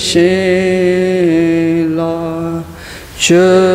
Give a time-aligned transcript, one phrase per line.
[0.07, 1.45] Shila
[3.17, 3.70] Chö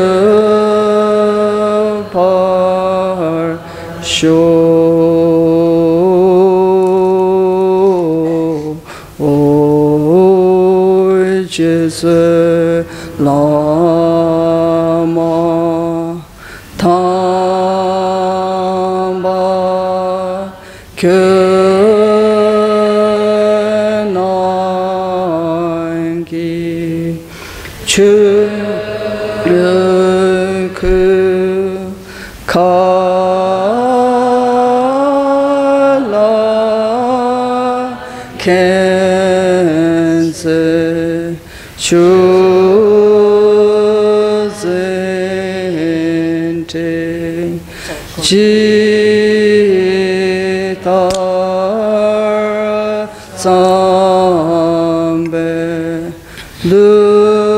[48.25, 48.41] 지달
[53.36, 55.38] 삼배
[56.63, 57.53] 늘제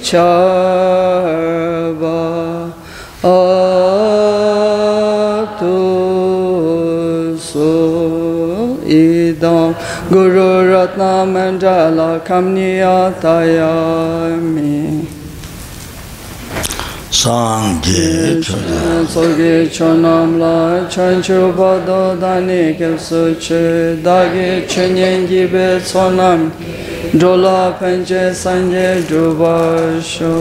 [0.02, 0.41] 자
[12.28, 13.22] kamniyatayami
[17.22, 18.84] sāṅgī chūnā
[19.14, 20.58] sōgī chūnām lā
[20.94, 23.64] chāñchū bādō dāni kēpsū chū
[24.06, 26.40] dāgī chūnyēngi bē chōnām
[27.18, 29.58] dhūlā pēñchē sāṅgī dhūbā
[30.14, 30.32] shū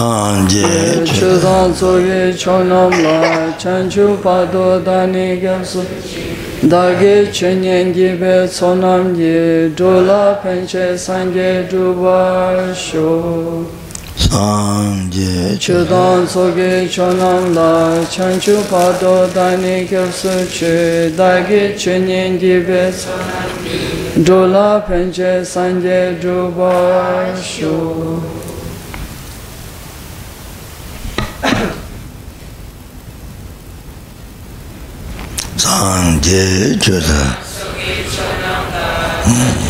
[0.00, 3.16] khang je chu zang tso ge cho nam la
[3.62, 5.82] chan chu pa do da ni ge su
[6.72, 11.50] da ge chen yen ge be tso nam ge do la pen che san ge
[11.72, 13.12] du ba sho
[14.24, 17.70] sang je chu zang tso ge cho nam la
[18.16, 20.76] chan chu pa do da ni ge su che
[21.22, 26.04] da ge chen yen ge be tso nam ge do la pen che san ge
[26.22, 26.76] du ba
[27.54, 27.76] sho
[35.70, 37.22] Sangechoda.
[39.24, 39.69] Hmm.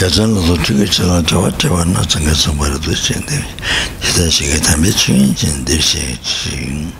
[0.00, 3.44] 대전 로트가 제가 저와 제가 나중에 선발도 했는데
[4.00, 5.34] 제가 시게 담배 중인
[5.66, 6.90] 대시 지금.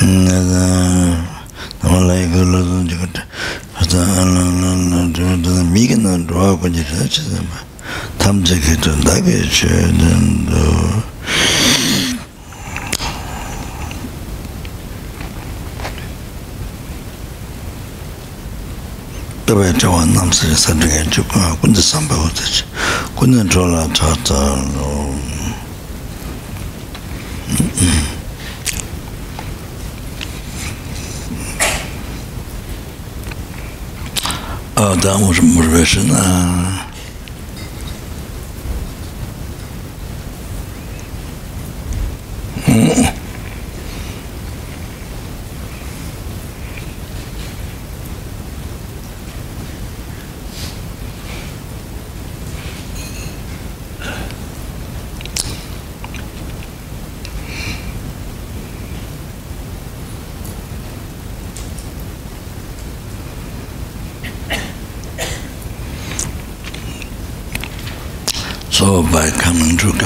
[0.00, 1.26] 음
[1.82, 2.96] 원래 이걸로 이제
[3.74, 7.38] 하다 안안안 저도 미기는 좋아하고 이제 진짜
[8.16, 10.52] 탐지기도 나게 주는데
[19.48, 22.64] tabayi chawa namsari sadrigaya chukunga kundi sambaya wadachi
[23.16, 24.34] kundi chola chata
[27.48, 28.04] mm-hmm.
[34.76, 36.18] ah, da murbesha na.
[42.68, 43.27] Mm-hmm.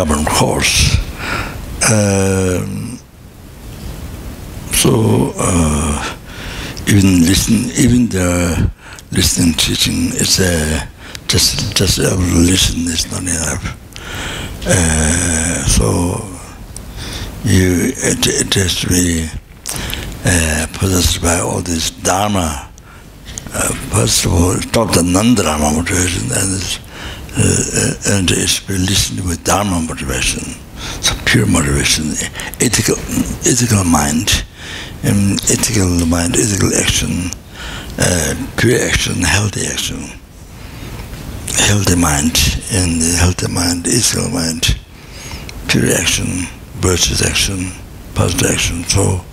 [0.03, 0.97] Government course,
[1.93, 2.99] um,
[4.73, 6.17] so uh,
[6.89, 8.69] even listen, even the
[9.13, 10.89] listening teaching is a
[11.29, 13.65] just just a listen is not enough.
[14.67, 15.87] Uh, so
[17.45, 19.29] you it, it has to be
[20.25, 22.69] uh, possessed by all this dharma.
[23.55, 25.03] Uh, first of all, Dr.
[25.03, 26.82] Nandrama motivation, and uh,
[27.37, 30.43] and it's been listening with Dharma motivation,
[31.01, 32.13] so pure motivation,
[32.61, 32.97] ethical,
[33.49, 34.45] ethical mind,
[35.05, 37.31] um, ethical mind, ethical action,
[37.99, 39.99] uh, pure action, healthy action,
[41.57, 42.37] healthy mind,
[42.73, 44.77] and healthy mind, ethical mind,
[45.69, 46.47] pure action,
[46.81, 47.73] virtuous action,
[48.15, 49.25] positive action, so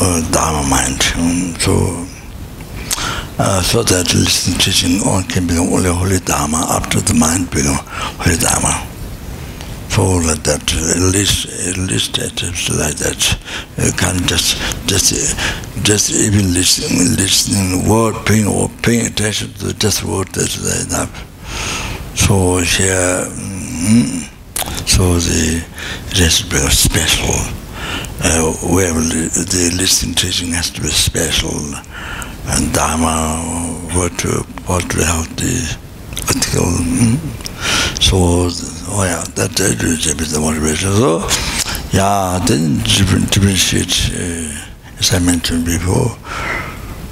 [0.00, 2.15] uh, Dharma mind, um, so uh,
[3.62, 7.76] so that listening teaching on can become only holy dharma after the mind become
[8.22, 8.86] holy dharma.
[9.88, 13.20] So like that at least at least it's like that.
[13.78, 14.56] You can't just
[14.86, 15.12] just
[15.82, 21.12] just even listening listening word paying or paying attention to just word that's enough.
[22.14, 24.28] So here mm,
[24.86, 25.64] so the
[26.20, 27.34] rest becomes special.
[28.18, 31.52] Uh, where the listening teaching has to be special
[32.48, 35.76] and Dharma were to portray out the
[36.28, 36.70] article.
[36.70, 37.16] Hmm?
[38.00, 40.92] So, oh yeah, that uh, is the motivation.
[40.92, 41.28] So,
[41.92, 46.10] yeah, then different, different differentiate, uh, as I mentioned before,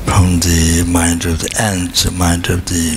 [0.06, 2.96] from the mind of the ants, the mind of the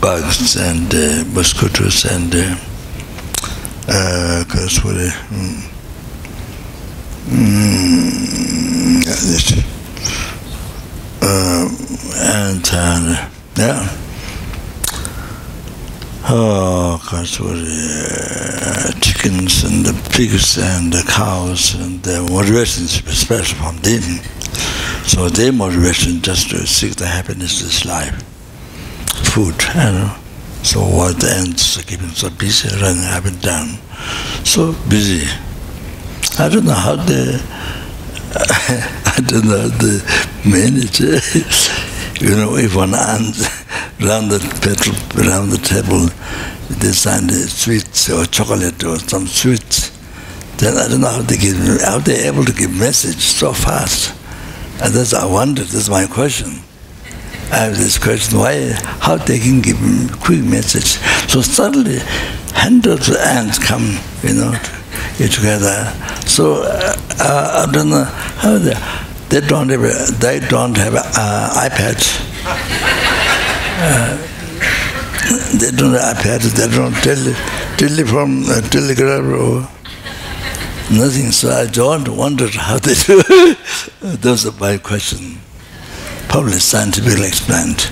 [0.00, 2.56] bugs and uh, mosquitoes and uh,
[3.88, 5.68] uh, cause what, uh, mm,
[7.26, 9.79] mm, yeah, this,
[11.22, 11.68] uh,
[12.16, 13.96] and uh, yeah.
[16.32, 23.00] Oh, gosh, what, uh, chickens and the pigs and the cows and the motivation is
[23.52, 24.20] from them.
[25.06, 28.14] So their motivation just to seek the happiness this life,
[29.32, 30.16] food, you know.
[30.62, 33.78] So what are keeping so busy, running up and down,
[34.44, 35.26] so busy.
[36.38, 37.40] I don't know how they
[38.32, 39.98] I don't know the
[40.46, 41.18] manager.
[42.24, 43.42] you know, if one hands
[44.00, 46.06] around the petrol, around the table,
[46.78, 49.90] they sign the sweets or chocolate or some sweets,
[50.58, 54.14] then I don't know how they give, how they able to give message so fast.
[54.80, 55.64] And that's I wonder.
[55.64, 56.62] That's my question.
[57.50, 58.72] I have this question: Why?
[59.00, 59.78] How they can give
[60.20, 61.02] quick message?
[61.28, 61.98] So suddenly,
[62.54, 64.79] hundreds of ants come, you know
[65.28, 65.92] together.
[66.26, 68.74] So uh, uh, I don't know how they,
[69.28, 72.26] they don't have they don't have uh, iPads.
[73.82, 74.26] Uh,
[75.58, 76.52] they don't have iPads.
[76.52, 77.32] They don't tele,
[77.78, 79.60] telephone, uh, telegraph or
[80.94, 81.32] nothing.
[81.32, 83.22] So I don't wonder how they do.
[84.02, 85.38] Those are my question.
[86.28, 87.90] Probably scientifically explained.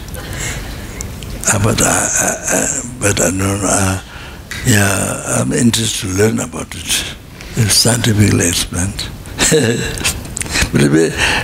[1.51, 2.09] Uh, but I,
[2.53, 4.01] I, but I don't know.
[4.67, 7.18] Yeah, I'm interested to learn about it.
[7.61, 9.03] It's scientifically explained.
[10.71, 10.81] but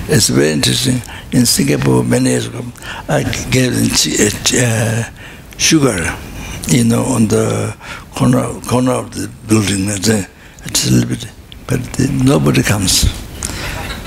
[0.09, 1.03] it's very interesting.
[1.33, 2.63] In Singapore, many years ago,
[3.09, 5.11] I gave uh,
[5.59, 6.17] sugar,
[6.69, 7.77] you know, on the
[8.15, 9.89] corner corner of the building.
[9.89, 10.29] It's a,
[10.65, 11.27] it's little bit,
[11.67, 11.81] but
[12.25, 13.11] nobody comes.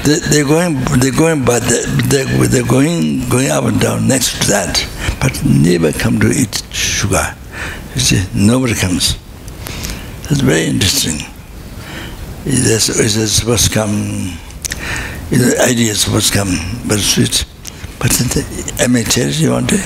[0.06, 4.48] They, they're going, they're going, but they're, they're going, going up and down next to
[4.48, 4.88] that,
[5.20, 7.36] but never come to eat sugar.
[7.96, 9.18] You see, nobody comes.
[10.30, 11.34] That's very interesting.
[12.50, 14.38] It's, it's supposed to come,
[15.30, 16.56] the idea is supposed to come,
[16.88, 17.44] but sweet.
[18.00, 19.84] But the, I may tell you one day,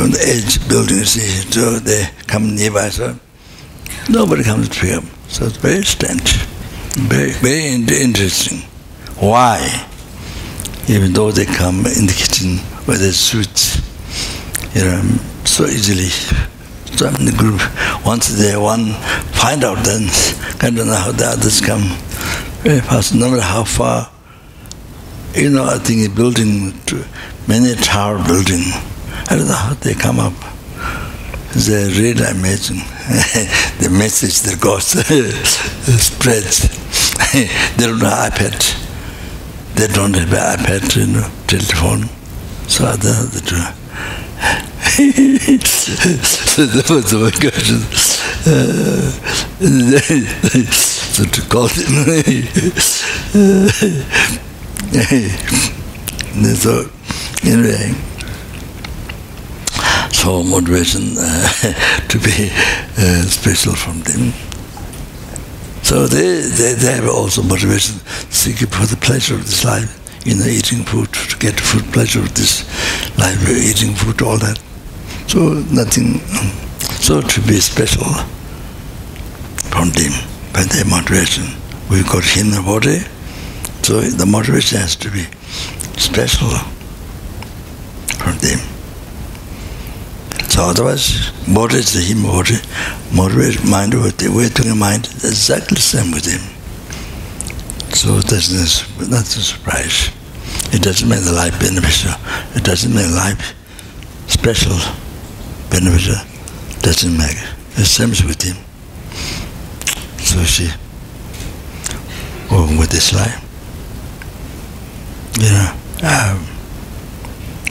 [0.00, 3.16] on the edge building, you see, so they come nearby, so
[4.08, 5.10] nobody comes to pick them.
[5.28, 6.36] So it's very strange,
[6.96, 8.60] very, very interesting.
[9.20, 9.86] Why?
[10.88, 13.76] Even though they come in the kitchen with his suits,
[14.74, 15.02] you know,
[15.44, 16.08] so easily.
[16.96, 17.60] So in the group.
[18.04, 18.92] Once they one
[19.32, 20.08] find out, then
[20.60, 21.82] I don't know how the others come
[22.62, 23.14] very fast.
[23.14, 24.10] No matter how far,
[25.34, 26.74] you know, I think a building,
[27.48, 28.62] many tower building,
[29.28, 30.34] I don't know how they come up.
[31.54, 32.78] They really amazing.
[33.78, 34.84] the message that goes
[36.02, 36.68] spreads.
[37.32, 39.74] they don't have iPad.
[39.74, 42.08] They don't have iPad, you know, telephone.
[42.68, 43.82] So other the two.
[46.54, 47.80] So that was my question.
[50.72, 51.86] so to call him.
[56.56, 56.90] so
[57.44, 57.94] anyway
[60.22, 61.48] so motivation uh,
[62.08, 62.48] to be
[62.96, 64.32] uh, special from them.
[65.82, 67.96] So they, they, they have also motivation
[68.30, 69.90] seeking for the pleasure of this life,
[70.36, 72.62] know, eating food, to get food pleasure of this
[73.18, 74.58] life, eating food, all that.
[75.26, 76.50] So nothing, um,
[77.00, 78.06] so to be special
[79.70, 80.12] from them,
[80.52, 81.44] by their motivation.
[81.90, 83.00] We got the body,
[83.82, 85.24] so the motivation has to be
[85.98, 86.50] special
[88.18, 88.60] from them.
[90.48, 92.56] So otherwise, body is the him body,
[93.12, 96.61] motivate mind to the mind, exactly the same with him.
[97.94, 98.50] So that's
[98.98, 100.10] not a surprise.
[100.72, 102.12] It doesn't make the life beneficial.
[102.56, 103.54] It doesn't make life
[104.26, 104.76] special,
[105.70, 106.16] beneficial.
[106.80, 107.54] Doesn't make it.
[107.76, 108.56] The same with him.
[110.18, 110.70] So she,
[112.50, 113.38] with this life,
[115.38, 115.70] you know,
[116.02, 116.46] um,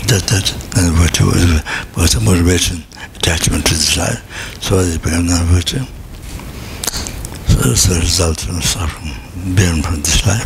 [0.08, 1.64] that that and virtue was,
[1.98, 2.84] was a motivation,
[3.16, 5.86] attachment to this life, so it became non-virtue.
[7.48, 9.21] So it's the result of suffering
[9.56, 10.46] born from this life,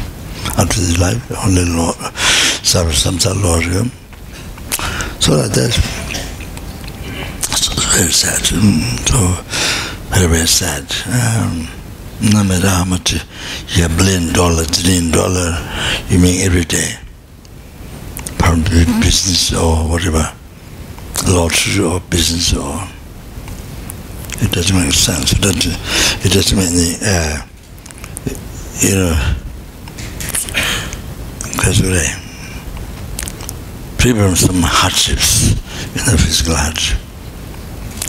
[0.58, 1.96] after this life, only Lord,
[2.64, 3.64] suffer samsara Lord.
[5.22, 5.74] So like that,
[7.96, 8.42] very sad.
[8.46, 9.18] So
[10.10, 10.86] very, very sad.
[11.08, 11.68] Um,
[12.22, 15.58] no matter how much you have billion dollar, trillion dollar,
[16.10, 16.96] you make every day
[18.40, 18.62] from
[19.02, 20.32] business or whatever,
[21.28, 22.88] lottery or business or
[24.42, 25.32] it doesn't make sense.
[25.34, 26.26] It doesn't.
[26.26, 26.98] It doesn't make any.
[27.02, 27.42] Uh,
[28.82, 29.36] you know,
[31.52, 31.90] because we
[33.98, 35.52] free from some hardships
[35.98, 37.00] in the physical hardship.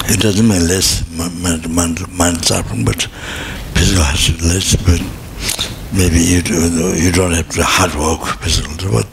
[0.08, 3.02] It doesn't mean less mind, suffering, but
[3.74, 4.76] physical hardship less.
[4.76, 5.00] But
[5.96, 9.08] maybe you do, you don't have to hard work physical, but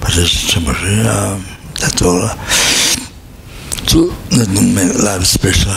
[0.00, 1.00] but it's temporary.
[1.06, 1.44] Um,
[1.80, 2.28] that's all.
[3.86, 5.72] So nothing make life special.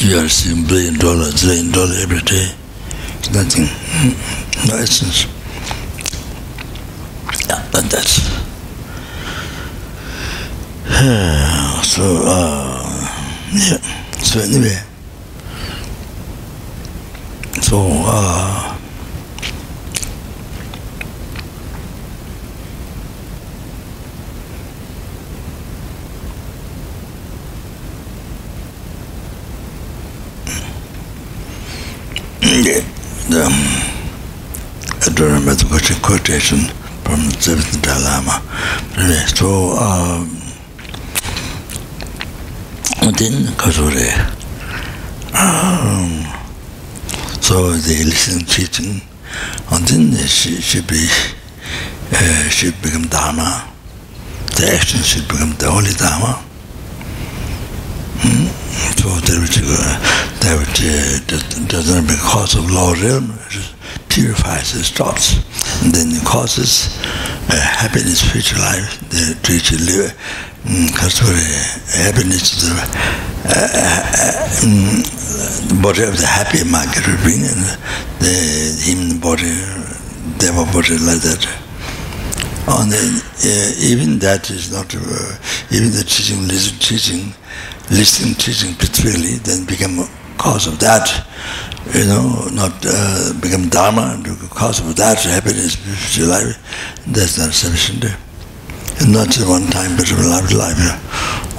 [0.00, 2.48] You are seeing billion dollars, billion dollars every day.
[3.18, 3.68] It's nothing.
[4.68, 5.26] No essence.
[7.48, 8.22] Yeah, but that's.
[11.86, 12.82] so, uh,
[13.52, 13.78] yeah.
[14.22, 14.78] So anyway.
[17.62, 18.75] So, uh,
[33.36, 33.52] um,
[35.02, 36.58] I don't remember the much quotation
[37.04, 38.40] from the Tibetan Dalama.
[38.96, 40.24] Anyway, so, um,
[43.04, 44.08] within Kasure,
[45.36, 46.24] um,
[47.42, 49.02] so the listening teaching,
[49.70, 51.06] and then she should be,
[52.12, 53.68] uh, should become Dharma.
[54.56, 56.45] The action should become the holy Dharma.
[58.16, 59.98] So there was, uh,
[60.40, 63.74] there was, uh, doesn't because of low realm, it
[64.08, 65.36] purifies the thoughts.
[65.82, 66.96] And then it causes
[67.50, 70.16] uh, happiness future life, the future live,
[70.64, 71.36] because mm, um,
[72.04, 72.74] happiness is the,
[73.44, 75.04] uh, uh, um,
[75.84, 77.62] of the happy market will bring, and
[78.18, 78.34] the,
[78.80, 79.52] him, the body,
[80.38, 81.65] devil body like that.
[82.68, 82.90] Oh, and
[83.78, 85.38] even that is not, uh,
[85.70, 87.32] even the teaching, listen, teaching,
[87.90, 90.02] listening, teaching particularly, then become
[90.36, 91.06] cause of that,
[91.94, 94.20] you know, not uh, become dharma,
[94.50, 96.58] cause of that happiness, spiritual life,
[97.06, 98.04] that's not sufficient.
[98.98, 100.76] And not just one time, but from life to life.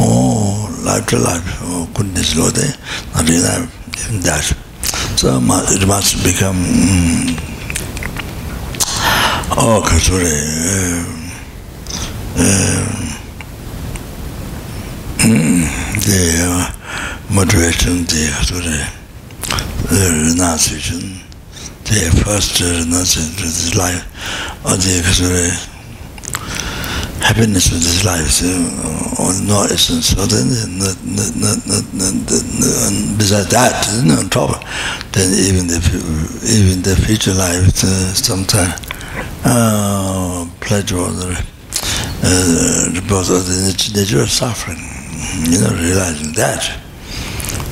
[0.02, 2.74] Oh, life to life, oh, goodness, Lord, eh?
[3.16, 4.44] not even that.
[5.16, 6.58] So it must become...
[6.58, 7.47] Mm,
[9.50, 10.28] 어 가서래.
[16.06, 16.68] 네
[17.30, 18.86] moderation 데 가서래.
[20.38, 21.22] 나시준.
[21.86, 24.04] 데 first nothing to this life
[24.64, 25.52] 어제 가서래.
[27.22, 28.48] Happiness in this life so
[29.20, 31.84] on no essence so then not not not not
[32.88, 34.60] and besides that no trouble.
[35.12, 35.80] Then even the
[36.46, 38.76] even the future life uh, sometimes
[39.46, 41.46] uh, pleasure or the
[42.24, 44.80] uh, both of the nature of suffering.
[45.50, 46.64] You know, realizing that,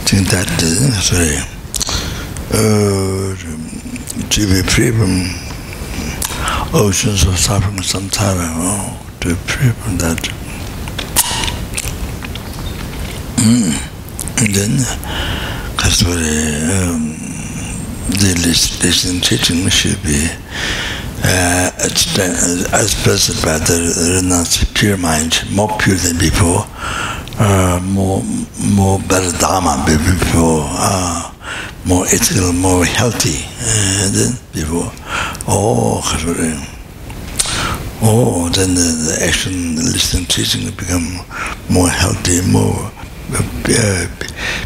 [0.05, 1.37] think that, uh, sorry,
[2.51, 3.35] uh,
[4.29, 5.29] to be free from
[6.73, 8.39] oceans of suffering sometimes.
[8.57, 10.17] Oh, to pray from that.
[13.37, 13.91] Mm.
[14.37, 14.77] And then,
[15.75, 17.15] because um,
[18.09, 20.29] the listening teaching should be
[21.23, 26.65] uh, as present by the renounced pure mind, more pure than before,
[27.39, 28.21] uh, more
[28.59, 31.31] more better dharma than before, uh,
[31.85, 34.91] more ethical, more healthy uh, than before.
[35.47, 36.01] Oh,
[38.01, 41.21] oh, then the, the action, the listening, teaching become
[41.69, 42.91] more healthy, more
[43.33, 44.07] uh,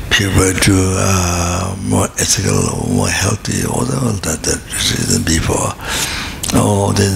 [0.10, 4.60] pure virtue, uh, more ethical, more healthy, all, all that, that
[5.10, 5.74] than before.
[6.54, 7.16] Oh, then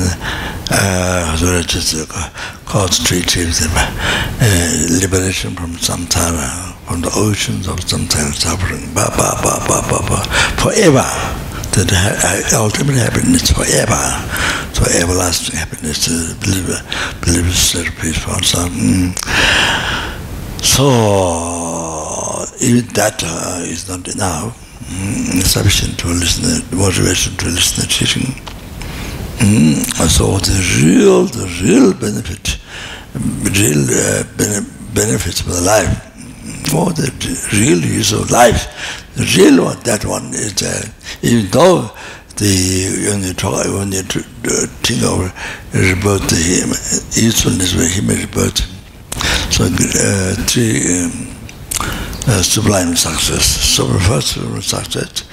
[0.70, 2.30] uh, so that uh,
[2.66, 9.82] concentrated uh, liberation from samsara, from the oceans of samsara suffering, ba ba ba ba
[9.90, 10.24] ba ba,
[10.62, 11.08] forever
[11.74, 13.98] that ultimate happiness forever,
[14.74, 16.70] so everlasting happiness, uh, believe,
[17.22, 17.46] believe
[18.00, 18.70] peace for some.
[18.70, 19.18] Mm.
[20.62, 20.86] So
[22.62, 24.54] even that uh, is not enough,
[24.86, 28.53] mm, sufficient to listen, motivation to listen to teaching.
[29.40, 29.84] Mm.
[30.10, 32.58] So the real, the real benefit,
[33.16, 34.24] real uh,
[34.94, 36.14] benefits for the life,
[36.70, 37.12] for the
[37.54, 38.68] real use of life,
[39.16, 40.88] the real one, that one is, uh,
[41.22, 41.92] even though
[42.38, 45.30] the when you talk, when you think of
[45.98, 48.62] about the usefulness of human rebirth,
[49.54, 51.28] so uh, three um,
[52.28, 53.46] uh, sublime success.
[53.46, 54.34] So first
[54.68, 55.24] success,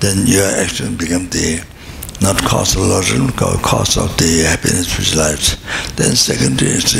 [0.00, 1.62] then your action become the
[2.20, 5.56] not cause of illusion, cause of the happiness which lives.
[5.94, 6.94] Then second is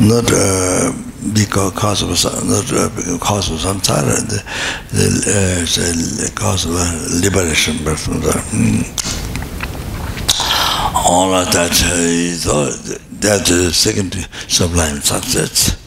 [0.00, 0.92] not uh,
[1.32, 2.10] because of
[2.46, 4.42] not uh, cause of samsara, the,
[4.92, 6.72] the, uh, cause of
[7.22, 8.84] liberation, but from the, mm,
[10.94, 12.66] all of that uh, is all,
[13.20, 14.14] that uh, second
[14.48, 15.80] sublime success.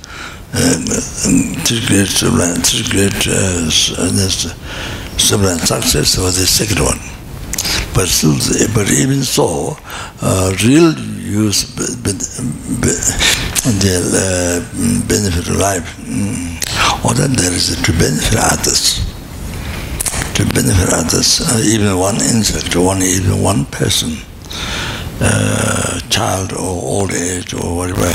[0.53, 0.85] Um,
[1.65, 3.69] three great sublime, three great uh,
[5.17, 7.16] sublime success was the second one.
[7.97, 8.13] But
[8.75, 9.75] but even so,
[10.21, 12.13] uh, real use the
[14.13, 14.61] uh,
[15.07, 16.61] benefit of life, mm,
[17.03, 19.01] or that there is to benefit others,
[20.35, 24.17] to benefit others, uh, even one insect, one even one person,
[25.19, 28.13] uh, child or old age or whatever,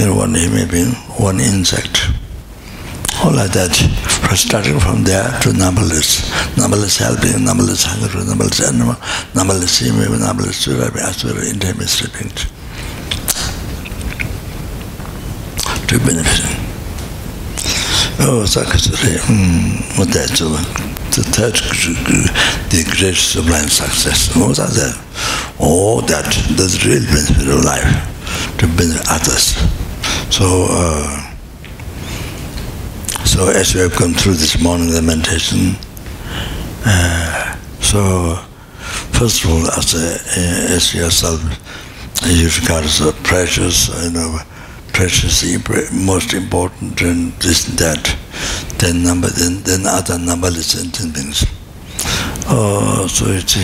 [0.00, 0.84] anyone he may be,
[1.20, 2.17] one insect
[3.24, 3.74] all like that,
[4.36, 6.22] starting from there to numberless,
[6.56, 8.94] numberless helping, numberless hunger, numberless animal,
[9.34, 12.30] numberless human, numberless surviving, asura, intimate sleeping,
[15.88, 16.46] to benefit.
[18.20, 20.50] Oh, Sakasuri, hmm, what that, so
[21.14, 21.54] the third,
[22.70, 24.94] the great sublime success, what are that?
[25.58, 29.58] Oh, that, that's the real benefit of life, to benefit others.
[30.30, 31.27] So, uh,
[33.28, 35.76] so as we have come through this morning the meditation,
[36.86, 38.36] uh, so
[39.12, 41.38] first of all, as, a, uh, as yourself,
[42.24, 44.38] you regard as a precious, you know,
[44.94, 45.44] precious,
[45.92, 48.16] most important, and this and that,
[48.78, 50.72] then number, then, then other numberless
[51.12, 51.44] things.
[52.48, 53.54] Oh, so it's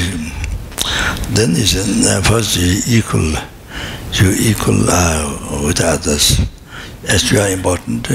[1.33, 3.33] then it's uh, first you equal,
[4.13, 6.39] you equal uh, with others
[7.09, 8.11] as you are important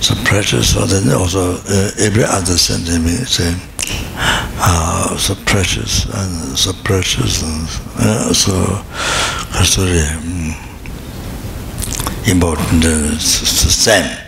[0.00, 3.60] so precious, so then also uh, every other sentiment saying,
[4.58, 8.82] uh, so precious and so precious and uh, so
[9.76, 10.54] very um,
[12.26, 14.18] important, uh, it's the same,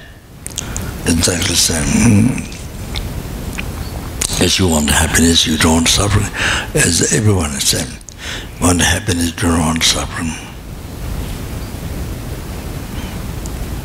[1.06, 1.84] exactly the same.
[1.84, 2.54] Mm.
[4.40, 6.20] As you want happiness, you don't suffer.
[6.78, 7.98] As everyone is same.
[8.60, 10.30] Want happiness, you don't want suffering.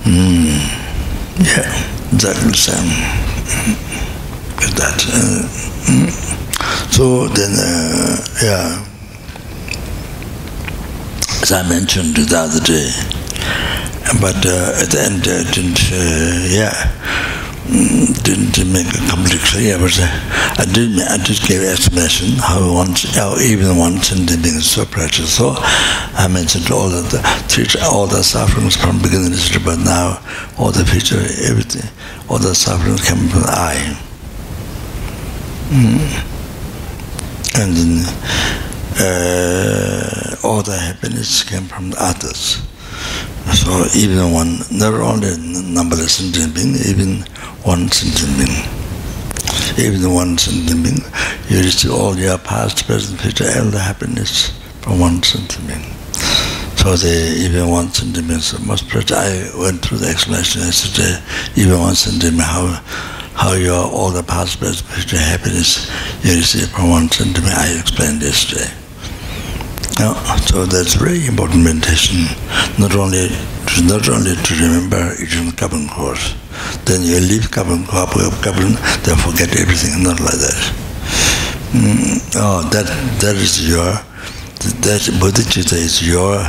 [0.03, 0.82] Mm.
[1.39, 1.65] Yeah,
[2.13, 2.89] exactly same.
[4.59, 5.01] With that.
[5.09, 5.47] Uh,
[6.91, 8.85] so then, uh, yeah,
[11.41, 12.91] as I mentioned the other day,
[14.21, 15.89] but uh, at the end, didn't,
[16.51, 16.91] yeah,
[17.71, 19.95] didn't make it completely clear, but
[20.59, 24.85] I did I did give explanation how one how even one sentient being is so
[24.85, 25.37] precious.
[25.37, 30.19] So I mentioned all of the future, all the sufferings from beginning history, but now
[30.57, 31.89] all the future, everything,
[32.29, 33.97] all the sufferings come from the I.
[35.69, 36.29] Mm.
[37.55, 38.05] And then,
[38.99, 42.61] uh, all the happiness came from the others.
[43.53, 47.25] So even one, not only numberless sentient being, even
[47.63, 48.59] one sentient being.
[49.77, 51.01] Even one sentient being,
[51.47, 55.83] you receive all your past, present, future, all the happiness from one sentient being.
[56.75, 59.11] So the even one sentient being is most precious.
[59.15, 61.21] I went through the explanation yesterday, uh,
[61.55, 62.67] even one sentient being, how,
[63.33, 65.89] how your all the past, present, future happiness
[66.23, 68.71] you receive from one sentient being, I explained yesterday.
[69.99, 72.25] Yeah, so that's very important meditation.
[72.79, 73.29] Not only
[73.85, 76.35] not only to remember eating Kopan course,
[76.85, 80.03] then you leave Kopan Kopan, then forget everything.
[80.03, 80.73] Not like that.
[81.71, 82.85] Mm, oh, that
[83.21, 83.93] that is your
[84.85, 86.39] that bodhicitta is your.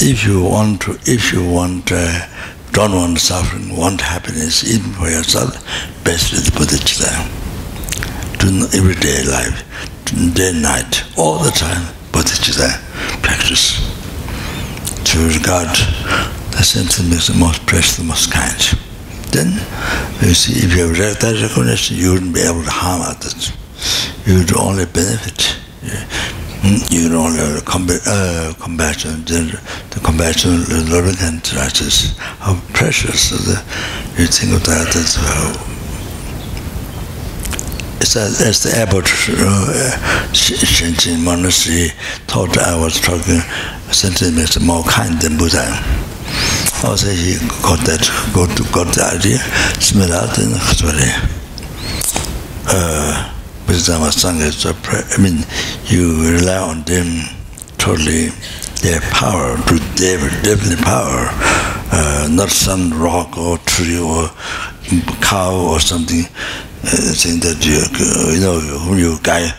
[0.00, 2.26] If you want to, if you want, uh,
[2.72, 5.54] don't want suffering, want happiness, even for yourself,
[6.04, 7.10] best is bodhicitta.
[8.38, 9.64] Do everyday life,
[10.34, 13.78] day and night, all the time bodhicitta practice
[15.04, 15.68] to regard
[16.52, 18.87] the sentient is the most precious, the most kind.
[19.30, 19.52] Then,
[20.22, 23.52] you see, if you have that recognition, you wouldn't be able to harm others.
[24.26, 25.56] You would only benefit.
[26.90, 32.18] You would only combat, uh, compassion, the compassion, the loving and righteous.
[32.18, 33.58] How precious is the,
[34.20, 35.78] you think of that as well
[38.00, 41.88] it's as as the abbot uh, Shenjin monastery
[42.26, 43.40] thought I was talking
[43.92, 46.07] sentiments more kind than Buddha.
[46.82, 47.98] 어서 이 거들
[48.32, 49.36] 거두 거다리
[49.80, 51.14] 스메라든 그래
[52.66, 53.32] 어
[53.66, 55.44] 비자 마상에서 I mean
[55.90, 57.38] you rely on them
[57.78, 58.30] totally.
[58.82, 61.28] Their power to their definite power.
[61.90, 64.30] Uh, not some rock or tree or
[65.20, 66.24] cow or something
[66.84, 69.50] uh, saying that you, uh, you know who you guy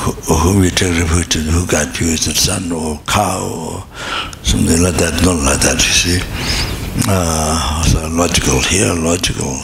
[0.00, 3.84] whom you take refuge to, who got you is the sun or cow or
[4.42, 6.20] something like that, not like that, you see.
[7.06, 9.60] Uh, so logical here, logical.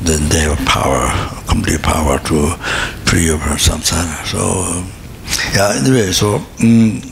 [0.00, 1.10] Then they have power,
[1.48, 2.54] complete power to
[3.04, 4.24] free you from samsara.
[4.26, 4.38] So,
[5.54, 7.02] yeah, anyway, so, um,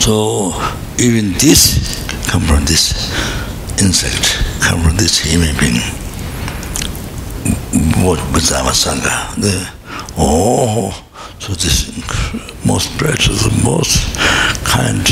[0.00, 0.52] so
[0.98, 2.00] even this
[2.30, 3.12] come from this
[3.82, 5.80] insect, come from this human being.
[8.02, 9.34] what Bhajama Sangha.
[9.36, 9.79] The,
[10.16, 10.92] oh,
[11.38, 11.90] so this
[12.64, 14.16] most precious, most
[14.64, 15.06] kind.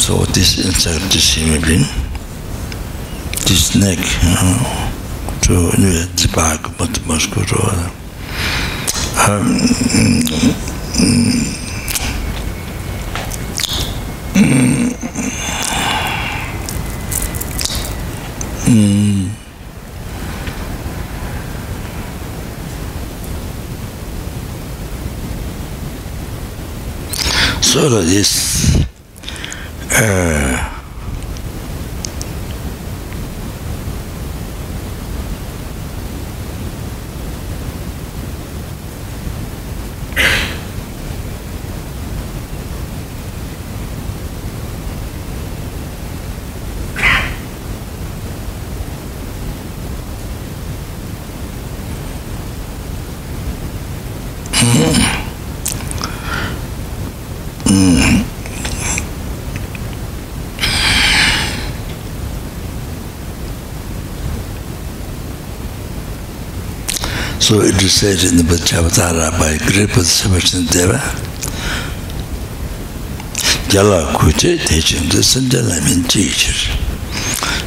[0.00, 1.86] So this inside this human being,
[3.46, 3.98] this neck,
[5.44, 7.42] so anyway, the back, but the muscle,
[9.26, 9.58] um,
[10.94, 11.18] mm,
[18.66, 19.47] mm,
[27.68, 28.86] sort of this
[29.92, 30.77] uh, So it
[67.50, 70.04] also illustrated in the Bhajavatara by Gripa
[70.70, 71.00] Deva.
[73.70, 76.52] Jala kuche techin the and Jala teacher.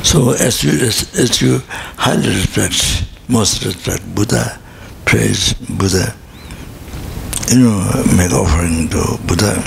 [0.04, 1.62] So as you, as, as you
[1.98, 4.60] highly respect, most respect Buddha,
[5.06, 6.14] praise Buddha,
[7.50, 9.64] you know, make offering to Buddha,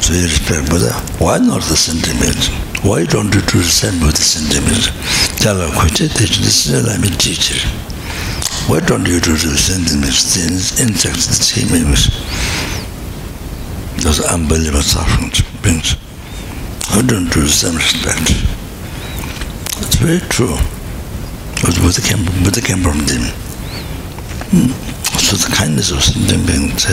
[0.00, 0.92] so you respect Buddha.
[1.18, 2.46] Why not the sentiment?
[2.84, 4.92] Why don't you do the same with the sentiment?
[5.40, 7.97] Jala kuche techin the and Jala teacher.
[8.68, 10.36] Why don't you do the sentiments,
[10.78, 12.12] insects, the seemings,
[14.04, 15.94] those unbelievable sufferings, brings?
[16.92, 18.28] Why don't you do same respect?
[19.80, 20.58] It's very true.
[21.54, 23.32] Because Buddha came, Buddha came from them.
[25.16, 26.84] So the kindness of sentient beings,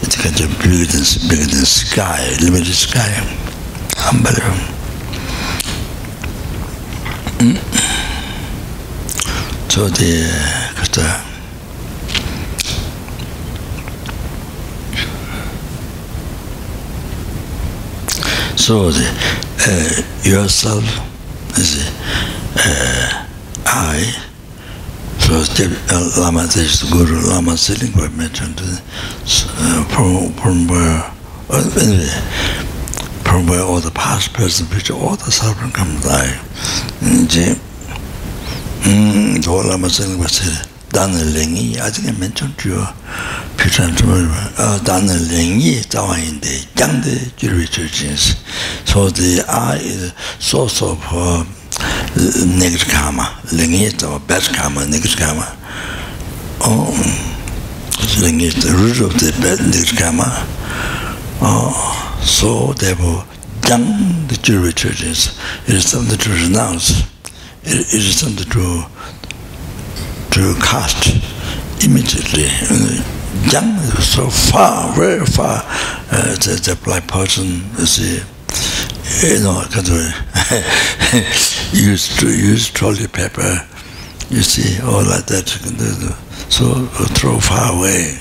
[0.00, 3.12] it's kind of bigger than, bigger than sky, limited sky.
[4.08, 4.74] Unbelievable.
[9.68, 10.26] 저디
[10.76, 11.02] 그때
[18.56, 19.06] so the
[19.60, 20.84] uh, yourself
[21.58, 21.86] is
[22.56, 23.26] uh,
[23.66, 24.00] I
[25.20, 31.12] so the uh, Lama this Guru Lama sitting by mentioned uh, from from where
[31.50, 32.08] uh, anyway,
[33.22, 36.40] from where all the past present future all the suffering comes die
[37.02, 37.67] and
[38.84, 42.84] dhōla māsāla māsāla dāna lēngi ātika mēnchōng chūyō
[43.58, 48.28] pīchān chūmā dāna lēngi dāwa yīndē gyāngdē jirvī chūchīns
[48.88, 51.44] so the ā is source of uh,
[52.46, 55.46] negative karma lēngi dāwa bad karma negative karma
[56.64, 56.94] oh
[58.22, 60.30] lēngi is the root of the bad negative karma
[61.42, 61.76] oh
[62.24, 63.24] so therefore
[63.66, 63.86] gyāng
[64.32, 65.30] the jirvī chūchīns
[65.66, 67.04] it is something to renounce
[67.68, 68.84] it is something to
[70.30, 71.14] to cast
[71.84, 72.48] immediately
[73.52, 75.62] young so far very far
[76.10, 77.98] uh, the, the black person is
[79.22, 83.66] you know kind of used to use trolley paper
[84.30, 85.48] you see all like that
[86.48, 88.18] so throw far away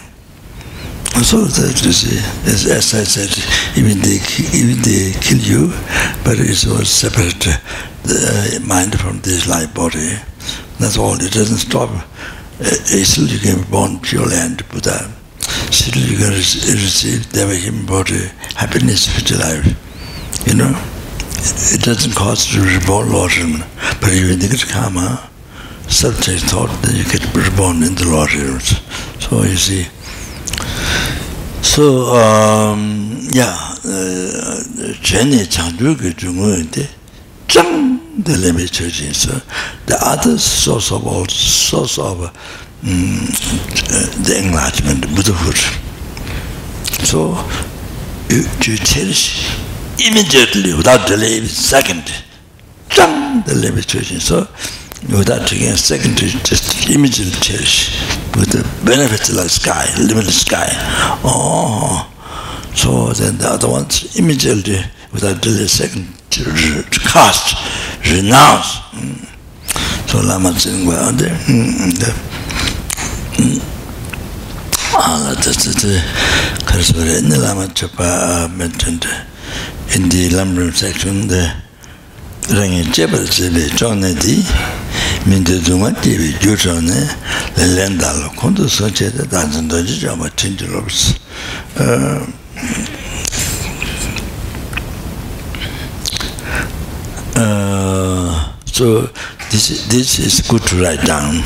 [1.24, 2.18] so that you see
[2.52, 3.32] as, as I said
[3.80, 4.20] even they,
[4.54, 5.74] even they kill you
[6.24, 7.48] but it was separate
[8.08, 10.16] the mind from this life body.
[10.80, 11.16] That's all.
[11.16, 11.90] It doesn't stop.
[12.60, 12.66] Uh,
[13.04, 14.98] still you can be born pure land, Buddha.
[14.98, 19.66] Uh, still you can receive the human body, happiness future life.
[20.48, 20.74] You know?
[21.40, 23.60] It, it doesn't cause reborn lotion,
[24.02, 25.30] but if you think it's karma.
[25.88, 28.82] Subject thought then you get reborn in the lotions.
[29.24, 29.88] So you see.
[31.62, 34.62] So, um, yeah, uh,
[35.02, 36.88] Jenny Chandu ki chungu yante,
[37.48, 39.32] zhang the limit church so
[39.86, 42.32] the other source of all source of um,
[44.28, 45.58] the enlightenment buddhahood
[47.06, 47.36] so
[48.30, 49.48] you, you cherish
[50.06, 52.04] immediately without delay second.
[52.90, 54.48] Zhang the limit church so
[55.18, 57.96] without taking a second to just immediately cherish
[58.36, 60.68] with the benefits like sky limitless sky.
[61.24, 62.12] Oh
[62.76, 64.80] so then the other ones immediately
[65.18, 66.44] without delay second to
[67.10, 67.56] cast
[68.12, 68.78] renounce.
[70.08, 72.14] So lama tsingwa ande hmm, ala
[73.38, 73.60] hmm.
[74.98, 76.02] ah, tsitsi
[76.66, 79.06] karswara indi lama tsapa ah, mentioned
[79.96, 81.52] in the lamrim section the
[82.50, 84.46] rangi e chebal tsebe chokne di
[85.26, 87.10] minde dzunga tibi gyu chokne
[87.58, 91.16] lelen dalo kundu soche de danzan doji chokwa tinti lopsi
[91.80, 92.22] ah,
[92.56, 93.07] hmm.
[97.40, 99.02] Uh, so
[99.52, 101.44] this this is good to write down.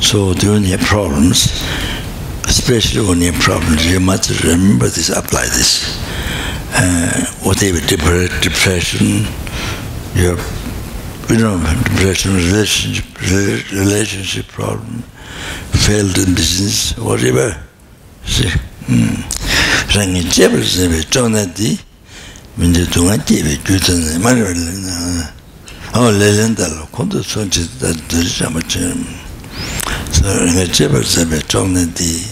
[0.00, 1.48] So when you have problems,
[2.44, 5.96] especially when you have problems, you must remember this, apply this.
[6.76, 7.80] Uh, whatever
[8.42, 9.24] depression,
[10.14, 10.36] your
[11.30, 11.56] you know
[11.88, 13.06] depression, relationship,
[13.72, 15.02] relationship problem,
[15.72, 17.56] failed in business, whatever.
[18.26, 18.50] See,
[18.86, 19.40] hmm.
[22.59, 24.55] 민제 동안 집에 주던데 말을
[25.93, 27.67] 어 레전드로 콘도 손지
[28.07, 29.25] 들지 않았지
[30.11, 32.23] so in the jebel zebe chona di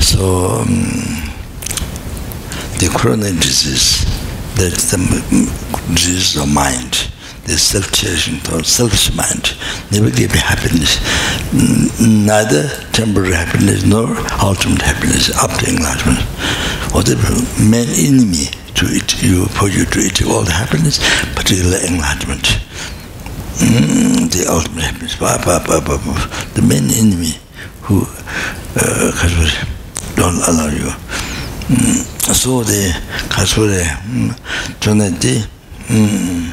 [0.00, 0.94] so um,
[2.78, 4.04] the chronic disease
[4.56, 4.98] that's the
[5.94, 7.08] disease of mind
[7.48, 9.56] the self-cherishing thought, selfish mind,
[9.90, 11.00] never give happiness,
[11.98, 14.12] neither temporary happiness nor
[14.44, 16.20] ultimate happiness up to enlightenment.
[16.92, 18.52] Whatever main enemy
[18.83, 20.99] to it, you, for you to it, all the happiness,
[21.35, 22.59] particularly enlightenment.
[23.59, 25.15] Mm, the ultimate happiness.
[25.15, 26.27] Bah, bah, bah, bah, bah.
[26.53, 27.37] The main enemy
[27.83, 28.05] who
[28.75, 29.11] uh,
[30.15, 30.91] don't allow you.
[31.69, 32.91] Mm, so the
[33.29, 34.31] Kasuri, mm,
[34.79, 35.45] Jonati,
[35.87, 36.51] mm,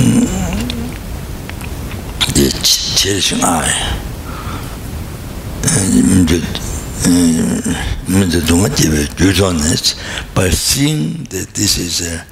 [0.00, 0.26] mm,
[2.34, 2.50] the
[2.96, 4.00] cherishing eye,
[5.62, 6.63] and the
[7.04, 9.94] the Duma Tibet, Judanes,
[10.34, 12.26] by seeing that this is a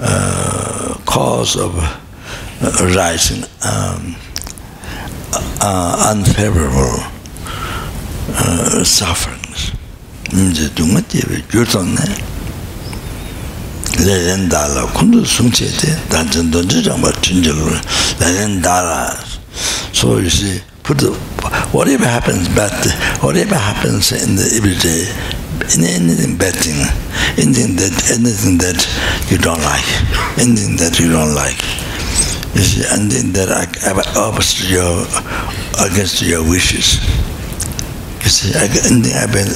[0.00, 4.16] uh, cause of uh, rising um,
[5.60, 7.00] uh, unfavorable
[8.36, 9.72] uh, sufferings.
[10.30, 12.34] The Duma Tibet, Judanes,
[14.04, 17.74] lēn dāla kundu sūngcē tē dāncān dōnchē chāmbā chīnchē lō
[18.20, 19.14] lēn dāla
[19.94, 21.12] so you see put the,
[21.72, 22.76] whatever happens bad,
[23.24, 25.08] whatever happens in the everyday,
[25.72, 26.76] in anything bad thing,
[27.40, 28.76] anything that, anything that
[29.32, 29.88] you don't like,
[30.36, 31.56] anything that you don't like,
[32.52, 33.48] You see, and then they're
[34.14, 35.08] opposite your,
[35.80, 37.00] against your wishes.
[38.20, 39.04] You see, and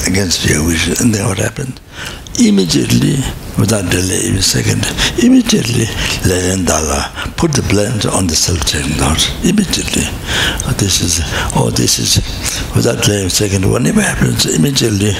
[0.08, 1.00] against your wishes.
[1.00, 1.78] And then what happened?
[2.38, 3.18] Immediately,
[3.59, 4.87] without delay, even second,
[5.18, 5.87] immediately,
[6.22, 9.18] Layandala put the blame on the self-taking thought.
[9.42, 10.07] Immediately.
[10.62, 11.20] Oh, this is,
[11.57, 12.22] oh, this is,
[12.77, 15.18] without delay, second, whatever happens, immediately,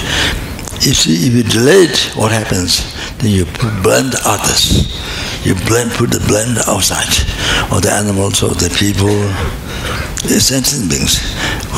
[0.79, 2.87] you see, if you delay it, what happens?
[3.19, 3.47] Then you
[3.83, 4.87] blame others.
[5.45, 7.11] You blame, put the blame outside,
[7.75, 9.11] or the animals, or the people,
[10.23, 11.19] the sentient beings.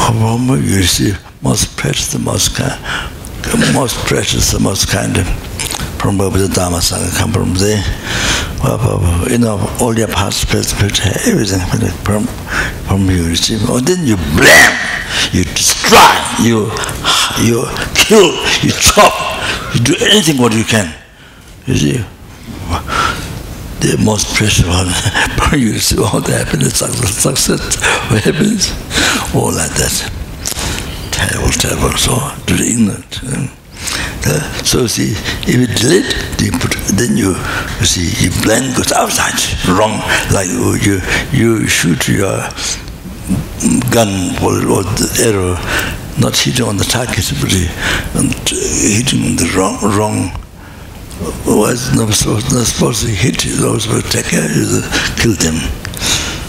[0.04, 2.76] From you receive most precious, the most kind,
[3.74, 5.16] most precious, the most kind
[6.00, 7.84] from the Dharma Sangha come from there.
[9.30, 11.60] You know, all your past, present, future, everything
[12.04, 12.24] from,
[12.88, 13.68] from you receive.
[13.68, 14.72] Or then you blame,
[15.32, 16.00] you destroy,
[16.40, 16.72] you,
[17.44, 19.12] you kill, you chop,
[19.74, 20.94] you do anything what you can.
[21.66, 22.04] You see?
[23.80, 24.88] The most precious one,
[25.60, 27.74] you receive all the happiness, success, success,
[28.24, 28.70] happiness,
[29.34, 30.19] all like that
[32.56, 33.20] the ignorant.
[34.26, 35.12] Uh, so see,
[35.48, 37.32] if you delete, you put, then you,
[37.80, 39.98] you see, you blend goes outside, wrong.
[40.32, 41.00] Like you,
[41.32, 42.44] you shoot your
[43.90, 45.56] gun or, the arrow,
[46.20, 50.32] not hitting on the target, but hitting on the wrong, wrong.
[51.46, 54.80] Was not supposed, not supposed to hit those who take care, you
[55.16, 55.56] kill them.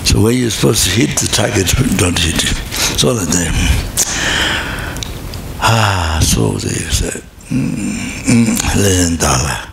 [0.05, 2.57] So when you're supposed to hit the target, don't hit it.
[5.63, 7.21] 아 소데스
[7.51, 9.69] 음 렌달라.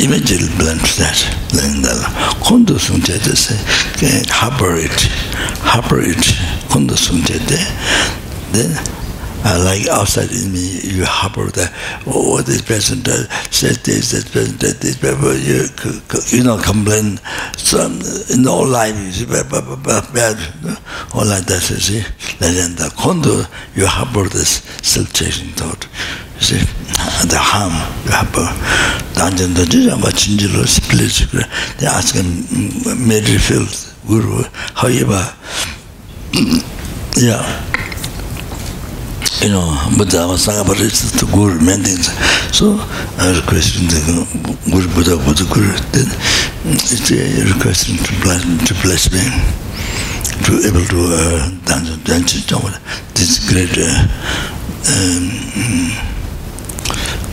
[0.00, 2.08] imagine blends that 렌달라
[2.40, 3.56] 콘도 숨제데스
[3.98, 5.08] 그 harbor it
[5.64, 6.34] harbor it
[6.68, 7.56] 콘도 숨제데
[8.52, 8.78] then
[9.44, 11.72] uh, like outside in me, you harbor that,
[12.06, 15.66] oh, what this person does, says this, this person does this, but you,
[16.36, 17.18] you know, complain.
[17.56, 18.00] Some,
[18.30, 20.36] in all life, you see, bad, bad, bad, bad,
[21.14, 21.98] all like that, you see.
[22.40, 25.88] And then the condo, you harbor this self-chasing thought,
[26.36, 26.58] you see,
[27.20, 27.72] and the harm
[28.04, 28.46] you harbor.
[28.46, 31.30] Uh, Danjan Dajija, what Chinjilo, split,
[31.78, 34.42] they ask him, mm, Medrifield, Guru,
[34.74, 35.34] however,
[37.16, 37.71] yeah,
[39.42, 42.06] you know, Buddha was Sanghaparishita to Guru maintains.
[42.54, 42.78] So
[43.18, 43.98] I requested the
[44.70, 46.06] Guru Buddha Buddha Guru, then
[46.78, 49.18] it's a request to bless, to bless me,
[50.46, 52.78] to able to uh, dance, dance, dance
[53.18, 54.06] this great, uh,
[54.94, 55.26] um,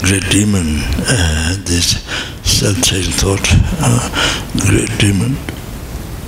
[0.02, 2.02] great demon, uh, this
[2.42, 3.46] self-taking thought,
[3.86, 4.10] uh,
[4.66, 5.36] great demon,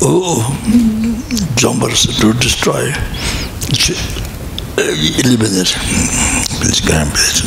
[0.00, 2.92] oh, oh jumpers to destroy.
[7.12, 7.44] Place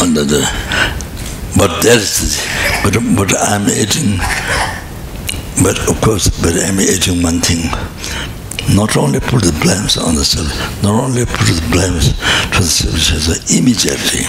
[0.00, 0.40] under the
[1.56, 2.38] but that is
[2.82, 4.18] but but I'm eating
[5.62, 7.70] but of course but I'm eating one thing
[8.76, 10.50] not only put the blames on the self
[10.82, 12.14] not only put the blames
[12.54, 14.24] to the self immediately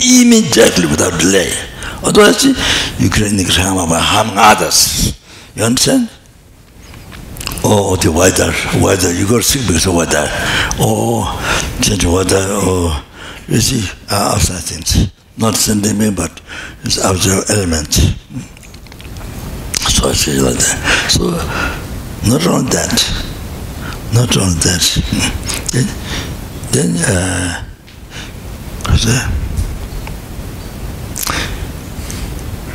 [0.00, 1.50] immediately without delay.
[2.04, 5.16] Otherwise you can harm others
[5.54, 6.08] you understand
[7.68, 8.52] oh the weather
[8.82, 9.12] weather.
[9.12, 10.26] You got sick because of weather.
[10.78, 11.26] Oh
[11.82, 12.38] change weather.
[12.38, 13.04] Oh
[13.48, 15.12] you see outside things.
[15.36, 16.40] Not sending me but
[16.84, 18.16] it's outside elements
[19.96, 21.10] so I say like that.
[21.10, 21.30] So
[22.28, 22.92] not only that.
[24.12, 24.84] Not only that.
[25.72, 25.86] Then
[26.72, 27.62] then uh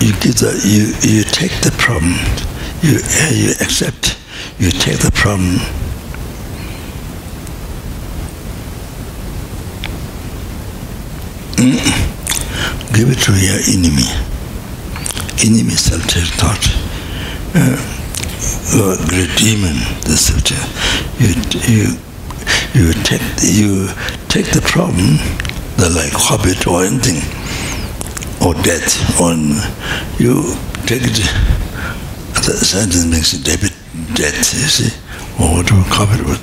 [0.01, 2.13] you give the you you take the problem.
[2.81, 2.99] You
[3.31, 4.17] you accept
[4.61, 5.57] you take the problem.
[12.93, 14.05] Give it to your enemy.
[15.41, 16.61] Enemy self-take thought
[17.55, 17.75] uh,
[18.77, 20.45] or great demon the self
[21.19, 21.33] you
[21.67, 21.97] you
[22.73, 23.87] you take you
[24.29, 25.17] take the problem
[25.77, 27.19] the like habit or anything
[28.45, 29.49] or death on
[30.19, 31.17] you take it
[32.35, 33.80] the sentence makes it debit
[34.15, 34.91] death, you see,
[35.39, 36.41] or what we cover with.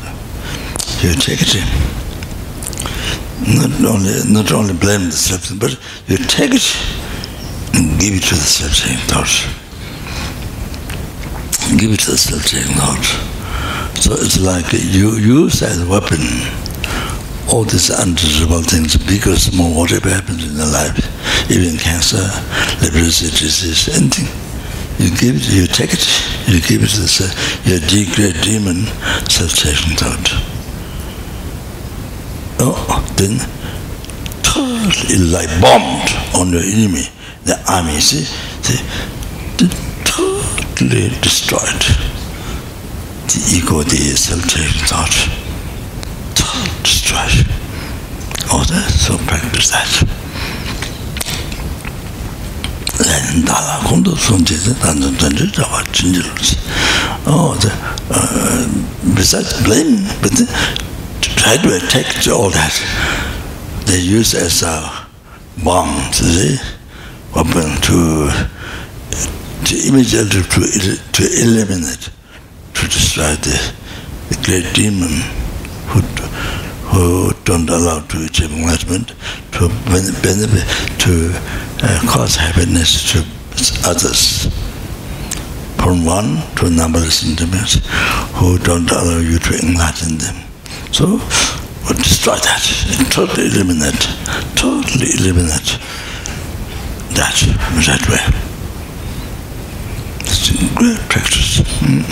[1.03, 1.68] You take it in.
[3.55, 6.66] Not only, not only blame the self, but you take it
[7.74, 9.30] and give it to the self-same thought.
[11.78, 13.05] Give it to the self-same thought.
[14.03, 16.18] So it's like you use as a weapon
[17.51, 22.26] all these undesirable things, big or small, whatever happens in the life, even cancer,
[22.82, 24.47] leprosy, disease, anything
[24.99, 26.07] you give it, you take it,
[26.46, 28.86] you give it to the your degrade demon
[29.30, 30.28] self-taken thought.
[32.61, 32.74] Oh,
[33.16, 33.38] then
[34.42, 37.07] totally like bombed on your enemy,
[37.44, 38.24] the army, see,
[38.62, 38.82] see
[40.05, 41.82] totally destroyed
[43.28, 45.14] the ego, the self-taken thought,
[46.34, 47.46] totally destroyed.
[48.51, 50.09] Oh, that's so practice that.
[53.09, 56.56] 자연 달라 공도 손제서 단전 전제 잡아 진지로스
[57.24, 57.72] 어제
[59.14, 60.44] besides blame but the,
[61.22, 62.74] to try to attack all that
[63.86, 65.09] they use as a
[65.64, 66.61] bomb see
[67.34, 68.28] weapon to
[69.64, 70.61] to immediately to,
[71.12, 72.11] to eliminate
[72.74, 73.56] to destroy the,
[74.28, 75.24] the great demon
[75.88, 76.02] who
[76.91, 79.09] who don't allow to achieve enlightenment,
[79.53, 79.68] to
[80.22, 80.64] benefit,
[80.99, 81.32] to
[81.82, 83.18] uh, cause happiness to
[83.89, 84.49] others.
[85.76, 87.80] From one to numberless sentiments
[88.34, 90.36] who don't allow you to enlighten them.
[90.93, 91.07] So,
[91.84, 92.62] we'll destroy that,
[93.11, 94.01] totally eliminate,
[94.57, 95.78] totally eliminate
[97.16, 97.36] that,
[97.86, 98.24] that way.
[100.20, 101.61] It's great practice.
[101.80, 102.05] Mm.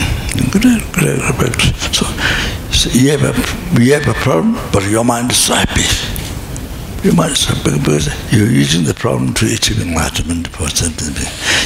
[0.52, 1.96] Great, great practice.
[1.96, 2.06] So,
[2.94, 5.86] you, have a, you have a problem, but your mind is happy.
[7.02, 10.48] Your mind is happy because you're using the problem to achieve enlightenment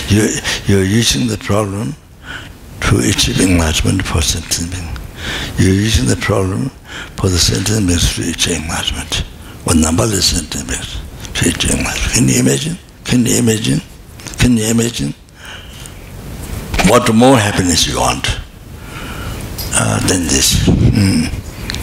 [0.08, 0.28] You're,
[0.66, 1.94] you're using the problem
[2.82, 4.72] to achieve enlightenment for sentient
[5.58, 6.70] You're using the problem
[7.16, 9.24] for the sentient to achieve enlightenment.
[9.64, 11.00] One numberless sentient beings
[11.34, 12.12] to achieve enlightenment.
[12.14, 12.78] Can you imagine?
[13.04, 13.80] Can you imagine?
[14.38, 15.14] Can you imagine?
[16.90, 18.39] what more happiness you want
[19.74, 20.66] uh, than this?
[20.68, 21.30] Mm.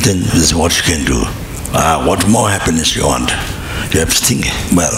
[0.04, 1.24] Then this is what you can do.
[1.74, 3.30] Uh, what more happiness you want?
[3.94, 4.96] You have to think, well,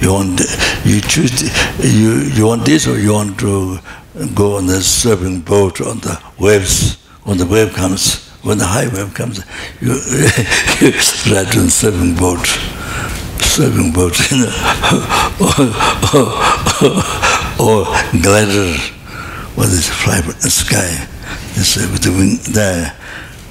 [0.00, 0.40] you want,
[0.84, 1.42] you choose,
[1.82, 3.78] you, you want this or you want to
[4.34, 8.88] go on the surfing boat on the waves, when the wave comes, when the high
[8.88, 9.38] wave comes,
[9.80, 9.92] you,
[11.32, 12.46] ride on surfing boat,
[13.40, 14.52] surfing boat, you know,
[17.58, 17.84] or
[18.22, 18.76] glider
[19.54, 21.08] what is fly sky
[21.56, 22.92] uh, with the wing the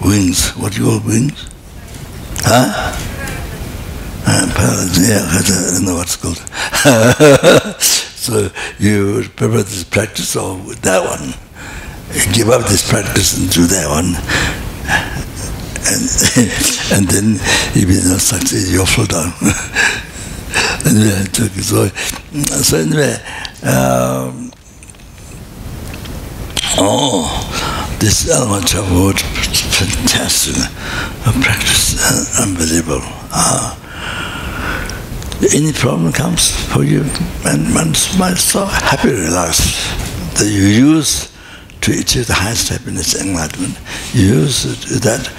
[0.02, 0.52] wings.
[0.52, 1.50] What do you call wings?
[2.42, 2.94] Huh?
[4.28, 6.42] Uh, yeah I don't know what's called.
[8.26, 8.50] So
[8.80, 11.36] you prepare this practice or that one?
[12.12, 14.18] You give up this practice and do that one.
[15.86, 16.06] And
[16.98, 17.40] and then
[17.76, 19.32] you be not succeed you'll fall down.
[20.86, 21.26] Anyway
[21.62, 23.14] so so anyway
[23.62, 24.45] um,
[26.78, 30.56] oh, this element of wood, fantastic,
[31.26, 33.02] a practice, uh, unbelievable.
[33.32, 33.76] Uh,
[35.54, 37.02] any problem comes for you,
[37.46, 39.76] and one's mind so happy, relaxed,
[40.38, 41.32] that you use
[41.82, 43.78] to achieve the highest happiness, enlightenment.
[44.14, 44.64] You use
[45.02, 45.32] that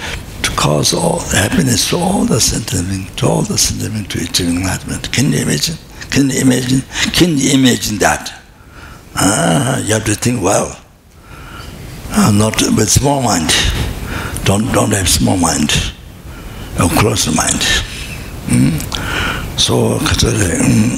[0.43, 4.47] to cause all the happiness to all the sentiment, to all the sentiment to achieve
[4.49, 5.11] enlightenment.
[5.11, 5.75] Can you imagine?
[6.09, 6.81] Can you imagine?
[7.11, 8.33] Can you imagine that?
[9.15, 10.79] Ah, you have to think well.
[12.19, 13.51] Ah, not with small mind.
[14.43, 15.69] Don't don't have small mind.
[16.81, 17.61] Or close mind.
[18.49, 18.73] Mm?
[19.59, 20.97] So, katore, mm,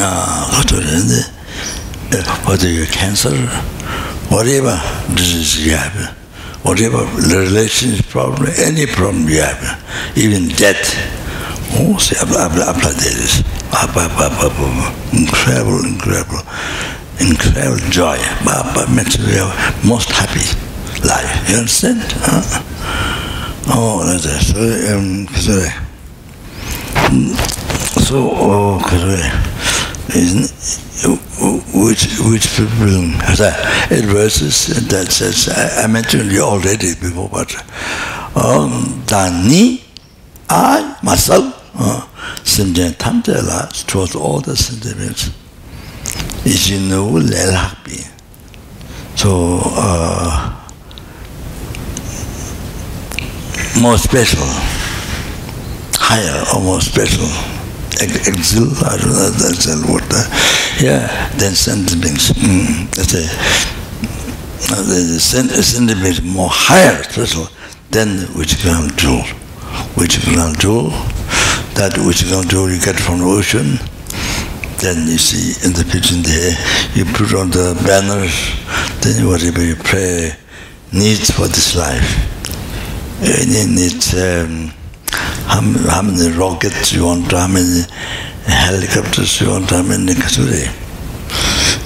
[0.00, 1.22] ah, katore,
[2.48, 3.30] whether you're cancer,
[4.28, 4.74] whatever
[5.14, 6.16] disease you have,
[6.64, 10.82] whatever relationship problem, any problem you have, even death,
[11.76, 13.40] Oh, see, I've, I've played this.
[13.72, 14.54] Up, up, up, up.
[15.12, 16.38] Incredible, incredible,
[17.20, 18.18] incredible joy.
[18.46, 19.50] Up, up, makes you
[19.86, 20.46] most happy
[21.06, 21.50] life.
[21.50, 22.00] You understand?
[22.24, 22.62] Huh?
[23.68, 24.42] Oh, that's it.
[24.54, 25.26] So, um,
[28.02, 28.80] so, oh,
[30.14, 30.50] isn't
[31.74, 37.54] which which people has adverses that says I, I mentioned you already before, but
[38.36, 39.82] um, Dani,
[40.48, 41.44] I myself
[41.74, 42.06] uh,
[42.44, 45.30] simjen tamze towards all the sentiments
[46.44, 48.04] is you know lelakbi
[49.16, 50.50] so uh,
[53.80, 54.44] more special.
[55.96, 57.26] Higher or more special.
[58.00, 60.02] Exil I don't know that's the word
[60.82, 63.22] yeah then sentiments mm, that's a
[64.76, 67.46] uh, the sentiments more higher special
[67.90, 69.22] than wish-granting jewel.
[69.96, 70.90] Wish-granting jewel?
[71.78, 73.78] That which ground don't you get from the ocean.
[74.78, 76.52] Then you see in the pigeon there,
[76.94, 78.34] you put on the banners,
[79.00, 80.32] then whatever you pray,
[80.92, 82.30] needs for this life.
[83.22, 84.72] Any needs, um,
[85.46, 87.82] how, how many rockets you want, how many
[88.46, 90.68] helicopters you want, how many kasuri.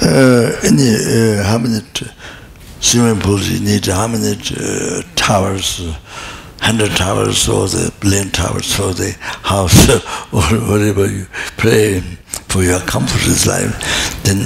[0.03, 1.81] Uh, any, uh, how many
[2.81, 5.95] swimming pools you need, how many uh, towers, uh,
[6.61, 9.89] hundred towers or the billion towers or the house
[10.33, 12.01] or whatever you pray
[12.49, 14.39] for your comfort in life, then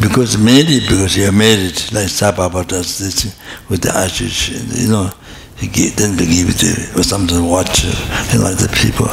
[0.00, 3.36] because maybe because you're married, like Sababa does this
[3.68, 4.48] with the ashes,
[4.82, 5.10] you know,
[5.56, 7.90] he give, then we give it to, or something to watch, you
[8.38, 9.08] know, like the people.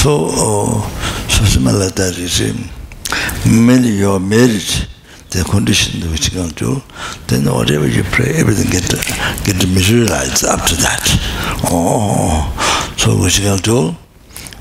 [0.00, 2.52] So, uh, so similar that, you see,
[3.66, 4.88] when you're married,
[5.30, 6.82] the condition which you can to,
[7.28, 8.88] then whatever you pray, everything get
[9.44, 11.02] get materialized after that.
[11.70, 12.50] Oh,
[12.96, 13.96] so can do,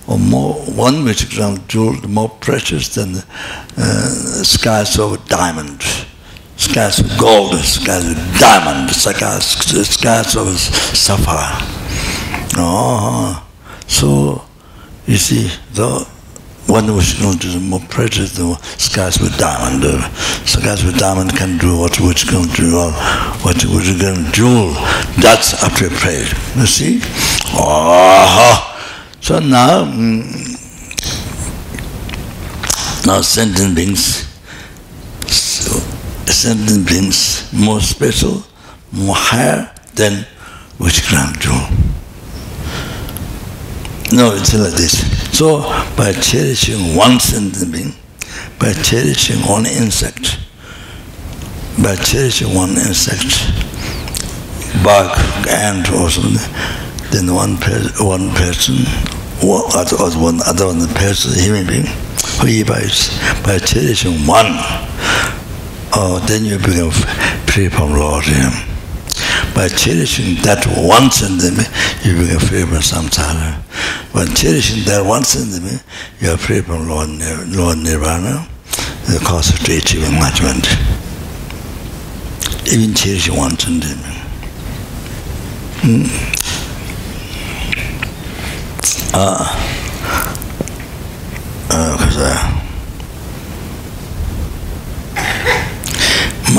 [0.07, 3.15] or more one can do more precious than
[3.77, 4.09] uh,
[4.43, 5.81] skies of diamond,
[6.57, 11.57] skies of gold, skies of diamond, skies, skies of sapphire.
[12.57, 13.43] Oh,
[13.87, 14.45] so
[15.07, 16.07] you see the
[16.69, 19.83] one which going to more precious—the skies with diamond.
[19.83, 20.07] Uh,
[20.45, 22.91] skies with diamond can do what which can do, or
[23.41, 24.69] what which can do.
[25.19, 26.29] That's after prayer.
[26.55, 27.01] You see?
[27.57, 28.69] Oh,
[29.19, 30.21] so now, mm,
[33.07, 34.27] now sentient beings,
[35.25, 35.79] so,
[36.31, 38.43] sentient beings more special,
[38.91, 40.25] more higher than
[40.77, 41.49] which can do.
[44.15, 45.28] No, it's like this.
[45.39, 45.61] So,
[45.95, 47.93] by cherishing one sentient being,
[48.59, 50.37] by cherishing one insect,
[51.81, 53.47] by cherishing one insect,
[54.83, 55.17] bug,
[55.47, 56.43] ant or something,
[57.11, 58.83] then one, per one person,
[59.41, 59.61] or
[60.19, 61.87] one other one person, human being,
[62.41, 63.07] who he buys,
[63.41, 64.59] by cherishing one,
[65.95, 66.91] oh, then you become
[67.47, 68.27] free from Lord.
[68.27, 68.68] Yeah
[69.59, 71.67] by cherishing that one sentiment,
[72.05, 73.59] you become free from samsara.
[74.13, 75.83] By cherishing that one sentiment,
[76.21, 77.09] you are free from Lord,
[77.49, 78.47] Lord Nirvana,
[79.03, 80.65] the cause of achieve enlightenment.
[82.71, 84.15] Even cherishing one sentiment.
[85.83, 86.07] Mm.
[89.13, 89.43] Ah,
[91.69, 92.59] uh,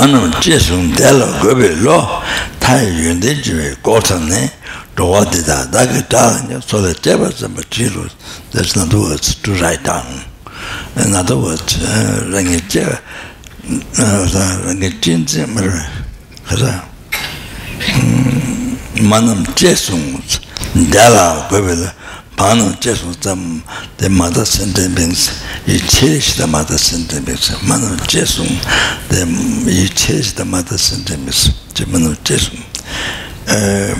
[0.00, 2.22] manam jesung delo gobe lo
[2.58, 4.50] tai yunde jiwe kotan ne
[4.96, 8.08] rowa dida dagi daga so that jeba zamba jiru
[8.52, 10.24] that's not the words to write down
[10.96, 11.76] in other words
[22.41, 23.61] 반은 제수 좀
[23.97, 25.29] 데마다 센텐스
[25.67, 28.43] 이 체시다 마다 센텐스 만은 제수
[29.09, 32.49] 데이 체시다 마다 센텐스 제만은 제수.
[33.47, 33.93] 에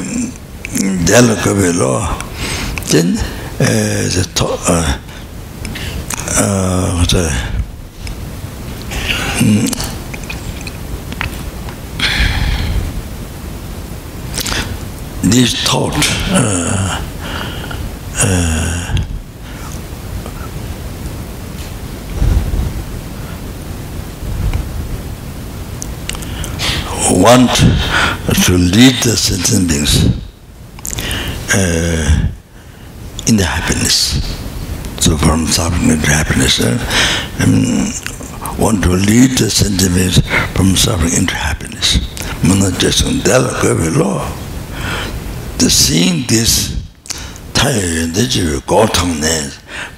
[1.06, 2.02] 델로 카벨로
[2.88, 3.16] 진
[3.60, 4.58] 에제 토
[7.00, 7.30] 어저
[15.30, 15.96] this thought
[16.34, 17.12] uh,
[18.16, 18.96] uh,
[27.12, 27.50] want
[28.46, 30.06] to lead the sentient beings
[31.54, 32.30] uh,
[33.28, 34.24] in the happiness.
[35.04, 36.78] So from suffering into happiness, uh,
[37.44, 40.20] um, want to lead the sentient beings
[40.56, 42.00] from suffering into happiness.
[45.58, 46.81] The seeing this
[47.61, 49.51] 타에 내지 고통네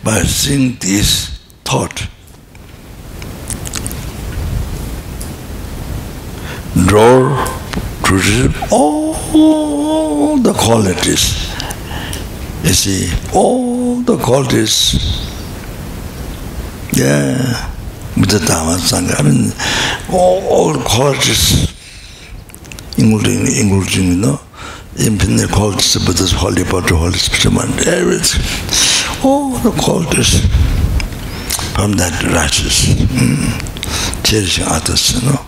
[0.04, 2.06] by seeing this thought
[6.86, 7.34] draw
[8.04, 11.52] to all the qualities
[12.64, 14.94] you see all the qualities
[16.92, 17.68] yeah
[18.16, 19.52] Buddha Dhamma Sangha I mean
[20.10, 21.68] all, all qualities
[22.96, 24.40] including including you know
[24.99, 28.41] infinite qualities of Buddha's holy body, holy spirit everything
[29.23, 30.41] all the qualities
[31.75, 32.85] from that righteous.
[32.89, 33.73] Mm.
[34.23, 35.39] cherishing others you know.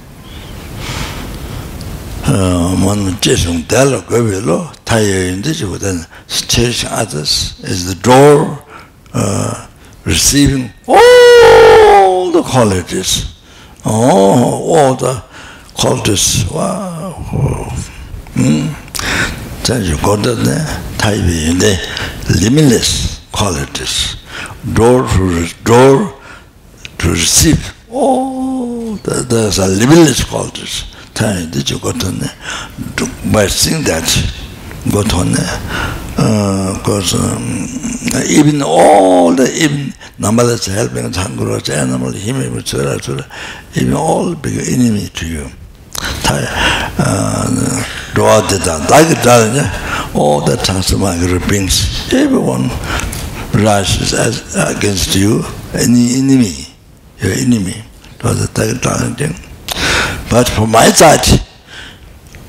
[2.27, 6.05] Ah, man jesung dalo gobelo tayo in this then
[6.47, 8.63] cherishing others is the door
[9.13, 9.67] uh,
[10.05, 13.33] receiving all the qualities.
[13.85, 15.23] Oh all the
[15.75, 16.45] qualities.
[16.51, 17.21] Wow.
[18.35, 18.84] Mm.
[19.62, 20.64] 자주 거든데
[20.98, 21.78] 타입인데
[22.40, 24.16] limitless qualities
[24.74, 26.12] door to door
[26.98, 27.60] to receive
[27.90, 30.84] oh there's a limitless qualities
[31.14, 32.18] 타입 did you got on
[33.32, 34.04] by seeing that
[34.90, 35.34] got on
[36.18, 37.68] uh cause um,
[38.28, 42.96] even all the even number that's helping 한국어 animal 힘이 붙여라
[43.76, 45.50] even all big enemy to you
[46.22, 46.34] 다
[48.15, 49.71] roa de da da ge da ne
[50.13, 50.55] all the
[51.47, 52.69] brings everyone
[53.53, 55.43] rises as against you
[55.73, 56.67] any enemy,
[57.19, 57.83] your enemy.
[58.21, 58.35] But
[60.49, 61.23] for my side,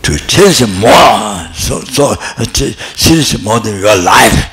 [0.03, 4.51] to cherish more, so, so uh, cherish more than your life,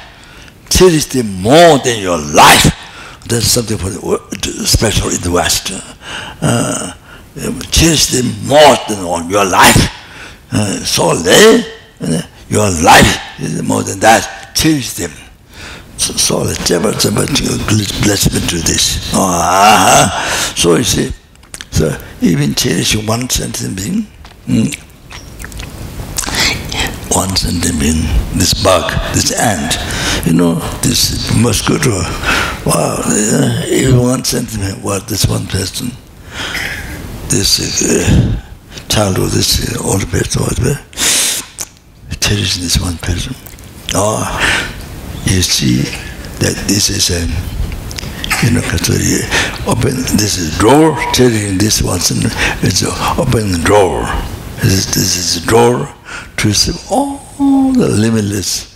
[0.69, 2.79] cherish them more than your life.
[3.27, 5.71] That's something for the, special in the West.
[6.41, 6.93] Uh,
[7.71, 9.89] cherish them more than your life.
[10.53, 11.63] Uh, so they,
[12.01, 14.51] uh, your life is more than that.
[14.53, 15.11] Cherish them.
[15.97, 17.25] So, so the Jabba Jabba
[18.03, 19.11] bless me to this.
[19.13, 20.53] Oh.
[20.55, 21.11] So you see,
[21.71, 24.05] so even cherish one sentence being,
[27.09, 28.03] one sentence being,
[28.37, 29.77] this bug, this ant,
[30.27, 32.01] you know, this mosquito,
[32.65, 33.01] wow,
[33.67, 35.91] even one sentence, what this one person,
[37.29, 38.41] this is uh,
[38.89, 40.79] childhood, this uh, old person, whatever,
[42.19, 43.35] cherish this one person.
[43.95, 44.23] Oh,
[45.25, 45.83] you see
[46.39, 47.21] that this is a,
[48.45, 48.61] you know,
[48.99, 49.21] you
[49.69, 52.11] open, this is door, telling this one's,
[52.63, 54.03] it's an open door.
[54.61, 55.93] This, this is a door
[56.37, 57.17] to receive all
[57.73, 58.73] the limitless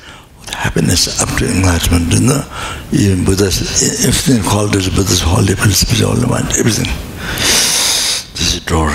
[0.50, 2.14] happiness up to enlightenment.
[2.14, 2.44] You know,
[2.92, 6.88] even Buddha's, everything called as Buddha's holy principles, all the mind, everything.
[8.34, 8.92] This is a door.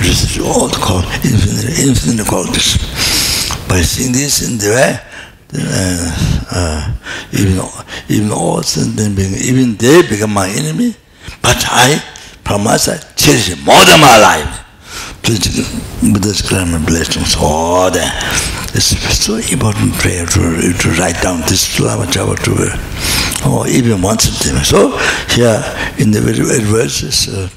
[0.00, 2.78] Is all call, infinite, infinite qualities.
[3.68, 5.00] By seeing this in the way,
[5.54, 6.92] uh, uh,
[7.32, 7.60] even
[8.08, 10.94] even all sentient beings, even they become my enemy,
[11.42, 11.98] but I,
[12.44, 14.64] from my cherish more than my life.
[16.00, 18.14] Buddha's grammar blessings, all that.
[18.74, 24.18] It's so important prayer to, to write down this Lama Chava to, or even one
[24.18, 24.64] sentiment.
[24.64, 24.96] So
[25.28, 25.62] here
[25.98, 27.48] in the very, very verses, uh,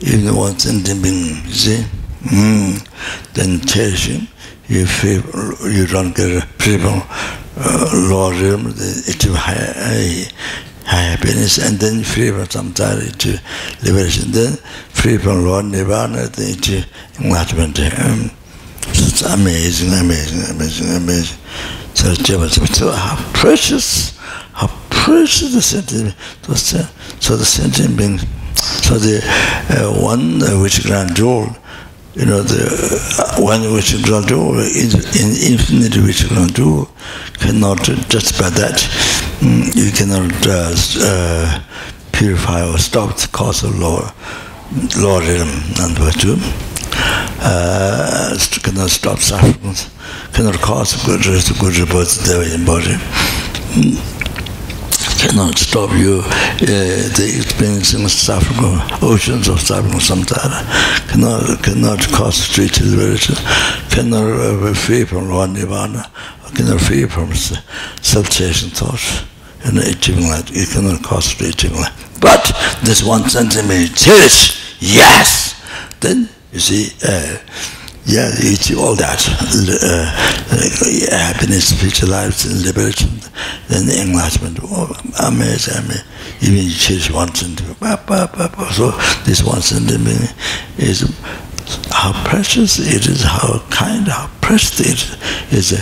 [0.00, 1.84] even one sentiment being, you
[2.24, 4.28] mm, then cherishing,
[4.68, 7.02] you If you don't get people
[7.56, 10.26] uh, lower realm, achieve high,
[10.84, 13.40] high happiness, and then free from samsara to
[13.82, 14.32] liberation.
[14.32, 14.56] Then
[14.90, 16.84] free from lower nirvana, to
[17.20, 17.78] enlightenment.
[17.78, 18.30] Um,
[18.88, 21.38] it's amazing, amazing, amazing, amazing.
[21.94, 24.18] So, so how precious,
[24.52, 26.14] how precious the sentiment.
[27.20, 28.18] So the sentient being,
[28.56, 29.20] So the
[29.70, 31.56] uh, one uh, which grand jewel
[32.16, 32.64] you know, the
[33.18, 34.88] uh, one which grand rule, in,
[35.20, 36.88] in infinite which grand rule,
[37.34, 38.80] cannot just by that,
[39.40, 41.60] mm, you cannot just, uh,
[42.12, 44.00] purify or stop the cause of law,
[44.96, 45.48] law rhythm
[45.78, 46.36] and virtue.
[47.38, 49.74] Uh, cannot stop suffering,
[50.32, 52.96] cannot cause good, good rebirth in the body.
[53.76, 54.15] Mm.
[55.36, 60.64] Cannot stop you uh, the experiencing suffering, oceans of suffering samsara,
[61.10, 63.34] cannot, cannot street liberation,
[63.90, 66.10] cannot uh, free from one nirvana,
[66.54, 69.24] cannot free from self-cherishing thoughts,
[69.66, 71.84] and achieving light, it cannot cause achieving.
[72.18, 75.62] But this one sentiment, cherish, yes!
[76.00, 77.36] Then, you see, uh,
[78.06, 79.18] yeah, it's all that.
[79.28, 80.06] Uh,
[80.52, 83.10] uh, happiness, spiritual life, liberation,
[83.66, 84.60] then the enlightenment.
[84.62, 84.94] Oh,
[85.26, 86.06] amazing, amazing.
[86.40, 87.78] Even change one sentiment.
[88.72, 88.92] So
[89.24, 90.32] this one sentiment
[90.78, 91.02] is
[91.90, 95.72] how precious it is, how kind, how precious it is.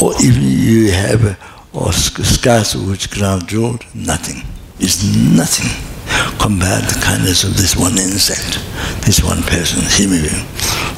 [0.00, 1.38] Or even you have a,
[1.72, 4.42] or scarce wish-granting jewel, nothing.
[4.78, 5.93] It's nothing
[6.38, 8.58] compared the kindness of this one insect,
[9.04, 10.46] this one person, human being.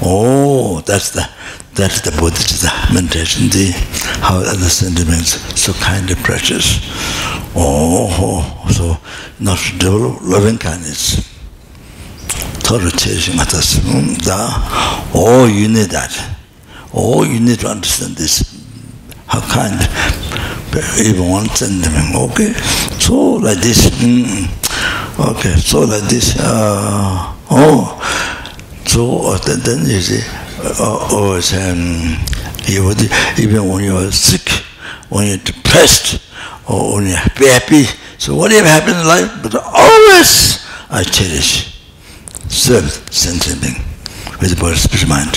[0.03, 1.29] Oh, that's the
[1.75, 3.71] that's the Bodhicitta meditation, the
[4.25, 6.81] how other sentiments so kind and precious.
[7.55, 8.97] Oh, so
[9.39, 11.21] not to develop loving kindness.
[12.61, 13.79] Total changing others.
[15.15, 16.13] Oh, you need that.
[16.93, 18.43] Oh, you need to understand this.
[19.27, 19.77] How kind,
[20.99, 22.15] even one sentiment.
[22.15, 22.53] Okay,
[22.99, 23.87] so like this.
[24.01, 24.49] Mm,
[25.19, 27.97] Okay, so that this, uh, oh,
[28.85, 30.21] so uh, then, then you see,
[30.61, 32.21] uh, oh, um,
[32.69, 33.01] you would,
[33.41, 34.47] even when you are sick,
[35.09, 36.21] when you're depressed,
[36.69, 37.85] or when you're happy,
[38.19, 41.81] so whatever happens in life, but always I cherish,
[42.49, 43.73] serve, sensing
[44.39, 45.33] with the body, spirit mind.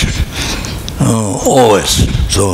[1.00, 2.04] Uh, always.
[2.28, 2.52] So,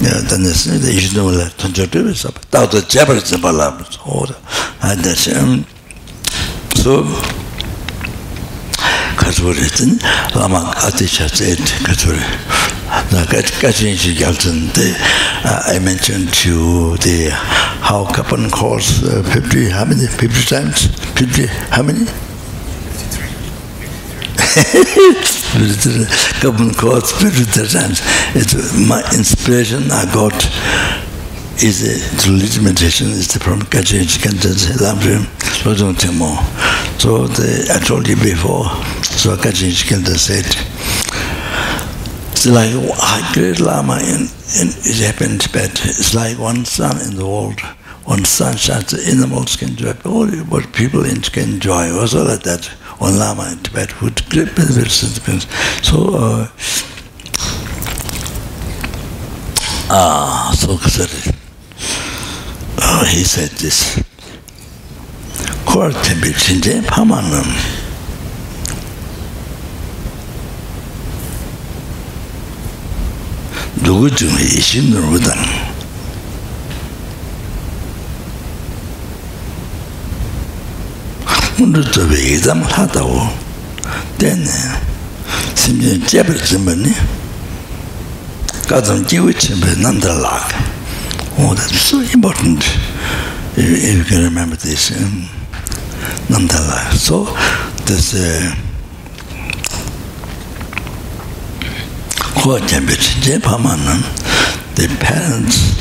[0.00, 3.30] yeah, then this, you should know that, don't you do this, but that's a Japanese
[3.36, 3.60] Bible,
[4.82, 5.66] and that's, um,
[6.86, 7.04] 가서
[9.16, 9.98] 가서랬든
[10.34, 12.20] 아마 아티샤셋 가서래
[13.10, 13.24] 나
[13.60, 14.94] 같이 얘기할던데
[15.66, 17.32] I mentioned to you the
[17.82, 20.06] how carbon costs uh, 50 how many?
[20.06, 20.86] 50 times?
[21.18, 22.06] 50 how many?
[26.40, 28.00] Carbon costs 50 times.
[28.36, 30.38] It's my inspiration I got
[31.62, 31.80] is
[32.24, 35.24] the meditation is the from Kachin Chikanta Lamrim
[35.64, 36.36] Lojong Temo.
[37.00, 38.64] So the, I told you before,
[39.02, 40.44] so Kachin Chikanta said,
[42.32, 44.28] it's like a great Lama in,
[44.60, 47.60] in it happened but it's like one sun in the world.
[48.04, 52.66] One sun shines, the animals can enjoy, all what people can enjoy, also like that.
[52.98, 55.46] One Lama in Tibet would great benefits.
[55.86, 56.48] So, uh,
[59.90, 61.35] ah, so considered.
[62.88, 63.98] Oh, he said this.
[65.66, 67.48] Kor tebi chinde pamanam.
[73.82, 75.42] Dugu chungi ishin nurudan.
[81.58, 83.26] Mundu tobi idam lhatawo.
[84.18, 84.56] Dene,
[85.54, 86.92] simjen jebi chimbani,
[88.68, 90.75] kazam jiwi chimbani nandar laka.
[91.38, 92.64] Oh, that's so important.
[93.56, 94.90] If, if you can remember this.
[94.90, 95.28] Um,
[96.30, 97.24] nonetheless, So,
[97.84, 98.54] this uh,
[102.46, 104.02] um,
[104.76, 105.74] the parents,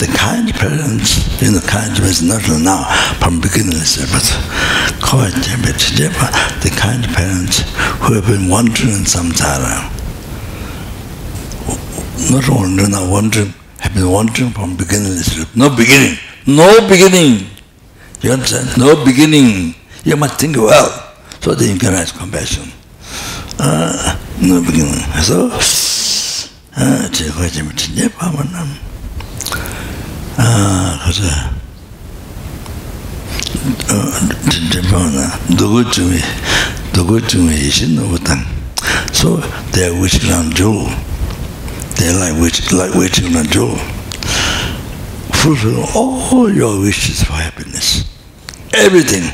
[0.00, 2.84] the kind parents, you know, kind is not now
[3.18, 4.24] from beginning, but
[6.62, 7.60] the kind parents
[8.00, 9.90] who have been wandering samsara,
[12.30, 13.52] not only now wandering,
[13.94, 15.14] have been wandering from beginning
[15.54, 16.18] No beginning.
[16.46, 17.46] No beginning.
[18.22, 18.76] You understand?
[18.78, 19.74] No beginning.
[20.04, 20.90] You must think well.
[21.40, 22.64] So that you can have compassion.
[23.58, 25.00] Uh, no beginning.
[25.22, 25.50] So,
[26.76, 28.68] uh, je kwa je mti je pa manam.
[30.38, 31.50] Ah, kaza.
[34.70, 35.30] Je pa na.
[35.56, 36.20] Dogo chumi.
[36.92, 38.44] Dogo chumi ishin no utang.
[39.12, 39.36] So,
[39.72, 40.90] they are wishing on jewel.
[41.96, 43.50] They like which like waiting on a
[45.44, 48.04] fulfill all your wishes for happiness.
[48.72, 49.30] Everything.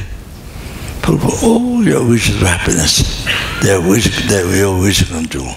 [1.02, 3.24] Fulfill all your wishes for happiness.
[3.62, 5.54] They wish they will wish on door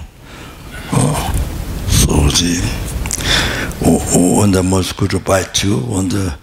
[0.92, 1.32] oh
[1.88, 2.60] so the
[4.40, 4.62] on the
[4.96, 6.36] good bite you on the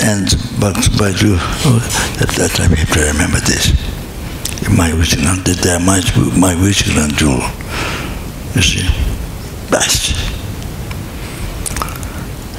[0.00, 1.80] and but by you at oh,
[2.38, 3.72] that time you have to remember this.
[4.70, 6.00] My wishing on that my
[6.38, 7.42] my wishing on door
[8.54, 9.11] you see
[9.72, 10.14] best.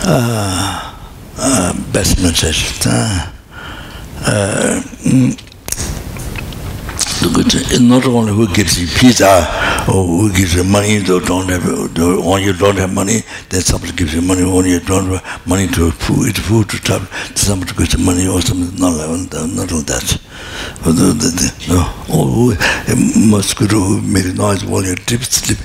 [0.06, 0.94] Uh,
[1.38, 1.74] uh.
[2.76, 3.22] Uh,
[4.26, 4.82] uh,
[7.26, 9.46] it's not only who gives you pizza
[9.88, 11.66] or who gives you money, though don't have,
[12.26, 15.68] when you don't have money, then somebody gives you money, when you don't have money
[15.68, 19.10] to food, eat food to travel, somebody gives you money or something, not like,
[19.54, 20.20] not like that.
[21.68, 21.80] No,
[22.14, 25.60] or who, mosquito make noise while you're sleep.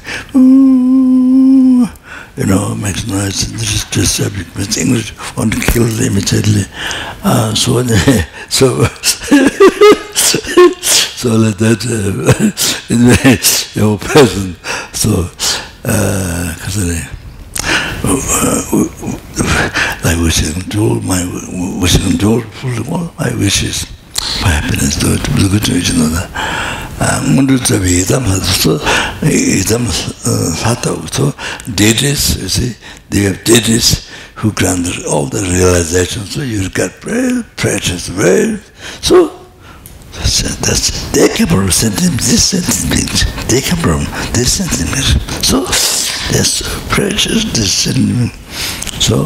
[2.39, 3.51] You know, makes noise.
[3.53, 4.55] This is just subject.
[4.55, 6.63] But English want to kill them immediately.
[7.25, 7.83] Uh, so,
[8.49, 8.85] so,
[11.19, 13.17] so like that, uh, in the
[13.75, 14.55] you person.
[14.93, 15.29] So,
[15.85, 17.15] uh, uh,
[20.05, 21.23] like wishing to all my
[21.83, 23.98] wishing to fulfill my wishes
[24.45, 25.17] happiness to
[25.49, 26.29] good to each another.
[27.01, 28.25] Uh, mundu tsabi idam
[28.63, 28.73] so
[29.23, 31.33] idam uh, sata so
[31.81, 32.75] deities you see
[33.11, 38.59] they have deities who grant all the realization so you get very precious very
[39.01, 39.31] so
[40.19, 43.15] that's, they come from sentiment this sentiment
[43.49, 44.03] they come from
[44.35, 45.07] this sentiment
[45.45, 45.63] so
[46.35, 48.33] that's precious this sentiment
[48.99, 49.17] so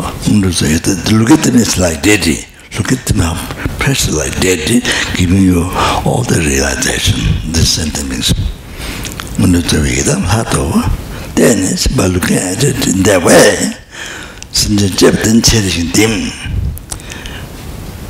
[1.16, 2.45] look at them it's like deity
[2.79, 3.35] look at them how
[3.79, 4.81] precious like deity
[5.16, 5.62] giving you
[6.05, 7.20] all the realization.
[7.53, 8.33] This sentence
[9.39, 10.70] when you it's a vedam hato
[11.35, 13.73] then it's by looking at it in that way.
[14.53, 16.31] Since the jeb then cherishing dim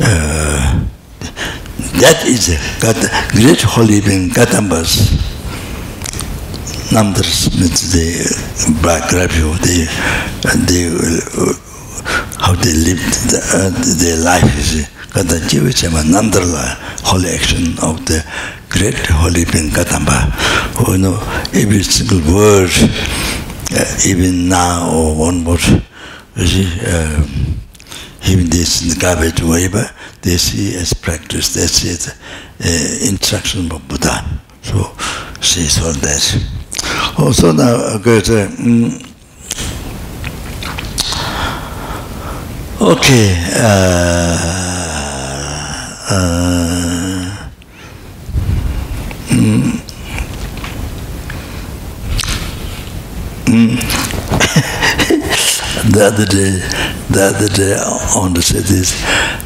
[0.01, 0.85] uh,
[2.01, 2.51] that is
[2.81, 2.97] got
[3.33, 5.31] great holy being Kadampas
[6.93, 7.49] numbers.
[7.59, 9.87] With the biography of the
[10.67, 11.72] the
[12.39, 18.05] how they lived the, uh, their life is kada jiwa chema nandrla holy action of
[18.05, 18.25] the
[18.69, 20.31] great holy being Kadampa
[20.77, 21.19] who know
[21.55, 22.71] every single word
[23.77, 25.61] uh, even now or one word
[26.37, 27.53] you see um,
[28.29, 29.91] even this the garbage whatever
[30.23, 32.09] they see as practice they see as
[32.65, 34.25] uh, instruction of Buddha.
[34.63, 34.93] So
[35.41, 36.47] see so that.
[37.19, 39.12] Also now uh, good uh, mm,
[42.83, 43.39] Okay.
[43.63, 44.35] Uh,
[46.11, 47.31] uh,
[49.31, 49.79] mm,
[53.47, 53.79] mm.
[55.93, 56.59] the other day,
[57.09, 58.99] the other day, I want to say this.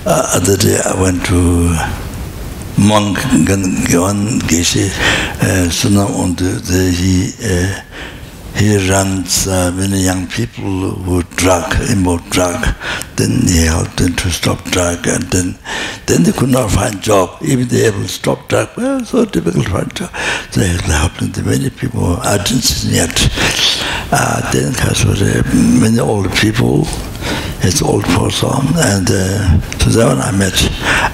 [0.06, 1.76] Uh, other day, I went to
[2.80, 4.88] monk Gan Gyeon Geshe,
[5.42, 7.34] uh, Sunam, and the, he.
[7.44, 7.82] Uh,
[8.56, 12.64] he runs uh, many young people who drug, involved drug,
[13.16, 15.58] then he helped them to stop drug, and then
[16.06, 17.36] then they could not find job.
[17.42, 20.10] Even they able to stop drug, well, so difficult to find job.
[20.52, 21.44] So he helped them.
[21.44, 23.16] Many people I didn't see yet.
[24.10, 25.42] Uh, then because was uh,
[25.80, 26.84] many old people,
[27.60, 30.54] it's old person, and uh, so that one I met,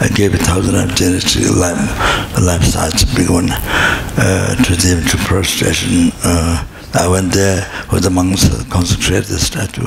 [0.01, 4.76] I gave a thousand of charity, a life, a life size, big one, uh, to
[4.76, 6.12] them to prostration.
[6.22, 9.86] Uh, I went there with the monks, consecrated the statue,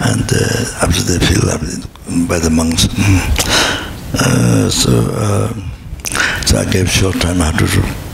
[0.00, 1.42] and uh, after they feel
[2.26, 2.88] by the monks.
[4.12, 5.52] Uh, so, uh,
[6.46, 8.09] so I gave short time how to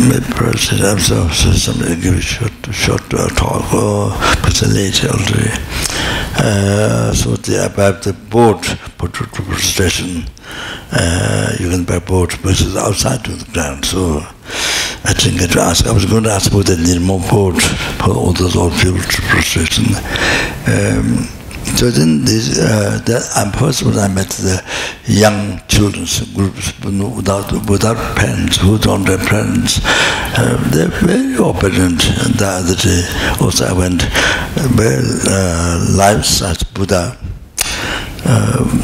[0.00, 0.08] do.
[0.08, 4.10] Maybe person, I'm so, so somebody give a short, short uh, talk or
[4.42, 5.50] person later already.
[6.36, 8.62] Uh, so the, about the boat,
[8.98, 10.24] put to station,
[10.92, 14.20] uh, you can buy boat, which is outside of the ground, so
[15.04, 15.86] I didn't get to ask.
[15.86, 19.00] I was going to ask whether they need more boat for all those old people
[19.00, 19.94] to prostration.
[20.66, 21.28] Um,
[21.76, 24.62] so then this, uh, that first when I met the
[25.06, 32.04] young children's groups without without parents who don't have parents, uh, they're very operant.
[32.24, 33.02] And the other day
[33.40, 37.16] also I went uh, very uh, lives as Buddha.
[38.26, 38.82] Um,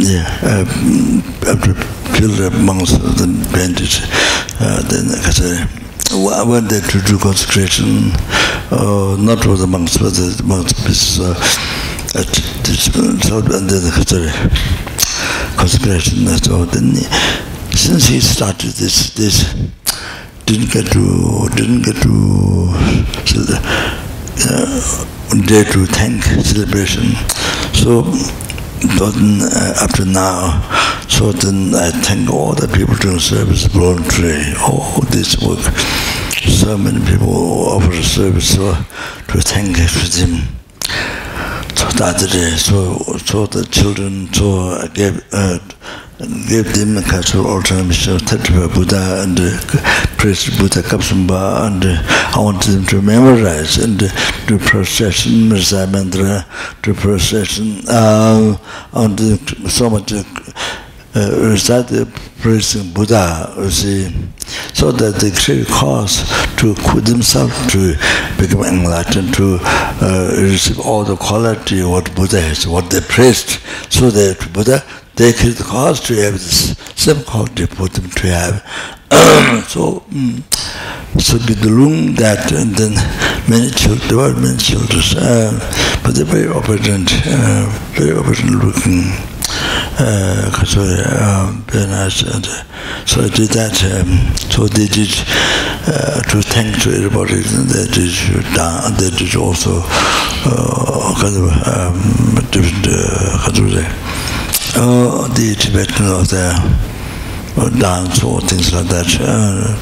[0.00, 0.64] yeah, uh,
[2.16, 4.00] killed amongst the bandits.
[4.60, 5.08] Uh, then
[6.12, 8.12] I went there to do consecration,
[8.70, 11.34] uh, not with the monks, but the monks, uh,
[12.14, 13.68] South Bend
[15.56, 16.94] conspiration that's all then
[17.74, 19.52] since he started this this
[20.46, 22.70] didn't get to didn't get to
[24.46, 25.04] uh,
[25.46, 27.16] dare to thank celebration.
[27.72, 28.02] So
[28.96, 30.62] but uh, up to now
[31.08, 35.58] so then I thank all the people doing service voluntary all this work.
[36.46, 37.34] So many people
[37.74, 40.54] offer service so to thank for them
[41.76, 45.58] so that the so so the children so I gave uh,
[46.48, 49.58] gave them a cultural alternative to Buddha and uh,
[50.16, 52.02] praise Buddha Kapsamba and uh,
[52.36, 54.08] I wanted them to memorize and uh,
[54.46, 56.44] do procession Mirza Mandra
[56.82, 58.56] do procession uh,
[58.92, 59.36] on the
[59.68, 60.22] so much uh,
[61.50, 62.06] recite the
[62.40, 64.14] praising Buddha you see
[64.72, 66.24] so that they create cause
[66.56, 67.94] to equip themselves to
[68.38, 74.10] become enlightened, to uh, receive all the quality what Buddha has, what they praised, so
[74.10, 74.82] that Buddha
[75.16, 79.64] they create the cause to have this same quality for them to have.
[79.68, 80.42] so, um,
[81.20, 82.94] so Gidulung that, and then
[83.48, 89.33] many children, there were many children, uh, but they're very obedient, uh, very obedient looking.
[89.96, 92.46] because um been as and
[93.06, 95.12] so I did that um, so they did
[95.86, 98.14] uh, to thank to everybody that did
[98.58, 103.50] uh, that did also uh, kind of um different uh, how
[104.76, 106.50] uh, the Tibetan of the
[107.56, 109.78] uh, dance or things like that uh,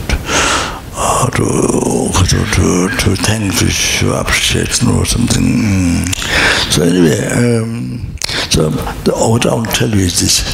[0.95, 6.71] uh, to, to, to, to thank to show appreciate or something mm.
[6.71, 8.07] so anyway um,
[8.53, 10.45] so the, what I want to tell you is this.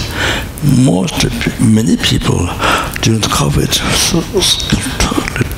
[0.86, 1.26] Most,
[1.58, 2.46] many people
[3.02, 4.22] during the COVID so,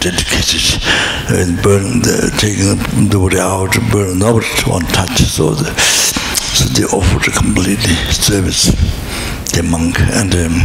[0.00, 0.80] dedicated
[1.28, 2.80] and burning the, taking
[3.12, 5.20] the body out, burning, nobody to touch.
[5.28, 5.68] So the,
[6.56, 8.72] so they offered completely service,
[9.52, 10.64] the monk, and um,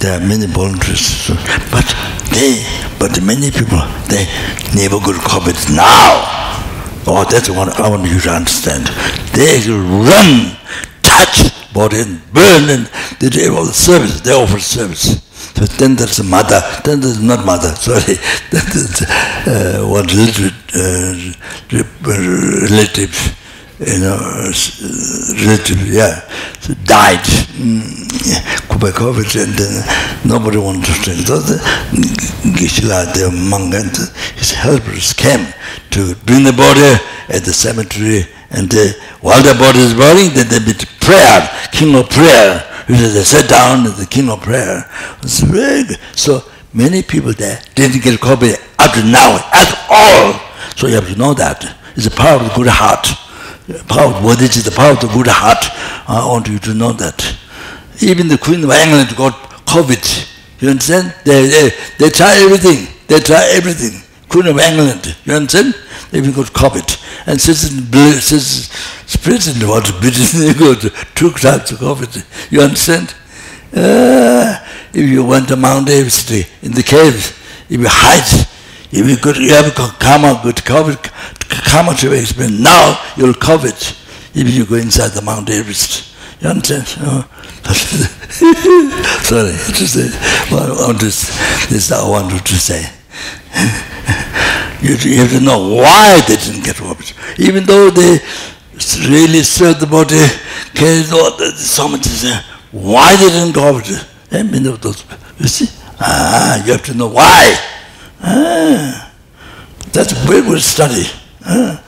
[0.00, 1.28] there are many volunteers.
[1.68, 1.84] But
[2.32, 2.64] they,
[2.98, 4.24] but many people, they
[4.72, 6.40] never go to COVID now.
[7.12, 8.86] Oh, that's what I want you to understand.
[9.34, 10.56] They run,
[11.02, 12.86] touch body and burn, and
[13.18, 14.20] they do all the service.
[14.20, 15.18] They offer service.
[15.56, 18.14] So then there's a mother, then there's not mother, sorry,
[18.52, 21.16] then there's uh, one relative, uh,
[22.70, 23.39] relative
[23.80, 24.16] you know,
[25.46, 26.20] relatively, yeah,
[26.84, 27.24] died
[28.92, 31.26] COVID, and then nobody wanted to drink.
[31.26, 31.56] So the
[32.56, 33.90] Geshe-la, the monk, and
[34.36, 35.46] his helpers came
[35.90, 40.44] to bring the body at the cemetery, and they, while the body is burning, they
[40.44, 42.66] did prayer, king of prayer.
[42.88, 44.84] They sat down at the king of prayer.
[45.22, 45.98] It's very good.
[46.12, 46.42] So
[46.74, 50.40] many people there didn't get COVID up to now at all.
[50.76, 51.64] So you have to know that.
[51.96, 53.06] It's a power of the good heart
[53.88, 55.64] power, what is the power of the good heart?
[56.08, 57.36] I want you to know that.
[58.02, 59.32] Even the Queen of England got
[59.66, 60.60] COVID.
[60.60, 61.14] You understand?
[61.24, 62.88] They, they, they try everything.
[63.06, 64.02] They try everything.
[64.28, 65.74] Queen of England, you understand?
[66.12, 66.98] you could cop it.
[67.26, 67.60] And since
[68.24, 70.80] since President was British, you got
[71.14, 72.50] two types of COVID.
[72.50, 73.14] You understand?
[73.72, 74.58] Uh,
[74.92, 77.30] if you went to Mount Everest in the caves,
[77.68, 78.46] if you hide,
[78.92, 80.96] if you could, you have karma, good cover,
[81.48, 82.58] karma to experience.
[82.60, 83.96] Now you'll cover it
[84.34, 86.14] if you go inside the Mount Everest.
[86.40, 86.86] You understand?
[89.28, 90.08] Sorry, just uh,
[90.50, 91.28] well, this,
[91.68, 92.80] this I wanted to say.
[94.82, 97.14] you, you have to know why they didn't get robbed.
[97.38, 98.18] Even though they
[99.08, 100.16] really served the body,
[100.74, 102.06] carried all the, so much,
[102.72, 104.06] why they didn't go it?
[104.32, 105.04] Eh, many those,
[105.38, 105.68] you see?
[106.00, 107.56] Ah, you have to know why.
[108.22, 109.12] Ah,
[109.92, 111.04] that's a very good study.
[111.44, 111.82] Ah,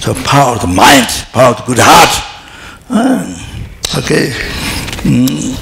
[0.00, 2.12] so power of the mind, power of the good heart.
[2.90, 4.32] Ah, okay.
[5.04, 5.54] Mm.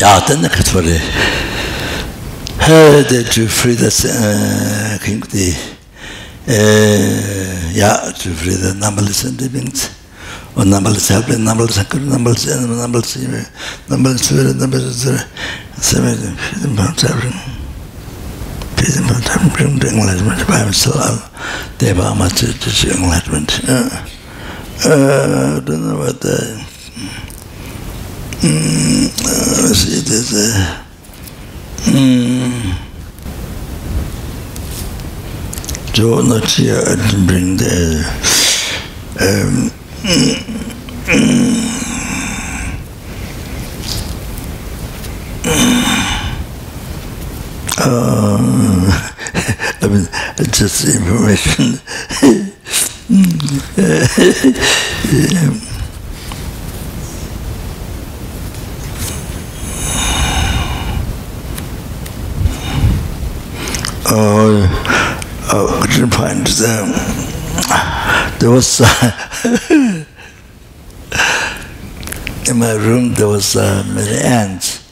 [0.00, 0.98] Ja, then the Katvare.
[3.08, 5.54] The to free the uh, king the
[6.48, 9.90] uh, yeah, to free the numberless and livings.
[10.56, 13.16] or numberless help numberless numberless numberless
[13.88, 14.30] numberless
[14.60, 15.02] numberless
[15.76, 17.59] seven seven Prison
[19.24, 21.28] time bring the enlightenment by himself.
[21.78, 23.60] Deva must teach enlightenment.
[23.68, 24.06] Uh,
[24.86, 26.64] uh, I don't know what the
[28.40, 30.84] mm, uh, let's see this uh,
[31.90, 32.74] mm,
[35.92, 38.04] Joe here to bring the
[39.20, 39.70] um,
[40.02, 40.34] mm,
[45.44, 45.99] mm,
[49.32, 50.06] Uh, I mean,
[50.52, 51.80] just information.
[64.12, 64.68] Oh,
[65.50, 66.92] oh, I couldn't find them.
[68.40, 70.04] There was uh,
[72.50, 73.14] in my room.
[73.14, 74.86] There was uh, many ants,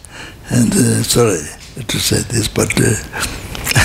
[0.49, 2.95] and uh, sorry to say this, but uh,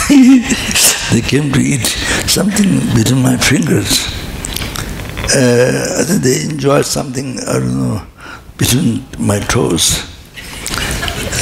[1.14, 1.86] they came to eat
[2.28, 4.08] something between my fingers.
[5.36, 8.08] Uh, I think they enjoyed something, I don't know,
[8.58, 10.10] between my toes.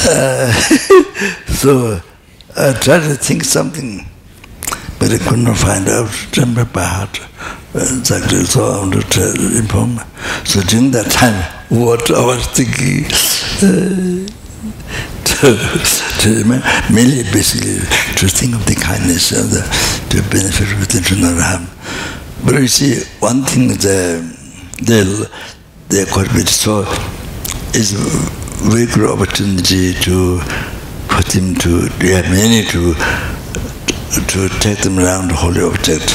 [0.08, 0.52] Uh,
[1.48, 2.02] so
[2.56, 4.06] I tried to think something,
[5.00, 7.20] but I could not find out, remember by heart.
[7.74, 10.00] Exactly, so I wanted to inform.
[10.46, 13.06] So during that time, what I was thinking,
[13.64, 14.31] uh,
[16.94, 17.82] merely basically
[18.14, 19.66] to think of the kindness of the
[20.14, 21.66] to benefit within to not harm.
[22.46, 24.22] But you see, one thing the
[25.90, 26.86] they quite bit so
[27.74, 27.94] is
[28.70, 30.40] very good opportunity to
[31.10, 32.94] put them to yeah many to
[34.30, 36.06] to take them around the holy object,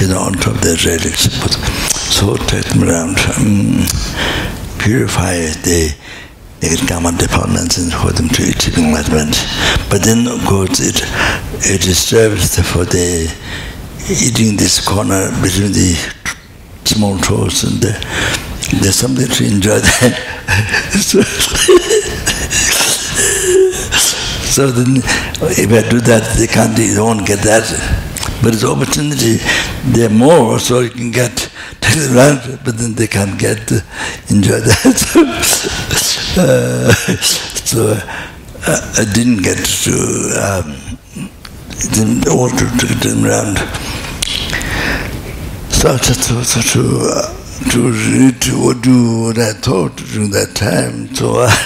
[0.00, 1.28] you know, on top of their relics.
[1.44, 1.52] But
[1.92, 3.84] so take them around, um,
[4.78, 5.92] purify the
[6.62, 9.34] they can come on departments and for them to achieve enlightenment.
[9.90, 11.02] But then, of course, it,
[11.66, 13.26] it disturbs for the
[14.06, 15.98] eating this corner between the
[16.84, 17.90] small toes and the,
[18.80, 20.14] there's something to enjoy there.
[21.02, 21.20] so,
[24.46, 25.02] so then,
[25.58, 27.66] if I do that, they can't, they won't get that.
[28.40, 29.38] But it's opportunity,
[29.90, 31.50] there are more, so you can get
[32.64, 33.70] but then they can't get
[34.30, 36.08] enjoy that.
[36.34, 39.92] Uh, so uh, I didn't get to
[40.40, 40.72] um,
[41.92, 43.58] didn't want to take them around.
[45.68, 47.22] So I just to to,
[47.70, 48.62] to read do
[49.24, 51.14] what I thought during that time.
[51.14, 51.52] So I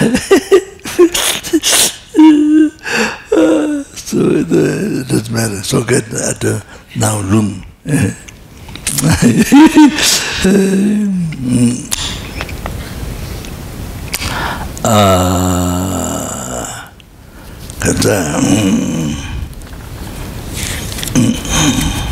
[3.33, 5.63] uh, so it, it doesn't matter.
[5.63, 6.65] So get at the
[6.97, 7.65] now room.
[10.45, 11.89] um,
[14.89, 16.63] 아,
[17.81, 19.17] 그다, 음,
[21.17, 22.06] 음, 음.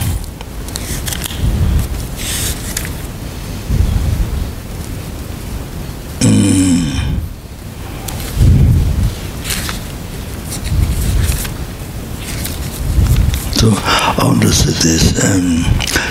[13.63, 15.19] So I understood this.
[15.23, 15.63] Um,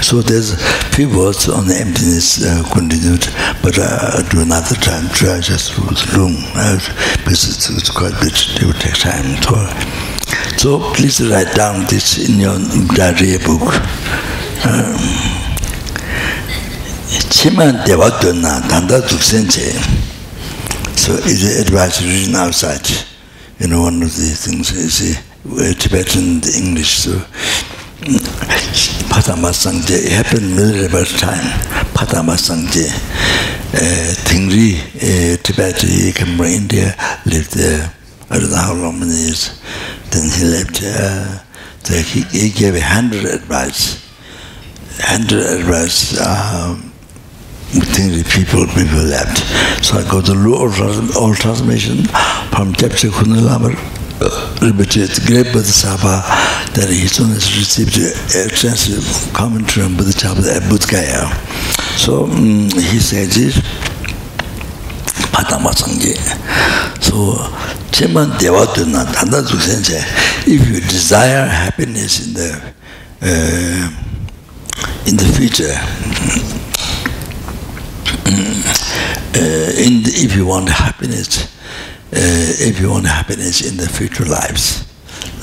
[0.03, 0.55] so there's
[0.95, 3.27] few words on the emptiness uh, continued,
[3.63, 5.09] but uh, I'll do another time.
[5.11, 6.77] Try just for room uh,
[7.17, 8.37] because it's, it's quite a bit.
[8.61, 9.41] It would take time.
[9.43, 9.57] So,
[10.59, 12.59] so please write down this in your
[12.95, 13.73] diary book.
[14.67, 14.99] Um,
[17.31, 19.63] 치만 대화됐나 단다 죽센체.
[20.97, 22.85] So is it advice written outside?
[23.61, 27.00] You know, one of the things is uh, Tibetan English.
[27.00, 27.22] So
[29.90, 31.46] it happened medieval time,
[32.36, 32.90] Sangye,
[33.74, 37.94] uh, Tingri, uh, Tibet, he came from India, lived there,
[38.30, 39.60] I don't know how long many years,
[40.12, 41.40] then he left, uh,
[41.84, 44.04] so he, he gave a hundred advice,
[45.00, 46.92] hundred advice, um,
[47.72, 49.40] Tingri people, people left.
[49.84, 52.06] So I go to the old, old transmission
[52.52, 53.10] from Chapter
[54.20, 56.24] Kunalamar, repeated great Bodhisattva
[56.74, 61.30] that he soon has received a extensive commentary on Bodhisattva at Bodhgaya.
[61.98, 63.58] So um, he says this,
[65.32, 66.16] Padampa Sangye.
[67.02, 67.36] So,
[67.92, 70.02] Cheman Deva Duna, Tanda Sensei,
[70.52, 72.74] if you desire happiness in the
[73.22, 73.90] uh,
[75.06, 75.74] in the future,
[79.36, 81.50] uh, in the, if you want happiness,
[82.16, 84.90] if you want happiness in the future lives.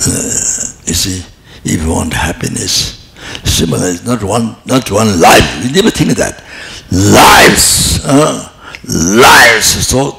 [0.06, 1.24] Uh, you see,
[1.64, 3.12] if you want happiness,
[3.44, 5.64] similar, not one, not one life.
[5.64, 6.42] You never think that.
[6.90, 8.50] Lives, uh,
[8.84, 9.86] lives.
[9.86, 10.18] So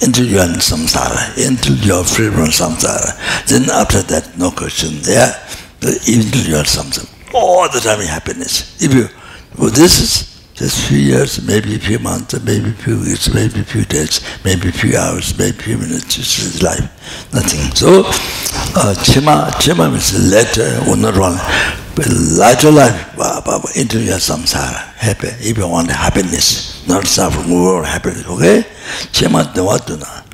[0.00, 4.90] until you are samsara, until you are free from samsara, then after that, no question.
[5.02, 5.32] Yeah,
[5.82, 8.82] until you are samsara, all the time happiness.
[8.82, 9.08] If you,
[9.58, 13.60] well, this is just few years, maybe a few months, maybe a few weeks, maybe
[13.60, 16.80] a few days, maybe a few hours, maybe a few minutes, just his life,
[17.34, 17.74] nothing.
[17.74, 18.04] So,
[18.78, 21.02] uh, chima, chima means later one,
[21.96, 28.24] but later life, into your samsara, happy, if you want happiness, not suffering, world happiness,
[28.26, 28.62] okay?
[29.10, 30.24] Chima devatuna.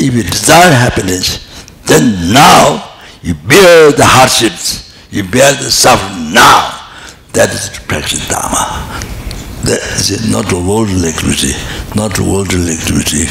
[0.00, 1.46] If you desire happiness,
[1.86, 6.74] then now you bear the hardships, you bear the suffering now.
[7.32, 9.17] That is practice Dharma.
[9.68, 11.52] That is not a worldly activity,
[11.92, 13.28] not a worldly activity.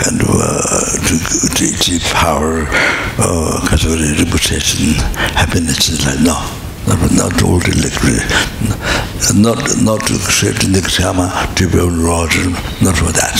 [0.00, 1.14] Of uh, to,
[1.60, 2.64] to achieve power,
[3.20, 4.96] uh, category, reputation,
[5.36, 6.40] happiness is like no,
[6.88, 8.24] not not worldly activity,
[9.36, 12.32] not not to create the karma to be Lord,
[12.80, 13.36] not for that,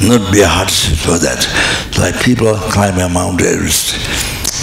[0.00, 1.44] not be a hardship for that.
[2.00, 3.92] Like people climbing Mount Everest.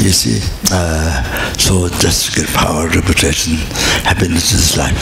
[0.02, 0.42] You see,
[0.74, 1.22] uh,
[1.54, 3.58] so just to get power, reputation,
[4.10, 4.98] happiness is life.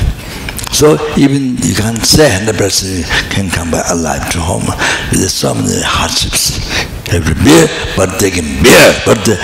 [0.75, 4.67] So even you can't say 100% can come back alive to home.
[5.09, 6.59] There's so many hardships.
[7.07, 8.91] They have bear, but they can bear.
[9.05, 9.39] But the,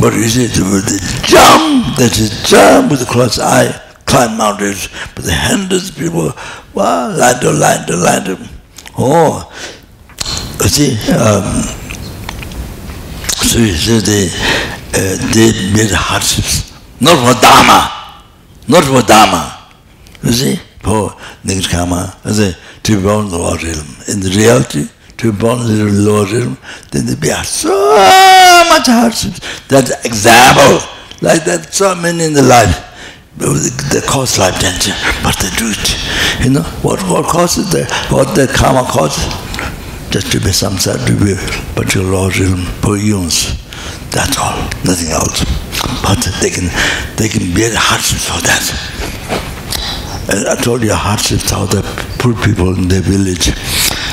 [0.00, 0.96] but you see, with the
[1.28, 2.08] jump, a
[2.48, 6.32] jump with the close eye, climb mountains, but the hundreds of people,
[6.72, 8.48] wow, line to line to line to,
[8.96, 9.44] oh,
[10.62, 11.44] you see, um,
[13.36, 14.32] so you see, they,
[14.96, 18.24] uh, they made hardships, not for Dharma,
[18.66, 19.53] not for Dharma.
[20.24, 21.10] You see, for
[21.44, 23.86] Nirkama, as to be born in the lower realm.
[24.08, 26.56] In the reality, to be born in the lower realm,
[26.92, 27.68] then there be so
[28.72, 29.34] much hardship.
[29.68, 30.80] That example,
[31.20, 32.72] like that, so many in the life,
[33.36, 36.44] they cause life danger, but they do it.
[36.44, 39.24] You know, what, what causes the, what the karma causes?
[40.10, 41.34] Just to be samsara, to be
[41.74, 43.60] particular lower realm poor eons.
[44.08, 44.56] That's all,
[44.88, 45.44] nothing else.
[46.00, 46.72] But they can,
[47.16, 49.52] they can bear hardships for that.
[50.28, 51.82] And I told you hardships how the
[52.18, 53.48] poor people in the village,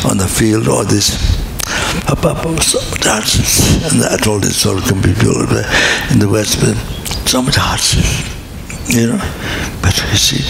[0.06, 1.18] on the field, all this.
[2.62, 3.92] So hardships.
[3.92, 5.42] And I told this to people
[6.12, 6.60] in the West,
[7.30, 8.41] so much hardships,
[8.88, 9.22] you know.
[9.82, 10.44] But you see,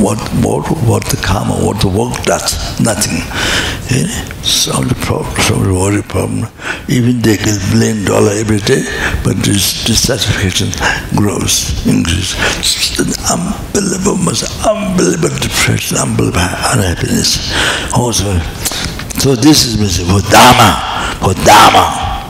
[0.00, 3.18] what, what, what the karma, what the work does, nothing.
[3.90, 4.28] You know?
[4.42, 6.50] The problem, so the worry problem.
[6.88, 8.82] Even they get million dollar every day,
[9.22, 10.70] but this dissatisfaction
[11.14, 12.34] grows, increases.
[13.30, 16.42] Unbelievable, most unbelievable depression, unbelievable
[16.74, 17.52] unhappiness.
[17.94, 18.38] Also,
[19.18, 20.82] so this is for Dharma,
[21.20, 22.26] for Dharma.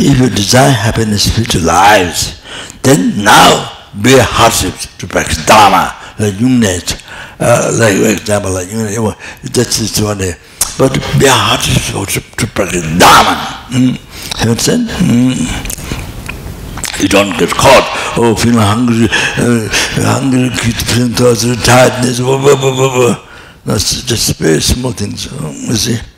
[0.00, 2.40] If you desire happiness, in future lives,
[2.82, 7.02] then now bear hardships to practice Dharma like Yungnet,
[7.40, 10.34] uh, like for example, like Yungnet, that's just one day.
[10.78, 13.34] But bear hardships to, to practice Dharma.
[13.70, 13.98] Mm.
[14.44, 14.88] You understand?
[14.88, 15.82] Mm.
[17.02, 17.86] You don't get caught,
[18.16, 19.68] oh, feeling hungry, uh,
[20.06, 23.28] hungry, feeling of tiredness, blah, blah, blah, blah, blah.
[23.64, 26.11] That's just very small things, you see.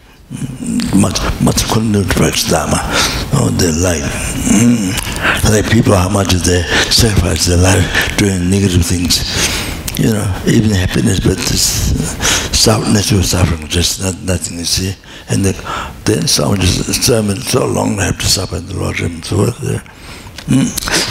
[0.95, 2.81] Much, much practice Dharma.
[3.37, 4.03] Oh, their life.
[4.49, 5.51] Mm.
[5.51, 9.23] Like people, how much they sacrifice their life doing negative things
[9.97, 14.95] you know, even happiness, but this uh, natural suffering, just not, nothing, you see.
[15.29, 15.53] And the,
[16.05, 19.37] then someone just sermon so long they have to suffer in the Lord and so
[19.37, 19.83] forth there.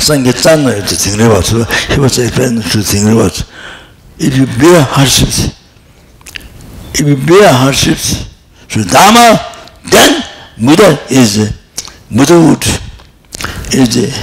[0.04, 1.64] Sangye Tsangwa to think about, so
[1.94, 3.40] he was explaining to think about,
[4.20, 5.58] if you bear hardships,
[6.94, 8.33] if you bear hardships,
[8.74, 9.38] so Dharma,
[9.86, 10.24] then
[10.58, 11.54] Buddha is,
[12.10, 12.66] Buddhahood
[13.72, 14.18] is,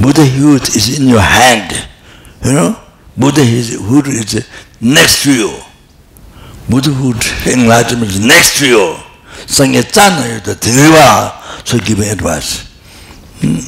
[0.00, 1.88] Buddhahood is in your hand,
[2.44, 2.78] you know,
[3.16, 4.48] Buddha is is
[4.80, 5.58] next to you.
[6.70, 7.16] Buddhahood,
[7.48, 8.96] enlightenment is next to you.
[9.46, 12.62] Sangye chana yu the dhiniwa, so giving advice.
[13.40, 13.58] Hmm.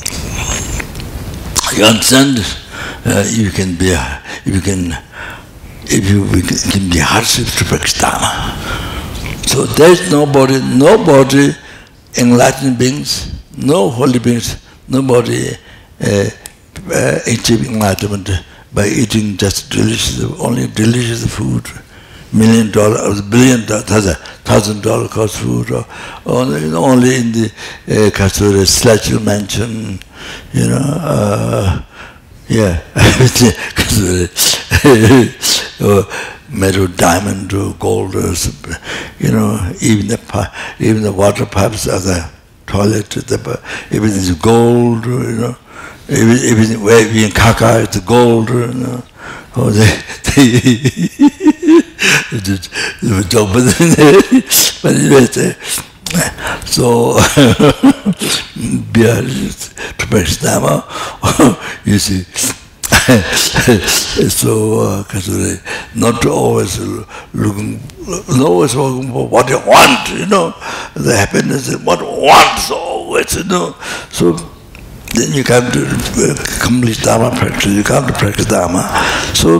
[1.76, 2.38] You understand?
[3.04, 3.86] Uh, you can be,
[4.44, 4.96] you can,
[5.86, 6.24] if you
[6.70, 8.97] can be hardship to practice Dharma.
[9.48, 11.54] So there is nobody, nobody
[12.18, 15.52] enlightened beings, no holy beings, nobody
[16.04, 16.28] uh,
[16.92, 18.28] uh, achieving enlightenment
[18.74, 21.64] by eating just delicious, only delicious food,
[22.30, 23.80] million dollar, or billion dollar,
[24.44, 25.86] thousand dollar cost food, or
[26.26, 27.46] only, only in the
[27.88, 29.98] uh, Kasura statue mansion,
[30.52, 31.82] you know, uh,
[32.48, 32.82] yeah,
[36.50, 38.34] or metal, diamond, or gold, uh, or
[39.18, 42.30] you know, even the even the water pipes are the
[42.66, 43.56] toilet, the, uh,
[43.94, 45.56] everything is gold, uh, you know
[46.08, 49.02] everything wavy and kaka, it's gold, you know.
[49.56, 49.84] Oh, they,
[50.34, 50.48] they,
[53.28, 53.64] joke, but
[56.64, 57.18] so,
[59.98, 60.06] to
[61.84, 62.24] you see,
[64.28, 65.04] so, uh,
[65.94, 66.78] not always
[67.32, 70.50] looking, not always looking for what you want, you know,
[70.94, 73.74] the happiness is what wants always, you know,
[74.10, 74.36] so,
[75.14, 78.82] then you to uh, complete Dharma practice, you to practice Dharma.
[79.34, 79.58] So,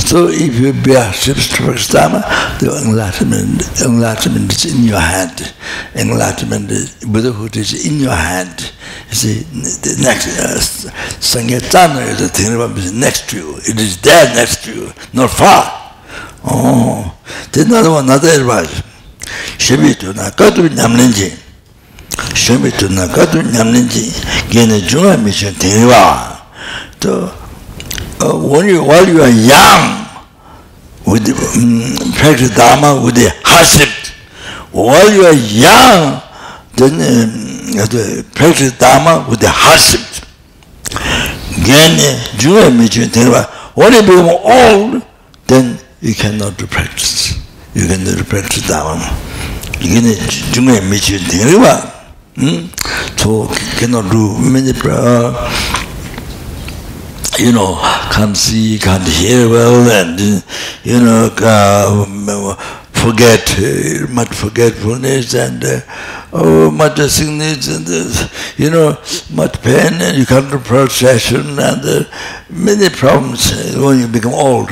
[0.00, 2.20] so if you bear ships to practice Dharma,
[2.60, 5.52] the enlightenment, enlightenment is in your hand.
[5.94, 8.72] Enlightenment, is, Buddhahood is in your hand.
[9.08, 10.58] You see, the next, uh,
[11.20, 13.56] Sangyatana is the thing is next to you.
[13.58, 15.80] It is there next to you, not far.
[16.44, 17.16] Oh,
[17.52, 18.82] there's another one, another advice.
[19.58, 21.43] Shibitu na katu nyamlinji.
[22.32, 24.04] shōmi tu nā kātū ñamni jī
[24.52, 26.00] gēne jūngā mi shō tēngwā
[27.04, 29.90] tō uh, wōni wāli wā yāng
[31.04, 33.92] wūdi mm, pēkri dāma wūdi hāsib
[34.72, 36.06] wāli wā yāng
[36.80, 40.04] mm, pēkri dāma wūdi hāsib
[41.66, 43.44] gēne jūngā mi shō tēngwā
[43.74, 45.02] when you become old
[45.46, 47.34] then you cannot do practice.
[47.74, 49.02] You cannot do practice dāma
[49.80, 50.16] 이게
[50.52, 51.93] 중에 미칠 되는 거야
[52.36, 52.66] Hmm?
[53.16, 53.46] So
[53.78, 55.30] cannot do many prayer.
[57.38, 57.78] You know,
[58.12, 60.18] can't see, can't hear well, and
[60.84, 62.54] you know, uh,
[62.92, 65.80] forget, uh, much forgetfulness, and uh,
[66.32, 68.98] oh, much sickness, and uh, you know,
[69.32, 72.04] much pain, and you can't do procession, and uh,
[72.50, 74.70] many problems when you become old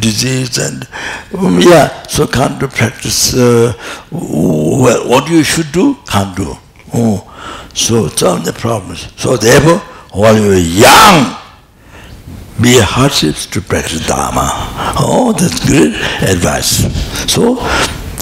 [0.00, 0.86] disease and
[1.36, 3.34] um, yeah, so can't do practice.
[3.34, 3.72] Uh,
[4.10, 6.54] well, what you should do, can't do.
[6.94, 7.24] Oh,
[7.74, 9.12] so it's all the problems.
[9.16, 9.78] So therefore,
[10.12, 11.36] while you are young,
[12.60, 14.48] be hardships to practice Dharma.
[14.98, 16.82] Oh, that's good advice.
[17.30, 17.56] So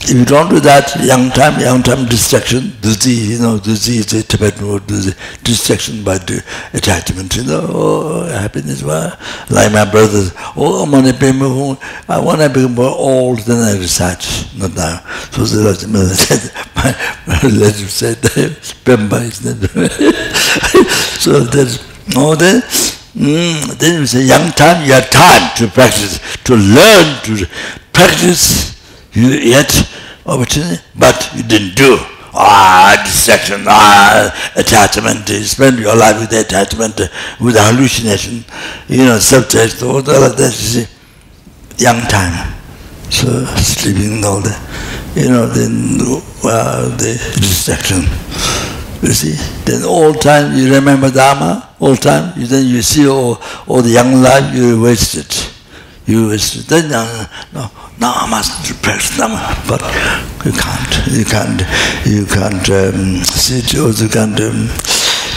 [0.09, 4.12] if you don't do that, young time, young time distraction, dhuti, you know, dhuti is
[4.12, 9.19] a Tibetan word, distraction by the attachment, you know, oh, happiness, well,
[9.51, 14.23] like my brothers, oh, money payment, I want to become more old, then I recite,
[14.57, 15.01] not now.
[15.33, 15.74] So the
[16.15, 18.16] said, my, relative said,
[18.87, 19.43] Pemba is
[21.20, 21.83] So that's,
[22.15, 27.23] oh, then, mm, then you say, young time, you have time to practice, to learn,
[27.24, 27.47] to
[27.93, 28.77] practice,
[29.12, 29.73] yet
[30.27, 31.98] opportunity, but you didn't do.
[32.39, 37.01] Ah, distraction, ah, attachment, you spend your life with attachment,
[37.40, 38.44] with hallucination,
[38.89, 40.86] you know, subject, all that, you see,
[41.78, 42.53] young time.
[43.09, 44.61] So, sleeping all that,
[45.15, 45.98] you know, then,
[46.44, 48.03] well, the distraction.
[49.03, 49.32] You see,
[49.65, 53.90] then all time you remember Dharma, all time, you, then you see all, all the
[53.90, 55.56] young life you wasted.
[56.07, 56.37] You.
[56.39, 57.69] Then, uh, no,
[57.99, 59.33] now I must practice them,
[59.66, 59.83] but
[60.47, 61.61] you can't, you can't,
[62.07, 64.70] you can't um, sit or you can't um,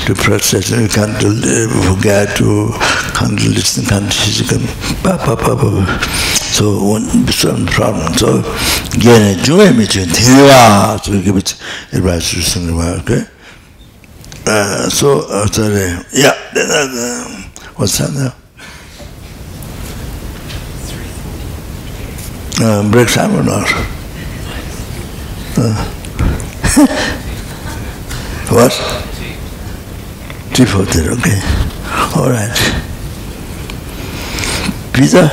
[0.06, 2.70] do practice, you can't uh, forget to,
[3.18, 4.62] can't listen, can't see, can't,
[5.02, 6.00] ba, ba, ba, ba.
[6.54, 8.14] so one some problem.
[8.14, 8.40] So
[8.94, 11.52] again, joy me to thewa, so give it
[11.94, 13.24] advice to someone, okay?
[14.46, 18.39] Uh, so, uh, sorry, yeah, then, uh, what's that now?
[22.60, 23.68] Uh, break time or not?
[25.58, 25.86] Uh,
[28.50, 28.72] what?
[30.54, 31.40] Three forty, okay.
[32.16, 32.56] All right.
[34.94, 35.30] Pizza?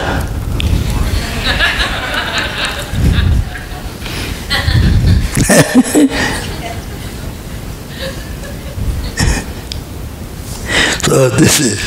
[11.06, 11.78] so this is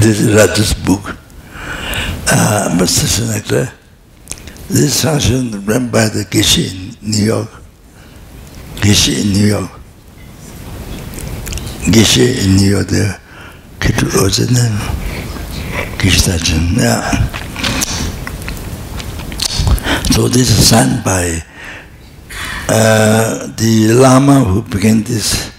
[0.00, 1.16] this is Raja's book.
[2.30, 3.06] uh, Mr.
[3.06, 3.72] Seneca,
[4.72, 7.48] this function run by the Geshe in New York.
[8.76, 9.70] Geshe in New York.
[11.92, 13.18] Geshe in New York there.
[14.14, 14.78] What's his name?
[15.98, 17.02] Geshe Tajin, yeah.
[20.12, 21.42] So this is signed by
[22.68, 25.52] uh, the Lama who began this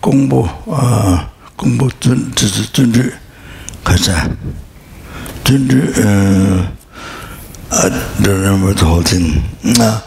[0.00, 3.18] Gongbo, uh, Gongbo Tunju
[3.82, 4.36] Kaja.
[5.44, 6.70] Tunju, uh,
[7.72, 9.42] I don't remember the whole thing.
[9.80, 10.00] Uh,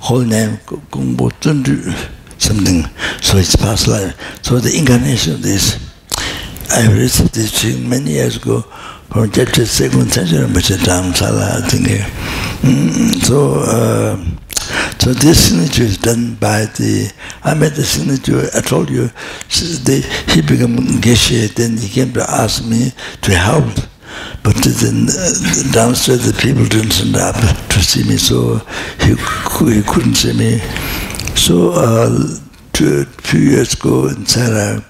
[0.00, 0.56] whole name,
[0.90, 2.84] Gongbo Tunju something.
[3.20, 4.16] So it's past life.
[4.42, 5.78] So the incarnation of this,
[6.70, 8.62] I received this thing many years ago
[9.10, 10.76] from chapter second century, Mr.
[10.76, 11.86] Dharamsala, I think.
[12.62, 14.16] Mm, so, uh,
[14.98, 19.10] so this signature is done by the, I made the signature, I told you,
[19.48, 22.92] he became Geshe, then he came to ask me
[23.22, 23.72] to help.
[24.42, 27.36] But then uh, downstairs the people didn't stand up
[27.68, 28.56] to see me, so
[29.00, 29.14] he,
[29.72, 30.58] he couldn't see me.
[31.36, 32.40] So uh,
[32.74, 34.82] few years ago in Sera,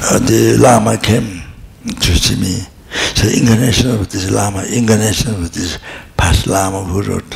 [0.00, 1.42] uh, the Lama came
[1.84, 2.62] to see me.
[3.14, 5.78] So incarnation of this Lama, incarnation of this
[6.16, 7.34] past Lama who wrote,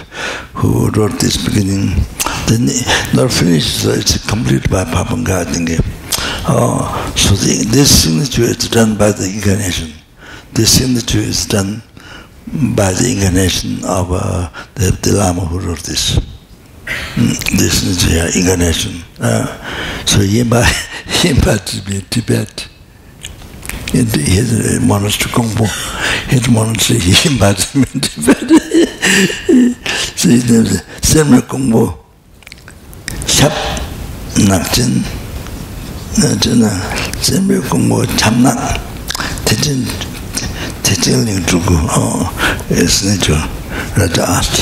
[0.54, 2.04] who wrote this beginning.
[2.46, 2.66] Then
[3.14, 5.78] not finished, so it's complete by Pabongka, I.
[6.44, 10.01] Uh, so the, this signature is done by the incarnation.
[10.54, 11.82] the signature is done
[12.76, 16.18] by the incarnation of uh, the, the Lama who wrote this.
[17.14, 19.02] Mm, this is the uh, incarnation.
[19.18, 19.46] Uh,
[20.04, 20.62] so Yinpa,
[21.22, 21.54] Yinpa
[21.94, 22.68] is Tibet.
[23.94, 25.66] It, his uh, monastery, Kongpo,
[26.28, 28.48] his monastery, Yinpa is in Tibet.
[30.18, 31.98] so his name is Semra Kongpo,
[33.24, 33.52] Shab
[34.46, 35.02] Nakchin,
[37.22, 38.78] Semra Kongpo Chamnak,
[39.46, 40.11] Tijin,
[40.82, 43.40] Tejin, Tejin Ling Chuku, oh, it's nature.
[43.96, 44.60] Raja asked,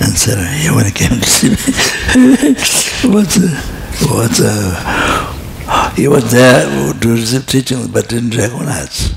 [0.00, 1.56] and said, "Hey, when he came to see me,
[3.12, 3.48] what's a,
[4.10, 9.14] what's a, he was there to receive teaching but didn't recognize.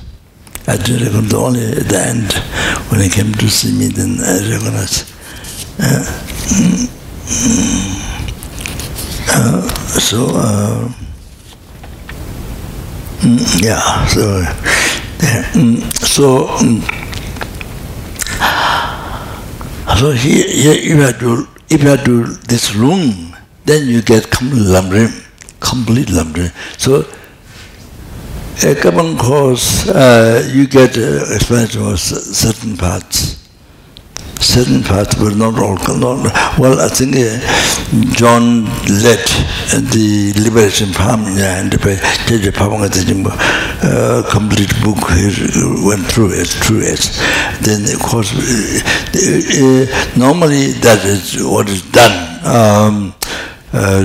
[0.68, 2.34] I didn't recognize only at the end
[2.92, 5.12] when he came to see me, then I recognized.
[5.80, 6.04] Uh,
[9.30, 9.70] uh,
[10.00, 10.92] so, uh,
[13.60, 14.44] yeah, so,
[15.94, 16.48] so,
[19.98, 23.36] So here, if you to if you to this room,
[23.66, 25.10] then you get complete lamrim,
[25.60, 26.54] complete lamrim.
[26.78, 27.02] So
[28.64, 33.37] a common course, uh, you get uh, explanation of certain parts.
[34.42, 37.40] certain parts but not all not, Well, I think uh,
[38.14, 38.66] John
[39.04, 39.24] led
[39.74, 41.78] uh, the Liberation Party yeah, and the
[42.28, 42.52] J.J.
[42.52, 43.32] Papangatajimba
[43.84, 47.02] uh, complete book he uh, went through it, through it.
[47.62, 48.80] Then, of course, uh,
[49.16, 52.46] uh, normally that is what is done.
[52.46, 53.14] Um,
[53.74, 54.02] uh,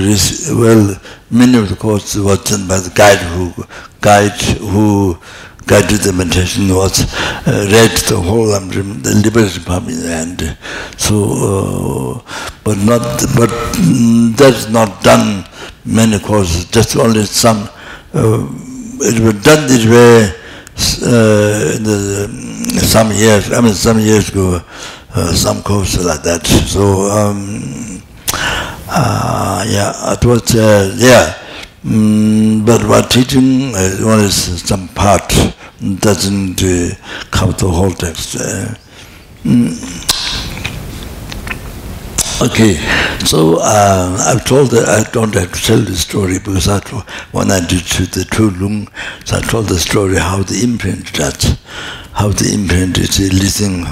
[0.51, 0.95] well,
[1.31, 3.53] many of the courses were done by the guide who,
[4.01, 5.17] guide who
[5.65, 7.01] guided the meditation was
[7.47, 10.57] uh, read the whole um, the liberation in the end.
[10.97, 11.15] So,
[11.49, 12.21] uh,
[12.63, 13.01] but not
[13.35, 13.49] but
[13.79, 15.45] mm, that's not done
[15.85, 16.65] many courses.
[16.65, 17.69] Just only some.
[18.13, 18.47] Uh,
[19.01, 20.33] it was done this way
[21.03, 23.51] uh, the, um, some years.
[23.51, 24.61] I mean, some years ago,
[25.15, 26.45] uh, some courses like that.
[26.45, 28.01] So, um,
[28.87, 31.42] uh, yeah, it was uh, yeah.
[31.83, 35.27] Mm, but what teaching uh, only some part
[35.99, 36.95] doesn't uh,
[37.29, 38.37] cover the whole text.
[38.37, 38.73] Uh,
[39.43, 40.23] mm.
[42.41, 42.75] Okay,
[43.25, 47.03] so uh, I've told that I don't have to tell the story because I told,
[47.31, 48.87] when I did to the True Lung,
[49.25, 51.57] so I told the story how the imprint does,
[52.13, 53.85] how the imprint is listening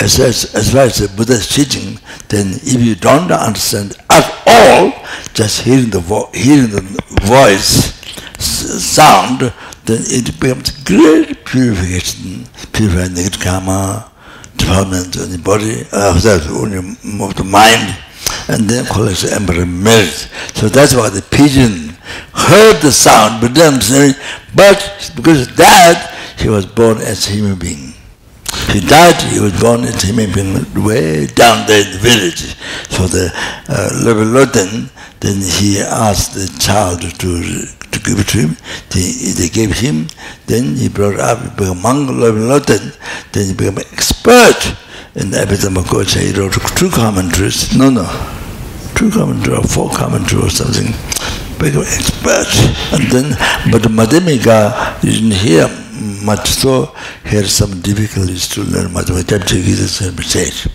[0.00, 1.98] as, as, as far as the Buddha is teaching,
[2.28, 4.92] then if you don't understand at all,
[5.34, 6.82] just hearing the, vo hearing the
[7.22, 7.94] voice,
[8.38, 9.40] sound,
[9.84, 14.10] then it becomes great purification, purifying the karma,
[14.56, 16.14] development of the body, uh,
[16.50, 17.96] only of the mind,
[18.48, 20.28] and then collects the emperor merit.
[20.54, 21.96] So that's why the pigeon
[22.34, 23.80] heard the sound, but then,
[24.54, 27.87] but because of that, he was born as a human being.
[28.72, 32.54] He died, he was born in Timipin, way down there in the village.
[32.90, 33.32] So the
[33.68, 38.56] uh, Lebeloten, then he asked the child to, to give it to him.
[38.90, 40.08] They, they gave him,
[40.46, 42.94] then he brought up, he became monk Lebeloten,
[43.32, 44.76] then he became expert
[45.14, 45.82] in the Abhidhamma
[46.20, 48.04] He wrote two commentaries, no, no,
[48.94, 50.92] two commentaries, or four commentaries or something,
[51.66, 52.48] expert.
[52.92, 53.30] And then,
[53.70, 55.68] but Madhyamika didn't hear
[56.24, 56.94] much so,
[57.24, 60.72] here some difficulties to learn mathematics, said.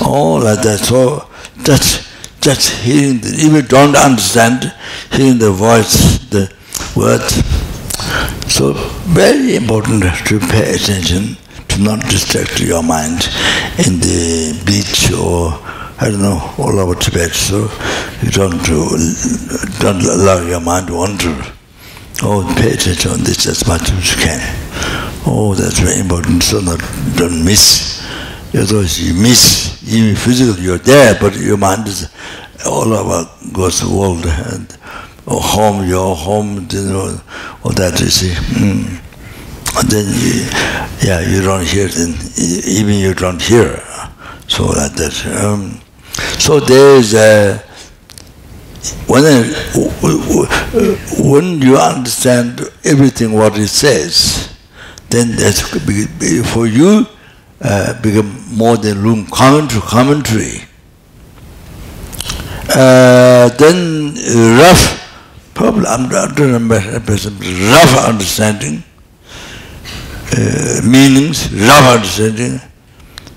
[0.00, 0.78] Oh, like that.
[0.78, 1.28] So,
[1.62, 2.06] just,
[2.40, 4.72] just hearing, the, even don't understand,
[5.12, 6.52] hearing the voice, the
[6.94, 7.42] words.
[8.52, 8.74] So,
[9.08, 11.36] very important to pay attention,
[11.68, 13.28] to not distract your mind
[13.78, 15.65] in the beach or
[15.98, 17.70] I don't know, all over Tibet, so
[18.22, 18.84] you don't, do,
[19.80, 21.34] don't allow your mind to wander.
[22.22, 24.40] Oh, pay attention on this as much as you can.
[25.26, 26.80] Oh, that's very important, so not,
[27.16, 28.04] don't miss.
[28.54, 32.10] Otherwise you miss, even physically you're there, but your mind is
[32.66, 34.76] all over God's world and
[35.26, 37.20] oh, home, your home, you know,
[37.64, 38.34] all that you see.
[38.54, 39.00] Mm.
[39.78, 42.14] And then, you, yeah, you don't hear, then
[42.66, 43.82] even you don't hear.
[44.48, 45.42] So like that.
[45.42, 45.80] Um,
[46.38, 47.62] so there is a
[49.08, 49.24] when,
[51.18, 54.54] when you understand everything what it says,
[55.10, 55.60] then that's
[56.52, 57.06] for you
[57.60, 59.80] uh, become more than room commentary.
[59.82, 60.62] commentary.
[62.68, 64.14] Uh, then
[64.58, 68.82] rough, probably I'm not remember rough understanding,
[70.36, 72.60] uh, meanings, rough understanding.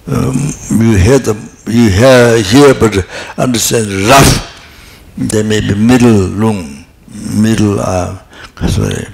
[0.07, 0.35] Um,
[0.72, 3.05] you hear them, you hear, hear but
[3.37, 4.49] understand rough
[5.19, 6.85] there may be middle lung,
[7.35, 8.17] middle, uh,
[8.69, 9.05] sorry,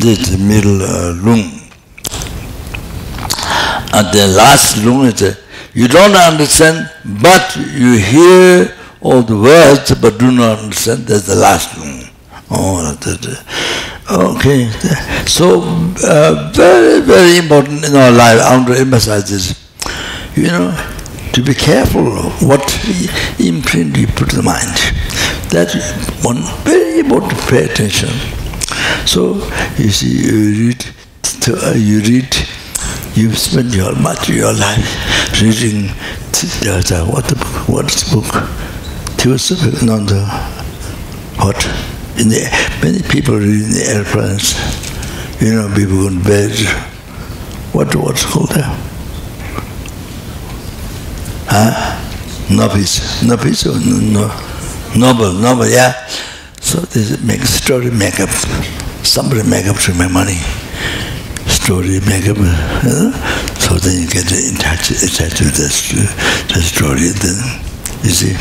[0.00, 1.60] this middle uh, lung.
[3.92, 5.34] And the last lung is, uh,
[5.74, 6.90] you don't understand,
[7.22, 12.04] but you hear all the words, but do not understand, that's the last lung.
[12.50, 13.44] Oh, that,
[14.10, 14.70] okay.
[15.28, 15.60] So,
[16.02, 19.69] uh, very, very important in our life, I want to emphasize this.
[20.36, 20.70] You know,
[21.32, 22.04] to be careful
[22.46, 22.62] what
[23.38, 24.74] imprint you put in the mind.
[25.50, 25.74] That's
[26.24, 28.10] one very important to pay attention.
[29.06, 29.34] So
[29.76, 30.84] you see, you read,
[31.48, 32.36] uh, you read,
[33.14, 35.88] you spend your much of your life reading
[36.32, 38.48] the, what the book, what's the book?
[39.18, 39.88] Theosophical,
[41.36, 41.66] what?
[42.18, 42.48] In the
[42.82, 44.54] many people read in the airplanes.
[45.40, 46.52] You know, people in bed.
[47.72, 48.89] What what's called there?
[51.50, 51.98] Huh?
[52.48, 53.22] Novice.
[53.26, 54.30] Novice no,
[54.96, 56.06] noble, noble, yeah.
[56.60, 58.30] So this make story make up.
[59.02, 60.38] Somebody make up to my money.
[61.50, 62.36] Story make up.
[62.38, 63.10] Uh,
[63.58, 65.68] so then you get in touch, attached with the,
[66.54, 67.10] the story.
[67.18, 67.38] Then
[68.04, 68.36] you see.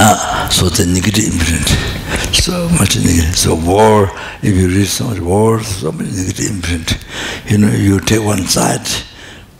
[0.00, 1.68] Ah, so the negative imprint.
[2.34, 3.36] So much negative.
[3.36, 4.10] So war,
[4.42, 6.98] if you read so much war, so much negative imprint.
[7.46, 8.86] You know, you take one side,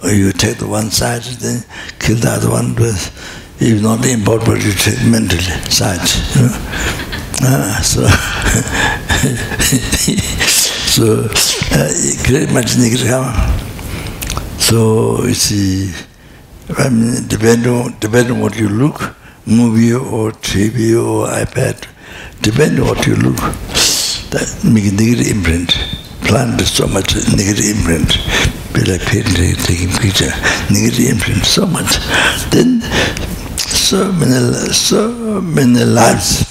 [0.02, 1.62] or you take the one side, then
[1.98, 3.10] kill the other one with,
[3.60, 5.38] if not the import, you take mental
[5.70, 6.00] side.
[6.36, 6.50] You know?
[7.42, 8.06] ah, so,
[10.94, 11.28] so
[11.72, 11.90] uh,
[12.26, 12.68] great much.
[14.60, 15.92] So you see,
[16.76, 19.16] I mean, depending on, depending on what you look,
[19.46, 21.86] movie or TV or iPad,
[22.42, 23.36] depend on what you look,
[24.30, 25.74] that make negative imprint.
[26.22, 30.32] Plant so much negative imprint like painting, taking picture,
[30.70, 31.98] negative influence so much.
[32.50, 32.80] Then
[33.56, 36.44] so many, so many lives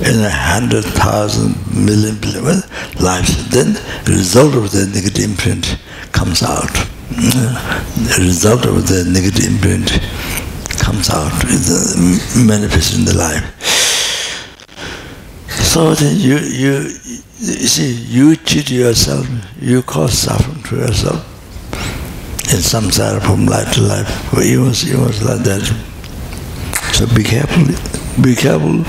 [0.00, 2.62] in a hundred thousand million billion
[3.00, 3.48] lives.
[3.50, 3.74] Then
[4.04, 5.78] the result of the negative imprint
[6.12, 6.72] comes out.
[7.10, 10.00] The result of the negative imprint
[10.78, 11.32] comes out,
[12.46, 13.79] manifests in the life.
[15.70, 16.72] So then you you
[17.38, 19.24] you see, you cheat yourself,
[19.60, 21.22] you cause suffering to yourself.
[22.52, 25.62] In samsara from life to life, was, it was like that.
[26.92, 27.66] So be careful,
[28.20, 28.82] be careful.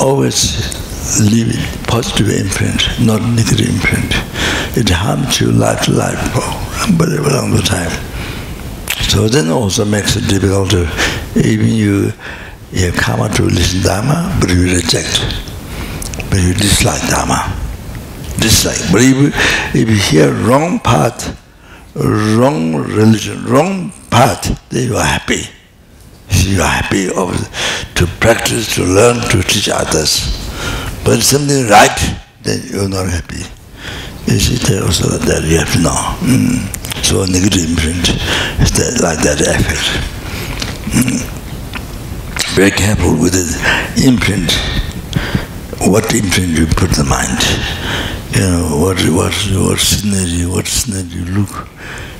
[0.00, 4.14] Always leave it positive imprint, not negative imprint.
[4.76, 6.46] It harms you life to life for
[6.86, 7.90] unbelievable long time.
[9.10, 10.86] So then also makes it difficult to
[11.34, 12.12] even you
[12.72, 15.44] you have come to listen Dharma, but you reject
[16.30, 17.54] but you dislike Dharma.
[18.38, 18.92] Dislike.
[18.92, 21.36] But if, if you hear wrong path,
[21.94, 25.42] wrong religion, wrong path, then you are happy.
[26.30, 27.32] You are happy of,
[27.94, 30.36] to practice, to learn, to teach others.
[31.04, 33.42] But something right, then you are not happy.
[34.30, 35.96] You see, there also that you have to know.
[36.20, 37.04] Mm.
[37.04, 38.08] So negative imprint
[38.60, 40.04] is that, like that effect.
[40.92, 41.37] Mm.
[42.58, 44.50] Very careful with the imprint
[45.86, 47.38] what imprint you put the mind.
[48.34, 49.30] you know, what, what,
[49.62, 51.54] what scenery, what scenery you look.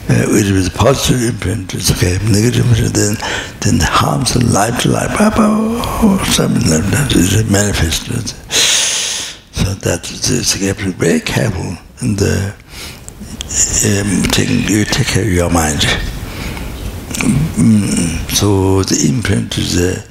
[0.09, 2.23] Uh, it was positive imprint, it's okay.
[2.31, 3.17] Negative imprint, then,
[3.67, 5.11] then harms the life to life.
[6.31, 8.29] Something like that is manifested.
[9.51, 12.55] So that is, be very careful in the
[13.91, 15.81] um, taking, you take care of your mind.
[17.59, 20.08] Mm, so the imprint is uh,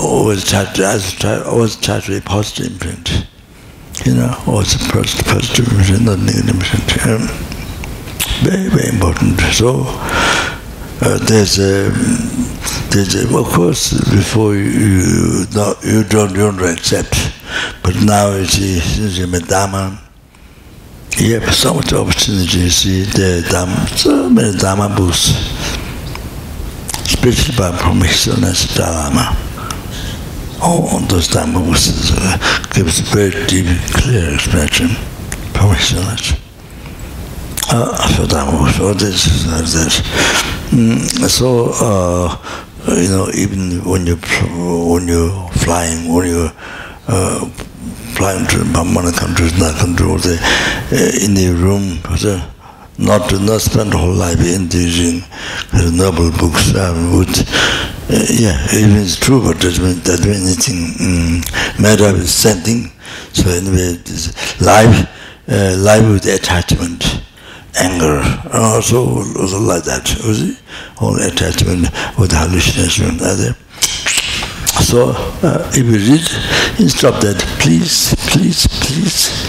[0.00, 3.26] always try, try, always try to be positive imprint.
[4.04, 7.06] You know, always positive, positive imprint, not negative imprint.
[7.06, 7.28] Um,
[8.42, 9.40] very, very important.
[9.52, 9.84] So
[11.00, 11.90] uh, there's a,
[12.90, 17.32] there's a, of course, before you, you, not, you don't, you don't accept,
[17.82, 19.98] but now you see, since you're Dhamma,
[21.18, 25.32] you have so much opportunity, you see, the are so many Dhamma books,
[27.06, 29.30] especially by permission as Dharma.
[30.60, 32.38] Oh, All understanding was, uh,
[32.74, 34.88] gives very deep, clear expression,
[35.54, 36.34] permissionless.
[37.70, 40.00] Uh, ah, so Dhamma, was this, uh, this.
[40.74, 42.36] Mm, so, uh,
[42.94, 44.16] you know, even when you,
[44.90, 46.52] when you're flying, when you're
[47.06, 47.44] uh,
[48.16, 50.38] flying to Brahmana countries, that country, or the,
[50.90, 52.40] uh, in the room, so,
[52.98, 55.20] not to not spend the whole life in teaching
[55.72, 57.28] the noble books um, would
[58.08, 62.90] uh, yeah even it's true but that means that when anything um, matter is sending.
[63.32, 65.08] So anyway this life
[65.48, 67.22] uh, life with attachment
[67.78, 69.06] anger and also
[69.38, 70.58] also like that you see?
[71.00, 73.52] All attachment with hallucination and other
[74.82, 75.10] so
[75.42, 79.46] uh, if you read instruct that please please please.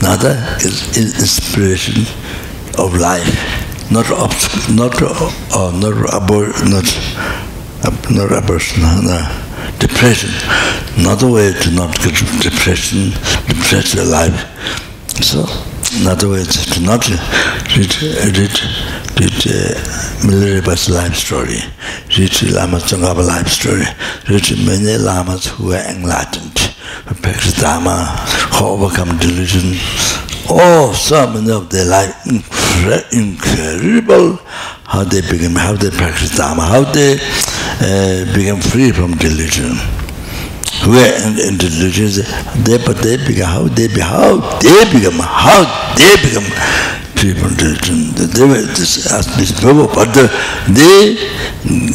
[0.00, 2.04] Nada is, is inspiration.
[2.78, 4.30] Of life, not of,
[4.74, 6.86] not uh, not abor, not
[8.10, 9.18] not abortion, no,
[9.78, 10.30] depression.
[10.96, 13.10] Another way to not get depression,
[13.46, 14.34] depress your life.
[15.22, 15.44] So
[16.00, 17.92] another way to not read
[18.36, 18.54] read
[19.18, 19.74] read uh,
[20.26, 21.60] Milarepa's life story,
[22.16, 23.84] read Lama Tsongkhapa life story,
[24.28, 26.58] read many lamas who were enlightened,
[27.06, 28.04] who practiced Dharma,
[28.54, 29.78] who overcome delusion.
[30.50, 32.14] Oh, so many of their life,
[33.12, 34.36] incredible
[34.88, 39.76] how they became, how they practice Dharma, how they uh, became free from delusion.
[40.88, 42.24] Where in, in delusion,
[42.64, 46.48] they, but they became, how they became, how they become, how they become
[47.18, 48.14] free from delusion.
[48.16, 49.04] They were this,
[49.36, 50.32] this people, but the,
[50.72, 51.18] they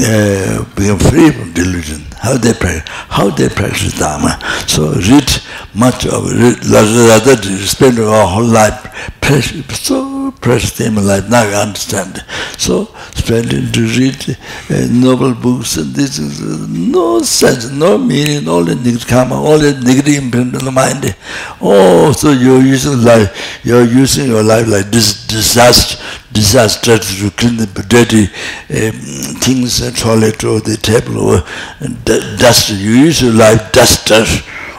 [0.05, 2.05] uh, became free from delusion.
[2.21, 4.37] How they practice, how they practice Dharma.
[4.67, 5.27] So read
[5.75, 7.35] much of rather
[7.65, 11.29] spend our whole life precious, so precious time in life.
[11.29, 12.23] Now you understand.
[12.57, 12.85] So
[13.15, 14.37] spending to read
[14.69, 19.35] uh, noble books and this is uh, no sense, no meaning, all the negative karma,
[19.35, 21.15] all the negative imprint on the mind.
[21.61, 26.03] Oh, so you're using life, you're using your life like this disaster,
[26.33, 28.99] disaster to clean the dirty um,
[29.39, 32.69] things, uh, toilet or the table or uh, dust.
[32.71, 34.25] You use your life duster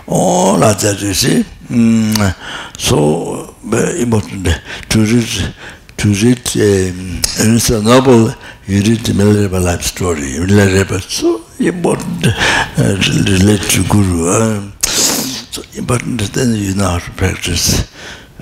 [0.06, 1.44] all that, you see.
[1.68, 4.48] Mm, so very important.
[4.90, 5.54] To read
[5.96, 8.28] to read um, it's a novel
[8.66, 11.00] you read the Milarepa life story Milarepa.
[11.00, 12.96] So important uh,
[13.30, 17.90] relate to Guru um, so important then you know how to practice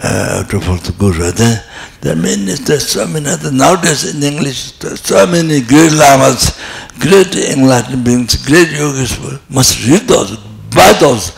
[0.03, 1.31] uh, to follow the Guru.
[1.31, 1.63] Then
[2.01, 6.59] there are many there's so many other nowadays in English there's so many great lamas
[6.99, 9.13] great enlightened beings great yogis
[9.49, 10.37] must read those
[10.75, 11.33] by those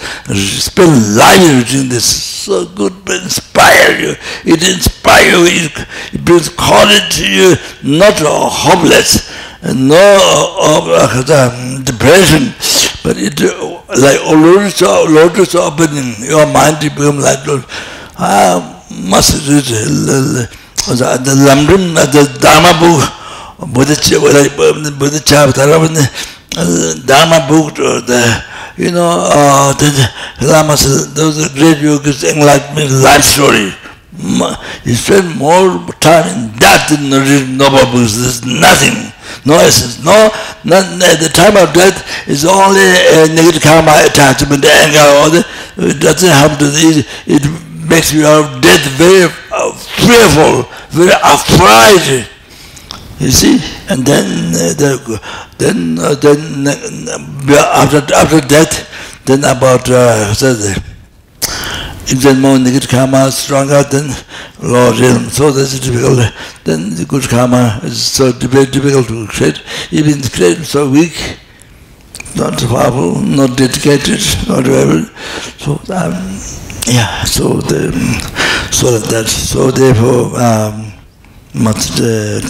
[0.62, 2.04] spend life in this.
[2.44, 4.14] So good but inspire you.
[4.44, 5.70] It inspire you.
[6.12, 7.54] It, brings courage to you.
[7.82, 9.32] Not hopeless
[9.72, 12.52] no uh, uh, depression.
[13.02, 16.14] But it uh, like lotus lotus opening.
[16.20, 17.40] Your mind become like
[18.18, 20.48] ah must read the
[21.48, 23.00] lamrim the dharma book.
[23.72, 25.20] Buddha buddha buddha
[27.06, 27.74] dharma book.
[27.76, 29.90] The you know, uh, the
[30.42, 33.70] Lamas, those are great yogis, enlightenment, life story.
[34.84, 38.14] You spend more time in that than reading noble books.
[38.14, 39.10] There's nothing,
[39.46, 40.30] no essence, no,
[40.62, 45.46] not, at the time of death is only a negative karma attachment, anger, all that.
[45.76, 47.42] It doesn't happen to it, it
[47.90, 52.30] makes you of death very uh, fearful, very afraid.
[53.20, 55.20] You see, and then uh, the,
[55.58, 58.90] then uh, then uh, after after death,
[59.24, 60.82] then about uh, the,
[62.06, 64.10] if then more negative karma is stronger, then
[64.60, 65.30] Lord realm.
[65.30, 66.32] So that's difficult.
[66.64, 69.62] Then the good karma is so difficult to create.
[69.92, 71.38] Even the create so weak,
[72.36, 75.04] not powerful, not dedicated, not whatever.
[75.58, 76.12] So um,
[76.86, 77.92] yeah, so the,
[78.72, 80.93] so that so therefore um,
[81.54, 82.40] must uh,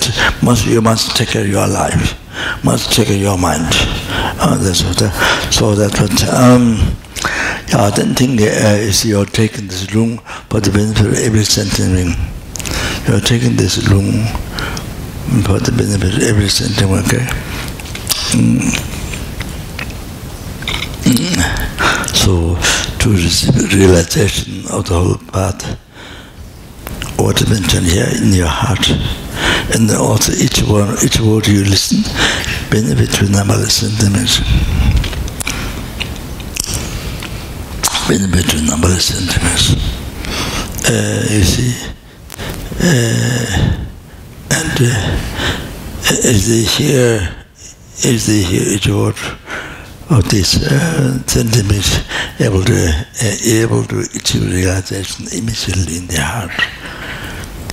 [0.42, 2.18] must you must take care your life,
[2.64, 3.68] must take care your mind.
[4.40, 5.00] Uh, that's what.
[5.02, 5.10] Uh,
[5.50, 6.28] so that's what.
[6.28, 6.96] Um,
[7.68, 10.18] yeah, I don't think uh, is you're taking this room
[10.48, 12.16] for the benefit of every sentiment.
[13.06, 14.24] You're taking this room
[15.44, 17.06] for the benefit of every sentiment.
[17.06, 17.24] Okay.
[18.32, 18.60] Mm.
[21.04, 22.14] Mm.
[22.16, 22.56] So
[23.00, 23.10] to
[23.76, 25.78] realization of the whole path
[27.16, 28.88] what is mentioned here in your heart.
[29.74, 32.02] And also each one, each word you listen,
[32.70, 34.38] benefit with numberless sentiments.
[38.08, 39.74] Benefit numberless sentiments.
[40.86, 41.92] Uh, you see,
[42.80, 43.84] uh,
[44.50, 47.34] and uh, as they hear,
[48.04, 49.16] as they hear each word
[50.10, 52.00] of this uh, sentiments,
[52.40, 56.52] able to uh, able to achieve realization immediately in their heart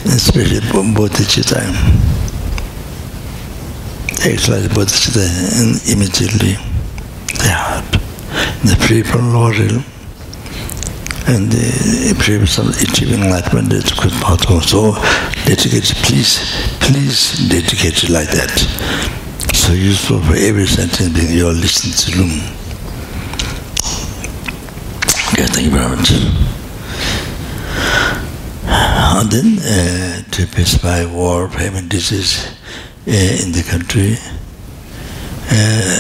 [0.06, 0.60] especially
[0.94, 1.62] bodhicitta.
[4.26, 5.26] Actually, bodhicitta
[5.62, 6.58] and immediately
[7.40, 7.86] they had
[8.64, 9.34] the free from
[11.28, 14.62] and the some achieving enlightenment is quite possible.
[14.62, 14.94] So
[15.46, 16.40] dedicate, please,
[16.80, 19.21] please dedicate like that.
[19.54, 22.12] So useful for every sentence being are listening to.
[25.34, 26.12] Okay, thank you very much.
[28.66, 32.48] And then uh, to specify war, famine, disease
[33.08, 34.18] uh, in the country,
[35.52, 36.00] uh,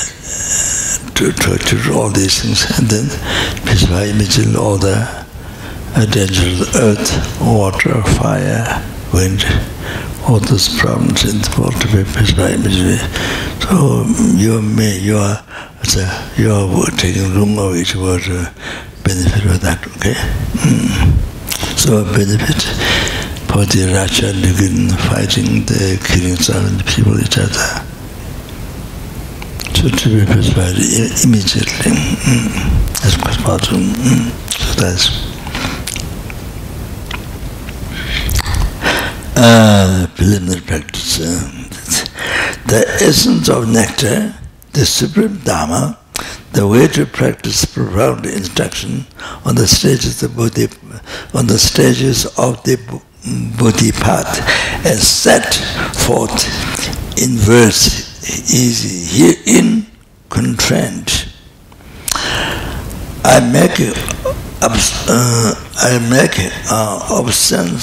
[1.15, 3.06] to torture all these things, and then
[3.57, 4.98] specify immediately all the
[5.95, 8.82] uh, dangers of earth, water, fire,
[9.14, 9.44] wind,
[10.27, 12.98] all those problems in the world to be personal imagery.
[13.61, 15.43] So you may, you are,
[15.84, 16.02] so
[16.38, 18.52] you are taking room of each word to
[19.03, 20.14] benefit of that, okay?
[20.61, 21.77] Mm.
[21.77, 22.61] So benefit
[23.49, 27.85] for the Russia begin fighting the killing of the people each other.
[29.73, 33.06] So to be persuaded immediately, mm.
[33.06, 33.57] as possible.
[33.57, 34.30] Mm.
[34.52, 35.31] So that's
[39.36, 41.20] uh, preliminary practice.
[41.20, 41.68] Uh,
[42.68, 44.34] the essence of nectar,
[44.74, 45.98] the supreme Dharma,
[46.53, 49.06] the way to practice profound instruction
[49.45, 50.68] on the stages of Buddhi,
[51.34, 52.78] on the stages of the
[53.58, 54.40] Buddhi path
[54.86, 55.53] as set
[55.95, 56.45] forth
[57.22, 58.12] in verse
[58.52, 59.86] is herein
[60.30, 61.28] contained.
[63.24, 63.80] I make
[64.63, 66.38] uh, I make
[66.69, 66.99] uh,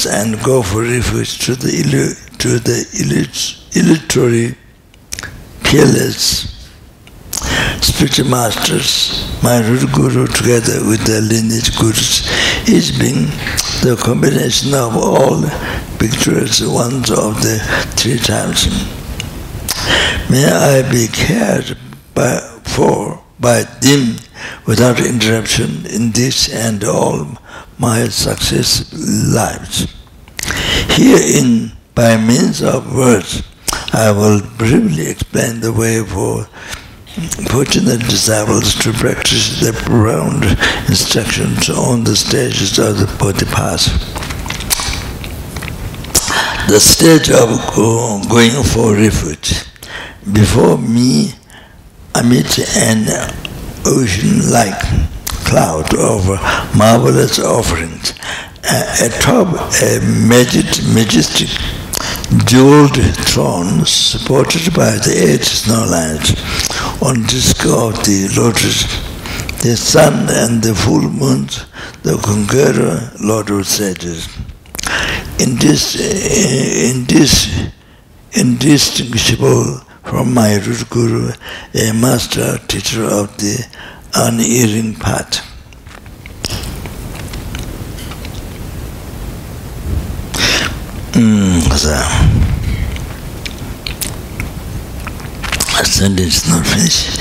[0.07, 2.87] and go for refuge to the to the
[7.81, 12.29] spiritual masters, my root guru together with the lineage gurus,
[12.69, 13.27] is being
[13.83, 15.41] the combination of all
[15.99, 17.59] victorious ones of the
[17.97, 18.69] three times.
[20.31, 21.77] May I be cared
[22.15, 24.17] by, for by them
[24.67, 27.39] without interruption in this and all
[27.79, 28.93] my successive
[29.35, 29.87] lives.
[30.91, 33.43] Herein, by means of words,
[33.93, 36.45] I will briefly explain the way for
[37.51, 40.45] fortunate disciples to practice the profound
[40.89, 43.87] instructions on the stages of the Bodhipath.
[46.69, 47.49] The stage of
[48.29, 49.65] going for refuge.
[50.33, 51.33] Before me,
[52.19, 53.07] amid an
[53.87, 54.81] ocean-like
[55.47, 56.27] cloud of
[56.77, 58.13] marvelous offerings,
[59.01, 59.49] atop
[59.83, 60.01] a
[60.95, 61.49] majestic
[62.45, 62.97] jeweled
[63.27, 66.35] throne supported by the eight snow lions
[67.01, 68.85] on disk of the lotus,
[69.63, 71.47] the sun and the full moon,
[72.03, 74.29] the conqueror Lord of sages.
[75.39, 77.49] In this, in this
[78.33, 81.31] indistinguishable from my root guru,
[81.75, 83.63] a master teacher of the
[84.15, 85.45] unerring path.
[91.13, 92.49] Mm, so.
[96.01, 97.19] It's not finished.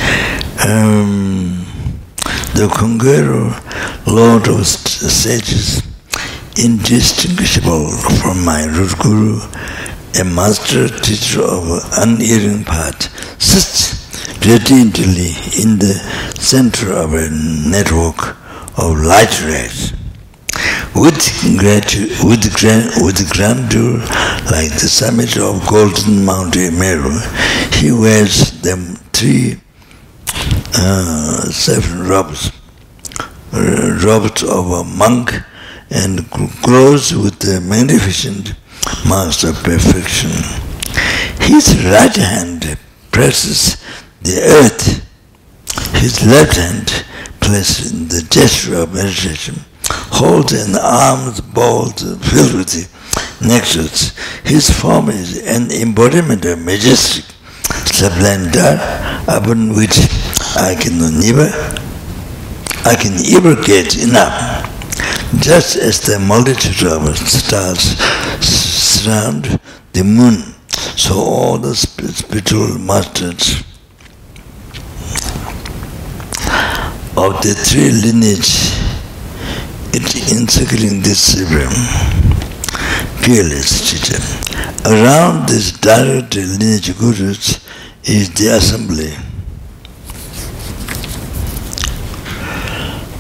[0.66, 1.66] Um,
[2.54, 3.60] the Conqueror,
[4.06, 5.82] Lord of Sages,
[6.58, 7.90] indistinguishable
[8.22, 9.40] from my root guru,
[10.20, 11.64] a master teacher of
[11.98, 13.10] unerring path,
[13.42, 13.94] sits
[14.46, 15.30] radiantly
[15.62, 15.94] in the
[16.40, 18.36] center of a network
[18.78, 19.94] of light rays.
[20.96, 21.22] With,
[21.62, 22.44] gratu- with,
[23.04, 24.00] with grandeur
[24.50, 27.20] like the summit of golden Mount Meru,
[27.74, 29.60] he wears them three
[30.74, 32.52] uh, seven robes,
[33.54, 35.34] robes of a monk
[35.92, 36.30] and
[36.64, 38.56] clothes with the magnificent
[39.44, 40.32] of perfection.
[41.42, 42.78] His right hand
[43.12, 43.78] presses
[44.22, 45.04] the earth.
[45.96, 47.06] His left hand,
[47.40, 49.56] placed in the gesture of meditation,
[49.90, 54.16] holds an armed bowl filled with necklace.
[54.44, 57.26] His form is an embodiment of majestic
[57.86, 58.80] splendor
[59.28, 59.98] upon which
[60.56, 61.50] I can never,
[62.86, 64.77] I can ever get enough.
[65.36, 67.98] Just as the multitude of stars
[68.44, 69.60] surround
[69.94, 70.56] the moon,
[70.96, 73.64] so all the spiritual masters
[77.16, 78.78] of the three lineage
[80.32, 81.70] encircling this river,
[83.24, 84.22] fearless teacher.
[84.86, 87.66] Around this direct lineage gurus
[88.04, 89.12] is the assembly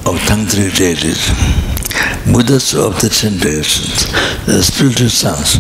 [0.06, 1.32] of tantric deities,
[2.32, 4.06] Buddhas of the ten directions,
[4.46, 5.60] the spiritual sons.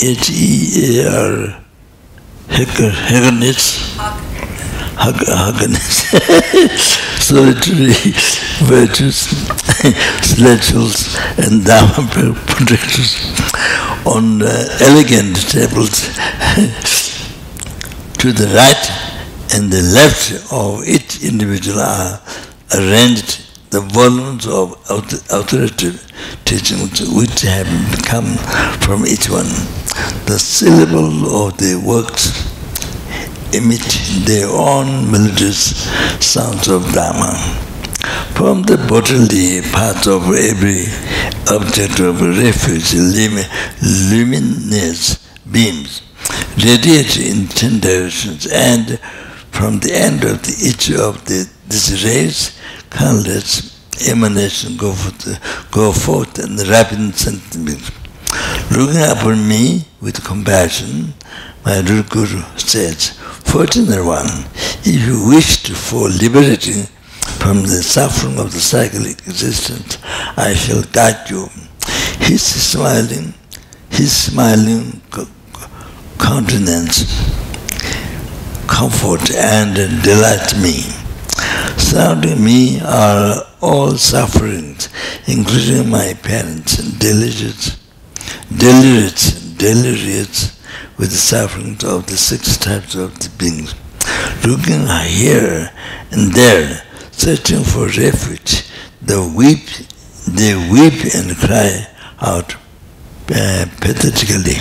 [0.00, 1.60] H-E-A-R
[2.48, 3.96] Haganitz
[4.96, 5.98] Haganitz
[7.20, 7.92] solitary
[8.66, 9.28] virtues,
[10.22, 13.16] celestials and Dharma protectors
[14.06, 16.06] on uh, elegant tables
[18.18, 18.90] to the right
[19.54, 22.20] and the left of each individual are
[22.74, 26.06] arranged the volumes of authoritative
[26.44, 27.68] teachings which have
[28.04, 28.36] come
[28.80, 29.50] from each one.
[30.26, 32.32] The syllable of the works
[33.54, 33.82] emit
[34.26, 35.86] their own melodious
[36.24, 37.34] sounds of Dharma.
[38.34, 40.86] From the bodily parts of every
[41.54, 42.94] object of refuge,
[43.82, 45.16] luminous
[45.50, 46.02] beams
[46.64, 48.98] radiate in ten directions, and
[49.50, 52.58] from the end of the, each of the, these rays,
[52.90, 53.78] countless
[54.08, 57.90] emanations go forth, go forth and rapid sentiments.
[58.70, 61.14] Looking upon me with compassion,
[61.64, 63.10] my Guru says,
[63.44, 64.26] Fortunate one,
[64.84, 66.84] if you wish to fall liberating
[67.38, 69.98] from the suffering of the cyclic existence,
[70.36, 71.48] I shall guide you.
[72.18, 73.34] His smiling,
[73.90, 75.00] his smiling
[76.18, 77.04] countenance
[78.68, 80.99] comfort and delight me.
[81.78, 84.88] Surrounding me are all sufferings,
[85.26, 87.78] including my parents, delirious,
[88.56, 90.60] delirious, delirious
[90.98, 93.74] with the sufferings of the six types of the beings.
[94.46, 95.70] Looking here
[96.10, 98.64] and there, searching for refuge,
[99.02, 99.66] they weep,
[100.28, 101.86] they weep and cry
[102.20, 102.54] out
[103.34, 104.56] uh, pathetically.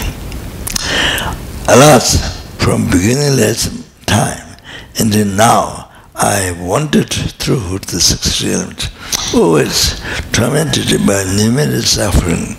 [1.68, 4.58] Alas, from beginningless time
[5.00, 5.89] and now,
[6.22, 8.90] I wandered through six realms,
[9.34, 10.02] always
[10.34, 12.58] tormented by numerous suffering.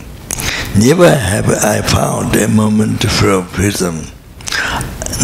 [0.78, 4.06] Never have I found a moment for freedom.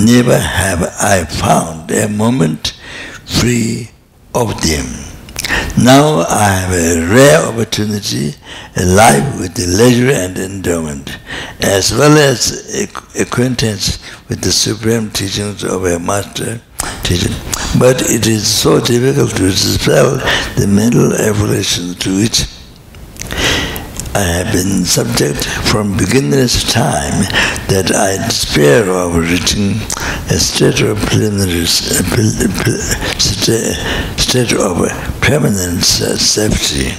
[0.04, 2.78] Never have I found a moment
[3.24, 3.88] free
[4.34, 5.15] of them.
[5.78, 8.34] Now I have a rare opportunity,
[8.76, 11.18] a life with the leisure and endowment,
[11.60, 12.84] as well as
[13.18, 13.98] acquaintance
[14.28, 16.60] with the supreme teachings of a master
[17.02, 17.34] teacher.
[17.78, 20.16] But it is so difficult to dispel
[20.56, 22.46] the mental affliction to which
[24.16, 27.20] I have been subject from beginner's time
[27.68, 29.76] that I despair of reaching
[30.32, 30.96] a state of
[34.16, 36.96] state of permanent safety.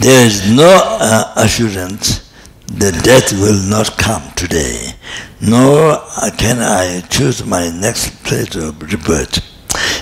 [0.00, 0.68] There is no
[1.00, 2.30] uh, assurance
[2.66, 4.92] that death will not come today,
[5.40, 5.96] nor
[6.36, 9.53] can I choose my next place of rebirth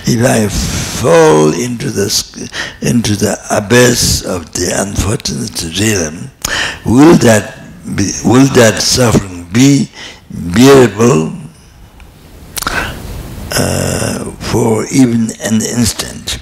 [0.05, 0.47] if I
[1.01, 2.07] fall into the
[2.81, 6.31] into the abyss of the unfortunate realm,
[6.85, 7.59] will that
[7.95, 9.89] be, will that suffering be
[10.29, 11.33] bearable
[13.51, 16.39] uh, for even an instant?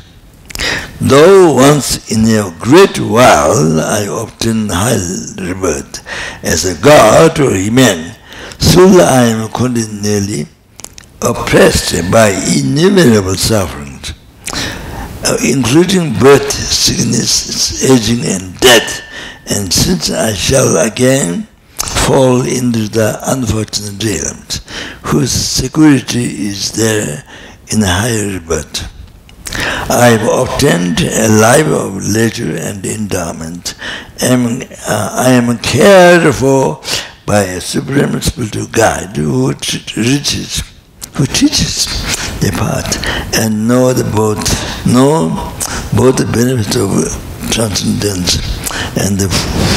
[0.99, 5.01] Though once in a great while I obtain high
[5.41, 6.05] rebirth
[6.43, 8.15] as a god or a man,
[8.59, 10.47] still I am continually
[11.21, 14.13] oppressed by innumerable sufferings,
[15.23, 19.01] uh, including birth, sickness, aging, and death.
[19.47, 24.61] And since I shall again fall into the unfortunate realms,
[25.03, 27.23] whose security is there
[27.71, 28.89] in higher birth.
[29.53, 33.75] I have obtained a life of leisure and endowment.
[34.21, 36.81] Am, uh, I am cared for
[37.25, 40.63] by a supreme spiritual guide who reaches
[41.15, 41.85] who teaches
[42.39, 42.87] depart
[43.35, 44.41] and know the both,
[44.85, 45.29] know
[45.95, 46.89] both the benefits of
[47.51, 48.39] transcendence
[48.97, 49.29] and the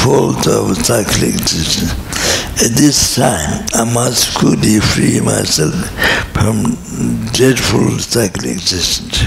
[0.03, 1.93] fault of cyclic existence.
[2.63, 5.75] At this time, I must quickly free myself
[6.31, 6.75] from
[7.33, 9.19] dreadful cyclic existence.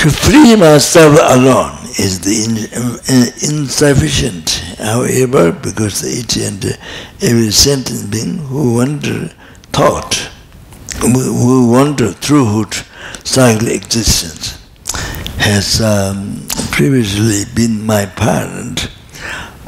[0.00, 6.64] To free myself alone is the in, insufficient, however, because each and
[7.22, 9.30] every sentient being who wonder
[9.76, 10.14] thought,
[11.02, 12.64] who wonder through
[13.24, 14.56] cyclic existence,
[15.36, 18.90] has um, previously been my parent.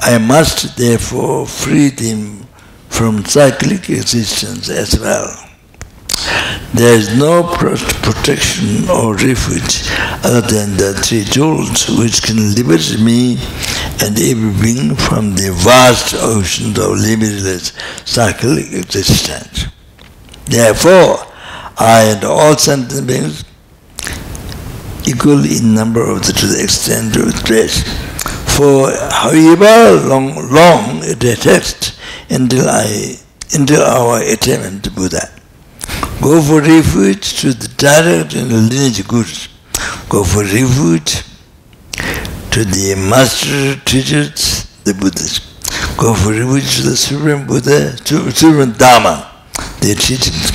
[0.01, 2.47] I must therefore free them
[2.89, 5.29] from cyclic existence as well.
[6.73, 9.91] There is no protection or refuge
[10.25, 13.37] other than the three jewels which can liberate me
[14.01, 17.75] and every being from the vast oceans of limitless
[18.07, 19.67] cyclic existence.
[20.49, 21.19] Therefore,
[21.79, 23.45] I and all sentient beings
[25.07, 27.83] equal in number of the, to the extent of stress.
[28.57, 31.99] For however long, long it takes
[32.31, 33.17] until I
[33.55, 35.31] until our attainment to Buddha.
[36.21, 39.49] Go for refuge to the direct and lineage gurus.
[40.09, 41.23] Go for refuge
[42.51, 45.41] to the master teachers, the Buddhas.
[45.97, 49.31] Go for refuge to the Supreme Buddha, to Supreme Dharma,
[49.81, 50.51] their teachings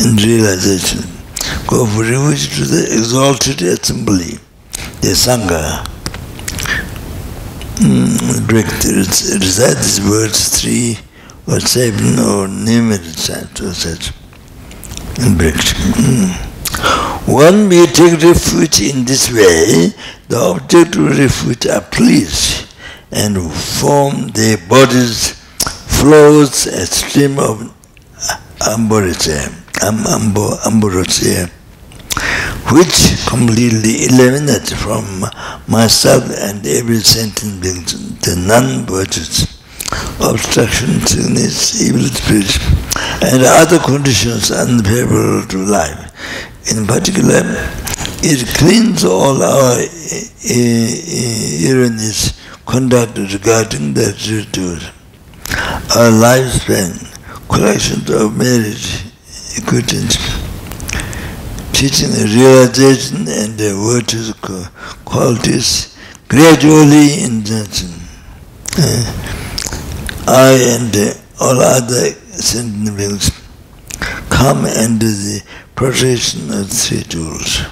[0.00, 1.02] and realization.
[1.66, 4.38] Go for refuge to the exalted assembly,
[5.00, 5.84] the Sangha.
[7.78, 10.98] Mm, direct, recite these words three
[11.46, 14.12] or seven or numerous times or such.
[17.26, 19.92] One may take refuge in this way,
[20.28, 22.66] the object of refuge are pleased
[23.10, 25.32] and form their bodies
[25.98, 27.74] flows a stream of
[28.66, 29.50] ambrosia,
[30.66, 31.50] ambrosia,
[32.72, 35.24] which completely eliminates from
[35.68, 37.82] myself and every sentient being
[38.24, 39.58] the non-virtues
[40.20, 42.58] obstruction, sickness, evil spirits,
[43.22, 46.12] and other conditions unfavorable to life.
[46.70, 47.42] In particular,
[48.22, 54.84] it cleans all our eh, eh, erroneous conduct regarding the virtues.
[55.96, 57.07] Our lifespan,
[57.48, 59.04] collections of marriage,
[59.56, 60.06] equity,
[61.72, 64.32] teaching the realization and the virtues
[65.04, 65.96] qualities
[66.28, 67.42] gradually in
[68.80, 69.04] Uh,
[70.28, 70.94] I and
[71.40, 73.30] all other sentient beings
[74.28, 75.42] come under the
[75.74, 77.62] protection of three tools.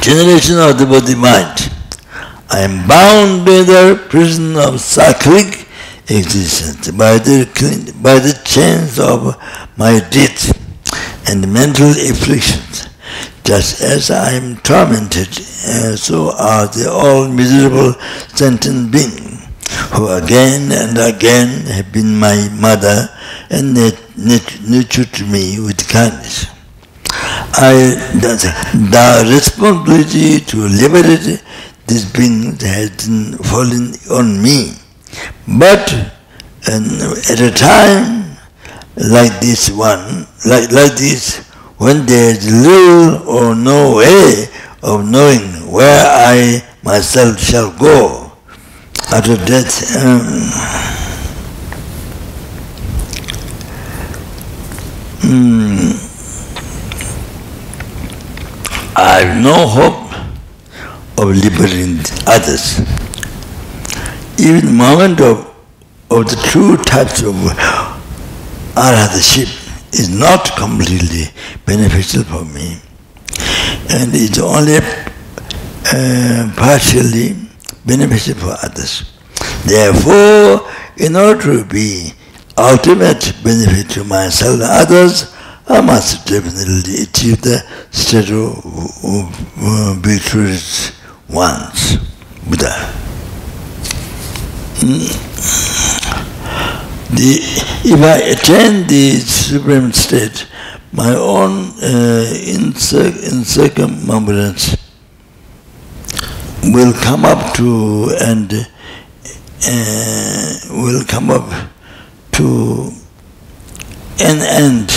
[0.00, 1.70] Generation of the body mind.
[2.50, 5.66] I am bound by the prison of cyclic
[6.08, 7.46] existence, by the,
[8.02, 9.36] by the chains of
[9.76, 10.52] my death
[11.28, 12.88] and mental afflictions.
[13.44, 17.92] Just as I am tormented, so are the all miserable
[18.34, 19.46] sentient beings
[19.92, 23.08] who again and again have been my mother
[23.50, 26.46] and nurtured me with kindness.
[27.56, 31.42] I, the, responsibility to liberate
[31.86, 33.06] this being has
[33.50, 34.74] fallen on me.
[35.46, 35.92] But
[36.66, 38.36] at a time
[38.96, 41.40] like this one, like, like this,
[41.78, 44.46] when there is little or no way
[44.82, 48.32] of knowing where I myself shall go,
[49.12, 50.20] after death, um,
[55.20, 55.94] mm,
[58.96, 60.04] I have no hope
[61.18, 62.80] of liberating others.
[64.38, 65.38] Even the moment of,
[66.10, 67.34] of the true types of
[68.74, 69.48] arhatship
[69.94, 71.24] is not completely
[71.64, 72.80] beneficial for me
[73.90, 77.36] and it's only uh, partially
[77.86, 79.12] beneficial for others.
[79.64, 82.12] Therefore, in order to be
[82.56, 85.34] ultimate benefit to myself and others,
[85.68, 90.92] I must definitely achieve the state of victorious
[91.28, 91.96] ones,
[92.48, 93.03] Buddha.
[97.10, 97.38] The,
[97.84, 100.46] if I attain the supreme state,
[100.92, 104.78] my own uh, incircumambulance
[106.72, 108.52] will come up to and
[109.66, 111.48] uh, will come up
[112.32, 112.90] to
[114.20, 114.90] an end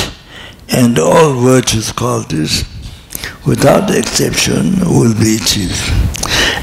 [0.70, 2.66] and all virtues qualities
[3.46, 5.82] without exception will be achieved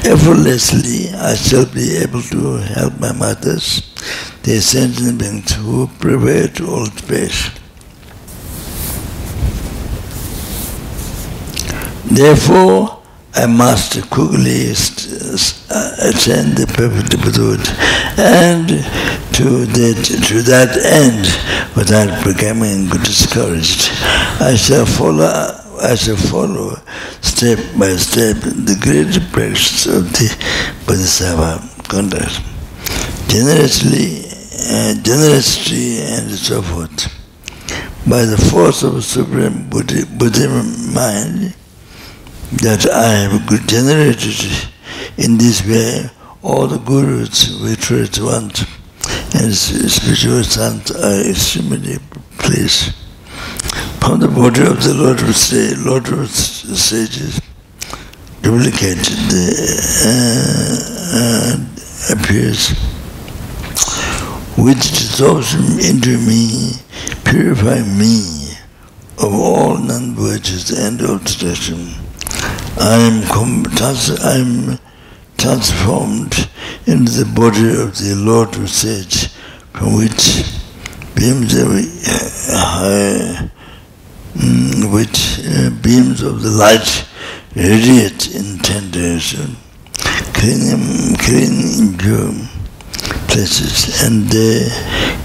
[0.05, 3.81] effortlessly I shall be able to help my mothers,
[4.43, 7.49] the essential beings who pervade all space.
[12.05, 13.01] Therefore,
[13.33, 17.67] I must quickly uh, attend the perfect Buddhahood
[18.17, 18.69] and
[19.35, 21.25] to, that to that end,
[21.75, 23.89] without becoming discouraged,
[24.39, 26.81] I shall follow I a follower,
[27.21, 30.27] step by step the great practice of the
[30.85, 32.41] Bodhisattva conduct,
[33.27, 34.25] generously,
[34.71, 37.11] uh, generosity and so forth.
[38.07, 40.47] By the force of supreme Buddha
[40.93, 41.55] mind,
[42.61, 44.69] that I have generated
[45.17, 46.09] in this way
[46.41, 48.65] all the gurus which words want
[49.35, 51.97] and spiritual sons are extremely
[52.37, 52.93] pleased.
[54.05, 57.41] From the body of the Lord of say, Lord of sages,
[58.43, 59.01] duplicate
[59.33, 59.49] the
[60.05, 60.77] uh,
[61.17, 62.69] uh, appears,
[64.63, 65.55] which dissolves
[65.89, 66.73] into me,
[67.23, 68.53] purifying me
[69.17, 71.89] of all non-virtues and obstruction.
[72.77, 73.23] I am,
[74.23, 74.79] I am
[75.35, 76.47] transformed
[76.85, 79.29] into the body of the Lord of Sage,
[79.73, 80.45] from which
[81.15, 81.69] beams of,
[82.53, 83.49] uh,
[84.35, 87.05] mm, which uh, beams of the light
[87.55, 89.55] radiate in tendency,
[90.33, 92.33] cleaning, cleaning pure
[93.27, 94.69] places, and the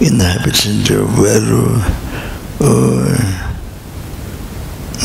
[0.01, 1.77] inhabitants of value
[2.61, 3.17] or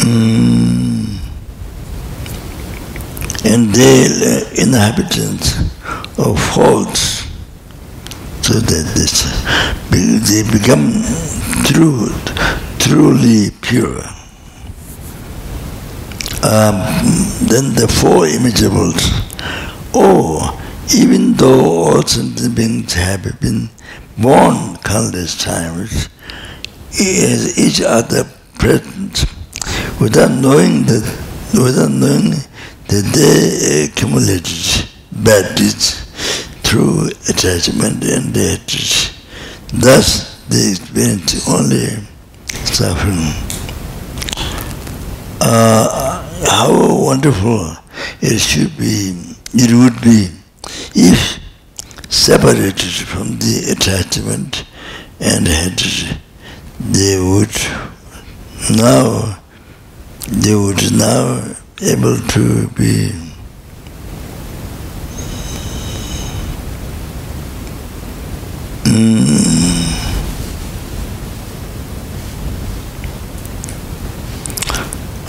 [0.05, 1.17] mm,
[3.45, 5.59] and the inhabitants
[6.17, 7.25] of faults
[8.41, 9.25] so that this,
[9.89, 11.01] they become
[11.65, 12.09] true,
[12.85, 13.97] truly pure.
[16.45, 16.77] Um,
[17.49, 19.01] then the four immeasurables.
[19.95, 20.53] Oh,
[20.95, 23.69] even though all sentient beings have been
[24.19, 26.09] born countless times,
[26.99, 28.29] each other
[28.59, 29.25] present,
[29.99, 31.03] without knowing that,
[31.55, 32.35] without knowing
[32.87, 36.05] that they accumulated bad deeds
[36.61, 39.09] through attachment and hatred.
[39.73, 42.05] Thus, they experience only
[42.63, 43.33] suffering.
[45.41, 47.75] Uh, how wonderful
[48.21, 49.15] it should be,
[49.53, 50.29] it would be,
[50.95, 51.39] if
[52.09, 54.65] separated from the attachment
[55.19, 56.17] and hatred,
[56.79, 57.55] they would
[58.75, 59.39] now,
[60.27, 63.11] they would now able to be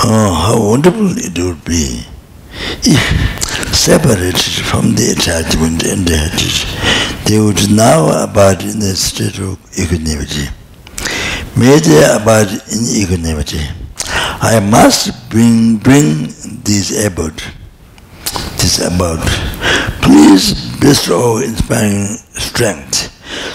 [0.08, 2.04] Oh, wonderful it would be
[2.84, 9.38] if separated from the attachment and the hatred, they would now abide in a state
[9.40, 10.46] of equanimity.
[11.56, 13.60] May they abide in equanimity.
[14.06, 16.28] I must bring bring
[16.62, 17.36] this about.
[18.58, 19.26] This about.
[20.02, 22.06] Please bestow inspiring
[22.38, 23.10] strength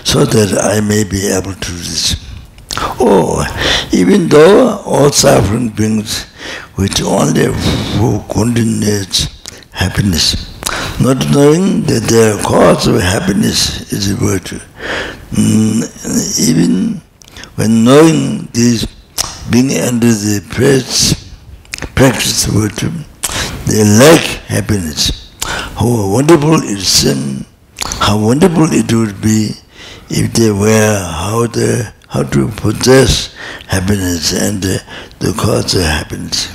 [0.05, 2.17] so that I may be able to resist.
[2.99, 3.45] Oh,
[3.93, 6.30] even though all suffering brings
[6.76, 7.45] which only
[7.97, 9.30] who continues
[9.72, 10.47] happiness.
[10.99, 14.59] Not knowing that the cause of happiness is virtue.
[15.31, 17.01] Mm, even
[17.55, 18.85] when knowing this,
[19.49, 21.15] being under the practice,
[21.95, 22.91] practice of virtue,
[23.68, 25.34] they lack happiness.
[25.43, 27.45] How wonderful it seems,
[27.99, 29.51] how wonderful it would be
[30.09, 33.33] if they were how the how to possess
[33.67, 36.49] happiness and the cause of happiness.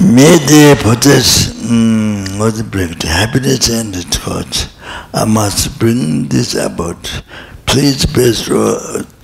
[0.00, 4.74] May they possess um, what the happiness and its cause.
[5.12, 7.22] I must bring this about.
[7.66, 8.78] Please bestow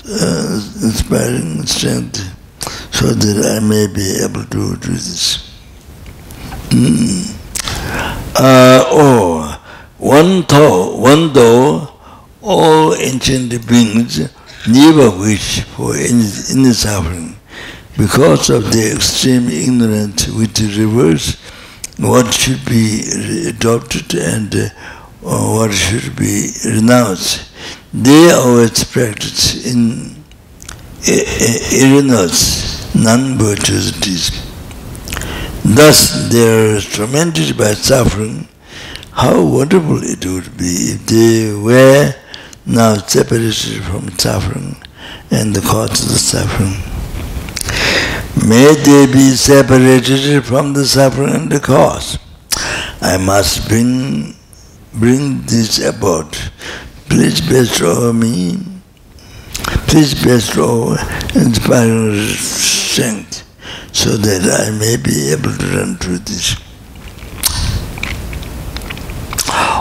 [0.06, 2.19] uh, inspiring strength
[2.94, 5.51] so that I may be able to do this.
[6.69, 7.35] Mm.
[8.36, 9.65] Uh, oh,
[9.97, 11.98] one though, one though
[12.49, 14.20] all ancient beings
[14.66, 17.37] never wish for any, any suffering
[17.99, 21.37] because of the extreme ignorance which reverse
[21.99, 23.03] what should be
[23.49, 24.70] adopted and uh,
[25.23, 27.51] what should be renounced.
[27.93, 30.16] They always practice in
[31.83, 34.25] erroneous non-virtuosities.
[35.65, 38.49] Thus they are tormented by suffering.
[39.12, 42.15] How wonderful it would be if they were
[42.69, 44.77] now separated from suffering
[45.31, 46.77] and the cause of the suffering.
[48.47, 52.19] May they be separated from the suffering and the cause.
[53.01, 54.36] I must bring
[54.93, 56.32] bring this about.
[57.09, 58.59] Please bestow me,
[59.89, 60.97] please bestow
[61.35, 63.45] inspiring strength
[63.93, 66.68] so that I may be able to run through this.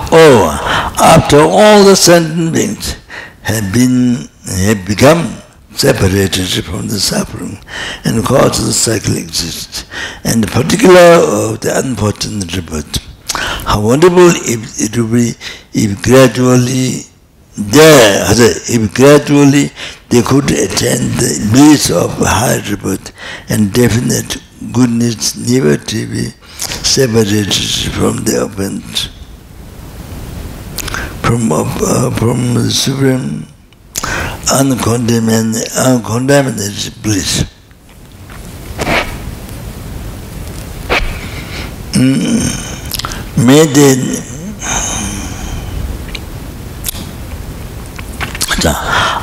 [0.09, 2.95] Oh, after all the sentient beings
[3.41, 5.41] have been have become
[5.75, 7.59] separated from the suffering
[8.05, 9.85] and cause the cycle exists,
[10.23, 12.97] and the particular of the unfortunate rebirth.
[13.33, 15.33] How wonderful if it would be
[15.73, 17.03] if gradually
[17.57, 19.71] there, if gradually
[20.09, 23.11] they could attain the bliss of high rebirth
[23.49, 24.37] and definite
[24.71, 26.29] goodness never to be
[26.83, 29.09] separated from the opponent,
[31.27, 33.45] from, uh, from the supreme
[34.49, 37.43] uncontaminated, uncontaminated bliss.
[41.91, 43.45] Mm.
[43.45, 44.23] May they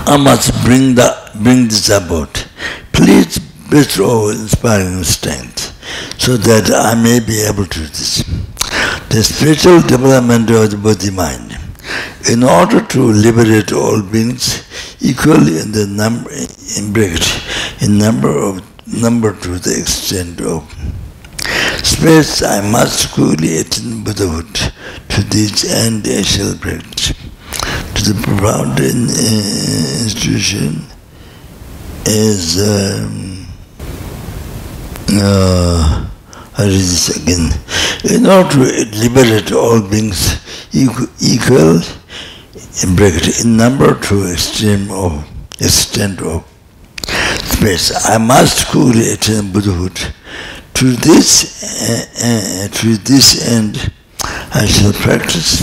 [0.07, 2.47] I must bring the bring this about.
[2.93, 3.39] Please
[3.71, 5.73] bestow inspiring strength
[6.21, 8.23] so that I may be able to do this.
[9.09, 11.64] The spiritual development of the body mind.
[12.31, 14.65] In order to liberate all beings
[15.01, 17.43] equally in the number in bracket,
[17.83, 20.63] in number of number to the extent of
[21.85, 24.73] space, I must quickly attain Buddhahood.
[25.11, 27.13] To this end I shall practice
[27.95, 30.87] to the profound institution
[32.07, 33.47] is um,
[35.11, 36.07] uh,
[36.57, 37.51] I read again.
[38.05, 40.41] In order to liberate all beings
[40.73, 41.81] equal,
[42.83, 45.27] in bracket, in number to extreme of
[45.61, 46.45] extent of
[47.43, 49.99] space, I must quickly attain Buddhahood.
[50.75, 55.61] To this, uh, uh, to this end, I shall practice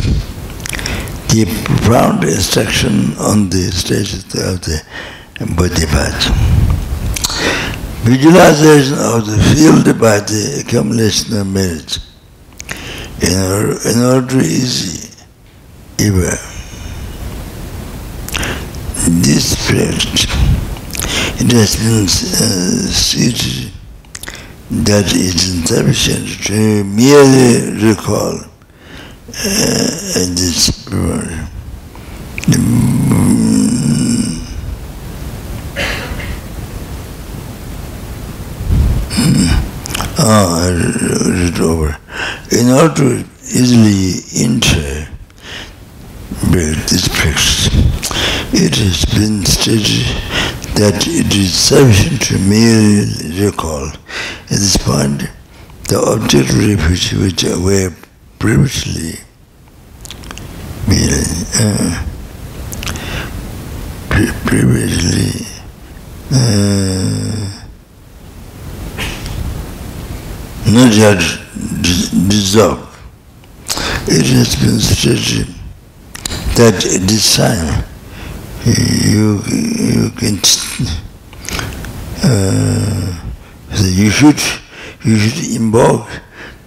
[1.29, 4.83] the profound instruction on the stages of the
[5.91, 6.60] part.
[8.03, 11.99] Visualization of the field by the accumulation of merit
[13.21, 15.07] in order, in order easy
[15.99, 16.35] ever.
[19.21, 20.25] This fact,
[21.39, 22.91] it has been uh,
[24.83, 29.31] that it is insufficient to merely recall uh,
[30.33, 30.71] this
[40.17, 41.97] uh, Ah, read over.
[42.51, 45.07] In order to easily enter
[46.91, 47.67] this practice,
[48.53, 50.05] it has been stated
[50.75, 53.97] that it is sufficient to merely recall at
[54.49, 55.23] this point
[55.87, 57.93] the object refuge which were
[58.39, 59.19] previously
[61.59, 62.05] uh,
[64.45, 65.45] previously
[66.33, 67.60] uh,
[70.67, 71.19] not yet
[72.27, 72.87] dissolved.
[74.07, 75.47] It has been stated
[76.55, 77.83] that at this time
[78.65, 80.39] you you can
[82.23, 83.21] uh,
[83.73, 84.39] you should
[85.03, 86.07] you should invoke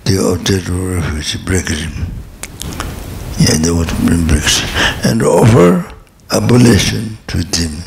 [0.04, 1.88] the object of refuge, break it.
[3.38, 3.88] Yeah, the what
[4.28, 4.62] breaks.
[5.04, 5.90] And offer
[6.30, 7.82] abolition to them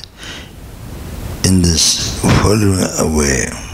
[1.46, 3.67] in this following away.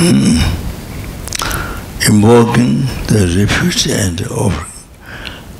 [0.00, 0.46] Invoking
[3.08, 4.72] the refuge and offering,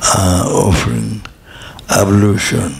[0.00, 1.22] uh, offering
[1.90, 2.72] ablution.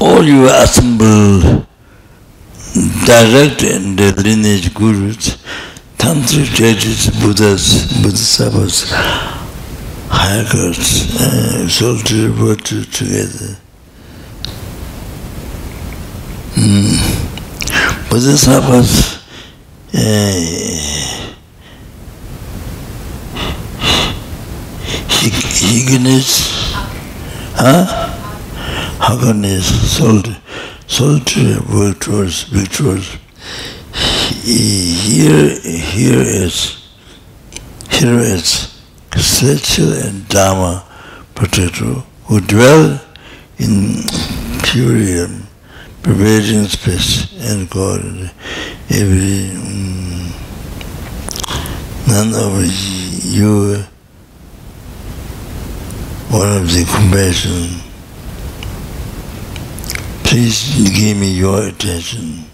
[0.00, 1.64] All you assemble
[3.06, 5.36] direct the lineage gurus,
[5.98, 8.90] tantric judges, Buddhas, Bodhisattvas,
[10.10, 13.58] hikers, uh, soldiers work together.
[16.56, 18.10] Mm.
[18.10, 19.22] Bodhisattvas
[19.94, 20.66] uh,
[25.58, 26.48] Higgins,
[27.56, 27.84] huh?
[29.00, 30.34] Haggins sold,
[30.86, 33.16] sold victorious, victorious.
[34.42, 36.88] Here, here is,
[37.90, 38.80] here is
[39.14, 40.84] Celestial and Dharma
[41.34, 43.00] Protector who dwell
[43.58, 44.02] in
[44.62, 45.45] Purium,
[46.06, 48.30] pervading space and God,
[48.90, 50.32] every, um,
[52.06, 52.62] none of
[53.24, 53.82] you
[56.30, 57.82] one of the compassion.
[60.22, 62.45] Please give me your attention.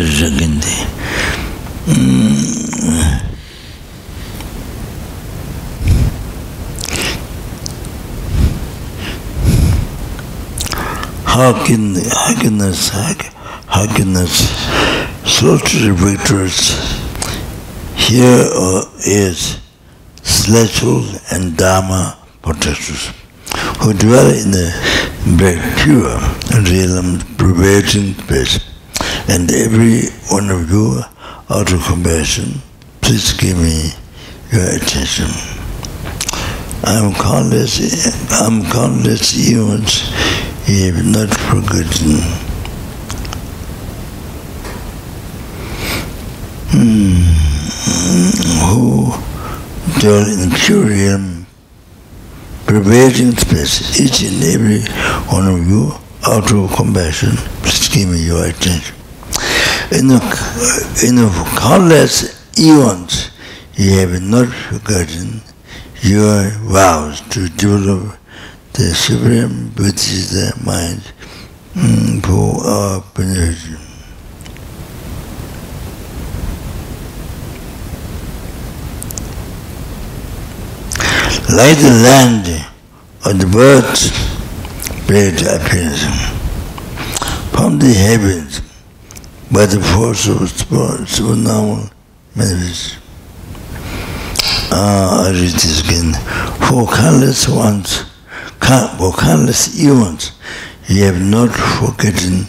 [0.00, 0.72] Rāgīndi
[11.26, 13.86] how can how can us how
[15.92, 16.72] victors
[17.94, 18.48] here
[19.04, 19.60] is
[21.32, 23.12] and dharma protectors
[23.80, 24.72] who dwell in the
[25.82, 26.18] pure
[26.64, 28.71] realm prevailing space
[29.28, 31.00] and every one of you
[31.50, 32.60] out of compassion
[33.00, 33.90] please give me
[34.52, 35.28] your attention
[36.84, 37.78] I'm countless
[38.32, 40.12] I'm countless eons
[40.66, 42.22] ye have not forgotten.
[46.70, 47.22] Hmm.
[48.68, 49.12] Who
[50.00, 50.50] dwell in
[50.88, 51.46] realm,
[52.66, 54.82] pervading space, each and every
[55.34, 55.92] one of you,
[56.26, 57.32] out of compassion,
[57.62, 59.01] please give me your attention.
[59.92, 60.20] In the,
[61.06, 61.16] in
[61.58, 63.30] countless eons,
[63.74, 65.42] you have not forgotten
[66.00, 68.16] your vows to develop
[68.72, 71.02] the supreme Buddhist mind
[71.74, 73.78] mm, for our benefit.
[81.54, 82.48] Like the land
[83.26, 84.08] of the birds
[85.06, 86.02] bread appears
[87.52, 88.62] from the heavens
[89.52, 90.48] by the force of
[91.08, 91.90] supernormal
[92.34, 93.02] manifestation.
[94.74, 96.14] Ah, I read this again.
[96.68, 98.04] For countless ones
[98.96, 100.32] for countless eons,
[100.86, 102.46] you have not forgotten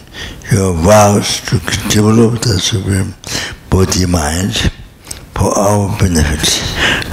[0.50, 1.58] your vows to
[1.88, 3.14] develop the Supreme
[3.68, 4.54] Body Mind
[5.34, 6.62] for our benefit.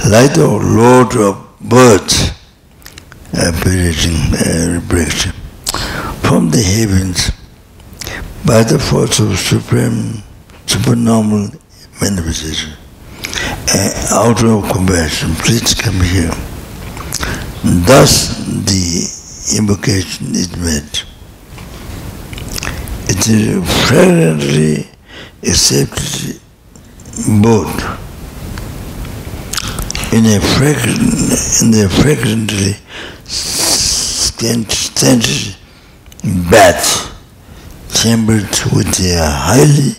[0.08, 2.30] Like the Lord of Birds,
[3.34, 4.80] appearing uh,
[6.22, 7.32] from the heavens
[8.44, 10.22] by the force of Supreme
[10.66, 11.50] Supernormal
[12.00, 12.72] Manifestation.
[13.72, 16.32] Uh, out of compassion, please come here.
[17.86, 19.06] Thus the
[19.56, 21.02] invocation is made.
[23.08, 24.88] It is fragrantly
[25.44, 26.40] accepted
[27.40, 27.70] both
[30.12, 32.74] in a fragrant, in a fragrantly
[34.74, 35.56] scented
[36.50, 37.11] bath
[37.94, 39.94] chambered with a highly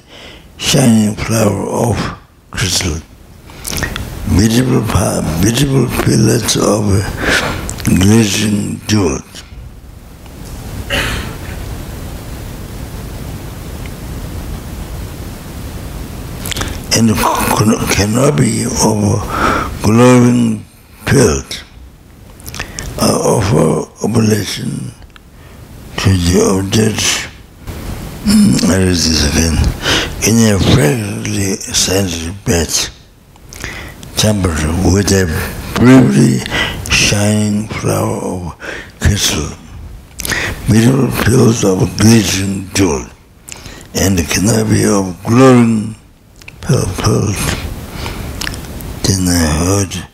[0.58, 2.18] shining flower of
[2.52, 3.00] crystal
[4.30, 6.86] beautiful, beautiful pillars of
[7.86, 9.44] glittering jewels.
[16.96, 17.10] And
[17.92, 20.64] canopy of glowing
[21.06, 21.64] pillars
[23.00, 24.94] offer oblation
[25.98, 27.33] to the object
[28.26, 29.58] I again.
[30.26, 32.70] In a fragrantly scented bed,
[34.16, 34.64] tempered
[34.94, 35.26] with a
[35.76, 36.40] bravely
[36.90, 38.58] shining flower of
[39.02, 39.50] crystal,
[40.68, 43.06] beautiful pills of glittering jewel,
[43.96, 45.96] and a canopy of glowing
[46.62, 47.36] pearls.
[49.04, 50.08] Then I heard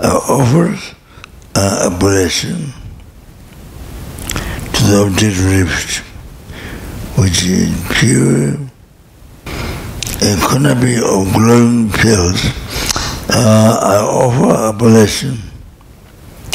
[0.00, 0.94] uh, offers
[1.54, 2.74] uh, ablation
[4.74, 6.13] to the object rift,
[7.16, 8.54] which is pure,
[9.46, 12.40] a canopy of glowing pills
[13.30, 15.38] uh, I offer abolition.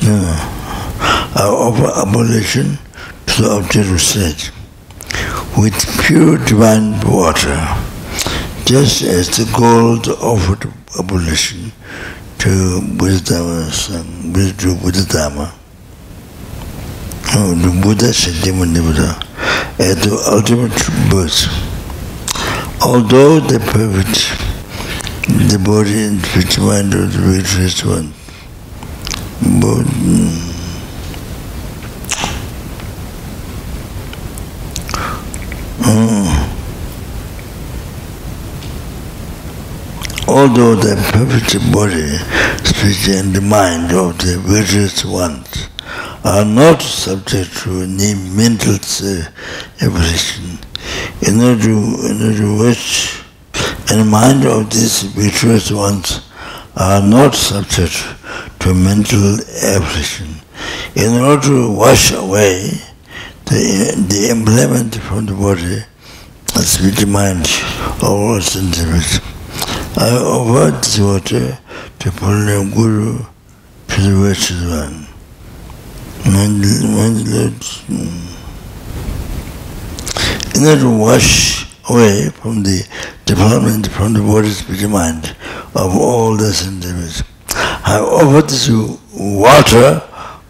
[0.03, 2.77] Uh, I offer abolition
[3.27, 4.51] to the object of state
[5.57, 5.75] with
[6.05, 7.57] pure divine water,
[8.65, 11.71] just as the gold offered abolition
[12.39, 13.69] to Buddha
[14.57, 15.58] to Buddha Dhamma.
[17.31, 19.09] Oh, the Buddha Siddhamani Buddha
[19.77, 20.73] at the ultimate
[21.11, 21.45] birth.
[22.81, 24.33] Although the perfect
[25.47, 28.13] the body and which mind of the richest one.
[29.61, 29.85] But,
[35.85, 36.49] uh,
[40.27, 42.17] although the perfect body,
[42.65, 45.69] spirit and the mind of the virtuous ones
[46.23, 48.75] are not subject to any mental
[49.81, 50.59] evolution,
[51.21, 51.77] in order to,
[52.09, 53.23] in order which
[53.87, 56.21] the mind of these virtuous ones
[56.75, 57.95] are not subject
[58.59, 59.35] to mental
[59.75, 60.35] affliction.
[60.95, 62.71] In order to wash away
[63.45, 65.83] the, the implement from the body,
[66.53, 67.47] the spirit mind
[68.03, 69.19] all sentiments,
[69.97, 71.59] I offer this water
[71.99, 73.25] to Purnam Guru
[73.99, 75.08] virtuous one.
[76.25, 77.63] My Lord,
[80.55, 82.87] in order to wash away from the
[83.25, 85.35] development from the body, spirit, mind
[85.75, 87.23] of all the sentiments.
[87.53, 88.69] I offer this
[89.13, 90.01] water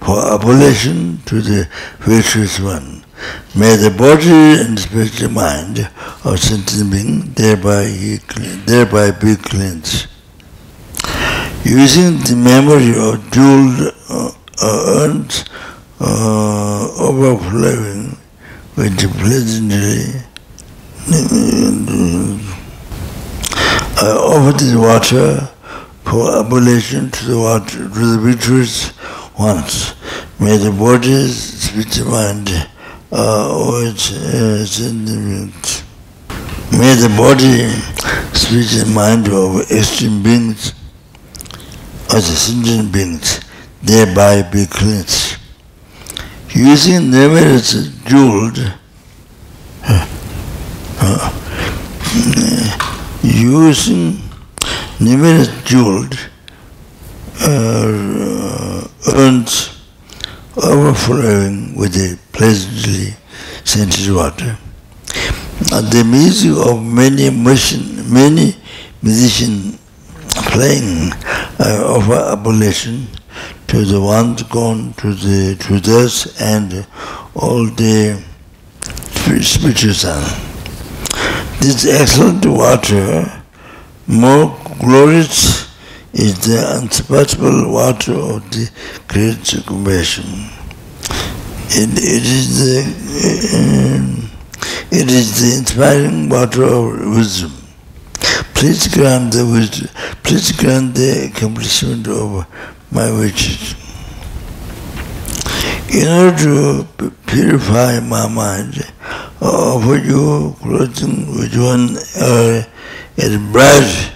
[0.02, 1.68] for abolition to the
[2.00, 3.04] virtuous one.
[3.56, 5.90] May the body and spiritual mind
[6.24, 8.18] of sentient being thereby,
[8.66, 10.08] thereby be cleansed.
[11.66, 14.32] Using the memory of jeweled uh,
[14.64, 15.46] earns
[16.00, 18.18] uh, overflowing
[18.76, 20.22] with pleasantly
[24.02, 25.50] I offer this water
[26.04, 28.94] for abolition to the water to the virtuous
[29.38, 29.96] ones.
[30.40, 32.50] May the body's speech mind
[33.12, 35.84] uh, always uh, sentiment.
[36.72, 37.68] May the body,
[38.38, 40.74] speech and mind of extreme beings
[42.14, 43.40] as sentient beings
[43.82, 45.38] thereby be cleansed.
[46.54, 47.74] Using never numerous
[48.06, 48.74] jeweled
[49.88, 50.08] uh,
[51.02, 51.40] uh,
[53.24, 54.22] using
[55.00, 56.18] numerous jeweled
[57.42, 59.82] uh, urns
[60.58, 63.16] overflowing with a pleasantly
[63.64, 64.58] scented water.
[65.72, 68.56] And the music of many musician, many
[69.02, 69.80] musicians
[70.52, 71.12] playing
[71.60, 73.08] uh, of abolition
[73.70, 76.88] to the ones gone to the to this and
[77.36, 78.20] all the
[79.42, 80.24] spiritual sun.
[81.62, 83.44] This excellent water,
[84.08, 85.70] more glorious,
[86.14, 88.72] is the unsurpassable water of the
[89.08, 90.50] great compassion.
[91.70, 92.80] It, it is the
[93.54, 94.30] uh,
[94.90, 97.52] it is the inspiring water of wisdom.
[98.56, 99.90] Please grant the wisdom,
[100.24, 102.48] please grant the accomplishment of
[102.92, 103.76] my wishes.
[105.94, 106.38] In order
[106.98, 108.76] to purify my mind,
[109.42, 112.64] offer you clothing which one uh,
[113.18, 114.12] is bright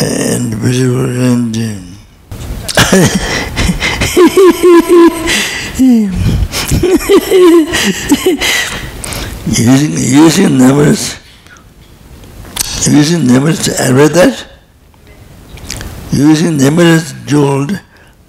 [0.00, 1.56] and beautiful and
[9.46, 11.18] using using numbers
[12.86, 14.55] using numbers I read that
[16.16, 17.78] using numerous jeweled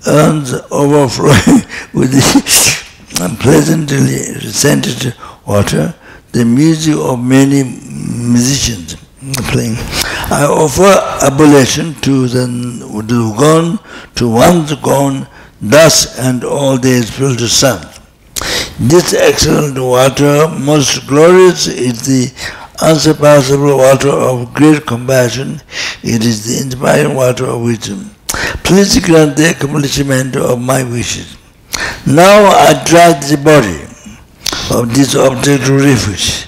[0.05, 4.17] urns overflowing with the pleasantly
[4.51, 5.15] scented
[5.45, 5.95] water,
[6.33, 8.95] the music of many musicians
[9.51, 9.75] playing.
[10.29, 10.93] I offer
[11.25, 12.45] abolition to the
[13.07, 13.79] to gone,
[14.15, 15.27] to ones gone,
[15.61, 17.87] thus and all days filled to sun.
[18.79, 22.31] This excellent water, most glorious, is the
[22.81, 25.61] unsurpassable water of great compassion.
[26.03, 28.11] It is the inspiring water of wisdom.
[28.63, 31.37] Please grant the accomplishment of my wishes.
[32.05, 33.81] Now I drag the body
[34.71, 36.47] of this object of refuge,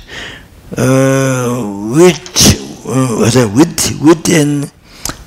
[0.78, 1.64] uh,
[1.96, 4.70] which uh, with with an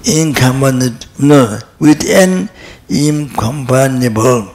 [0.04, 2.48] incomparable no with an
[2.88, 4.52] incomparable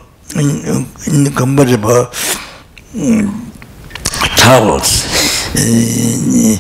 [1.07, 2.11] incomparable
[2.95, 3.51] um,
[4.37, 5.16] towels
[5.55, 6.57] uh,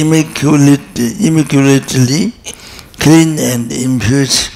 [0.00, 2.32] immaculately, immaculately
[2.98, 4.50] clean and infused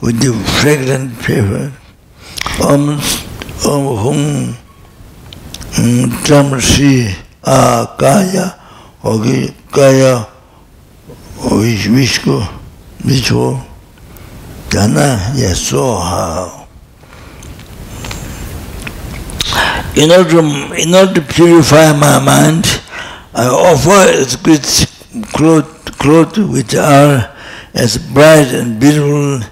[0.00, 1.72] with the fragrant paper.
[2.60, 3.00] Om
[3.66, 4.56] Om Hum
[6.24, 7.10] Tamsi
[7.42, 8.54] Akaya
[9.02, 10.26] Ogi Kaya
[11.38, 12.46] Vishko
[13.02, 13.60] Vishko
[14.70, 16.63] Dana Yasoha
[19.96, 22.64] In order, to, in order to purify my mind,
[23.32, 24.62] I offer as good
[25.32, 27.32] clothes, clothes which are
[27.74, 29.48] as bright and beautiful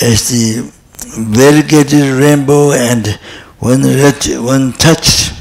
[0.00, 0.72] as the
[1.18, 3.18] variegated rainbow and
[3.58, 5.32] when, when touched,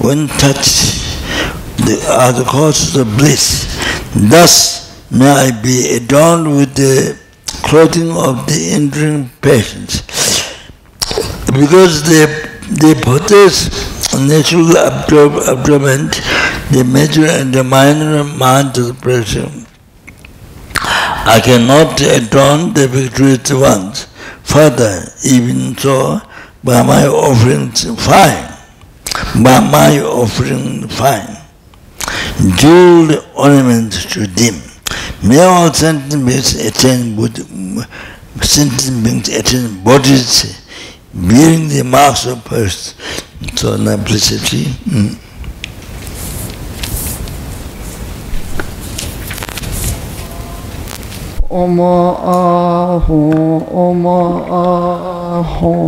[0.00, 1.04] when touched,
[2.08, 3.66] are the causes of bliss.
[4.14, 7.18] Thus may I be adorned with the
[7.64, 10.02] clothing of the enduring patience.
[11.46, 13.68] Because the they possess
[14.14, 16.08] natural abdomen,
[16.70, 19.66] the major and the minor mind of the person.
[20.80, 24.06] I cannot adorn the victorious ones.
[24.44, 26.20] Further, even so,
[26.64, 28.48] by my offerings fine,
[29.42, 31.36] by my offering fine,
[32.56, 34.60] jeweled ornaments to them.
[35.22, 37.16] May all sentient beings attain,
[38.42, 40.67] sentient beings attain bodies
[41.26, 41.82] bearing the
[42.26, 42.94] of birth.
[43.58, 44.64] So implicitly.
[44.86, 45.18] Mm.
[51.50, 52.14] Oma
[52.98, 54.20] aho, Oma
[55.40, 55.86] aho,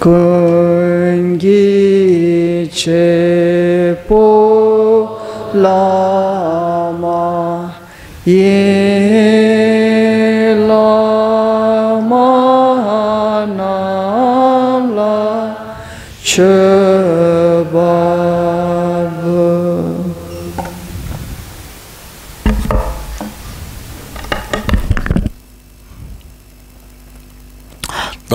[0.00, 1.58] kungi
[2.74, 4.26] çepo
[5.54, 7.24] lama
[8.26, 8.68] ye
[10.68, 12.28] lama
[13.56, 15.16] namla
[16.24, 16.77] çöbabı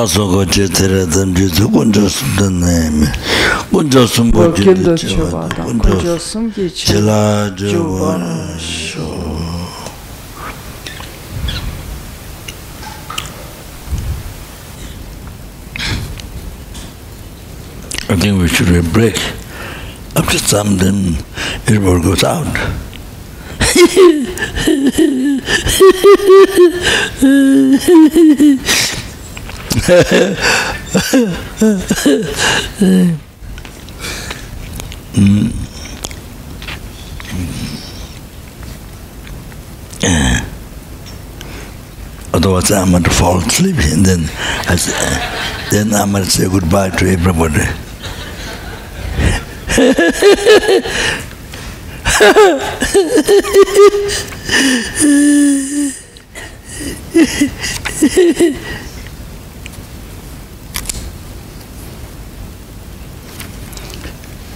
[0.03, 3.07] 다소 거제 테라든 주도 군조스든 네미
[3.71, 6.87] 군조스 뭐지 Vakilde çuvadan kocasım geçir.
[6.87, 8.19] 제라 저와
[8.93, 9.39] Çuvadan
[18.11, 19.17] I think we should have a break.
[20.17, 21.17] After some, then
[21.67, 22.47] it will goes out.
[42.34, 44.22] Otherwise, I'm going to fall asleep, and then
[44.70, 44.94] I say,
[45.70, 47.68] then I'm going to say goodbye to everybody.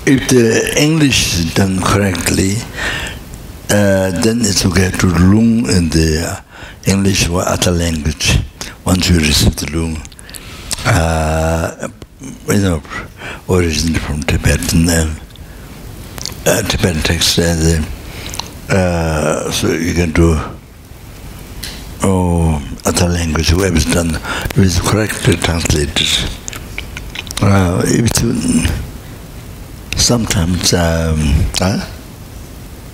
[0.08, 2.56] if the English is done correctly,
[3.70, 6.42] uh, then it's okay to lung in the uh,
[6.90, 8.40] English or other language
[8.86, 9.98] once you receive the lung.
[10.86, 11.90] Uh,
[12.48, 12.82] you know,
[13.50, 15.20] originally from Tibetan and
[16.46, 17.86] uh, Tibetan text, and
[18.70, 20.40] uh, so you can do
[22.04, 24.12] oh, other language, whoever is done,
[24.56, 26.08] it's correctly translated.
[27.42, 28.88] Uh, if it's,
[29.98, 31.20] sometimes um,
[31.62, 31.80] uh,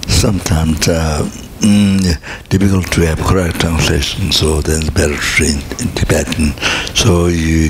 [0.08, 1.22] sometimes uh,
[1.60, 6.54] mm, difficult to have correct translation so then it's better to read in Tibetan.
[6.96, 7.70] So you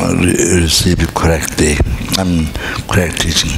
[0.00, 1.76] uh, re- receive correctly
[2.18, 2.52] and
[2.88, 3.56] correct teaching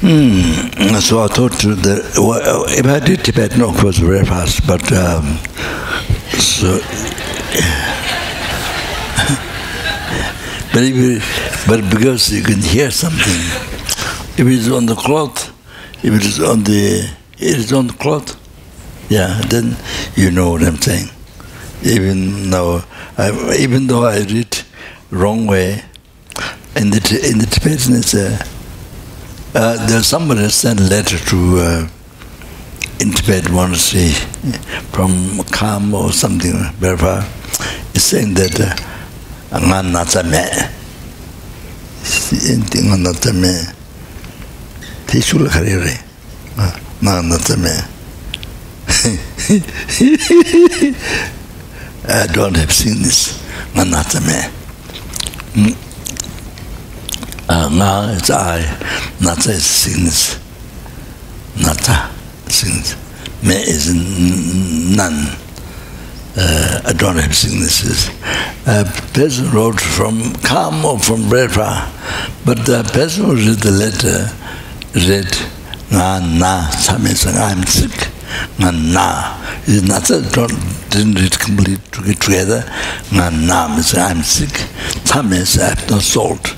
[0.00, 0.52] Hmm.
[1.00, 5.38] So I thought that well, if I did Tibetan, of course, very fast, but um,
[6.38, 6.78] so.
[10.72, 11.18] but you,
[11.66, 13.40] but because you can hear something,
[14.38, 15.48] if it's on the cloth,
[16.04, 18.36] if it is on the, it is on the cloth,
[19.10, 19.76] yeah, then
[20.14, 21.08] you know what I'm saying.
[21.82, 22.84] Even though,
[23.16, 24.62] I, even though I read
[25.10, 25.82] wrong way,
[26.76, 28.38] in the in the Tibetan it's a
[29.58, 31.88] uh, there's somebody sent a letter to uh,
[33.00, 34.12] in Tibet monastery
[34.92, 36.52] from Kham or something,
[36.96, 37.26] far.
[37.92, 38.54] It's saying that
[39.50, 40.44] nga natsa me,
[42.86, 43.52] nga natsa me,
[45.08, 45.96] te shula kare re,
[47.02, 47.74] nga natsa me.
[52.08, 53.42] I don't have seen this,
[53.74, 54.38] nga natsa me.
[55.72, 55.87] Uh,
[57.70, 58.60] nga is I,
[59.20, 60.38] Natsa is sins.
[61.56, 62.10] Nata,
[62.48, 62.96] sins.
[63.42, 63.92] Me is
[64.96, 65.36] none.
[66.36, 68.08] Uh, I don't have sicknesses.
[68.66, 71.90] A person wrote from Kham or from Brepa,
[72.44, 74.30] but the person who read the letter
[74.94, 75.34] read
[75.90, 78.12] Nga na, that means I'm sick.
[78.60, 79.40] Nga na.
[79.64, 80.52] Is Natsa don't,
[80.90, 82.60] didn't read complete together.
[83.10, 84.52] Nga na means I'm sick.
[85.08, 86.54] That means I have no salt.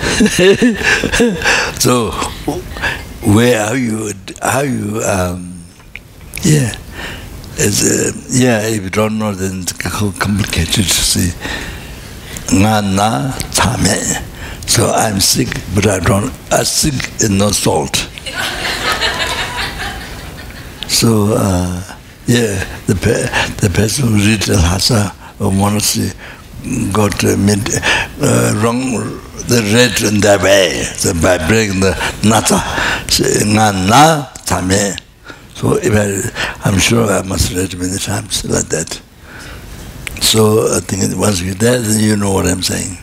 [1.78, 2.10] so
[3.22, 4.12] where are you
[4.42, 5.62] how you um,
[6.42, 6.74] yeah.
[7.62, 11.32] It's, uh, yeah if you don't know then it's complicated to see.
[14.66, 18.08] So i'm sick but i don't i'm sick and no salt.
[20.88, 21.82] So uh,
[22.26, 26.10] yeah the pe- the person who read the Lhasa or monastery
[26.92, 27.68] got uh, mid,
[28.20, 28.80] uh, wrong
[29.48, 31.90] the red in their way so by breaking the
[32.24, 32.60] nata.
[33.10, 34.96] Nga na tame
[35.54, 39.00] so if I, I'm sure I must read many times like that.
[40.22, 42.96] So I think once you're there then you know what I'm saying.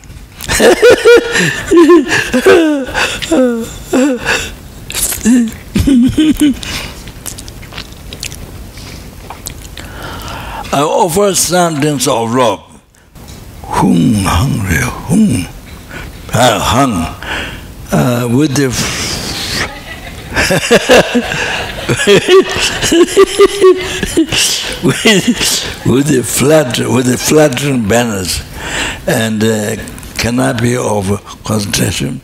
[10.70, 12.67] I offer sentence of love.
[13.70, 15.46] Hung, hungry, hung,
[16.34, 16.94] uh, hung,
[17.92, 18.68] uh, with the
[24.82, 25.06] with,
[25.86, 28.42] with the flat with the flattering banners
[29.06, 29.76] and uh,
[30.16, 31.06] canopy of
[31.44, 32.20] concentration,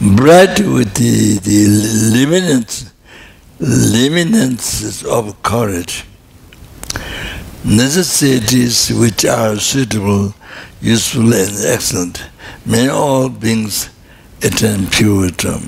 [0.00, 1.66] bright with the the
[2.14, 2.92] luminance
[3.60, 6.04] luminance of courage.
[7.64, 10.32] Necessities which are suitable,
[10.80, 12.22] useful, and excellent.
[12.64, 13.90] May all beings
[14.42, 15.62] attain pure term.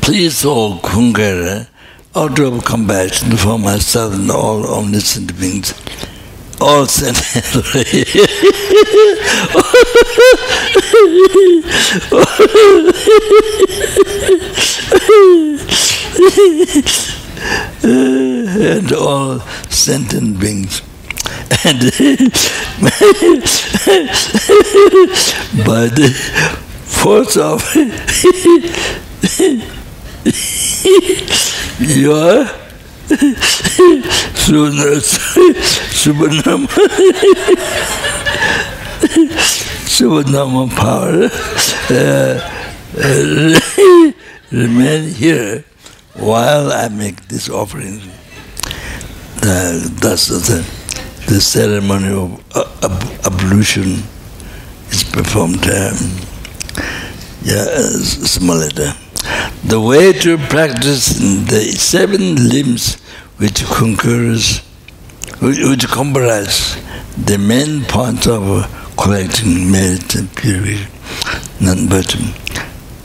[0.00, 1.68] Please, O Kungara,
[2.14, 5.74] out of compassion for myself and all omniscient beings,
[6.60, 7.44] all sentient
[17.84, 19.40] and all
[19.70, 20.82] sentient beings.
[21.64, 21.80] And
[25.88, 26.08] the
[26.86, 27.62] force of
[31.78, 32.46] your
[35.92, 36.68] Subhanama
[39.86, 41.28] Subhanama power
[41.90, 42.40] uh,
[42.98, 44.12] uh,
[44.52, 45.64] remain here
[46.14, 48.00] while I make this offering,
[49.40, 50.81] That's the, the,
[51.32, 54.02] the ceremony of uh, ab ablution
[54.90, 55.64] is performed.
[55.64, 55.96] Um,
[57.42, 57.64] yeah,
[58.34, 58.68] similar.
[59.64, 61.06] The way to practice
[61.52, 63.00] the seven limbs
[63.38, 64.58] which concurs,
[65.40, 66.76] which comprise
[67.16, 68.42] the main point of
[68.98, 70.86] collecting merit and purity,
[71.62, 72.14] none but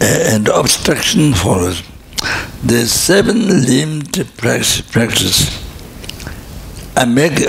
[0.01, 1.81] and obstruction follows
[2.61, 5.66] the seven-limbed practice.
[6.98, 7.41] I make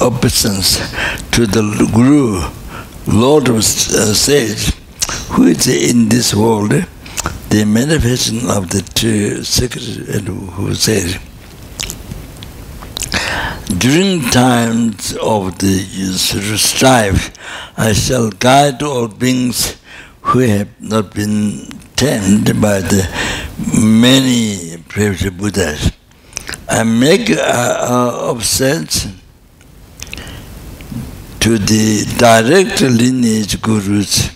[0.00, 0.78] obeisance
[1.32, 2.40] to the Guru,
[3.08, 4.72] Lord of uh, Sage,
[5.32, 6.70] who is in this world,
[7.48, 9.84] the manifestation of the two secret
[10.14, 11.18] and who says,
[13.76, 15.80] during times of the
[16.56, 17.34] strife,
[17.76, 19.76] I shall guide all beings
[20.20, 21.66] who have not been
[21.96, 23.02] tamed by the
[23.82, 25.90] many previous Buddhas.
[26.72, 29.08] I make uh, sense
[31.40, 34.30] to the direct lineage gurus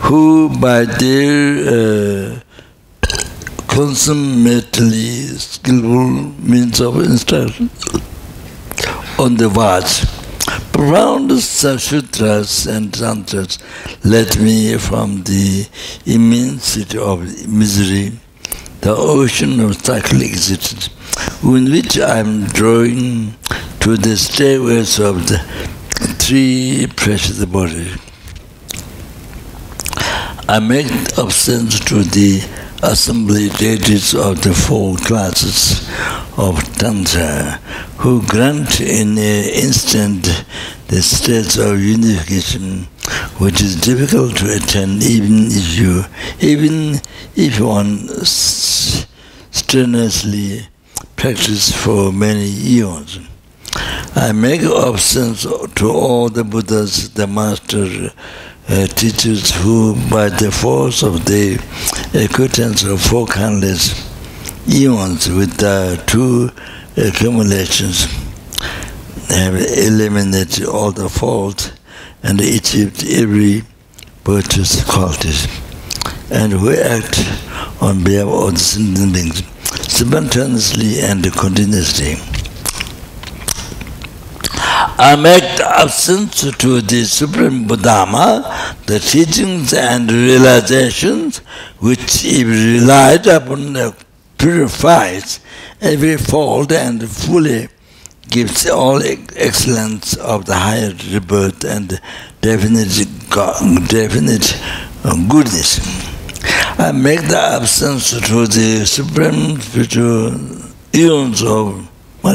[0.00, 2.40] who by their uh,
[3.66, 6.10] consummately skillful
[6.50, 7.70] means of instruction
[9.18, 10.04] on the words
[10.72, 13.58] Profound sutras and tantras
[14.04, 15.66] led me from the
[16.06, 18.12] immensity of misery,
[18.82, 20.90] the ocean of cyclic existence,
[21.44, 23.34] in which I am drawing
[23.78, 25.38] to the stairways of the
[26.18, 27.96] three precious bodies.
[30.48, 32.42] I make obscene to the
[32.82, 35.88] assembly deities of the four classes
[36.36, 37.60] of Tantra,
[37.98, 40.44] who grant in an instant
[40.88, 42.88] the states of unification,
[43.38, 46.04] which is difficult to attain even if you,
[46.40, 47.00] even
[47.34, 48.08] if one
[49.52, 50.68] strenuously
[51.16, 53.18] practice for many eons.
[54.14, 58.10] I make obeisance to all the Buddhas, the Master
[58.68, 61.58] uh, teachers who, by the force of the
[62.14, 64.08] acquaintance of four countless
[64.68, 66.50] eons with the two
[66.96, 68.04] accumulations,
[69.28, 71.72] have eliminated all the faults
[72.22, 73.62] and achieved every
[74.24, 75.46] virtuous qualities,
[76.30, 77.18] and who act
[77.80, 79.42] on behalf of the sentient beings
[79.92, 82.16] simultaneously and continuously.
[84.98, 88.06] I make absence to the Supreme Buddha,
[88.86, 91.38] the teachings and realizations
[91.80, 93.94] which, if relied upon,
[94.38, 95.40] purifies
[95.80, 97.68] every fault and fully
[98.28, 99.00] gives all
[99.36, 102.00] excellence of the higher rebirth and
[102.40, 102.88] definite,
[103.88, 104.56] definite
[105.04, 105.80] uh, goodness.
[106.78, 110.32] I make the absence to the Supreme Spiritual
[110.94, 111.88] eons of
[112.24, 112.30] I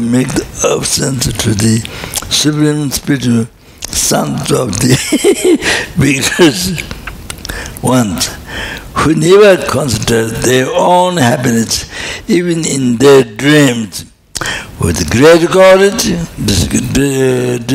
[0.00, 1.86] make the absence to the
[2.30, 3.46] supreme spiritual
[3.80, 4.96] sons of the
[6.00, 6.82] biggest
[7.82, 8.28] ones
[8.94, 11.90] who never consider their own happiness
[12.28, 14.04] even in their dreams
[14.80, 16.04] with great courage,
[16.44, 17.68] disinterest,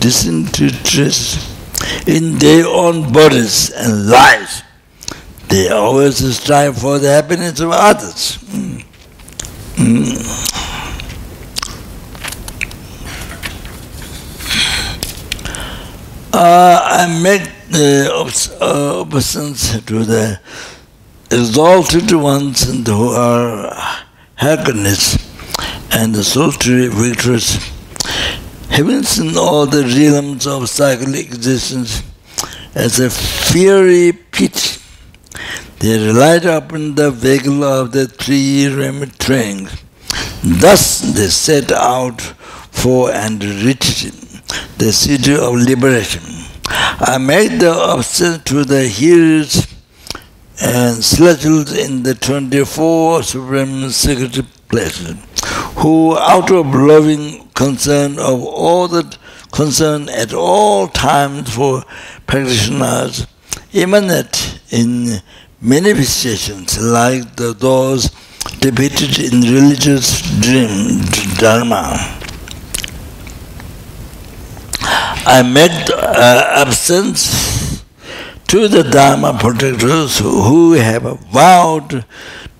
[0.00, 1.48] disinterest
[2.06, 4.62] in their own bodies and lives.
[5.48, 8.36] They always strive for the happiness of others.
[8.50, 8.84] Mm.
[9.76, 10.67] Mm.
[16.40, 18.08] Uh, I make the
[18.60, 20.38] uh, obeisance to the
[21.32, 23.74] exalted ones and who are
[24.36, 25.18] Hercules
[25.90, 27.56] and the sultry victors,
[28.70, 32.04] having seen all the realms of cyclic existence
[32.72, 34.80] as a fiery pit,
[35.80, 39.72] they relied upon the vehicle of the three remit trains.
[40.44, 42.20] Thus they set out
[42.70, 44.27] for and reached
[44.78, 46.22] the city of liberation.
[46.70, 49.66] I made the obstacle to the hearers
[50.60, 55.16] and celestials in the 24 supreme secret places,
[55.76, 59.16] who out of loving concern of all that
[59.52, 61.82] concern at all times for
[62.26, 63.26] practitioners
[63.72, 65.20] emanate in
[65.60, 68.10] manifestations like the, those
[68.60, 71.00] depicted in religious dream
[71.38, 72.17] dharma.
[75.26, 77.84] I met uh, absence
[78.48, 82.04] to the Dharma protectors who have vowed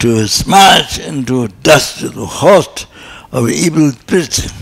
[0.01, 2.87] to smash into dust the host
[3.33, 4.53] of evil spirits,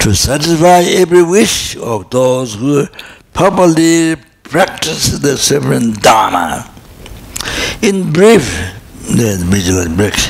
[0.00, 2.86] to satisfy every wish of those who
[3.32, 6.70] properly practice the seven Dharma.
[7.82, 8.77] In brief,
[9.16, 10.28] the vigilant breaks.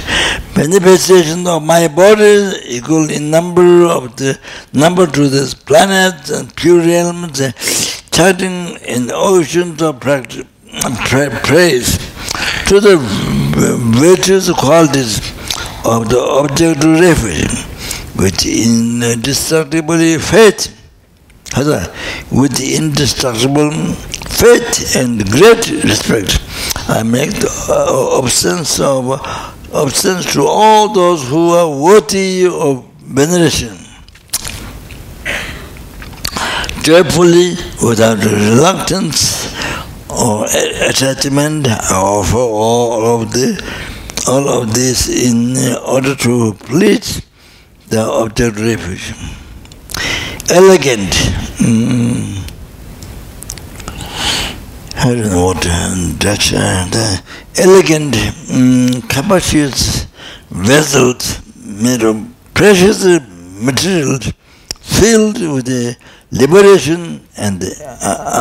[0.56, 4.38] Manifestation of my body equal in number of the
[4.72, 7.52] number to this planet and pure realms, uh,
[8.10, 10.38] charting in oceans of praise.
[12.68, 12.96] To the
[13.98, 15.18] virtuous qualities
[15.84, 17.64] of the object of refuge,
[18.16, 20.77] which indestructible faith,
[22.30, 23.70] with indestructible
[24.28, 26.40] faith and great respect,
[26.88, 29.08] I make the uh, absence of
[29.72, 33.76] obsessed to all those who are worthy of veneration.
[36.82, 39.52] Joyfully, without reluctance
[40.08, 43.60] or attachment, I offer all of the
[44.26, 47.22] all of this in order to please
[47.88, 49.37] the object of refuge.
[50.50, 51.12] Elegant.
[51.60, 52.40] Mm,
[54.96, 55.60] I don't know what
[56.18, 57.22] Dutch, uh, the
[57.58, 58.16] elegant,
[58.50, 60.06] um, capacious
[60.48, 63.04] vessels made of precious
[63.60, 64.32] materials
[64.80, 65.94] filled with the
[66.30, 67.70] liberation and the
[68.00, 68.40] uh,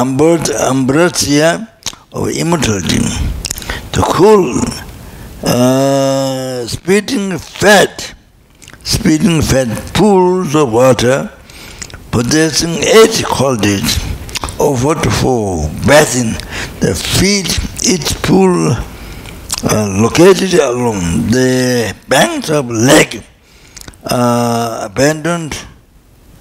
[0.72, 1.68] ambrosia
[2.14, 3.00] of immortality.
[3.92, 4.62] The cool,
[5.44, 8.16] uh, speeding fat,
[8.84, 11.34] speeding fat pools of water
[12.18, 13.92] possessing eight qualities
[14.68, 16.32] offered for bathing
[16.84, 17.50] the feet
[17.94, 23.22] each pool uh, located along the banks of lake
[24.06, 25.54] uh, abandoned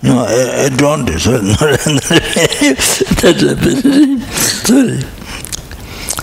[0.03, 0.25] no
[0.69, 1.77] adorned sorry
[3.21, 3.55] that's a
[4.69, 5.01] sorry.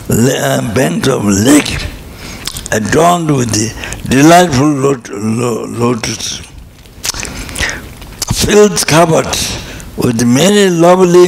[0.10, 1.72] Uh, banks of lake
[2.72, 3.70] adorned with the
[4.10, 5.08] delightful lot,
[5.80, 6.42] lotus
[8.46, 9.26] fields covered
[9.96, 11.28] with many lovely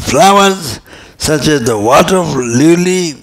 [0.00, 0.80] flowers
[1.16, 3.14] such as the water lily,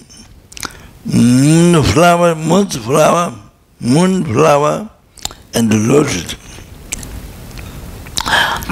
[1.04, 3.34] moon flower, moon flower,
[3.80, 4.90] moon flower,
[5.54, 6.34] and the lotus.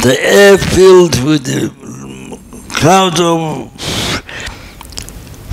[0.03, 1.47] The air filled with
[2.71, 3.71] clouds of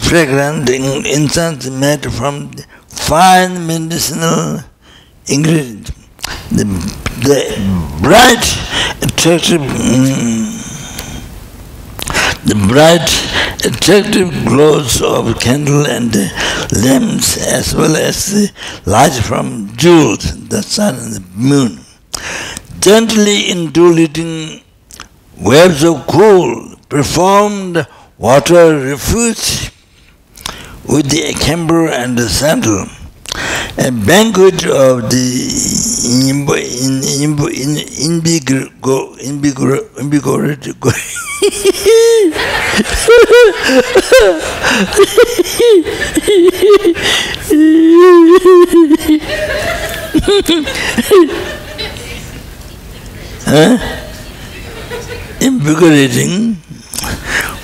[0.08, 2.52] fragrant incense made from
[2.88, 4.62] fine medicinal
[5.28, 5.92] ingredients.
[6.52, 6.66] The,
[7.22, 7.44] the
[8.02, 8.46] bright,
[9.02, 10.60] attractive mm,
[12.46, 13.10] the bright,
[13.66, 16.16] attractive glows of candle and
[16.84, 18.52] lamps, as well as the
[18.90, 21.80] light from jewels, the sun and the moon.
[22.80, 24.62] Gently indulating
[25.38, 27.86] waves of cool performed
[28.18, 29.72] water refuge
[30.88, 32.88] with the camber and the sandal
[33.78, 35.30] a banquet of the
[39.24, 40.76] invigorated
[53.46, 53.78] huh?
[55.42, 56.58] invigorating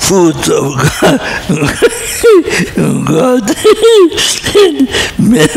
[0.08, 0.77] food of
[3.08, 3.43] God,
[5.17, 5.50] men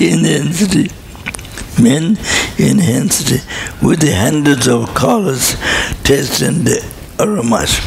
[0.00, 0.76] enhanced,
[1.82, 2.16] men
[2.58, 3.30] enhanced
[3.82, 5.56] with the hundreds of colors,
[6.04, 6.68] taste and
[7.18, 7.80] aromas.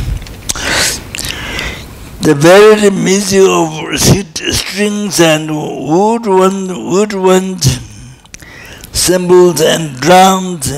[2.21, 7.13] The varied music of strings and wood, wood
[8.93, 10.69] cymbals and drums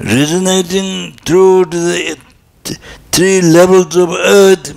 [0.00, 2.18] resonating through the
[3.12, 4.76] three levels of earth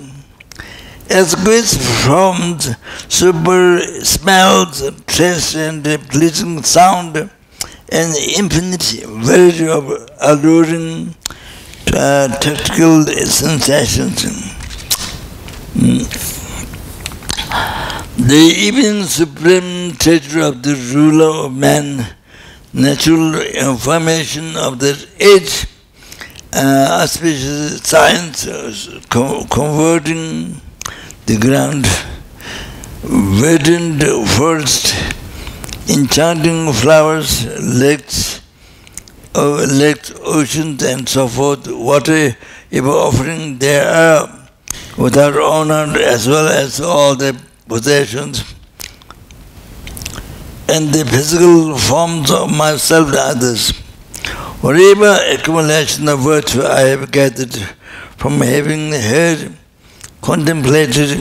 [1.10, 2.70] as grace forms,
[3.08, 9.84] super smells, taste and pleasing sound, and infinite variety of
[10.20, 11.14] alluring
[11.92, 14.24] uh, tactile sensations.
[15.74, 16.32] Mm.
[18.16, 22.06] The even supreme treasure of the ruler of man,
[22.74, 25.66] natural information of the age,
[26.52, 30.60] uh, auspicious science, uh, converting
[31.26, 31.86] the ground,
[33.02, 34.92] verdant forest,
[35.88, 38.40] enchanting flowers, lakes,
[39.36, 42.36] uh, lakes, oceans, and so forth, water
[42.72, 44.48] ever offering there are
[44.98, 48.42] without honor as well as all the possessions
[50.68, 53.70] and the physical forms of myself and others.
[54.60, 57.54] Whatever accumulation of virtue I have gathered
[58.16, 59.52] from having heard
[60.22, 61.18] contemplated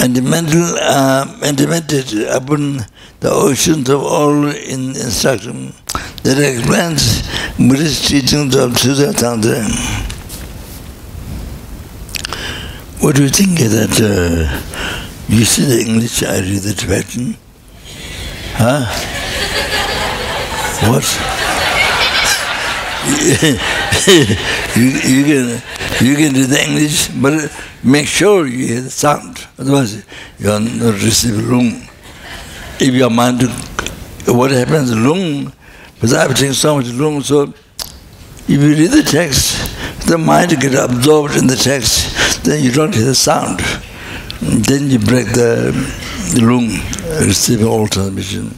[0.00, 2.86] and mental uh, meditated upon
[3.20, 5.72] the oceans of all in instruction
[6.22, 7.22] that explains
[7.58, 9.64] Buddhist teachings of Sutra Tantra.
[13.00, 13.94] What do you think of that?
[14.00, 14.62] Uh,
[15.28, 17.36] you see the English, I read the Tibetan.
[18.60, 18.84] Huh?
[20.90, 21.06] What?
[24.76, 25.62] you, you can
[26.04, 29.46] you can do the English, but make sure you hear the sound.
[29.58, 30.04] Otherwise,
[30.38, 31.88] you are not receiving lung.
[32.80, 33.42] If your mind,
[34.26, 35.52] what happens lung,
[35.94, 37.52] because I've taken so much lung, so
[38.48, 39.56] if you read the text,
[40.08, 43.60] the mind gets absorbed in the text, then you don't hear the sound.
[44.40, 45.72] Then you break the,
[46.34, 46.68] the lung,
[47.26, 48.54] receiving all transmission.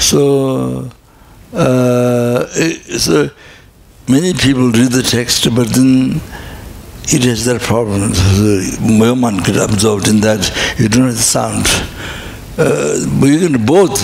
[0.00, 0.90] So,
[1.52, 3.30] uh, so
[4.08, 6.20] many people read the text, but then
[7.10, 8.10] it has that problem.
[8.10, 11.66] The mind get absorbed in that, you don't have the sound.
[12.58, 13.98] Uh, you can do both,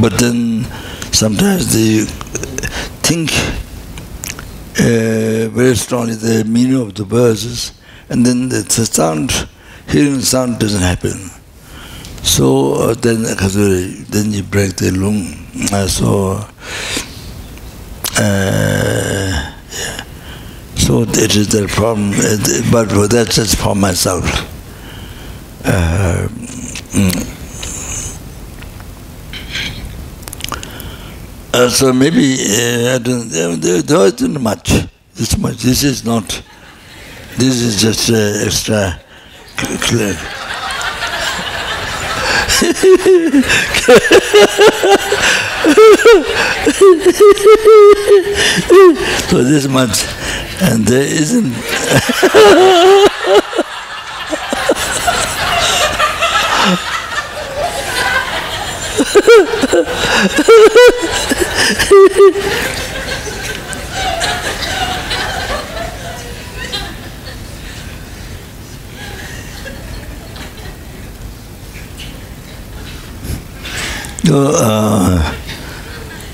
[0.00, 0.64] but then
[1.12, 2.04] sometimes they
[3.02, 3.30] think
[4.80, 7.72] uh, very strongly the meaning of the verses,
[8.08, 9.48] and then the, the sound,
[9.88, 11.30] hearing sound doesn't happen.
[12.22, 15.34] So uh, then, then you break the lung.
[15.72, 16.44] Uh, so,
[18.16, 20.04] uh, yeah.
[20.76, 22.12] So it is the problem,
[22.70, 24.24] but that's just for myself.
[25.64, 26.28] Uh,
[26.92, 27.34] mm.
[31.52, 34.70] uh, so maybe uh, I don't, there, there isn't much.
[35.14, 35.56] This much.
[35.58, 36.42] This is not.
[37.36, 39.00] This is just uh, extra
[39.56, 40.16] clear.
[49.28, 50.04] so this much
[50.60, 51.54] and there isn't.
[74.34, 75.34] uh,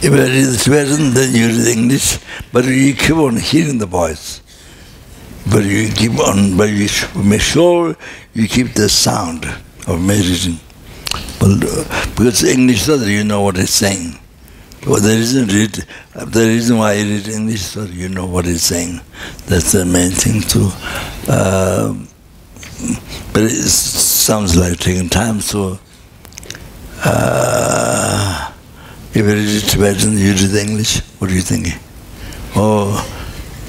[0.03, 2.19] if it's Tibetan, then you read English,
[2.53, 4.43] but you keep on hearing the voice.
[5.51, 6.89] But you keep on, but you
[7.23, 7.97] make sure
[8.33, 9.45] you keep the sound
[9.87, 10.61] of meditating.
[11.39, 14.19] But, uh, because English that you know what it's saying.
[14.87, 15.73] Well, the reason read,
[16.33, 19.01] the reason why I read English so you know what it's saying.
[19.47, 20.71] That's the main thing too.
[21.29, 21.95] Uh,
[23.33, 25.79] but it sounds like taking time, so.
[27.07, 28.51] Uh,
[29.13, 31.79] if you read Tibetan, you read English, what are you thinking?
[32.57, 32.97] Oh,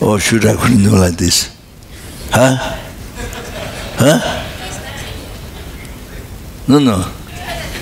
[0.02, 1.54] oh, should I couldn't know like this?
[2.32, 2.56] Huh?
[3.98, 4.42] Huh?
[6.68, 7.12] No, no.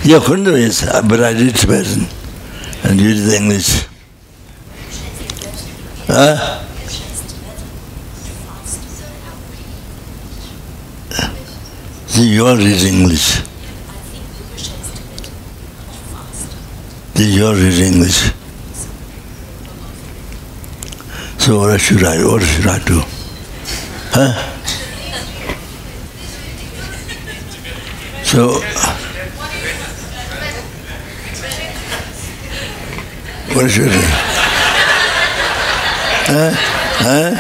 [0.04, 0.74] Yeah, couldn't do it,
[1.08, 2.08] but I read Tibetan
[2.84, 3.86] and you read English.
[6.08, 6.62] Huh?
[12.08, 13.53] See, you all read English.
[17.16, 18.32] Did you read English?
[21.38, 23.02] So what should I, what should I do?
[24.16, 24.34] Huh?
[28.24, 28.62] So,
[33.54, 34.02] what should I?
[36.26, 36.52] Huh?
[37.04, 37.36] Huh?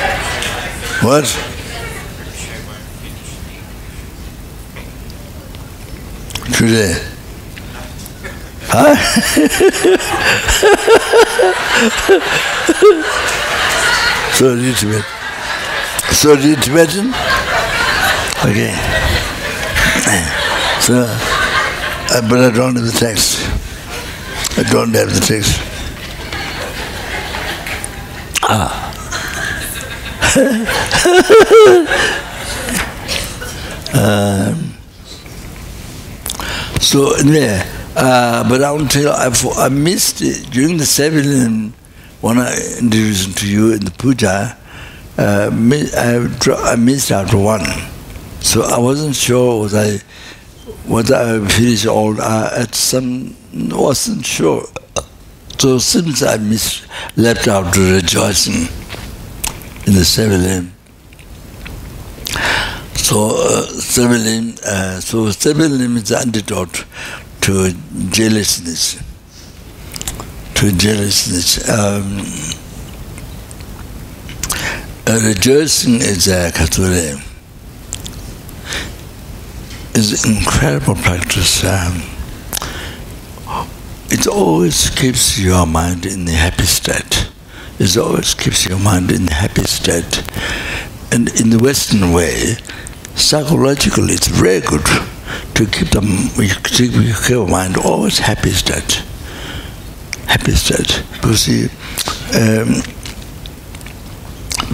[1.07, 1.25] What?
[6.55, 7.12] Today.
[14.33, 15.05] So read Tibetan.
[16.11, 17.13] So read Tibetan?
[18.43, 18.73] Okay.
[20.83, 23.39] So, uh, but I don't have the text.
[24.57, 25.61] I don't have the text.
[28.43, 28.89] Ah.
[33.93, 34.73] um,
[36.81, 37.61] so anyway,
[37.95, 41.73] uh, but until I, I missed it, during the seven
[42.21, 44.57] when I introduced to you in the puja,
[45.17, 47.65] uh, I, missed out one.
[48.39, 49.97] So I wasn't sure was I
[50.87, 52.19] whether I finished all.
[52.19, 54.65] Uh, at some wasn't sure.
[55.59, 58.67] So since I missed, left out the rejoicing
[59.85, 60.73] in the seven
[62.95, 66.85] so uh, seven uh, so seven is the antidote
[67.43, 67.73] to
[68.09, 69.03] jealousness.
[70.55, 71.69] To jealousness.
[71.69, 72.23] Um,
[75.05, 76.51] rejoicing is a
[79.93, 81.65] is incredible practice.
[81.65, 82.01] Um,
[84.09, 87.29] it always keeps your mind in the happy state.
[87.77, 90.23] It always keeps your mind in the happy state.
[91.11, 92.55] And in the Western way,
[93.15, 94.85] psychologically it's very good
[95.55, 96.07] to keep them
[96.63, 99.03] keep mind always happy state
[100.27, 101.47] happy state because
[102.35, 102.81] um,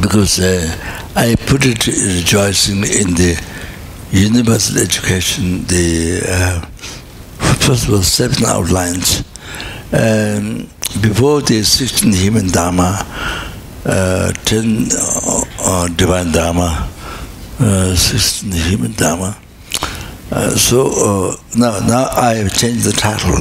[0.01, 3.41] because uh, I put it rejoicing in the
[4.11, 6.61] universal education the uh,
[7.65, 9.23] first of all seven outlines.
[9.91, 10.69] Um,
[11.01, 13.05] before the 16 human dharma
[13.85, 16.89] uh, 10 uh, uh, divine dharma
[17.59, 19.37] uh, 16 human dharma
[20.31, 23.35] uh, so uh, now, now I have changed the title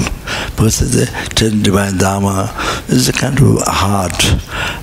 [0.50, 2.52] because the Ten Divine Dharma
[2.88, 4.12] is a kind of hard.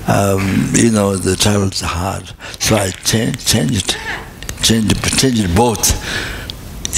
[0.07, 2.31] Um, you know, the title is hard.
[2.59, 3.97] So I changed, changed,
[4.61, 5.93] changed, changed both.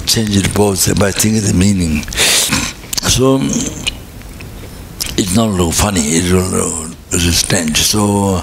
[0.06, 2.04] Changed it both by thinking the meaning.
[3.08, 3.40] So
[5.18, 6.02] it's not look funny.
[6.02, 6.90] It will
[7.32, 7.78] strange.
[7.78, 8.42] So.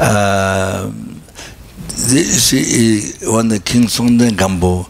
[0.00, 0.90] Uh,
[1.96, 4.86] see, when the King Songtsen Gampo,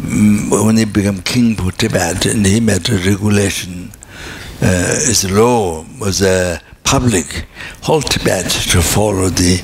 [0.00, 3.90] mm, when he became king for Tibet, and he made a regulation,
[4.62, 4.66] uh,
[5.06, 7.46] his law was a public,
[7.82, 9.60] whole Tibet to follow the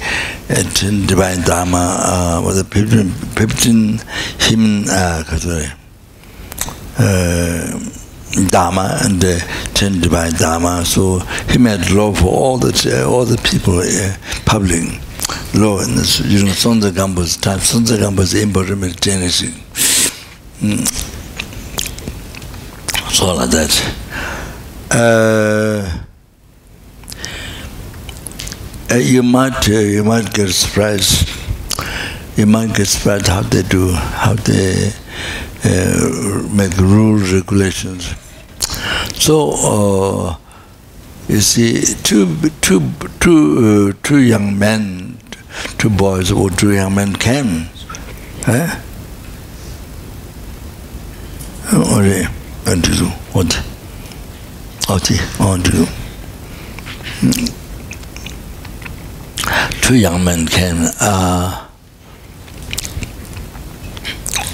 [0.50, 4.00] uh, divine Dharma, uh, with the Piptin
[4.42, 5.24] Him, uh,
[6.98, 10.84] uh, Dharma and the ten divine Dharma.
[10.84, 11.18] So
[11.50, 15.01] he made law for all the all the people, uh, public
[15.54, 19.50] lo using Songtsen Gampo's type Songtsen Gampo's embodiment genesis
[20.60, 21.12] mm.
[23.12, 23.72] so like that.
[24.90, 26.02] Uh,
[28.90, 31.28] uh, you might uh, you might get surprised.
[32.36, 34.92] You might get surprised how they do how they
[35.64, 38.14] uh, make rules regulations.
[39.14, 40.36] So uh,
[41.28, 42.80] you see two two
[43.20, 45.18] two uh, two young men
[45.78, 47.68] two boys or two young men came.
[48.46, 48.80] Eh?
[51.72, 52.26] They?
[53.32, 53.52] What?
[54.86, 55.86] What they want do?
[59.82, 60.86] Two young men came.
[61.00, 61.66] Uh,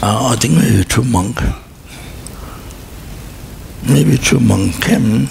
[0.02, 1.42] uh, I think maybe two monks.
[3.86, 5.28] Maybe monks came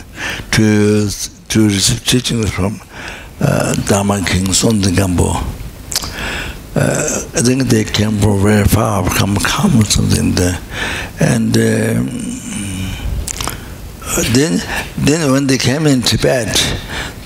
[0.52, 1.10] to
[1.50, 2.80] to receive teachings from
[3.42, 5.58] uh, Dharma King Songtsen Gampo
[6.78, 10.60] uh, I think they came from very far, from Kham or something there.
[11.20, 12.06] And um,
[14.34, 14.62] then,
[14.96, 16.56] then when they came in Tibet,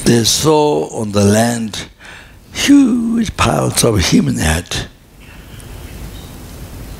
[0.05, 1.89] they saw on the land
[2.53, 4.87] huge piles of human head.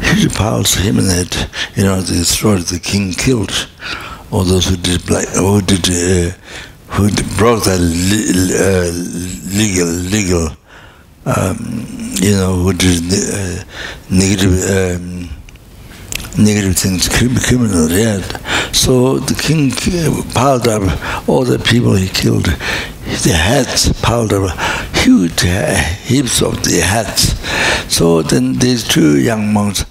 [0.02, 1.34] Huge piles of human head.
[1.76, 3.70] You know, they destroyed the king killed
[4.32, 6.32] all those who did who did, uh,
[6.94, 10.50] who broke the uh, legal, legal
[11.26, 11.86] um,
[12.22, 13.64] you know, what is uh,
[14.10, 15.30] negative, um,
[16.38, 18.22] negative things, criminal, yeah.
[18.72, 19.72] So the king
[20.34, 24.58] piled up all the people he killed, the heads piled up
[24.98, 27.38] huge heaps of the hats.
[27.94, 29.86] So then these two young monks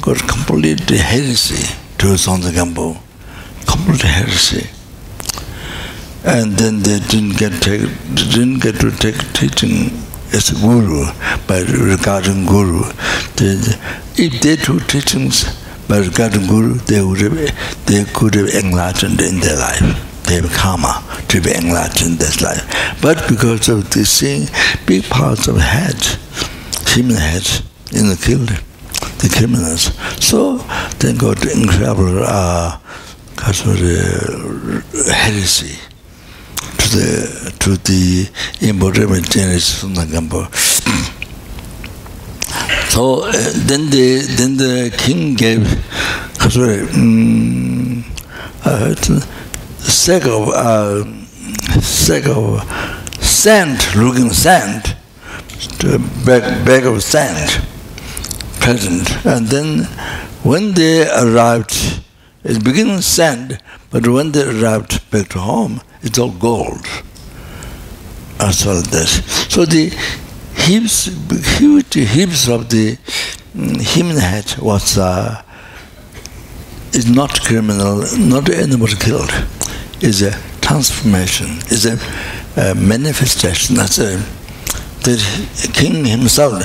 [0.00, 2.98] got completely heresy to Gampo,
[3.66, 4.68] complete heresy.
[6.24, 9.92] And then they didn't get take, didn't get to take teaching
[10.32, 11.06] as a guru
[11.46, 12.82] by regarding guru.
[13.36, 13.60] They,
[14.16, 15.44] if they took teachings
[15.86, 20.24] by regarding guru, they would have, they could have enlightened in their life.
[20.24, 22.64] They have karma to be enlightened in this life.
[23.00, 24.48] But because of this seeing
[24.86, 26.18] big parts of heads,
[26.92, 27.62] human heads,
[27.92, 28.50] in the killed
[29.18, 29.94] the criminals.
[30.24, 30.58] So
[30.98, 32.78] they got incredible uh,
[33.36, 33.70] 가서
[35.12, 35.76] heresy
[36.78, 38.28] to the to the
[38.62, 40.48] embodiment generation Gambo.
[42.90, 43.32] so uh,
[43.68, 45.66] then the then the king gave
[46.50, 48.04] sorry um,
[48.64, 48.94] uh,
[49.78, 51.04] sack of uh,
[51.80, 52.62] sack of
[53.22, 54.96] sand looking sand
[55.78, 57.62] to bag bag of sand
[58.60, 59.84] present and then
[60.42, 62.00] when they arrived
[62.46, 63.60] it began sand,
[63.90, 66.86] but when they arrived back to home, it's all gold.
[68.38, 69.24] As well as this.
[69.52, 69.90] So the
[70.56, 71.06] heaps,
[71.58, 72.96] huge heaps of the
[73.54, 75.42] mm, human head was uh,
[76.92, 79.32] is not criminal, not anybody killed.
[80.00, 81.98] Is a transformation, is a,
[82.60, 83.76] a manifestation.
[83.76, 84.22] That's a
[85.06, 86.62] the king himself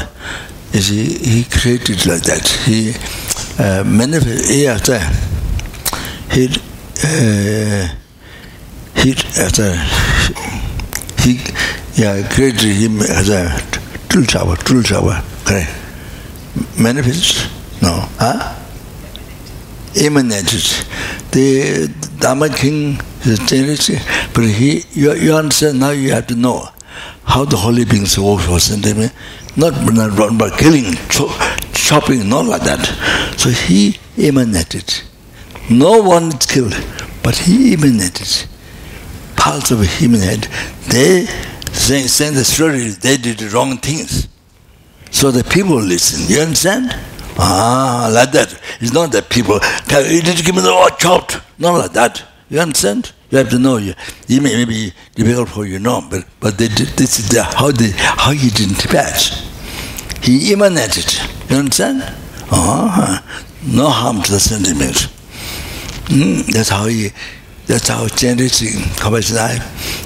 [0.74, 2.48] is he, he created like that.
[2.66, 2.94] He
[3.62, 4.64] uh, manifest, he
[6.32, 6.48] he
[7.04, 7.88] uh,
[8.96, 9.74] he after
[11.22, 11.40] he
[12.02, 13.50] yeah created him as a
[14.10, 15.72] tulchawa tulchawa correct.
[16.80, 17.50] Manifest?
[17.82, 18.58] No huh?
[19.96, 20.64] Emanated
[21.32, 23.90] the Dharma king is generous
[24.34, 26.68] but he you, you understand now you have to know
[27.24, 29.14] how the holy beings work for sentiment
[29.58, 30.94] not, not by killing,
[31.74, 32.86] chopping, not like that.
[33.38, 35.02] So he emanated.
[35.72, 36.76] No one is killed,
[37.24, 38.48] but he emanated.
[39.38, 40.48] Parts of a human head,
[40.90, 41.26] they
[41.72, 44.28] say, saying the story, they did wrong things.
[45.12, 46.28] So the people listen.
[46.28, 46.94] You understand?
[47.38, 48.60] Ah, like that.
[48.82, 49.56] It's not that people,
[50.10, 51.40] you did give me the oh, chopped.
[51.58, 52.22] Not like that.
[52.50, 53.14] You understand?
[53.30, 53.78] You have to know.
[53.78, 53.94] You,
[54.28, 57.72] you may, be difficult for you know, but but they did, this is the, how
[57.72, 59.40] they how he didn't patch.
[60.22, 61.10] He emanated.
[61.50, 62.02] You understand?
[62.52, 63.22] Uh-huh.
[63.66, 65.08] No harm to the sentiment.
[66.52, 67.10] That's how he.
[67.68, 69.60] That's how generating compassion eye,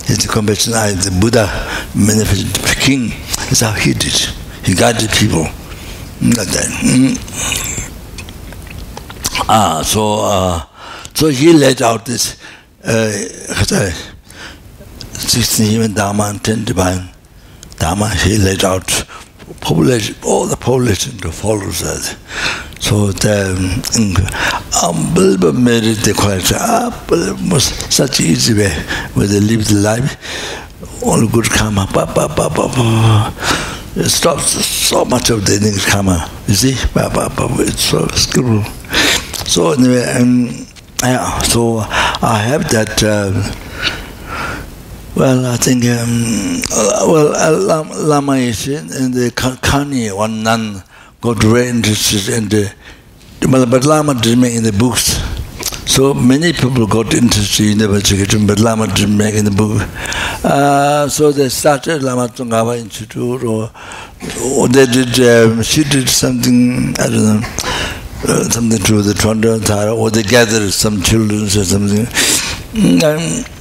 [0.06, 1.48] the compassion eye, the Buddha
[1.96, 3.10] manifested the king.
[3.50, 4.14] That's how he did.
[4.64, 5.44] He guided people
[6.22, 6.70] like that.
[9.48, 10.62] Ah, so uh,
[11.14, 12.38] so he laid out this
[12.84, 13.12] uh,
[15.14, 17.10] 16 human Dharma and 10 divine
[17.80, 18.88] Dharma, he laid out
[19.62, 22.18] population, all the population to follow that.
[22.80, 23.56] So the
[24.84, 28.72] unbelievable merit the question, unbelievable, such easy way
[29.14, 33.34] where they live the life, all good karma, pa, pa, pa, pa, pa.
[33.96, 38.08] It stops so much of the things karma, you see, pa, pa, pa, it's so
[38.08, 38.64] skillful.
[39.46, 40.68] So anyway, um,
[41.02, 43.04] yeah, so I have that.
[43.04, 44.05] Uh,
[45.16, 46.60] Well, I think, um,
[47.10, 50.84] well, uh, Lama is in the Kani, one nun
[51.22, 52.70] got very interested in the,
[53.40, 55.22] but Lama didn't make in the books.
[55.90, 59.82] So many people got interested in the Vajrayana, but Lama didn't make in the book.
[60.44, 63.72] Uh, so they started Lama Tsongkhapa Institute, or,
[64.58, 67.42] or they did, um, she did something, I don't know,
[68.28, 72.06] uh, something to the Trondheim Tara, or they gathered some children or something.
[72.76, 73.55] Mm, um,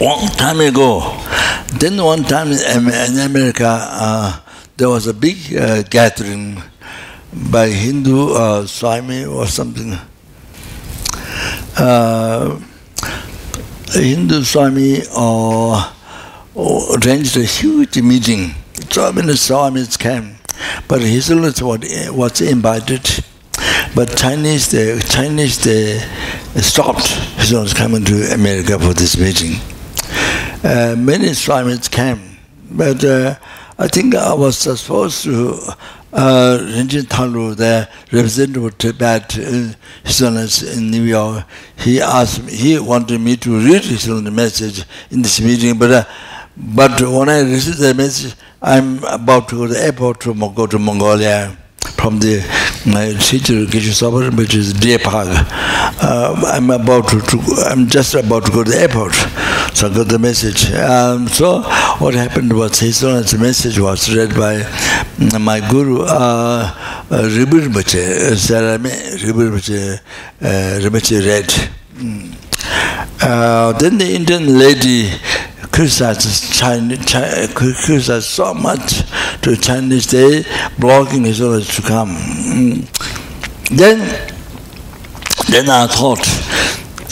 [0.00, 1.00] long time ago,
[1.78, 4.40] then one time in America, uh,
[4.76, 6.62] there was a big uh, gathering
[7.50, 9.98] by Hindu uh, Swami or something.
[11.76, 12.60] Uh,
[13.92, 15.76] Hindu Swami or
[16.56, 18.54] arranged a huge meeting.
[18.90, 20.36] So many Swamis came.
[20.88, 23.24] But His Holiness was invited,
[23.94, 25.98] but Chinese, the Chinese, they
[26.60, 29.60] stopped His Holiness coming to America for this meeting.
[30.64, 32.38] Uh, many Swamis came,
[32.70, 33.36] but uh,
[33.78, 35.58] I think I was supposed to
[36.14, 39.76] uh, Rinchen Dharlo, the representative of Tibet in
[40.76, 41.44] in New York,
[41.76, 46.04] he asked me, he wanted me to read his message in this meeting, but uh,
[46.56, 50.66] but when I received the message, I'm about to go to the airport to go
[50.66, 52.40] to Mongolia from the
[52.86, 55.28] my teacher Kishu Sabar, which is Depag.
[56.02, 59.14] Uh, um, I'm about to, to, I'm just about to go to the airport.
[59.74, 60.70] So I got the message.
[60.72, 61.62] Um, so
[61.98, 64.62] what happened was his son's message was read by
[65.38, 66.70] my guru, uh,
[67.10, 70.00] uh Ribir Bache, Sarame Ribir Bache,
[70.42, 71.48] uh, Ribache read.
[71.94, 72.34] Mm.
[73.20, 75.10] Uh, then the Indian lady
[75.74, 77.04] criticizes Chinese,
[77.52, 79.02] criticizes so much
[79.42, 80.44] to Chinese, day,
[80.78, 82.10] blocking his orders to come.
[82.10, 82.86] Mm.
[83.76, 83.98] Then,
[85.50, 86.22] then I thought,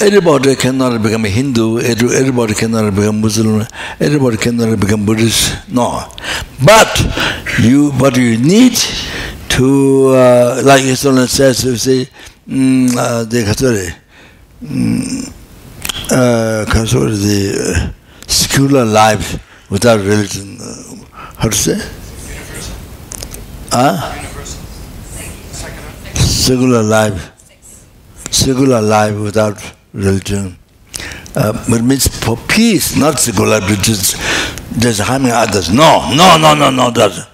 [0.00, 3.66] everybody cannot become a Hindu, everybody cannot become Muslim,
[3.98, 5.68] everybody cannot become Buddhist.
[5.68, 6.08] No.
[6.64, 6.88] But
[7.58, 8.76] you, what you need
[9.56, 12.08] to, uh, like Islam says, you say,
[12.48, 13.90] mm, uh, the Katsuri,
[14.62, 15.28] mm,
[16.12, 17.92] uh, the, uh,
[18.32, 19.38] secular life
[19.70, 20.58] without religion.
[21.12, 21.72] How to say?
[21.72, 22.74] Universal.
[23.70, 24.12] Huh?
[26.14, 27.30] Secular life.
[28.30, 29.62] Secular life without
[29.92, 30.58] religion.
[31.34, 31.52] Uh,
[31.82, 34.14] means for peace, not secular, is
[34.78, 35.70] just harming others.
[35.70, 36.90] No, no, no, no, no.
[36.90, 37.28] That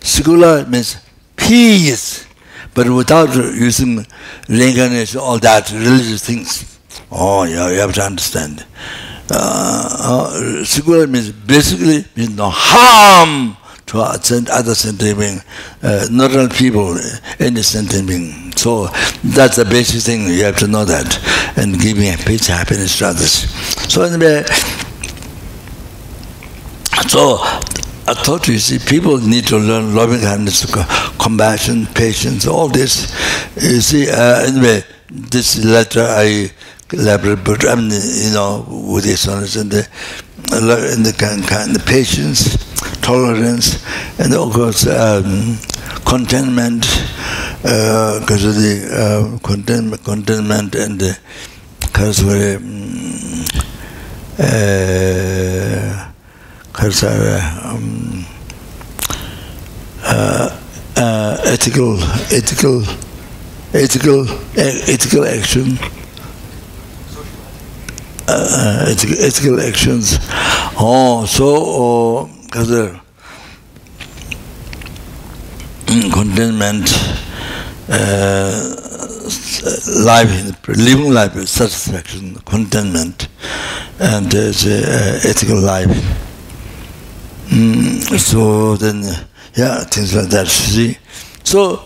[0.00, 0.96] secular means
[1.36, 2.26] peace,
[2.74, 4.04] but without using
[4.48, 6.78] reincarnation, all that religious things.
[7.10, 8.64] Oh, yeah, you have to understand
[9.30, 13.56] uh, uh, means basically means no harm
[13.88, 15.40] to other sentient being,
[15.82, 16.96] uh, not all people,
[17.38, 18.52] any sentient being.
[18.52, 18.88] So
[19.24, 23.48] that's the basic thing, you have to know that, and giving peace, happiness to others.
[23.90, 24.44] So anyway,
[27.08, 30.66] so I thought you see, people need to learn loving kindness,
[31.18, 33.10] compassion, patience, all this.
[33.56, 36.50] You see, uh, anyway, this letter I
[36.92, 39.88] elaborate, but I mean, you know, with this knowledge and the,
[40.52, 41.12] and the
[41.72, 42.56] the patience,
[43.02, 43.84] tolerance,
[44.18, 45.58] and of course um,
[46.04, 46.82] contentment,
[47.62, 51.18] because uh, of the uh, contentment, contentment and the
[51.80, 52.58] because the
[56.72, 57.02] because
[57.64, 58.24] um,
[60.04, 60.60] uh,
[60.96, 61.98] uh, ethical,
[62.30, 62.82] ethical,
[63.74, 66.07] ethical, ethical action uh,
[68.28, 70.18] ethical actions.
[70.78, 73.00] Oh, so because uh,
[76.12, 76.88] contentment,
[77.88, 78.74] uh,
[80.04, 83.28] life, living life, with satisfaction, contentment,
[83.98, 85.88] and uh, uh, ethical life.
[87.48, 89.02] Mm, so then,
[89.54, 90.46] yeah, things like that.
[90.48, 90.98] See,
[91.44, 91.82] so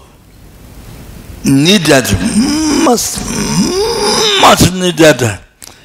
[1.45, 2.11] need that
[2.85, 3.19] must
[4.41, 5.43] must need that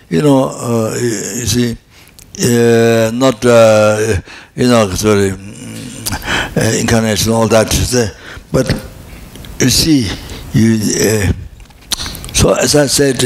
[0.09, 1.77] you know, uh, you see,
[2.39, 4.21] uh, not, uh,
[4.55, 7.67] you know, sorry, uh, incarnation, all that,
[8.51, 8.71] but
[9.59, 10.07] you see,
[10.53, 11.31] you, uh,
[12.33, 13.19] so as I said,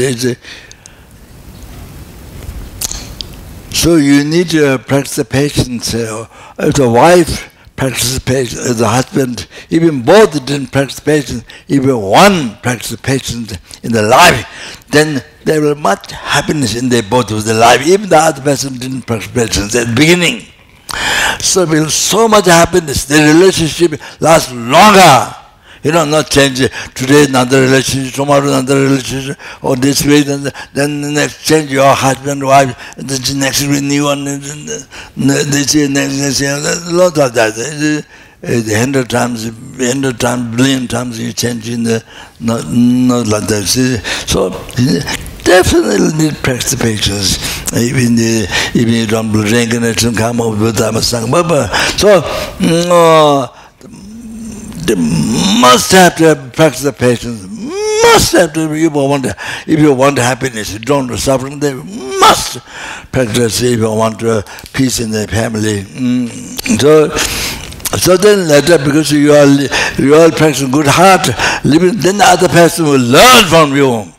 [3.70, 5.94] so you need to practice the patience.
[5.94, 6.26] Uh,
[6.58, 7.51] if the wife
[7.82, 13.44] practices patience, uh, the husband, even both didn't practice patience, even one participation
[13.82, 17.84] in the life, then there will much happiness in their both of the life.
[17.84, 20.46] Even the other person didn't practice patience at the beginning.
[21.40, 23.04] So will so much happiness.
[23.04, 25.34] The relationship lasts longer.
[25.82, 26.58] You know, not change
[26.94, 31.92] today another relationship, tomorrow another relationship, or this way, then then the next change your
[31.92, 38.04] husband, wife, the next new one, this year, next, next year, a lot of that.
[38.44, 39.44] A hundred times,
[39.78, 42.02] hundred times, billion times you change in the,
[42.40, 43.62] not, not like that.
[44.26, 44.50] So,
[45.44, 47.38] definitely need practice patience.
[47.72, 52.22] Even the, even you don't believe in come up with them, so,
[52.90, 53.48] uh,
[54.86, 59.26] they must have to practice the patience, must have to, if you want,
[59.66, 62.58] if you want happiness, you don't suffering, they must
[63.12, 65.82] practice if you want uh, peace in the family.
[65.82, 66.80] Mm.
[66.80, 67.08] So,
[67.96, 69.46] so then later, because you are,
[69.98, 71.28] you are practicing good heart,
[71.64, 74.12] living, then the other person will learn from you.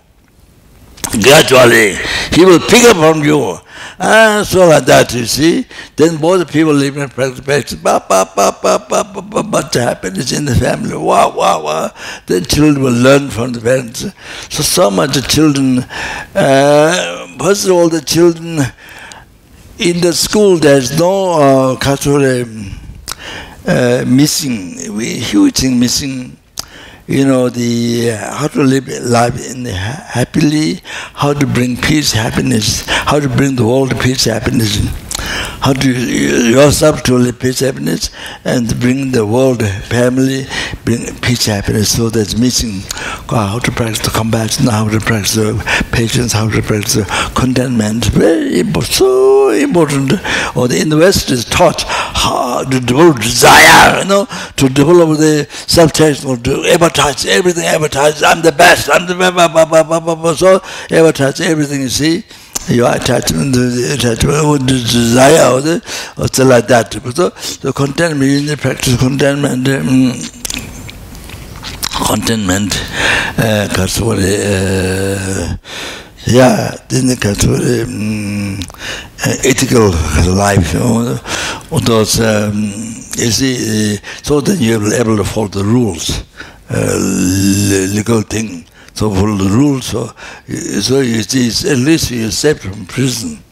[1.22, 1.95] Gradually,
[2.32, 3.58] he will pick up from you.
[3.99, 5.65] And so like that, you see.
[5.95, 10.31] Then both people live in practice, ba, ba, ba, ba, ba, ba, ba, but happiness
[10.31, 11.91] in the family, wow, wow, wow.
[12.25, 14.05] The children will learn from the parents.
[14.49, 15.80] So, so much the children,
[16.35, 18.59] uh, first of all, the children
[19.77, 22.45] in the school, there's no uh, cultural
[23.67, 26.38] uh, missing, huge thing missing
[27.07, 30.82] you know, the uh, how to live life in happily,
[31.14, 34.77] how to bring peace, happiness, how to bring the world peace, happiness.
[35.61, 38.10] How to yourself to live peace, happiness,
[38.43, 40.45] and bring the world, family,
[40.85, 41.95] bring peace, happiness.
[41.95, 42.82] So that's missing.
[43.30, 45.56] How to practice the compassion, how to practice the
[45.92, 48.06] patience, how to practice the contentment.
[48.06, 50.14] Very important, so important.
[50.56, 54.27] Or the in the West is taught how to develop desire, you know,
[54.58, 58.22] to develop the self-taste, to advertise everything, advertise.
[58.22, 58.90] I'm the best.
[58.92, 60.40] I'm the best.
[60.40, 60.61] So
[60.92, 61.82] advertise everything.
[61.82, 62.24] You see
[62.67, 65.82] your attachment, the attachment, what the desire, or the,
[66.17, 66.93] or so like that.
[66.93, 67.30] So,
[67.61, 70.14] the contentment, in the practice contentment, um,
[72.08, 72.74] contentment,
[73.38, 75.58] uh, uh,
[76.25, 78.59] yeah, then the kaswari, um,
[79.25, 79.92] uh, ethical
[80.35, 81.19] life, you know,
[81.80, 82.53] those, um,
[83.17, 86.24] you see, uh, so that you're able to follow the rules,
[86.69, 86.95] uh,
[87.93, 88.66] legal thing.
[88.93, 89.85] So follow the rules.
[89.85, 90.07] So,
[90.81, 93.43] so you see, at least you escape from prison.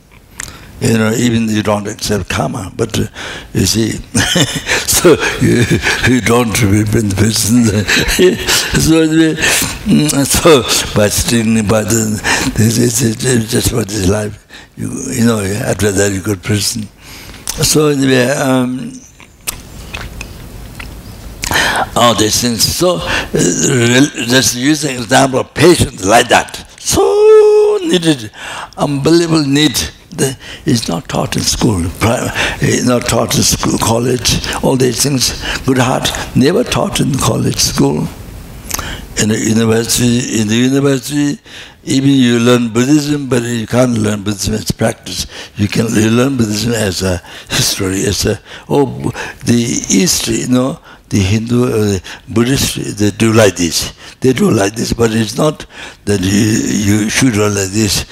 [0.79, 3.05] You know, even you don't accept karma, but uh,
[3.53, 3.91] you see,
[4.87, 5.63] so you,
[6.09, 7.65] you don't live in prison.
[7.65, 9.05] so,
[9.85, 10.63] mm, so,
[10.95, 12.17] but still, but uh,
[12.57, 13.15] this is
[13.51, 14.47] just what is life.
[14.75, 16.87] You, you know, after that you go to prison.
[17.45, 18.91] So anyway, um,
[21.95, 22.64] all these things.
[22.64, 26.56] So uh, just using example of patience like that.
[26.80, 28.31] So needed,
[28.77, 29.77] unbelievable need.
[30.65, 35.41] It's not taught in school, it's not taught in school, college, all these things.
[35.65, 38.07] Good heart, never taught in college, school.
[39.22, 41.40] In the university, in the university,
[41.83, 45.27] even you learn Buddhism, but you can't learn Buddhism as practice.
[45.56, 47.17] You can learn Buddhism as a
[47.49, 49.11] history, as a oh,
[49.45, 50.80] the history, you know
[51.11, 51.99] the Hindu, uh,
[52.30, 53.93] Buddhist, they do like this.
[54.22, 55.65] They do like this, but it's not
[56.06, 58.06] that you, you should do like this,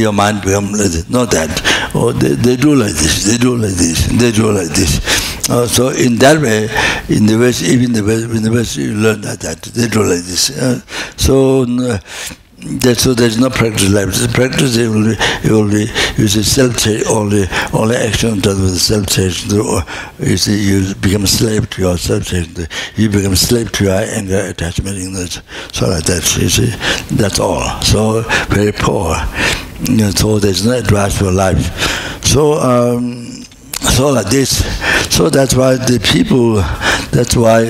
[0.00, 1.08] your mind become like this.
[1.10, 1.50] Not that.
[1.94, 4.98] Oh, they, they do like this, they do like this, they do like this.
[5.50, 6.64] Uh, so in that way,
[7.14, 10.00] in the West, even the West, in the West, you learn that, that they do
[10.02, 10.56] like this.
[10.56, 10.80] Uh,
[11.16, 11.98] so uh,
[12.62, 14.20] That's so there's no practice left.
[14.20, 15.86] It's practice it will be, it will be
[16.20, 19.82] you see self change only only action done with self change uh,
[20.18, 24.40] you see you become slave to your self change you become slave to your anger
[24.40, 25.40] attachment in that
[25.72, 26.68] so like that you see
[27.16, 27.80] that's all.
[27.80, 29.16] So very poor.
[29.84, 31.64] You know, so there's no advice for life.
[32.26, 33.29] So um
[33.80, 34.64] so like this.
[35.14, 36.54] So that's why the people.
[37.10, 37.64] That's why.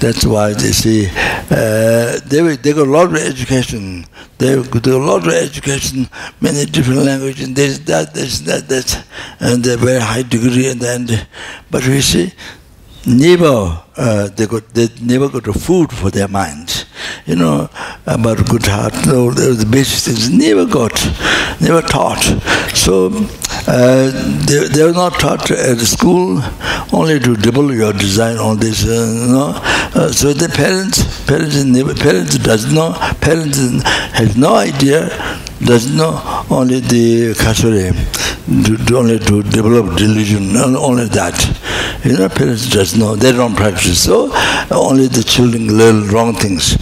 [0.00, 1.08] That's why they see.
[1.50, 4.06] Uh, they they got a lot of education.
[4.38, 6.08] They got a lot of education,
[6.40, 7.52] many different languages.
[7.52, 9.04] There's that, this that, that,
[9.40, 10.68] and they're very high degree.
[10.68, 11.26] And then,
[11.70, 12.32] but we see,
[13.04, 16.84] never uh, they got they never got a food for their minds.
[17.26, 17.68] You know
[18.06, 20.94] about good heart, all the basic things never got,
[21.60, 22.22] never taught.
[22.74, 23.10] So
[23.70, 24.10] uh,
[24.46, 26.40] they, are not taught at school
[26.92, 29.52] only to develop your design on this uh, know.
[29.94, 31.54] Uh, so the parents parents
[32.00, 33.58] parents does not parents
[34.18, 35.08] has no idea
[35.60, 37.92] does not only the to,
[38.48, 41.36] only to develop delusion only that.
[42.04, 44.30] You know parents just know, they don't practice so
[44.70, 46.76] only the children learn wrong things.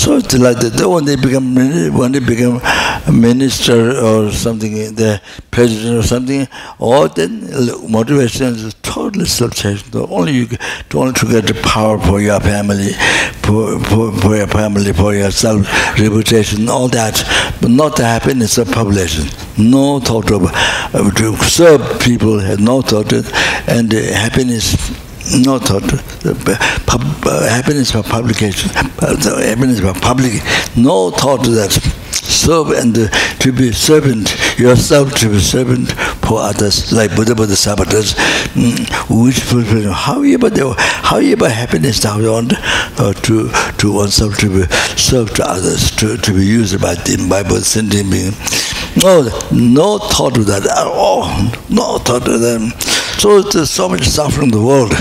[0.00, 2.60] So it's like that when they become when they become
[3.06, 5.20] a minister or something the
[5.50, 7.48] president or something or then
[7.90, 10.48] motivation is totally self-centered only you
[10.94, 12.92] only to get the power for your family
[13.44, 15.66] for, for, for your family for yourself
[15.98, 17.22] reputation all that.
[17.60, 19.28] But not the happiness of population.
[19.56, 23.12] No thought of uh, to serve people had no thought
[23.68, 24.74] and uh, happiness
[25.44, 25.82] no thought.
[26.86, 30.32] Pub, uh, happiness for publication happiness for public
[30.76, 31.70] no thought that
[32.12, 33.08] serve and uh,
[33.38, 35.92] to be servant yourself to be servant
[36.26, 38.14] for others like Buddha Buddha Sabbatas
[38.54, 39.92] mm, which fulfill.
[39.92, 44.72] How you but how you but happiness you want uh, to to oneself to be
[44.96, 48.32] served to others to, to be used by them by sending being
[49.02, 51.26] no no thought of that at all.
[51.70, 52.70] No thought of them.
[53.18, 54.92] So there's so much suffering in the world.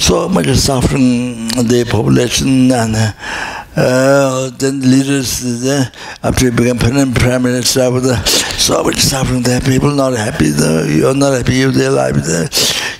[0.00, 2.94] So much suffering the population and
[3.76, 5.84] uh, then leaders uh,
[6.22, 9.60] after you become prime minister uh, so much suffering there.
[9.60, 10.88] People not happy there.
[10.90, 12.48] You're not happy with their life there.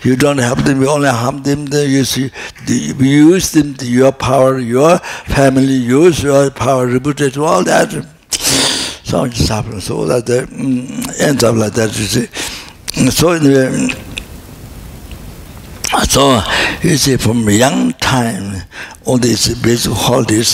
[0.03, 0.81] You don't help them.
[0.81, 1.87] You only harm them there.
[1.87, 2.31] You see
[2.67, 7.93] you use them your power your family use your power reputation all that
[9.07, 12.27] so much suffering so that the mm, ends up like that you see
[16.09, 16.43] so
[16.83, 18.63] you see, from young time,
[19.05, 20.49] all these basic holidays,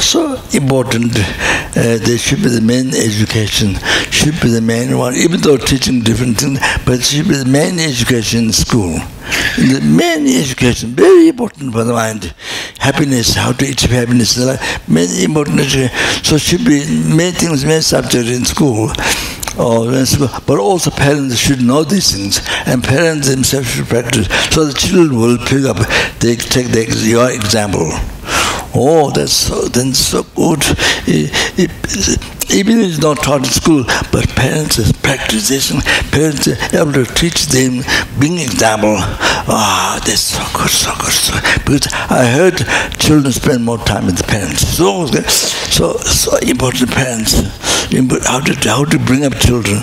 [0.00, 3.74] so important, uh, they should be the main education,
[4.10, 7.78] should be the main one, even though teaching different things, but should be the main
[7.78, 8.98] education in school.
[9.56, 12.34] The main education, very important for the mind.
[12.78, 14.38] Happiness, how to achieve happiness,
[14.88, 15.60] main important.
[16.24, 18.90] So should be main things, main subject in school
[19.58, 24.64] Oh, or but also parents should know these things and parents themselves should practice so
[24.64, 25.76] the children will pick up
[26.20, 27.90] they take the, your example.
[28.74, 30.62] Oh that's so then so good.
[31.06, 35.80] It, it, even if it's not taught in school but parents practicing
[36.10, 37.82] parents are able to teach them
[38.18, 41.64] being example ah oh, that's so good so good so good.
[41.64, 42.56] because i heard
[42.98, 47.34] children spend more time with the parents so so so important parents
[48.26, 49.78] how to how to bring up children.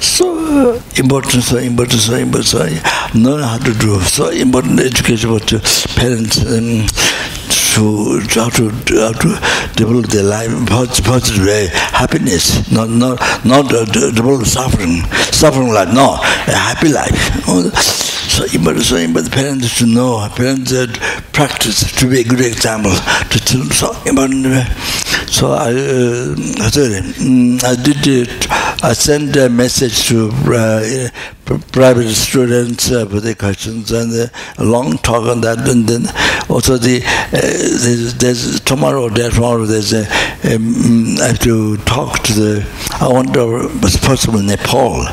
[0.00, 2.46] So important, so important, so important.
[2.46, 4.00] So know how to do.
[4.00, 5.40] So important education for
[5.96, 6.44] parents.
[6.44, 6.86] Um,
[7.74, 9.30] to how to how to
[9.76, 15.02] develop their life positive, positive way happiness not not not uh, develop suffering.
[15.32, 17.44] Suffering life no a happy life.
[18.34, 20.90] So but so but the parents to know parents that
[21.32, 22.92] practice to be a good example
[23.30, 23.70] to children.
[23.72, 24.30] So but
[25.28, 28.50] so I uh, mm, I, did it
[28.82, 31.08] I sent a message to uh,
[31.44, 34.26] private students uh, for their questions and uh,
[34.58, 35.68] a long talk on that.
[35.68, 36.06] And then
[36.48, 40.04] also the uh, there's, there's, tomorrow, day tomorrow, there's a
[40.54, 42.66] um, I have to talk to the.
[43.00, 45.04] I wonder what's possible in Nepal.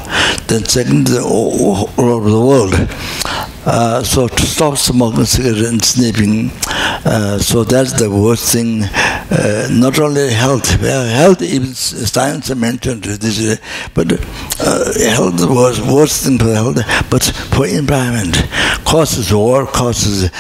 [0.47, 3.50] Then second, all over the world.
[3.64, 6.49] Uh, so to stop smoking cigarette and sniffing,
[7.06, 8.81] uh, so that's the worst thing.
[8.83, 13.56] Uh, not only health, health even science mentioned this, uh,
[13.93, 16.77] but uh, health was worse thing for health,
[17.11, 18.35] but for environment,
[18.83, 20.31] causes war, causes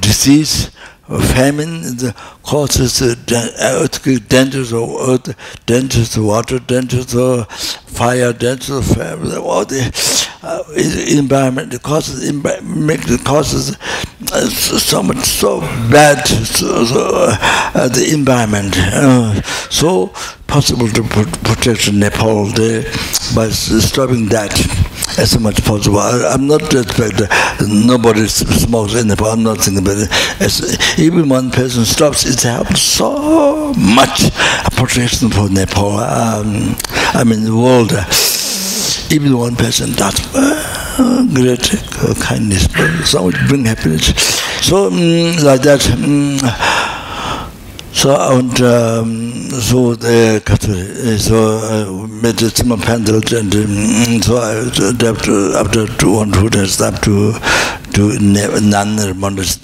[0.00, 0.70] disease,
[1.08, 1.82] famine
[2.42, 9.64] causes earthquake, dangers of earth, dangers of water, dangers of fire, dangers of famine, all
[9.64, 10.62] the uh,
[11.08, 12.32] environment, causes,
[12.62, 13.76] make the causes
[14.32, 18.74] uh, so much so bad, so, so uh, the environment.
[18.76, 19.40] Uh,
[19.70, 20.08] so
[20.46, 22.82] possible to protect Nepal there
[23.34, 24.52] by stopping that
[25.18, 25.98] as much as possible.
[25.98, 29.26] I, am not expecting nobody smokes in Nepal.
[29.26, 30.10] I'm not thinking about it.
[30.40, 34.30] As even one person stops, it helps so much
[34.76, 35.98] protection for Nepal.
[35.98, 36.76] Um,
[37.14, 37.92] I mean, the world.
[39.12, 42.68] even one person that's uh, great uh, kindness
[43.08, 44.06] so it bring happiness.
[44.62, 46.38] So um, like that um,
[47.94, 54.36] so and um, so uh, the uh, so uh, mit zimmer pendelt and um, so
[54.36, 57.32] I uh, after after 200 has up to
[57.94, 59.12] to nanner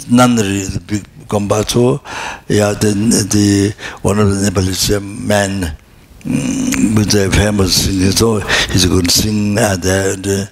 [0.09, 2.01] nanner is big combat so
[2.47, 5.75] yeah then the one of the nepalese men
[6.23, 8.39] with the famous singer so
[8.71, 10.49] he's a good singer there the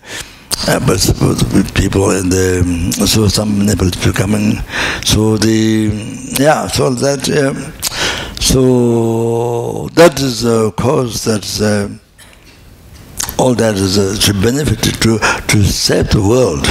[0.67, 4.57] uh, but people in the so some Nepal people coming.
[5.06, 5.89] So the
[6.38, 7.56] yeah so that um,
[8.39, 11.89] so that is a cause that's uh,
[13.38, 15.17] all that is uh, to benefit to
[15.48, 16.65] to save the world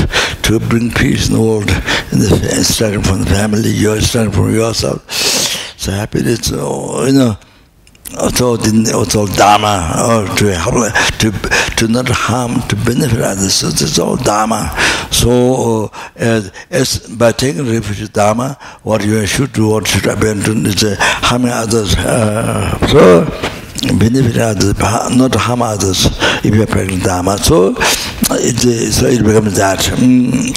[0.45, 1.71] to bring peace in the world
[2.13, 5.11] in the starting from the family you're starting from yourself.
[5.79, 6.57] So happiness you
[7.13, 7.39] know
[8.35, 11.31] so so dharma or to help to
[11.77, 14.71] to not harm to benefit others so it's all dharma
[15.11, 20.07] so uh, as, as by taking refuge in dharma what you should do what should
[20.07, 23.25] abandon is uh, harming others uh, so
[23.99, 24.79] benefit others
[25.17, 26.07] not harm others
[26.45, 27.75] if you are practicing dharma so
[28.31, 29.79] it, so it becomes that.
[29.81, 30.57] Mm.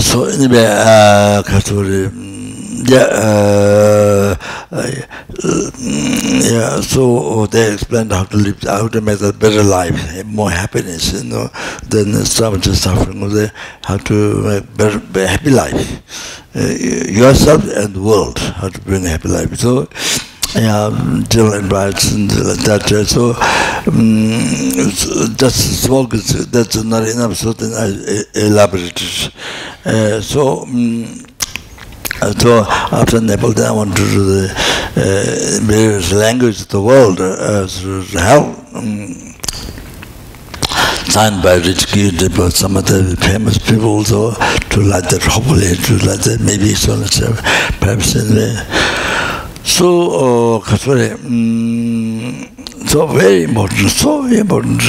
[0.00, 2.39] so anyway uh, mm,
[2.70, 4.36] yeah, uh,
[5.78, 6.80] yeah.
[6.80, 11.28] So they explained how to live, how to make a better life, more happiness, you
[11.28, 11.48] know,
[11.88, 13.28] than much suffering.
[13.28, 13.50] They
[13.84, 19.08] how to make better, happy life, uh, yourself and the world, how to bring a
[19.08, 19.54] happy life.
[19.56, 19.88] So.
[20.52, 20.90] Yeah,
[21.28, 22.82] Jill advice and that.
[23.06, 23.34] So,
[23.86, 27.36] um, just smoke that's not enough.
[27.36, 29.32] So then I elaborated.
[29.84, 30.62] Uh, so.
[30.62, 31.29] Um,
[32.20, 34.52] so after Nepal, then I want to the
[34.96, 38.56] uh, various languages of the world to help.
[38.74, 39.30] Um,
[41.10, 45.74] signed by Rich Kid, but some of the famous people also to like that, hopefully
[45.74, 47.18] to like that, maybe so let's
[47.80, 48.64] perhaps in there.
[49.64, 50.76] So, uh,
[52.86, 54.82] So very important, so important.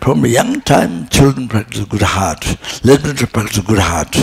[0.00, 2.44] From young time, children practice a good heart.
[2.84, 4.14] Let them practice good heart.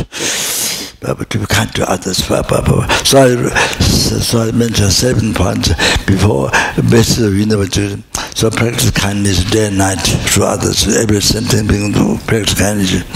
[1.08, 2.18] To kind to others.
[2.18, 5.70] So I, so I mentioned seven points
[6.06, 6.52] before,
[6.92, 8.04] basis of universal.
[8.36, 10.86] So practice kindness day and night to others.
[10.98, 13.08] Every sentence being to practice kindness.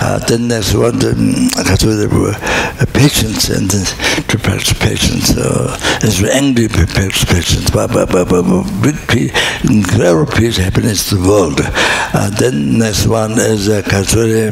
[0.00, 5.36] Uh, then next one, um, I the uh, patience and to practice patience.
[5.38, 8.42] Uh, it's angry practice patience, but, but, but, but
[8.82, 9.30] big peace,
[9.70, 11.60] incredible peace, happiness the world.
[11.60, 14.50] Uh, then next one is uh, Katsuri,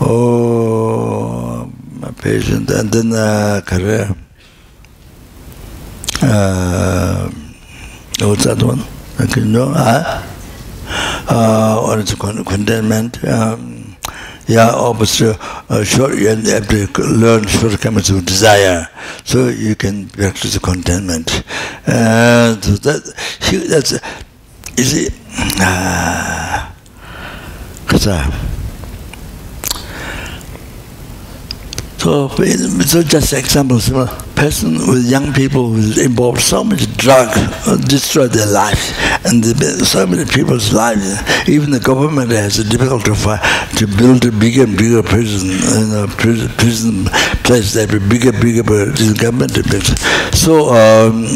[0.00, 1.70] oh,
[2.00, 4.14] my patient, and then uh, career.
[6.22, 7.30] Uh,
[8.20, 8.84] what's that one?
[9.18, 9.72] I can know.
[9.74, 10.26] Uh,
[11.30, 13.22] uh, or it's contentment.
[13.24, 13.96] Um,
[14.46, 15.32] yeah, obviously,
[15.68, 18.88] uh, sure, you have to learn shortcomings of desire,
[19.24, 21.44] so you can practice contentment.
[21.86, 23.04] And so that,
[23.68, 23.92] that's,
[24.76, 25.08] you see,
[25.60, 26.70] uh,
[32.00, 33.90] so, so just examples,
[34.34, 37.28] person with young people involved so much drug
[37.66, 38.96] uh, destroy their life.
[39.26, 39.44] And
[39.86, 43.40] so many people's lives even the government has a difficulty to,
[43.76, 47.04] to build a bigger and bigger prison you know, prison, prison
[47.44, 49.52] place that be bigger bigger the government
[50.34, 51.26] so um,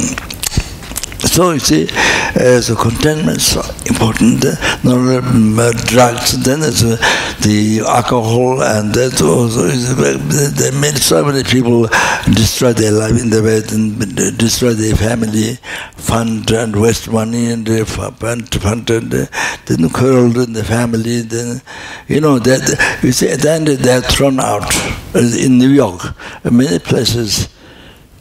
[1.25, 4.45] so you see, uh, so contentment is important.
[4.85, 6.97] Not only drugs, then it's uh,
[7.41, 11.89] the alcohol, and that also is, there many, so many people
[12.33, 15.59] destroy their life in the way, and destroy their family,
[15.97, 21.23] fund and waste money, and they fund, fund and then quarrel in the family.
[21.23, 21.63] Then,
[22.09, 24.73] you know, that you see, at the end they're thrown out.
[25.15, 26.03] In New York,
[26.45, 27.49] many places,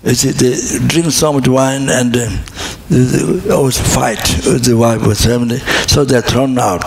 [0.04, 6.04] they drink so much wine and uh, always fight with the wife, with family, so
[6.04, 6.84] they're thrown out.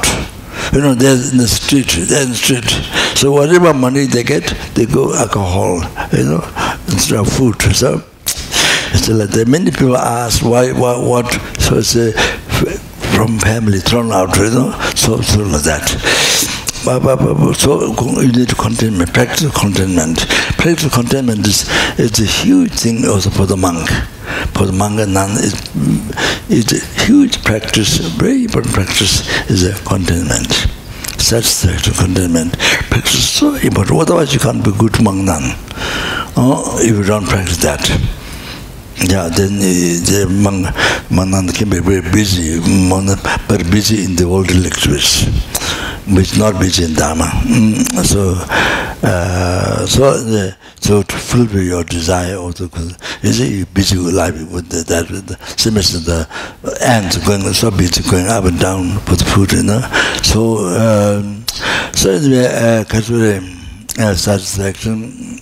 [0.72, 2.68] You know, they're in the street, they're in the street.
[3.16, 5.76] So whatever money they get, they go alcohol,
[6.12, 6.44] you know,
[6.88, 7.60] instead of food.
[7.74, 8.02] So
[8.92, 9.48] it's like that.
[9.48, 12.12] Many people ask why, why what, so it's uh,
[13.16, 16.45] from family thrown out, you know, so, so like that.
[16.86, 16.92] So
[18.20, 20.24] you need contentment, practice contentment.
[20.56, 23.88] Practice contentment is, is a huge thing also for the monk.
[24.54, 25.30] For the monk and nun,
[26.48, 30.46] is a huge practice, a very important practice is a contentment.
[31.18, 32.56] The contentment.
[32.88, 34.00] Practice is so important.
[34.00, 35.42] Otherwise you can't be good monk nun.
[36.36, 37.82] Oh, if you don't practice that.
[39.02, 40.68] Yeah, then eh, the monk,
[41.10, 42.60] monk nun can be very busy,
[43.48, 45.26] but busy in the world lectures
[46.14, 48.34] which not be in dharma mm, so
[49.02, 52.68] uh, so uh, so to fulfill your desire also
[53.22, 56.28] is it busy with life with the, that with the similar to the
[56.86, 59.80] ants going so busy going up and down with food you know.
[60.22, 61.44] So um,
[61.94, 63.38] so anyway, uh, casually
[63.98, 65.40] uh, satisfaction.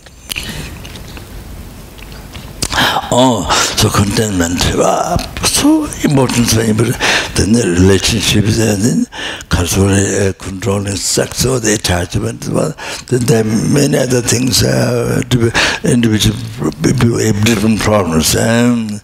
[3.10, 6.88] Oh so contentment ba so important thing but
[7.36, 9.04] then the relationship is then
[9.50, 12.72] control control and sex so the attachment well
[13.08, 15.50] then there many other things uh, to be
[15.84, 16.38] individual
[17.44, 19.02] different problems and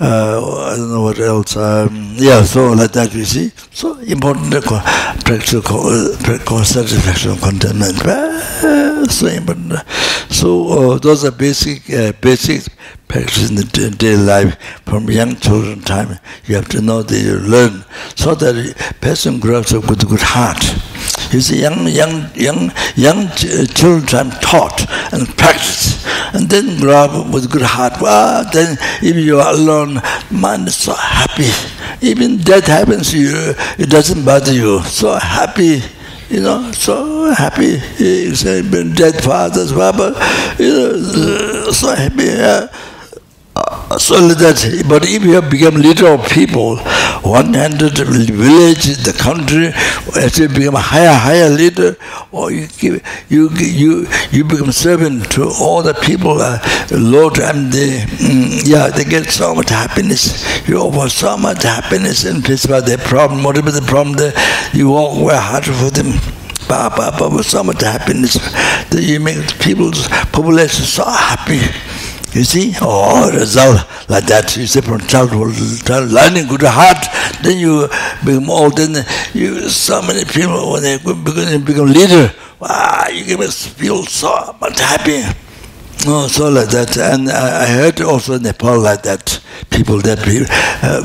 [0.00, 0.38] uh,
[0.70, 1.56] I don't know what else.
[1.56, 3.50] Um, yeah, so like that you see.
[3.72, 4.80] So important uh,
[5.24, 7.98] practical, uh, practical satisfaction, contentment.
[8.06, 9.72] Uh, so important.
[10.38, 12.72] So uh, those are basic, uh, basic
[13.08, 16.20] practice in the daily life from young children time.
[16.44, 17.84] You have to know that you learn
[18.14, 20.62] so that a person grows up with a good heart.
[21.34, 23.28] You see, young, young, young, young
[23.74, 28.00] children taught and practice, and then grow up with good heart.
[28.00, 30.00] Well, then if you are alone,
[30.30, 31.50] mind is so happy.
[32.00, 34.82] Even death happens to you, it doesn't bother you.
[34.84, 35.82] So happy
[36.30, 37.78] you know, so happy.
[37.78, 40.14] He's been dead fathers, Baba,
[40.58, 42.28] you know, so happy.
[42.30, 42.68] Uh,
[43.98, 46.76] so that, but if you have become leader of people,
[47.22, 49.68] one handed village, the country,
[50.20, 51.96] as you become a higher, higher leader,
[52.32, 56.58] or you give, you you you become servant to all the people, uh,
[56.90, 60.68] Lord, and they, mm, yeah, they get so much happiness.
[60.68, 64.32] You offer so much happiness and face about their problem, whatever the problem, they,
[64.72, 66.18] you walk work hard for them.
[66.68, 66.92] Ba,
[67.32, 68.34] with so much happiness
[68.90, 71.60] that you make people's population so happy.
[72.32, 74.54] You see, oh, result like that.
[74.56, 77.06] You say from childhood, child learning good heart,
[77.42, 77.88] then you
[78.24, 83.40] become old, then you, so many people, when they to become leader, wow, you give
[83.40, 85.22] us feel so much happy.
[86.06, 89.40] Oh, so like that, and I heard also in Nepal like that,
[89.70, 90.20] people that
[90.82, 91.02] uh,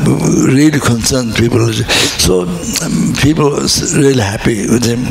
[0.53, 1.74] really concerned people.
[1.74, 2.42] So
[2.85, 3.50] um, people
[3.98, 5.08] really happy with him.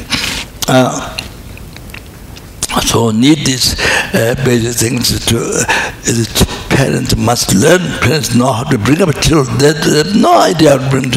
[0.68, 1.18] Uh,
[2.80, 3.78] so need these
[4.14, 5.64] uh, basic things to uh,
[6.70, 7.80] parents must learn.
[8.00, 9.58] Parents know how to bring up children.
[9.58, 11.10] They, they have no idea how to bring,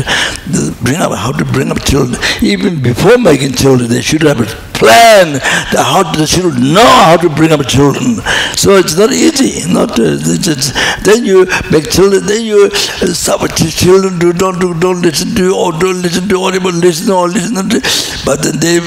[0.83, 2.21] bring up how to bring up children.
[2.41, 5.39] Even before making children they should have a plan
[5.71, 8.19] how the children know how to bring up children.
[8.55, 9.71] So it's not easy.
[9.71, 10.71] Not uh, it's,
[11.03, 15.43] then you make children then you uh, stop children do don't do, don't listen to
[15.43, 17.79] you or don't listen to audible listen or listen to
[18.25, 18.79] but then they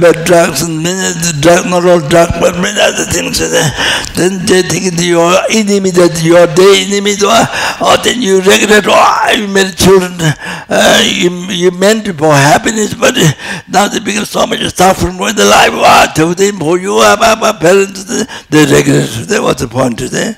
[0.00, 0.96] bad drugs and many
[1.40, 3.38] drug, not all drug, but many other things.
[3.38, 7.14] Then they think that you are enemy, that you are their enemy,
[7.80, 13.14] or then you regret, oh, you made children, uh, you, you meant for happiness, but
[13.68, 15.72] now they become so much suffering with the life.
[15.72, 18.04] What to them for you, our parents,
[18.48, 19.08] they regret.
[19.28, 20.34] That was the point today.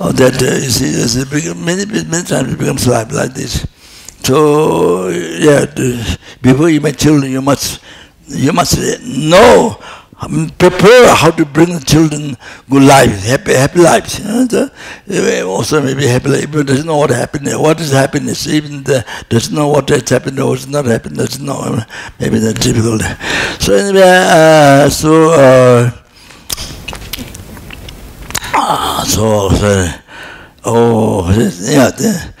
[0.00, 3.66] Oh, that uh, you see, many, many times it becomes life like this.
[4.24, 5.66] So, yeah,
[6.40, 7.80] before you make children, you must
[8.28, 9.78] you must know
[10.22, 12.36] um, prepare how to bring the children
[12.70, 14.20] good lives, happy, happy lives.
[14.20, 14.46] You
[15.06, 19.04] know, also maybe happy life, but doesn't know what happiness, what is happiness, even the,
[19.28, 21.84] doesn't know what is happening or is not happening, doesn't know,
[22.20, 23.02] maybe that's difficult.
[23.60, 25.90] So anyway, uh, so, uh,
[28.54, 29.88] ah, so, so,
[30.64, 32.32] oh, yeah, the,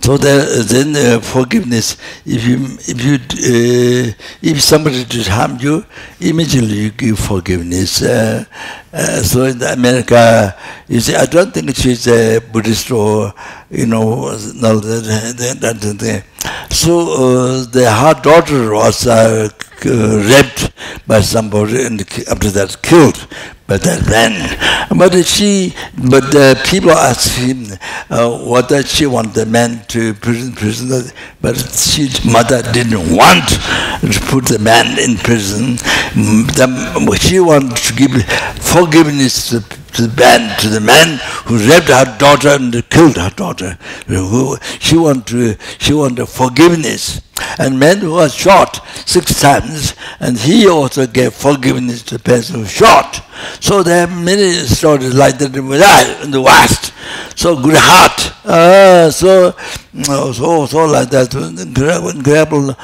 [0.00, 1.96] so that then uh, forgiveness.
[2.26, 2.56] If you
[2.86, 5.84] if you uh, if somebody did harm you
[6.20, 8.02] immediately you give forgiveness.
[8.02, 8.44] Uh,
[8.92, 10.54] uh, so in america
[10.86, 13.34] you see i don't think she's a buddhist or
[13.70, 16.72] you know no that that, that, that.
[16.72, 19.48] so uh, the her daughter was uh,
[19.84, 20.72] raped
[21.06, 23.26] by somebody and after that killed
[23.66, 24.34] by that man.
[24.96, 27.66] But she, but the people asked him
[28.10, 31.10] uh, what does she want the man to prison, prison.
[31.40, 35.76] But his mother didn't want to put the man in prison.
[36.54, 38.22] The, she wanted to give
[38.62, 39.60] forgiveness to
[39.94, 43.78] to the man, to the man who raped her daughter and killed her daughter.
[44.80, 47.20] She wanted, she wanted forgiveness.
[47.58, 52.60] And man who was shot six times, and he also gave forgiveness to the person
[52.60, 53.24] who shot.
[53.60, 55.54] So there are many stories like that
[56.22, 56.92] in the West.
[57.36, 58.32] So good heart.
[58.44, 59.54] Uh, so
[60.04, 62.74] so so like that incredible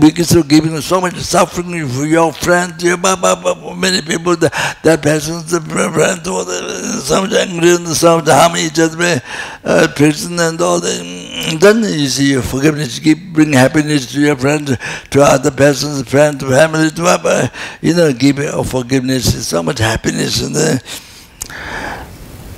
[0.00, 5.50] because of giving so much suffering for your friend your many people that that person's
[5.50, 9.20] the friend or the some angry and some harm each other
[9.64, 14.76] uh, prison and all that then you see forgiveness keep bring happiness to your friends
[15.10, 17.50] to other persons friends family to whatever.
[17.80, 18.36] you know give
[18.68, 20.80] forgiveness so much happiness in there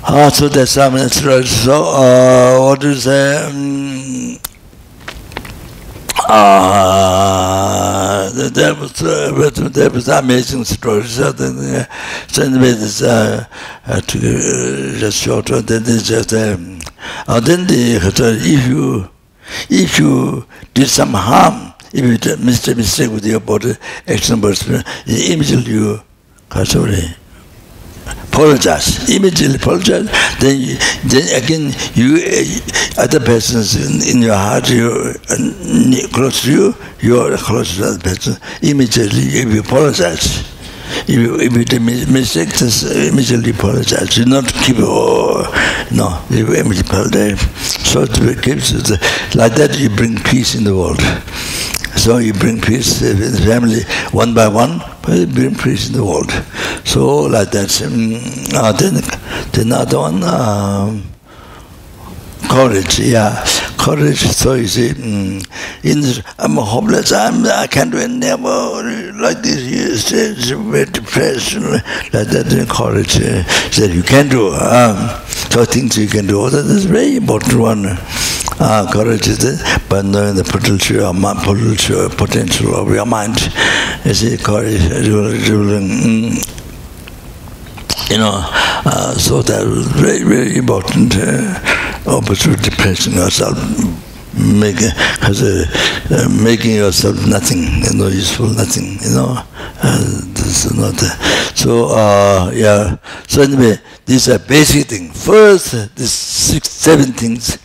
[0.05, 1.47] Ah, so that's some instruction.
[1.47, 4.37] So, uh, what is um,
[6.27, 9.31] uh, that was uh,
[9.69, 11.03] that was amazing story.
[11.03, 11.85] So then, uh,
[12.27, 13.45] so anyway, this uh,
[13.87, 15.45] uh, to uh, just short.
[15.47, 16.79] Then it's just um,
[17.27, 19.09] uh, then the if you
[19.69, 23.73] if you did some harm, if you did mistake mistake with your body,
[24.07, 24.61] action, but
[25.07, 26.01] immediately you,
[26.63, 27.15] sorry
[28.33, 34.69] apologize, immediately apologize, then you, then again you uh, other persons in, in your heart,
[34.69, 40.49] you uh, close to you, you are close to other person, immediately if you apologize.
[41.07, 44.17] If you, if you make mistake, just uh, immediately apologize.
[44.17, 45.47] You not keep, oh,
[45.91, 47.41] no, you immediately apologize.
[47.87, 48.97] So it keeps, uh,
[49.35, 51.01] like that you bring peace in the world.
[51.95, 55.93] So you bring peace in the family one by one, but you bring peace in
[55.93, 56.31] the world.
[56.85, 57.69] So like that.
[57.69, 58.95] Mm, uh, then,
[59.53, 61.12] the other one, um,
[62.49, 63.43] courage, yeah,
[63.77, 64.19] courage.
[64.19, 65.41] So you see, um,
[65.83, 66.03] in
[66.39, 67.11] I'm hopeless.
[67.11, 68.09] I'm I can't do it.
[68.09, 68.47] Never
[69.19, 70.11] like this.
[70.11, 71.55] It's very depressed.
[71.55, 72.67] Like that.
[72.69, 73.17] Courage.
[73.17, 74.49] Uh, said you can do.
[74.53, 75.09] Um,
[75.51, 76.49] so things you can do.
[76.49, 77.85] That is very important one.
[78.59, 83.35] Uh, courage is it, but knowing the potential, potential, potential of your mind.
[84.05, 84.79] You see, courage.
[84.81, 86.37] Mm,
[88.09, 88.39] you know,
[88.85, 91.59] uh, so that was very, very important uh,
[92.17, 93.57] opportunity placing yourself,
[94.37, 95.65] making, uh,
[96.11, 99.41] uh, making yourself nothing, you know, useful nothing, you know.
[99.81, 100.95] Uh, this is not,
[101.55, 105.25] so, uh, yeah, so anyway, these are basic things.
[105.25, 107.57] First, these six, seven things,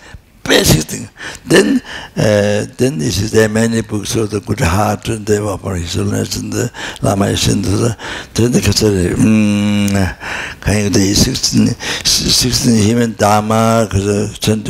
[0.48, 1.08] basic thing.
[1.46, 1.80] Then,
[2.16, 6.36] uh, then this is there are many books of the good heart and the operations
[6.36, 7.94] and the Lama Shindu.
[8.34, 9.14] Then the Kasari,
[10.60, 11.66] kind of the 16,
[12.04, 13.88] 16 human Dharma,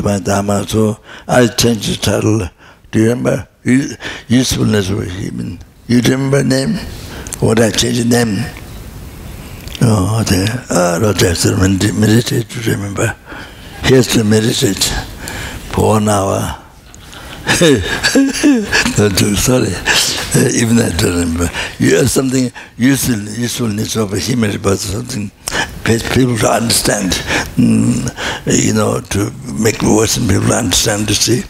[0.04, 2.48] my Dharma, so I changed the title.
[2.90, 3.48] Do you remember?
[4.28, 5.60] Usefulness of human.
[5.86, 6.74] You remember name?
[7.40, 8.44] What I changed the name?
[9.80, 10.48] Oh, there.
[10.70, 11.34] Uh, Roger,
[11.94, 13.14] meditate to remember.
[13.84, 14.92] He has to meditate
[15.80, 16.64] one hour.
[17.58, 21.50] do, sorry, uh, even I don't remember.
[21.78, 25.30] You have something useful, usefulness of a human, but something
[25.96, 27.12] for people to understand,
[27.56, 28.04] mm,
[28.46, 31.42] you know, to make Western people understand, to see.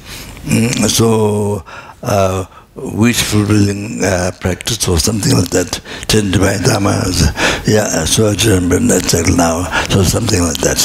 [0.45, 1.65] Mm, so,
[2.03, 2.45] uh,
[2.83, 5.81] wish fulfilling uh, practice or something like that.
[6.09, 7.23] Ten divine dhammas.
[7.67, 9.65] Yeah, so I remember that now.
[9.89, 10.79] So something like that.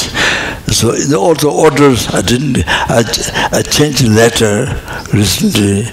[0.72, 2.08] So also orders.
[2.08, 2.64] I didn't.
[2.66, 3.04] I
[3.52, 4.80] I changed the letter
[5.16, 5.86] recently.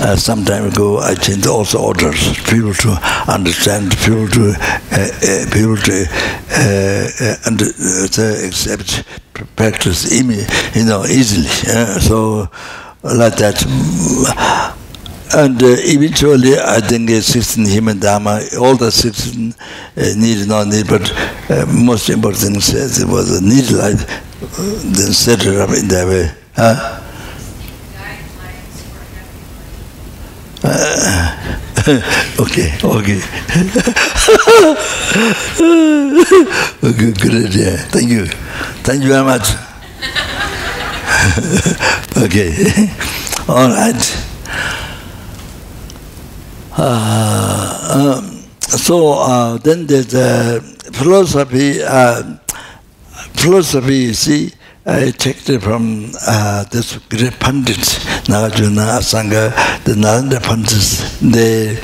[0.00, 2.32] Uh, some time ago, I changed also orders.
[2.48, 2.90] People to
[3.28, 3.90] understand.
[3.98, 6.06] People to uh, uh, people to
[6.52, 9.04] uh, uh, under, uh, accept
[9.56, 10.10] practice.
[10.10, 11.48] You know easily.
[12.00, 12.48] so
[13.02, 14.76] like that
[15.32, 19.54] and uh, eventually I think uh, 16 human dharma, all the 16 uh,
[20.16, 21.10] need, not need, but
[21.50, 24.02] uh, most important thing says it was a need life,
[24.42, 24.46] uh,
[24.82, 26.30] then set it up in that way.
[26.56, 26.96] Huh?
[30.62, 31.56] Uh,
[32.40, 33.16] okay, okay.
[36.84, 37.76] okay, good idea.
[37.88, 38.26] Thank you.
[38.84, 39.48] Thank you very much.
[42.24, 42.90] okay.
[43.48, 44.26] All right.
[46.76, 50.60] Uh, um, so uh, then there's a
[50.92, 51.82] philosophy.
[51.82, 52.36] Uh,
[53.34, 54.52] philosophy, you see,
[54.86, 59.50] I take it from uh, this great pundits, Nagarjuna, Asanga,
[59.84, 61.18] the Nalanda pundits.
[61.20, 61.78] They,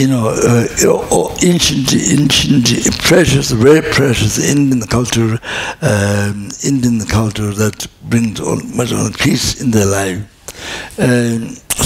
[0.00, 5.38] you know, uh, ancient, ancient, precious, very precious Indian culture,
[5.82, 10.31] um, Indian culture that brings all, much peace in their life.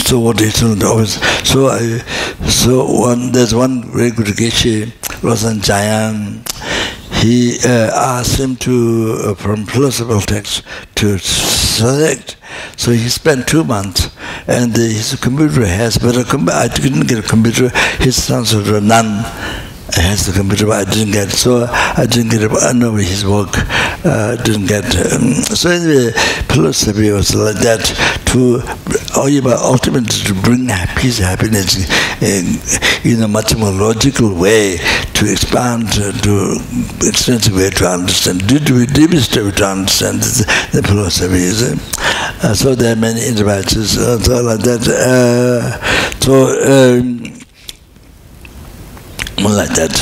[0.07, 1.15] So what told always
[1.49, 1.99] so I
[2.49, 6.43] so one there's one very good geshe Rosan Jayan.
[7.23, 10.63] He uh, asked him to uh, from philosophical text
[10.97, 12.37] to select.
[12.77, 14.11] So he spent two months
[14.47, 17.71] and uh, his computer has but a com I didn't get a computer.
[17.99, 19.25] His sons were none
[19.95, 21.31] has the computer, but I didn't get.
[21.31, 22.51] So I didn't get.
[22.51, 23.51] I know his work.
[24.05, 24.85] Uh, didn't get.
[25.13, 26.13] Um, so anyway,
[26.49, 27.83] philosophy was like that
[28.33, 28.61] to,
[29.17, 29.29] oh,
[29.63, 31.89] ultimately to bring peace, happiness
[32.23, 32.59] in,
[33.11, 34.77] in a much more logical way
[35.15, 36.57] to expand uh, to
[37.07, 41.47] extensive way to understand, to be deepest to understand the, the philosophy.
[42.43, 44.87] Uh, so there are many interventions, uh, so like that.
[44.87, 46.99] Uh, so.
[46.99, 47.36] Um,
[49.45, 49.93] like that.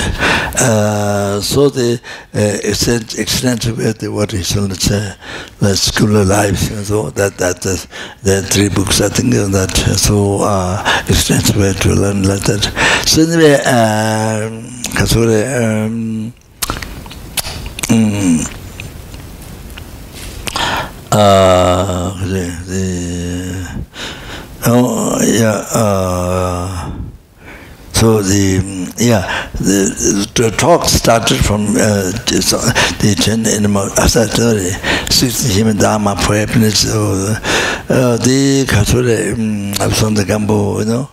[0.57, 2.01] Uh, so the
[2.35, 2.39] uh,
[2.69, 5.17] extent, extent of it, what is on the,
[5.59, 7.77] the school of life, so that that uh,
[8.23, 9.71] there are three books I think of that.
[9.99, 12.63] So uh, extensive way to learn like that.
[13.07, 14.65] So anyway, um,
[15.03, 16.33] um,
[17.89, 18.41] mm,
[21.11, 23.85] uh, the, the
[24.67, 25.65] oh yeah.
[25.75, 27.04] Uh,
[28.05, 28.61] so the
[28.99, 34.73] yeah the, the talk started from uh, uh the Chen animal asatari
[35.11, 37.33] six him dharma preparedness or
[37.89, 41.09] uh, the kasure um, abson the gambo you know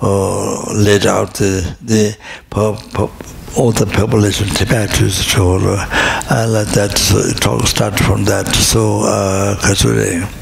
[0.00, 2.16] or laid out the the
[2.50, 3.10] pop, pop,
[3.56, 8.48] all the population Tibet is so uh, like that so, talk started from that.
[8.48, 10.41] So uh, kasure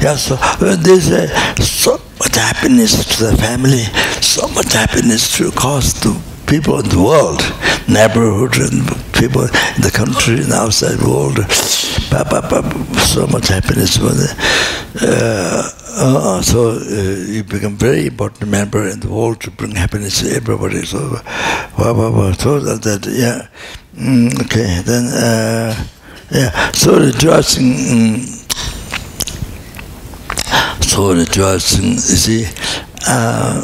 [0.00, 3.84] Yeah, so uh, there's uh, so much happiness to the family,
[4.20, 6.14] so much happiness to cause to
[6.46, 7.42] people in the world,
[7.88, 11.38] neighborhood and people in the country and outside world.
[12.98, 14.34] So much happiness the,
[15.02, 20.20] uh, uh, so uh, you become very important member in the world to bring happiness
[20.20, 20.84] to everybody.
[20.84, 20.98] So,
[22.38, 23.48] so that, that yeah,
[23.94, 24.82] mm, okay.
[24.84, 25.86] Then uh,
[26.30, 26.70] yeah.
[26.72, 27.72] So rejoicing.
[27.74, 28.75] Mm,
[30.96, 32.46] so rejoicing, you see,
[33.06, 33.62] uh,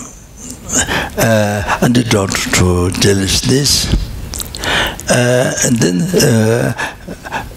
[1.16, 3.86] uh, antidote to jealousness.
[5.08, 6.74] Uh, and then, uh,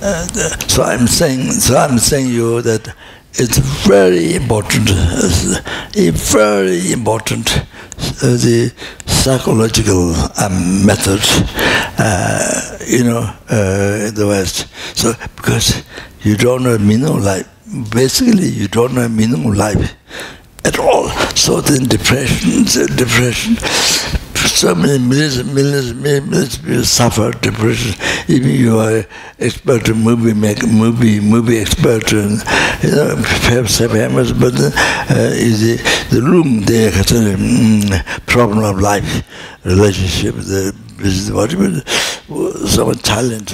[0.02, 0.28] uh,
[0.70, 2.96] so I'm saying, so I'm saying you that
[3.34, 5.60] it's very important, uh,
[5.92, 7.46] very important,
[8.22, 8.72] the
[9.06, 11.22] psychological um, method,
[12.88, 13.30] you know,
[14.08, 14.68] in the West.
[14.98, 15.84] So because
[16.22, 17.46] you don't know, know, like
[17.92, 19.96] basically you don't know a meaning of life
[20.64, 21.10] at all.
[21.36, 22.64] So then depression,
[22.96, 23.56] depression,
[24.36, 27.94] so many millions and millions and millions of people suffer depression.
[28.28, 29.06] Even you are
[29.40, 32.44] expert movie maker, movie movie expert, and
[32.84, 33.16] you know,
[33.48, 34.72] perhaps famous, but uh,
[35.34, 36.64] is the, the room
[37.12, 39.24] a mm, problem of life,
[39.66, 41.82] relationship, the business, whatever
[42.68, 43.50] some talent,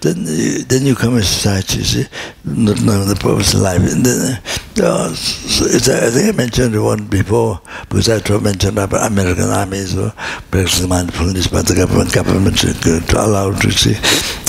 [0.00, 0.24] then
[0.68, 2.06] then you come inside, you see,
[2.44, 3.80] not knowing the purpose of life.
[3.80, 4.42] And then,
[4.82, 9.48] uh, so it's, I think I mentioned one before, because I tried to mention American
[9.50, 10.12] army, so
[10.50, 13.96] practicing mindfulness by the government, government to, allow to see.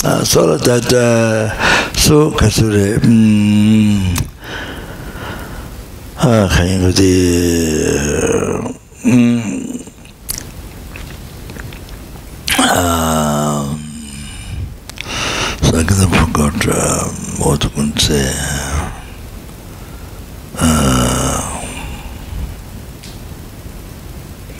[0.04, 4.28] Uh, so that, uh, so, kasure, mm,
[6.18, 7.12] ah, kaya ko di,
[9.04, 9.89] mm, um,
[15.62, 17.04] so I kind of forgot uh,
[17.42, 18.32] what I can say.
[20.58, 21.40] Uh,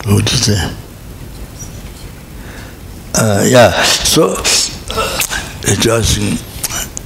[0.05, 0.75] what to say?
[3.13, 4.35] Uh, yeah, so
[5.69, 6.37] rejoicing,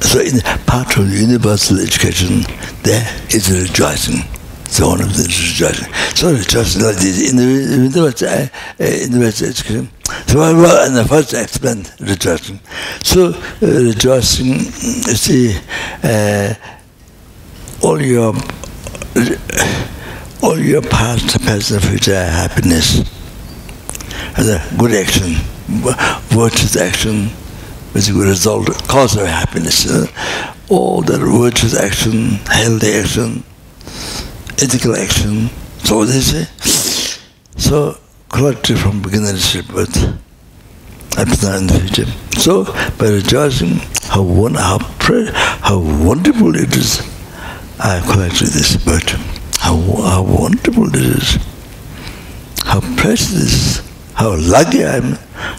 [0.02, 2.44] so in part of the universal education,
[2.84, 4.24] there is rejoicing.
[4.68, 5.94] So one of the rejoicing.
[6.16, 9.90] So rejoicing like this in the universal, uh, universal education.
[10.28, 12.60] So I will, and the first explain rejoicing.
[13.04, 15.58] So uh, rejoicing, see,
[16.04, 16.54] uh,
[17.82, 18.34] all your
[20.42, 23.00] all your past, present, future happiness,
[24.38, 25.36] as a good action,
[26.30, 27.30] virtuous action,
[27.96, 29.90] a good result, cause of happiness.
[29.90, 30.08] Uh,
[30.70, 33.44] all the virtuous action, healthy action,
[34.62, 35.50] ethical action,
[35.84, 36.46] so they say.
[37.58, 37.98] So
[38.30, 39.90] collected from beginnership but
[41.18, 42.12] up to in the future.
[42.40, 42.66] So
[42.98, 47.00] by rejoicing how one how pre, how wonderful it is,
[47.80, 49.10] I collected this but
[49.60, 51.38] how how wonderful it is,
[52.64, 53.82] how precious
[54.14, 55.18] how lucky I am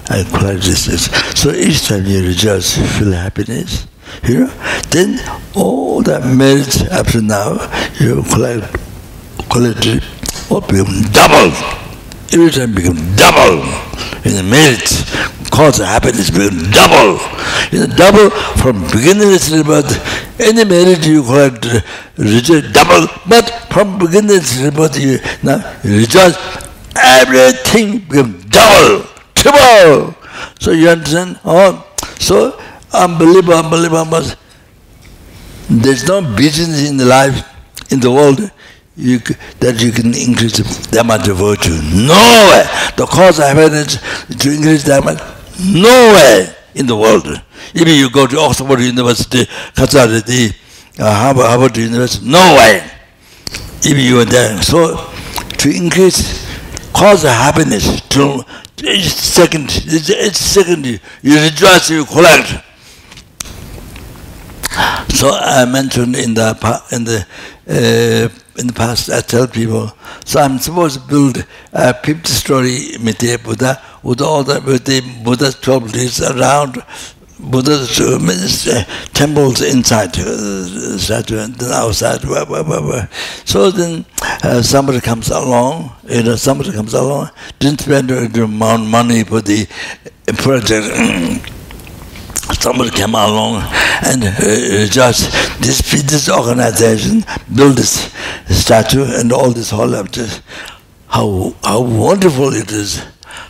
[0.09, 1.07] I collected this.
[1.39, 3.87] So each time you rejoice, you feel happiness.
[4.23, 4.47] You know,
[4.91, 5.19] then
[5.55, 7.59] all that merits up to now
[7.99, 8.86] you collect
[9.57, 10.05] collected
[10.51, 11.49] all become double.
[12.33, 13.65] Every time become double.
[14.29, 14.85] In the merit
[15.51, 17.17] cause of happiness become double.
[17.73, 18.29] In the double
[18.61, 19.89] from beginning to birth
[20.41, 21.65] any merit you collect
[22.19, 23.09] reject double.
[23.27, 26.37] But from beginning to birth you now rejoice
[26.95, 29.09] everything become double.
[29.35, 30.15] Triple.
[30.61, 31.41] So you understand?
[31.45, 31.81] Oh
[32.21, 32.61] so
[32.93, 34.27] unbelievable unbelievable.
[35.71, 37.41] There's no business in the life
[37.91, 38.51] in the world
[38.97, 39.19] you,
[39.61, 40.59] that you can increase
[40.91, 41.79] the amount of virtue.
[41.93, 42.17] No
[42.51, 42.65] way!
[42.97, 45.21] The cause of happiness to increase the amount,
[45.61, 47.27] way in the world.
[47.75, 49.45] Even you go to Oxford University,
[49.75, 50.55] Katsarati,
[50.99, 52.91] uh, Harvard, Harvard University, nowhere.
[53.85, 54.61] Even you are there.
[54.63, 54.97] So,
[55.59, 56.47] to increase
[56.93, 58.45] cause of happiness, to
[58.83, 62.63] each second, each second you rejoice, you collect.
[65.11, 66.53] So I mentioned in the
[66.93, 67.25] in the
[67.67, 69.93] uh, in the past, I tell people,
[70.25, 71.39] so I'm supposed to build
[71.73, 76.83] a 50-story Maitreya Buddha with all the, with the Buddha's 12 deeds around,
[77.39, 83.07] Buddha's uh, temples inside, uh, statue, and outside, blah, blah, blah.
[83.45, 84.07] So then
[84.43, 89.67] uh, somebody comes along, you know, somebody comes along, didn't spend the money for the
[90.39, 91.53] project,
[92.55, 93.63] somebody came along
[94.05, 98.13] and uh, just this this organization built this
[98.51, 100.09] statue and all this whole of
[101.09, 103.05] how how wonderful it is.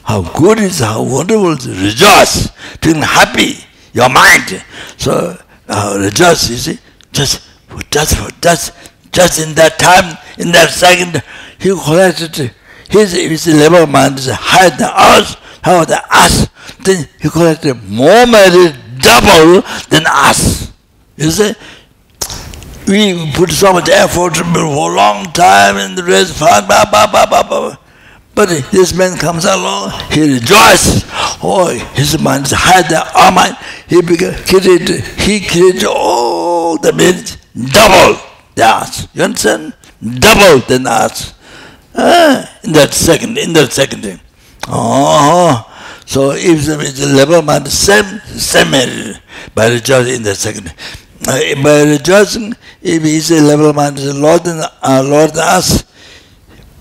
[0.04, 0.78] How good it is.
[0.80, 1.82] How wonderful it is.
[1.82, 2.50] Rejoice.
[2.80, 3.54] Being happy.
[3.92, 4.64] Your mind.
[4.98, 5.36] So
[5.68, 6.78] uh, rejoice you see.
[7.12, 7.42] Just
[7.90, 8.72] just just
[9.12, 11.22] just in that time in that second
[11.58, 12.54] he collected
[12.88, 16.48] his his level of mind is higher than us how the us.
[16.84, 18.76] Then he collected more merit
[19.06, 20.72] double than us.
[21.16, 21.54] You see?
[22.88, 27.06] We put so much effort for a long time in the rest, blah, blah, blah,
[27.06, 27.76] blah, blah.
[28.34, 31.04] But this man comes along, he rejoices.
[31.42, 33.56] Oh, his mind is higher than our mind.
[33.88, 38.20] He created, he created all the merits double
[38.54, 39.08] than us.
[39.14, 39.72] You understand?
[40.02, 41.34] Double than us.
[41.94, 44.20] Ah, in that second, in that second thing.
[44.68, 45.64] Oh,
[46.06, 48.70] so if the level mind same same
[49.54, 50.72] by rejoicing in the second.
[51.26, 55.84] Uh, by rejoicing, if he is a level mind Lord uh, Lord us,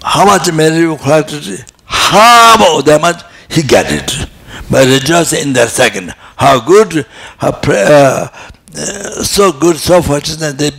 [0.04, 4.30] how much merit you collected, how that much he get it.
[4.70, 6.14] By rejoicing in the second.
[6.38, 7.06] How good,
[7.38, 8.28] how uh,
[8.78, 10.70] uh, so good, so fortunate, they,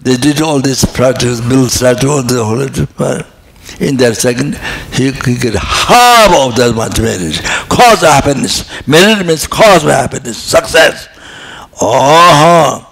[0.00, 3.28] they did all these projects, build statue of the Holy.
[3.80, 4.56] In that second,
[4.92, 7.40] he could get half of that much merit.
[7.68, 8.66] Cause of happiness.
[8.88, 11.08] Merit means cause of happiness, success.
[11.80, 12.84] Oh,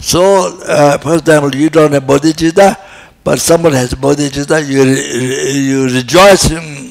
[0.00, 2.76] so, uh, for example, you don't have bodhicitta,
[3.24, 6.88] but someone has bodhicitta, you, you rejoice in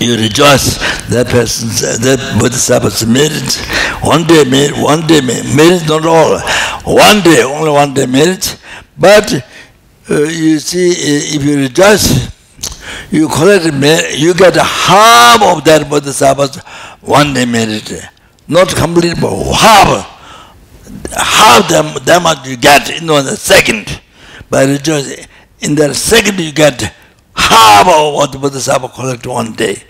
[0.00, 3.54] you rejoice that person's that bodhisattva's merit
[4.06, 6.38] one day merit one day merit not all
[6.84, 8.58] one day only one day merit
[8.96, 9.44] but
[10.10, 12.28] uh, you see uh, if you rejoice
[13.10, 13.64] you collect
[14.18, 16.56] you get half of that bodhisattva's
[17.00, 17.92] one day merit
[18.48, 20.14] not complete but half.
[21.12, 24.00] Half them that much you get in one second.
[24.48, 25.26] By rejoicing
[25.60, 26.80] in that second you get
[27.36, 29.82] half of what the Bodhisattva collect one day.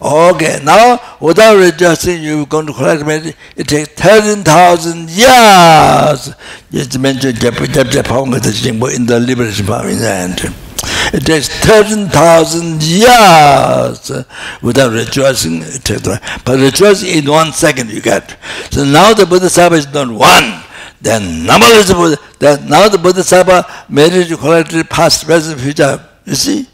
[0.00, 6.34] Okay, now without rejoicing, you're going to collect maybe it takes 13,000 years.
[6.70, 8.30] Just mention Japan
[8.94, 10.54] in the liberation power in the end.
[11.12, 14.24] It takes 13,000 years
[14.62, 15.62] without rejoicing.
[15.62, 18.36] It takes, but rejoicing in one second you get.
[18.70, 20.62] So now the Bodhisattva is not one.
[21.00, 26.04] Then numberless Buddha, then now the Bodhisattva it to collect past, present, future.
[26.24, 26.68] You see?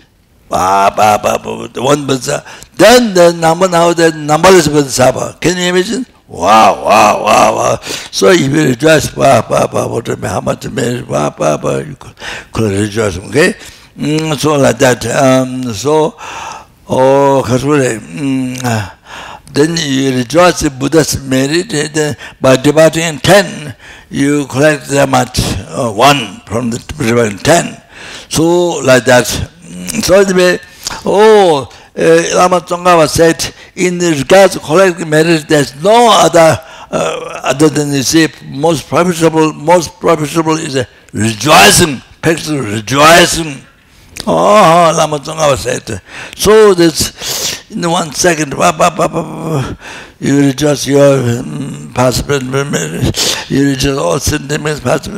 [0.49, 2.45] Ba ba ba ba one bodhisattva
[2.77, 6.07] then the number now the number is bodhisattva can you imagine?
[6.27, 7.77] Wow wow wow wow.
[8.11, 11.97] So if you rejoice ba ba ba what how much me ba ba ba you
[12.53, 13.55] could rejoice okay?
[13.97, 16.17] Mm, so like that um so
[16.89, 18.59] oh kasure mm,
[19.53, 23.77] then you rejoice the buddha's merit then by dividing 10
[24.11, 27.81] you collect that much uh, one from the dividing 10
[28.29, 29.29] so like that
[30.03, 30.61] so the
[31.05, 36.59] oh uh, Lama Tsongkhapa said in regards to collecting merit there's no other
[36.91, 43.63] uh, other than you say most profitable most profitable is a rejoicing practice rejoicing.
[44.27, 46.03] Oh Lama Tsongkhapa said.
[46.37, 49.79] So this in the one second ba, ba, ba, ba,
[50.21, 55.09] you rejoice your um, past you rejoice all sentiments past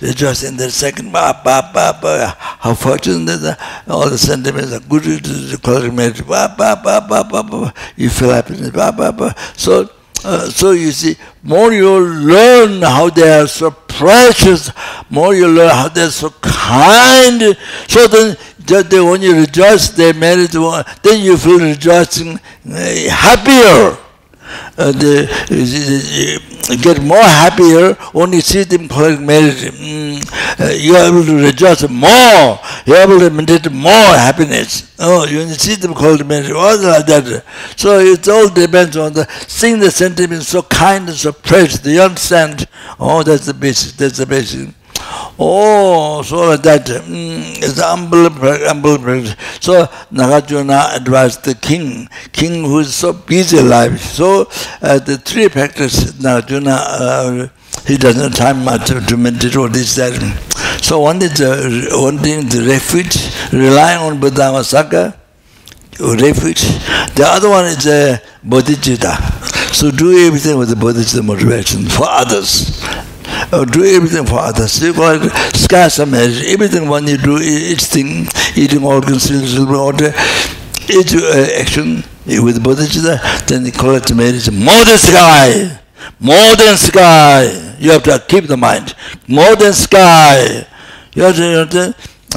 [0.00, 4.80] rejoice in the second ba, ba, ba, ba, how fortunate that all the sentiments are
[4.80, 9.34] good to congregate ba, ba, ba, ba, ba, ba, you feel happiness ba, ba, ba.
[9.56, 9.88] so
[10.24, 14.70] uh, so you see more you learn how they are so precious
[15.10, 17.56] more you learn how they are so kind
[17.86, 18.36] so then
[18.68, 23.98] that when you rejoice they married one, then you feel rejoicing uh, happier.
[24.78, 28.86] Uh, the, uh, get more happier when you see them
[29.24, 29.62] marriage.
[29.72, 32.58] Mm, uh, you are able to rejoice more.
[32.86, 34.94] You are able to meditate more happiness.
[34.98, 37.44] Oh, you see them collect marriage, all like that.
[37.76, 41.84] So it all depends on the seeing the sentiment so kind and so precious.
[41.84, 42.68] You understand?
[42.98, 43.96] Oh, that's the basic.
[43.96, 44.68] That's the basic.
[45.38, 48.96] Oh, so that is humble, humble.
[49.60, 54.00] So Nagarjuna advised the king, king who is so busy life.
[54.00, 54.48] So
[54.80, 57.48] uh, the three practices Nagarjuna, uh,
[57.86, 60.14] he doesn't have time much to meditate or this, that.
[60.82, 63.16] So one is uh, one thing the refuge,
[63.52, 65.18] relying on Buddha Saka,
[66.00, 66.62] refuge.
[67.14, 69.74] The other one is uh, bodhicitta.
[69.74, 72.82] So do everything with the bodhicitta motivation for others
[73.52, 74.82] uh, do everything for others.
[74.82, 76.44] You it scarce marriage.
[76.46, 80.12] Everything when you do each thing, eating organs, silver, water,
[80.88, 84.50] each uh, action with bodhicitta, then you call it marriage.
[84.50, 85.78] More than sky,
[86.20, 87.76] more than sky.
[87.78, 88.94] You have to keep the mind.
[89.28, 90.66] More than sky.
[91.14, 91.94] You to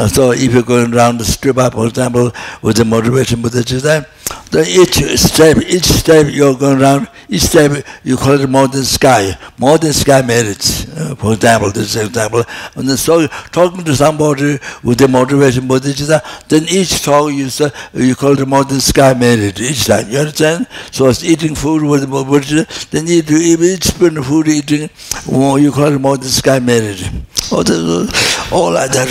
[0.07, 4.05] so if you're going around the stupa, for example, with the motivation bodhicitta,
[4.51, 9.37] then each step, each step you're going around, each step you call it modern sky,
[9.57, 10.87] modern sky merits.
[10.89, 12.43] Uh, for example, this example,
[12.75, 18.15] and so talking to somebody with the motivation bodhicitta, then each talk you say, you
[18.15, 20.09] call it modern sky merit each time.
[20.09, 20.67] You understand?
[20.91, 24.89] So it's eating food with the bodhicitta, then you do each spoon of food eating,
[25.27, 27.01] you call it modern sky merit.
[27.51, 29.09] All, the, all like that.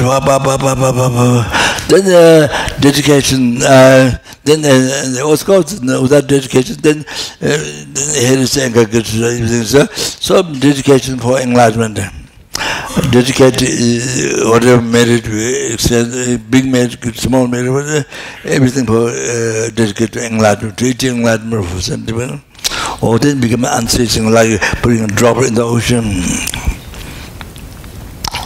[1.88, 5.07] Then uh, dedication, uh, then uh,
[5.44, 5.70] called
[6.02, 7.04] without dedication, then, uh,
[7.40, 9.64] then here is everything.
[9.64, 11.98] So, so dedication for enlightenment.
[13.10, 15.24] Dedicate uh, whatever merit,
[16.50, 18.06] big merit, small merit,
[18.44, 22.42] everything for uh, dedicate to enlightenment, teaching enlightenment for sentiment.
[23.00, 26.04] Or then become unceasing, like putting a drop in the ocean.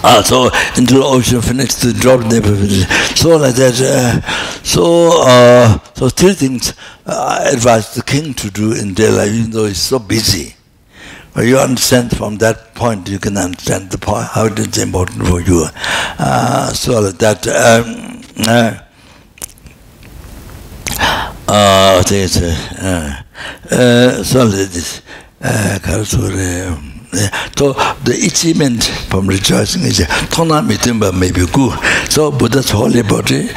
[0.04, 2.56] Ah, so into the ocean finished the drop never
[3.14, 3.80] So like that.
[3.80, 4.20] Uh,
[4.62, 6.74] so uh, so three things
[7.06, 10.56] I advise the king to do in life, even though he's so busy.
[11.34, 15.26] But you understand from that point, you can understand the point, how it is important
[15.26, 15.66] for you.
[16.18, 18.78] Uh, so like that, um, uh,
[21.48, 22.02] uh,
[22.82, 23.22] uh,
[23.70, 25.00] uh, so this,
[25.40, 25.78] uh,
[27.56, 27.74] so
[28.04, 30.00] the achievement from rejoicing is
[30.30, 31.78] tona mitimba may be good.
[32.10, 33.48] So Buddha's holy body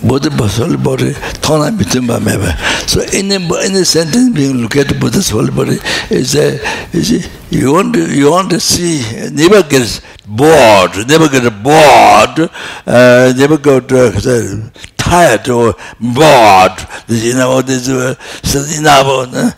[0.00, 2.86] Buddha's holy body tona mitimba may be?
[2.86, 5.78] So in any sentence being look at Buddha's holy body
[6.10, 6.60] is a
[6.96, 12.50] is you want to, you want to see never get bored never get bored
[12.86, 19.50] uh, never get uh, tired or bored This you know this uh, so know uh,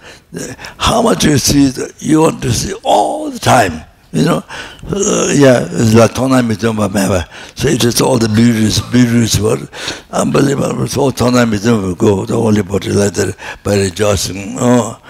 [0.79, 3.85] how much you see, you want to see all the time.
[4.13, 4.45] You know,
[4.89, 7.29] uh, yeah, it's like Tona Mitumba Meva.
[7.57, 9.69] So it is all the beauties, beauties word.
[10.11, 10.89] Unbelievable.
[10.89, 14.57] So Tona Mitumba go, the holy body like that, by rejoicing.
[14.59, 15.01] Oh,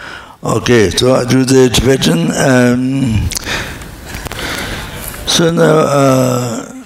[0.44, 2.30] okay, so I do the expression.
[2.32, 3.30] Um,
[5.26, 6.84] so now, uh,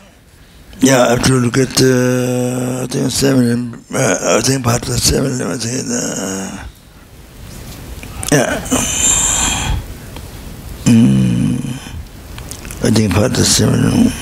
[0.79, 4.89] yeah, I have to look at, uh, I think seven, uh, I think part of
[4.89, 6.69] the seven, I think, uh.
[10.85, 11.61] Mm.
[12.81, 14.13] Think part the seven.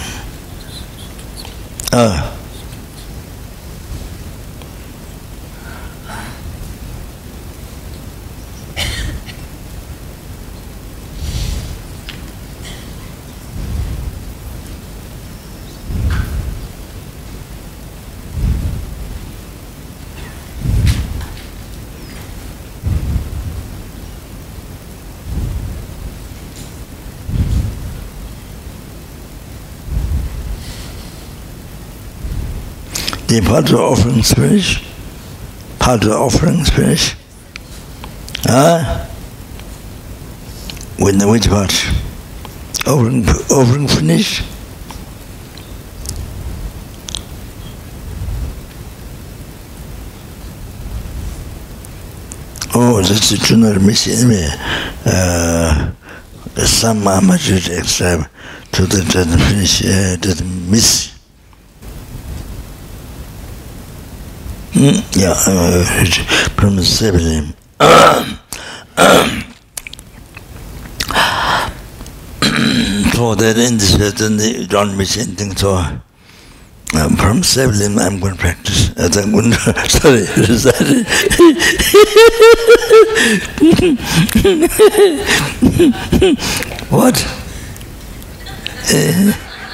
[1.92, 2.41] Ah.
[33.40, 34.84] The of offering finish
[35.78, 37.14] part of offering finish
[38.48, 39.08] ah
[41.02, 41.72] when the which part?
[42.86, 44.42] Offering offering finish.
[52.74, 54.46] Oh that's a tuner missing me
[55.06, 55.90] uh
[56.64, 58.30] some amateur extra
[58.72, 59.02] to the
[59.48, 61.11] finish uh, the miss
[64.74, 65.34] Ja,
[66.56, 67.54] pronunciably.
[73.14, 75.54] So that in this way, don't miss anything.
[75.56, 78.90] So um, from seven, I'm going to practice.
[78.96, 79.56] As I'm going to,
[79.88, 80.26] sorry,
[80.56, 81.04] sorry.
[86.90, 87.16] what?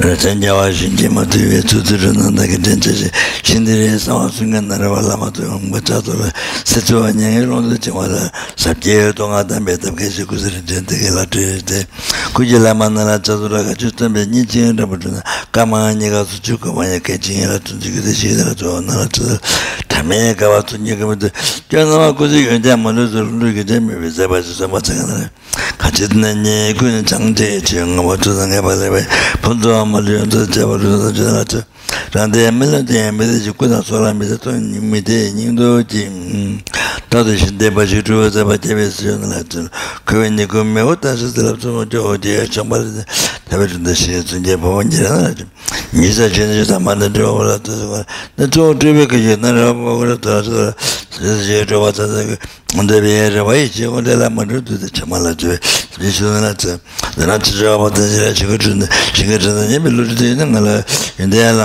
[0.00, 3.08] rācān jāvā shīngi mātū yuwa tūtū rānā dhāka dānchā shī
[3.44, 6.30] shīndi rē sāvā sūngā nā rāvā lāma tu yuwa mbā chā tu rā
[6.64, 8.22] sācū wā nyāngi rōndu chī wā rā
[8.56, 11.44] sāp kye yuwa tōngā tāṁ bē tāp kē shī kūsī rī dāntā kē lā tū
[11.44, 11.82] rī tē
[12.32, 14.88] kūjī lāma nā rā chā tu rā kā chū tāṁ bē nī chī ngā rā
[14.88, 15.20] pū tu nā
[15.52, 17.92] kā mā ngā kā sū chū kā mā yā kē chī ngā rā tu chī
[17.92, 19.36] kī tā shī rā chū wā nā rā chū
[19.84, 21.28] tā mē kā wā tu ngā kā mā tu
[21.68, 24.30] kia nā mā kūsī yuwa jā mā rū tu rū kī jā mē bē sā
[24.32, 25.28] bā chū sā mā chā kā nā rā
[25.80, 28.62] kā chī tā nā nyē kū nā chāng chē chī ngā mā chū tā ngā
[28.64, 29.02] bā rā bā
[29.42, 30.14] pū tu wā मल्ली
[30.56, 31.66] ज़बरदस्त जाना चाहिए
[32.14, 36.54] rāndē mīlā tēyā mīdē jī kūtā sōrā mīdē tō mīdē nīngdō jī mm.
[37.10, 39.66] tātā shindē bā shī rūwa tsā bā tēbē sī yōng nā tsū
[40.06, 42.44] kuwē nī kū mē wō tā shī tsā lab tsū mō chō o jī yā
[42.46, 43.02] chōng bā rī
[43.50, 45.44] tābē chū tā shī tsū jē pā wā jī rā nā chū
[45.98, 48.00] nī sā chē nā chū tā mā nā chō wā rā tū sā wā
[48.38, 50.54] nā chō o chū bē kā chī nā rā wā wā rā tū rā sā
[50.54, 50.70] rā
[51.18, 51.66] sā chē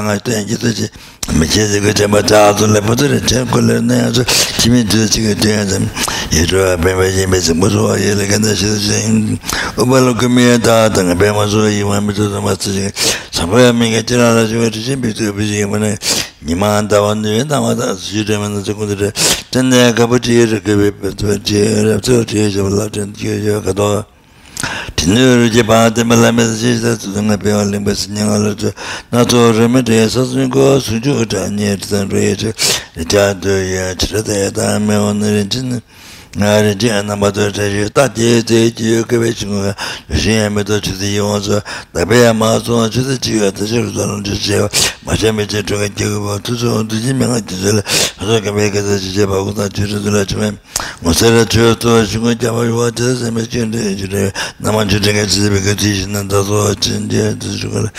[0.05, 0.89] chō ten ki tuji
[1.33, 3.95] mi che zi ku che ma cha su le putu re che ku le na
[3.95, 4.23] ya su
[4.57, 5.89] chi mi tu chi ku tu ya zim
[6.29, 8.65] ye ru wa pen pa yin pe si mu su wa ye le kanda shi
[8.65, 9.39] tu chi
[9.75, 12.13] u pa lu ku mi ya ta ta nga pe ma su yi wa mi
[12.13, 12.91] tu tu ma su chi
[13.31, 15.45] sa pa ya mi ka chi ra ra shi wa tu chi pi tu pi
[15.45, 15.95] chi ma na
[16.39, 18.63] ni ma an ta wan ni wen ta ma ta su shi re ma na
[18.63, 19.11] su ku tu re
[19.49, 22.23] ten ne ka pa chi ye re ka pe pe tu chi ye re tu
[22.23, 24.14] chi ye shi pa la ten chi ye ka to
[24.95, 28.55] tinur ji pa de mala me ji da tu na pe al me sin ngal
[28.55, 28.73] de
[29.11, 32.53] na to re me de sa sin go su ju da ne de re de
[33.05, 35.81] da de ya tre de da me on re jin.
[36.35, 39.71] ngāri jīyā nāmbā tu chāyī, tā jīyā jīyā jīyā kibē chīngu,
[40.11, 41.61] shīyā mī tu chītī yīwā sō,
[41.95, 44.67] tā bēyā mā sō, chītī jīyā, tā shīyā sō rōng chī chīyā,
[45.07, 47.71] mā shā mī chī chūgā jīyā bā, tu sō, tu jī mī ngā jī sō,
[48.19, 50.51] sō kibē kata chī chīyā bā, gu tā chī chī tu rā chī mē,
[51.07, 54.11] ngō sā rā chī tō, shīngu jā bā yuwa, chī sā mī chī rā, chī
[54.11, 54.27] rā,
[54.59, 57.31] nā mā chī chī kā chī bā kā tī shī nā tā sō, chī jīyā,
[57.39, 57.95] tā shī kā rā.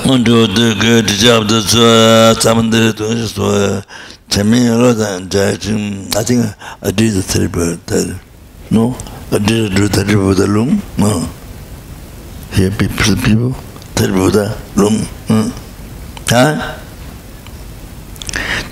[0.00, 1.88] ngō chū tu kā tī chā bā tā sō,
[2.40, 3.48] tsā mā tā rā tō shī sō,
[4.30, 6.46] Tami rather direction, I think
[6.82, 8.20] I did the terrible that
[8.70, 8.96] no,
[9.32, 11.28] I did the terrible with the loom, no.
[12.52, 13.54] Here people people
[13.96, 14.94] terrible with the loom.
[15.26, 15.50] Mm.
[16.30, 16.78] Huh?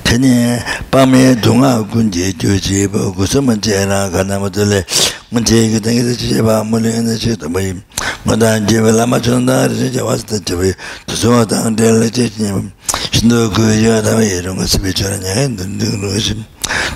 [0.05, 0.63] Tene
[0.93, 4.39] pame dunga kunje joje ba kusama jena kana
[5.32, 7.74] motele munje ge tenge je ba mole ne che to bai
[8.26, 10.74] moda je ba lama chonda je je was ta je bai
[11.06, 12.72] to so ta de le je ni
[13.12, 16.36] shindo ku ya da ye rong se be chara nya ndun ndun ro shi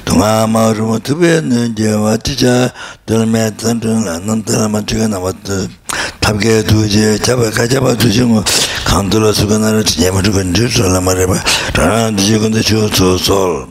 [0.06, 2.72] dunga ma ru mo tu be ne je wa ti ja
[3.06, 5.34] dol me tan dun la nan ta ma je na wa
[6.28, 8.44] tab게 두제 잡아 가잡아 두지고
[8.84, 11.34] 강들어 수건을 지내버 죽은 줄 알아 말해봐
[11.74, 13.71] 라는 지금도 저저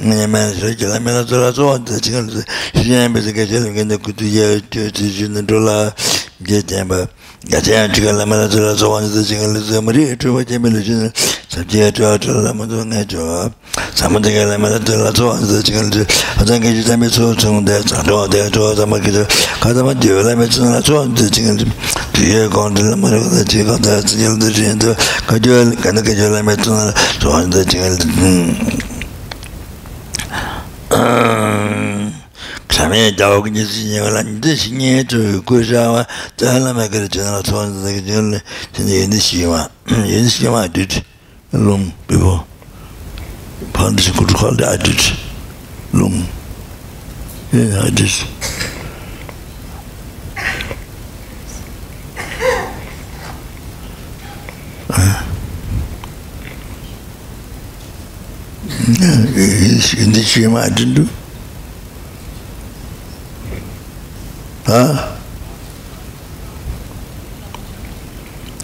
[0.00, 2.26] mene mene so kila mene zora so wanda chikan
[2.74, 5.92] shiyan besi ka shiyan kende kutu ya tiyo ti shina dola
[6.40, 7.06] je tenpa
[7.48, 10.42] ya chiyan chikan la mene zora so wanda ta chikan li zora mari etu wa
[10.44, 11.12] jembe li shina
[11.48, 13.50] sabji ya tuwa tuwa la mendo nga chwa
[13.94, 16.06] samanta ka la mene zora so wanda ta chikan li
[16.40, 19.26] atan ka shi tami so chung de sanduwa de chwa tama kito
[19.60, 21.66] ka tama diyo la mene zora so wanda ta chikan li
[22.12, 24.96] tuye kondi la mene kata chi kata chikan li shiyan tuwa
[25.26, 28.89] ka diyo ka diyo la mene zora so wanda ta chikan li
[32.68, 38.00] kramya jawa kunye sinye wala nida sinye choy kushawa tsaala ma kari chanala tsawaan tsaaka
[38.06, 38.40] chanala
[38.72, 39.70] chanala yenda shiwa
[40.10, 41.02] yenda shiwa adit
[41.52, 42.44] lung bibo.
[43.72, 45.12] Pandisi kutu khalda adit
[45.92, 46.26] lung
[47.52, 48.26] yenda adit.
[54.90, 55.29] Ah
[58.86, 61.04] 근데 지금 아들도
[64.66, 65.16] 아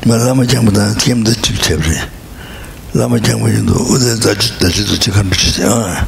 [0.06, 2.08] 말라마 장보다 팀도 집체브레
[2.94, 6.06] 라마 장보도 어제 다지 다지도 지금 비치세요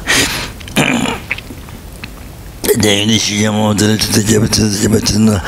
[2.81, 5.39] 대인이 시험 어제 다지 다지 다지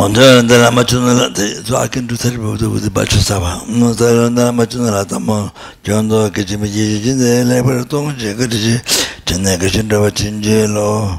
[0.00, 1.34] 먼저 내가 맞추는
[1.66, 3.62] 저 아킨 두 살이 보도 보도 맞춰서 봐.
[3.68, 8.80] 먼저 내가 맞추는 라다 뭐 견도 그지미 지진데 레버 동제 그지.
[9.26, 11.18] 전에 그신다 진제로.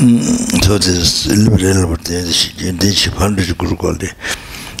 [0.00, 1.00] 음 저지
[1.30, 4.08] 일부를 볼때 시진데 시판도 그럴 건데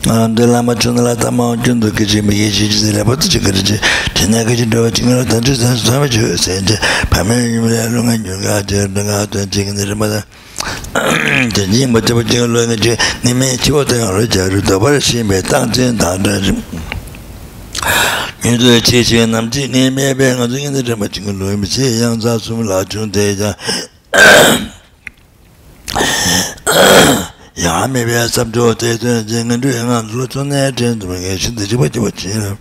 [0.04, 3.78] ndela ma chunda la tama chunda kichi mi kichi chi zile pata chi kari chi
[4.12, 6.76] tina kichi dawa chinga la tanchi san suwa chi sen chi
[7.08, 10.24] pame yunga lunga nyunga chi nga tuan chinga nirima da
[11.70, 14.78] yin mo tebo jingo lo ni chi ni me chiwo tenga lo cha ru to
[14.78, 16.62] bar shi me tang zin tang zin zin
[18.42, 21.32] e yin zo chi chi nam chi ni me be nga zin yin tebo jingo
[21.32, 23.56] lo mi chi yang za sum la chung te ja.
[27.54, 30.76] Ya me be sab jo te zin zin zin zin zin zin zin zin zin
[30.76, 32.56] zin zin zin zin zin zin zin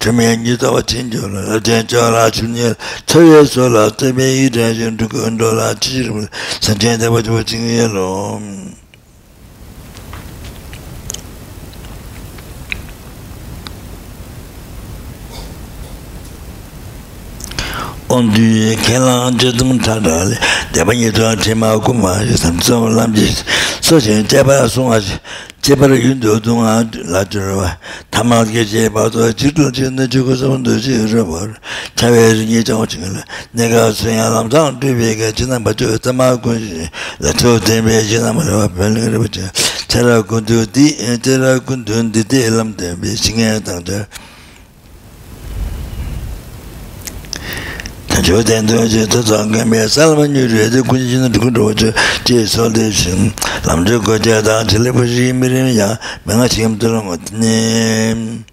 [0.03, 2.77] chīmē ngī tāwa tīñchō rā, tēnchō rā chūnyē rā,
[3.09, 6.27] tsōyē sō rā, tēmē yī rā chī rā chūkyū ndō rā, chī rā,
[6.61, 8.82] sāñchē tāwa chūkyū chīngyē rō.
[18.13, 20.37] 온디 켈란 제좀 타달
[20.71, 23.35] 대반이 저 제마고 마 삼성 람지
[23.81, 25.17] 소제 제바 송아지
[25.63, 27.79] 제바를 윤도 동아 라저와
[28.11, 31.57] 담아게 제바도 지도 지는 주고 좀도 지르버
[31.95, 33.19] 자외진이 정치는
[33.49, 36.53] 내가 생각함상 뒤에가 지난 바도 담아고
[37.17, 39.41] 라저 대배 지난 바도 별을 붙여
[39.87, 44.05] 제라 군두디 제라 군두디 람데 비싱에 당자
[48.21, 51.31] jo den do je to zang ge me sal ma nyu re de kun jin
[51.31, 51.91] de kun do je
[52.25, 53.31] je so de shin
[53.65, 56.77] lam je go je da je le bu ji mi re ya me ga chim
[56.77, 57.01] de ro
[57.31, 58.43] ne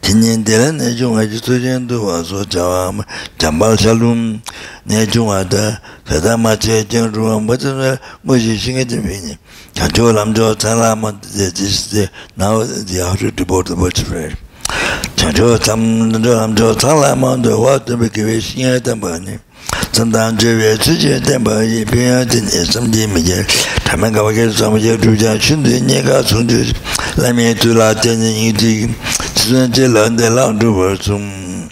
[0.00, 3.04] tinyen de la ne jo ga ji to jen do wa so ja wa ma
[3.38, 4.40] jam ba sha lum
[4.86, 8.56] ne jo wa da sa da ma je jen ru wa mo de mo ji
[8.56, 9.36] shin ge de bi ni
[9.74, 13.44] ja jo lam jo ta la ma de ji de na de ya ru de
[13.44, 13.88] bo de bo
[15.16, 19.38] chancho tsam chancho tsangla mando wa tabi kiwe shinya tenpa ni
[19.92, 23.46] tsandam chewe chiche tenpa yi pinya tine samdi mije
[23.84, 26.64] tamen kawa ke samje chuja shindu nyeka sunju
[27.16, 28.88] lamye tula tenye yiti
[29.34, 31.68] chizun che lande lang chuwa sum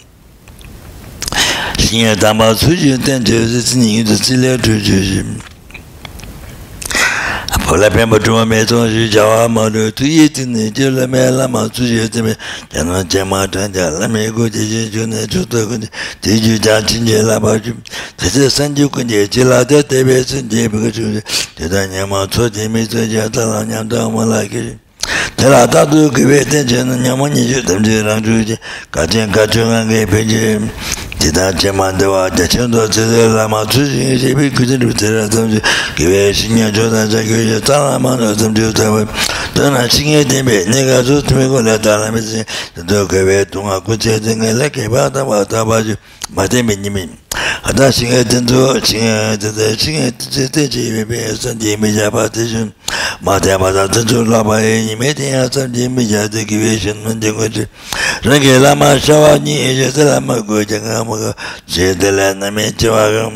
[1.77, 5.23] shinya tenpa suje tenche zitsini yiti zile chujuji
[7.63, 11.07] pōla pēmbā chūma mē tōng shī jāwā mā rū tū yī tī nī jī lā
[11.09, 12.33] mē lā mā tsū shī tī mē
[12.73, 15.65] jā nā jā mā tāng jā lā mē gu jī jī chū nē chū tō
[15.69, 15.89] gu jī
[16.21, 17.75] tī jī jā chī jī lā bā chū
[18.17, 20.91] tā sī sān jī gu jī jī lā tā tē bē sī jī bī gu
[20.97, 21.21] chū jī
[21.57, 24.43] tī tā nyā mā tsō jī mī tsō jā tā lā nyā tā mā lā
[24.49, 24.86] kī jī
[25.37, 28.55] tērā tātū kīwē tēnchē nā ñāma ñiñchū tamchē rāngchū chē
[28.89, 30.41] kāchēn kāchū ngāngē pēchē
[31.21, 34.89] tētā chē māntawā tēchēn tō tsē tē rā mā tsū chē chē pē kūchē rū
[34.97, 35.61] tērā tamchē
[35.99, 39.05] kīwē shīnyā chō tā chā kīwē chē tā rā mā rā tamchē rū tā wē
[39.53, 42.25] tō nā shīnyā tē pē nē kā tsū tū mē kō lā tā rā mē
[42.25, 42.41] tsē
[42.81, 46.01] tō kīwē tū ngā kūchē tē ngā lā kē pā tā pā tā pā chū
[46.33, 47.05] mā tē mē nī mē
[47.75, 50.11] 다 시게 된도 시게 된데 시게
[50.51, 52.71] 되지 베베 산디 미자바 되지
[53.19, 57.67] 마대마다 된도 라바에 니메디야 산디 미자데 기베션 문제 거지
[58.23, 61.19] 랑게 라마 샤와니 에제들 아마 고정아 뭐
[61.67, 63.29] 제들 나메 저가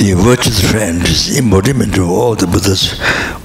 [0.00, 2.98] the virtuous friend is embodiment of all the Buddhas,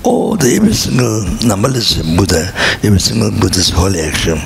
[0.06, 2.48] all the every single numberless Buddha,
[2.82, 4.38] every single Buddha's holy action.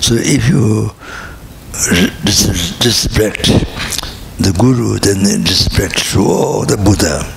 [0.00, 0.90] So if you
[2.24, 3.44] dis- disrespect
[4.40, 7.28] the Guru, then disrespect to all the Buddha.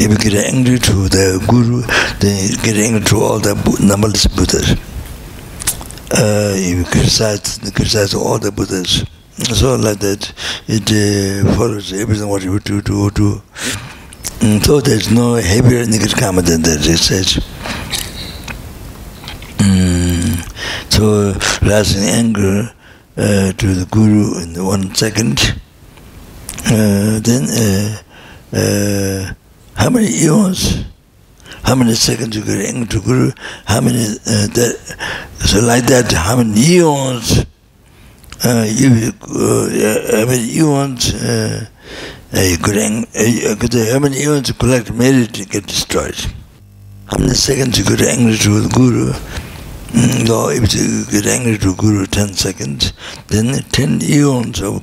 [0.00, 1.82] If you get angry to the Guru,
[2.20, 3.52] then get angry to all the
[3.84, 4.72] numberless Buddhas.
[6.10, 9.04] Uh, if you criticize, criticize all the Buddhas,
[9.38, 10.32] so like that,
[10.68, 13.42] it uh, follows everything what you do, do, do.
[14.38, 17.34] Mm, so there's no heavier negative karma than that, it says.
[19.58, 21.32] Mm, so
[21.66, 22.72] rising anger
[23.16, 25.40] uh, to the guru in the one second,
[26.66, 29.34] uh, then uh, uh,
[29.74, 30.84] how many eons,
[31.64, 33.32] how many seconds you get angry to guru,
[33.66, 37.44] how many, uh, that, so like that, how many eons
[38.42, 41.66] uh, you, uh, I mean, you want uh,
[42.62, 46.16] good, uh, could how many you want to collect merit to get destroyed?
[47.06, 49.12] How many seconds you get angry the guru?
[49.92, 52.92] Mm, no, if you get angry to guru 10 seconds,
[53.28, 54.82] then 10 eons of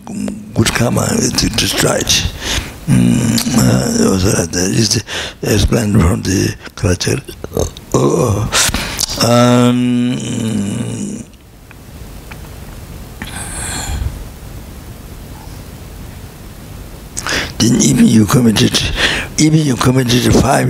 [0.54, 2.06] good karma is destroyed.
[2.88, 5.04] Mm, uh, that is
[5.42, 7.18] explained from the culture.
[7.94, 8.50] Oh,
[9.28, 10.16] um,
[17.62, 18.74] then even you committed,
[19.38, 20.68] even you committed five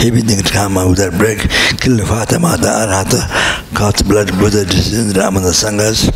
[0.00, 1.38] heavy negative karma without break,
[1.80, 3.20] kill the father, mother, arhata,
[3.74, 6.08] cut blood, Buddha, descend, Ramana, Sanghas,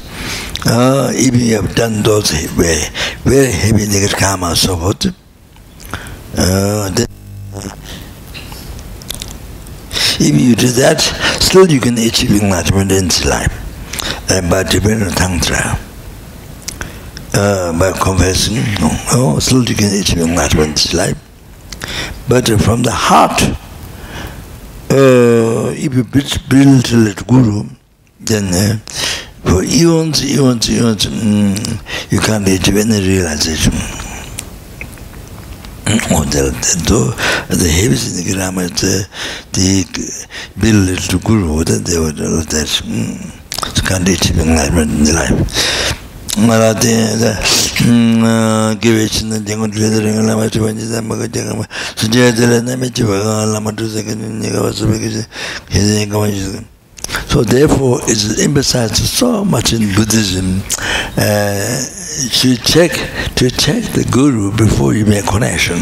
[0.67, 2.89] uh, even you have done those very,
[3.23, 5.07] very heavy negative karma, so forth,
[6.39, 7.07] uh, then,
[10.17, 11.01] if you do that,
[11.41, 13.53] still you can achieve enlightenment in this life,
[14.31, 15.79] uh, by depending on Tantra.
[17.37, 18.63] Uh, by confessing,
[19.11, 19.41] oh,
[19.75, 21.19] can achieve enlightenment in this life.
[22.29, 23.43] But from the heart,
[24.89, 27.65] uh, if you build a little guru,
[28.21, 28.79] then uh,
[29.43, 33.73] for eons, eons, eons, mm, you can't achieve any realization.
[36.15, 36.55] Oh, the,
[36.87, 39.09] the, the heavies in the grammar, the,
[39.53, 39.85] the
[40.61, 46.04] build it guru, that they were that, mm, can't achieve enlightenment in the life.
[57.29, 60.61] So therefore it's emphasized so much in buddhism
[61.17, 61.85] uh
[62.41, 62.91] to check
[63.35, 65.79] to check the guru before you make connection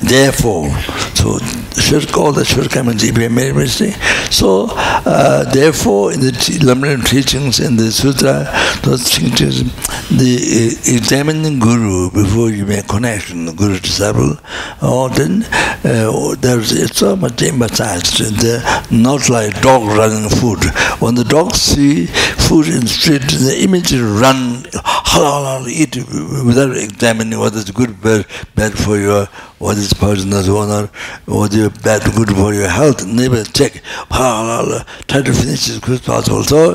[0.00, 0.70] therefore
[1.14, 1.38] so
[1.80, 3.94] shirk all the shirk if you made mistake
[4.30, 8.48] so uh, therefore in the Lamrim teachings in the sutra
[8.82, 9.62] those teachings
[10.08, 14.36] the uh, examining guru before you make connection the guru disciple
[14.82, 15.44] or then
[15.84, 20.64] uh, there's so much emphasized the not like dog running food.
[21.00, 24.64] When the dogs see food in the street the image run
[25.12, 25.96] halal eat
[26.44, 29.26] without examining whether it's good bad, bad for your
[29.58, 30.70] what this person does one?
[30.70, 30.86] Or
[31.26, 33.06] what is bad good for your health?
[33.06, 33.82] Never check.
[34.10, 36.42] How try to finish as quick as possible.
[36.44, 36.74] So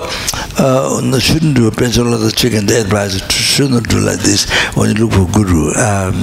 [0.57, 4.49] uh, one shouldn't do a pension of the chicken dead price shouldn't do like this.
[4.75, 6.15] When you look for guru um,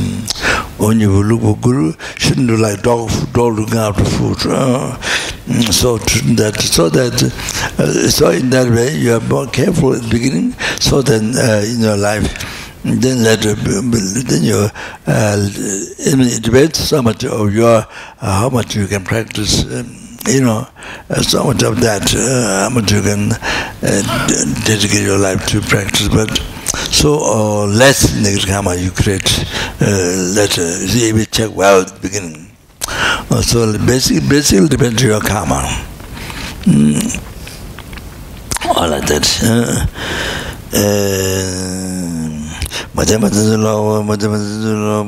[0.79, 4.39] when you look for guru shouldn't do like dog, dog looking after food.
[4.51, 4.97] Uh,
[5.47, 7.23] mm, so that so that
[7.79, 11.63] uh, so in that way you are more careful at the beginning so then uh,
[11.65, 12.58] in your life.
[12.85, 14.69] Then later then you
[15.07, 15.37] uh,
[15.99, 17.79] it depends so much of your
[18.21, 20.67] uh, how much you can practice um, you know
[21.11, 25.61] uh, so much of that uh, how much you can uh, dedicate your life to
[25.61, 26.09] practice.
[26.09, 26.39] But
[26.91, 29.45] so uh, less negative karma you create
[29.81, 30.63] uh, later.
[30.63, 32.51] See you check well at the beginning.
[32.89, 35.63] Uh, so basically basically depends on your karma.
[36.65, 37.25] Mm.
[38.67, 39.27] all of that.
[39.43, 39.87] Uh,
[40.77, 42.28] uh,
[42.93, 45.05] 맞아 맞아 들어 맞아 맞아 들어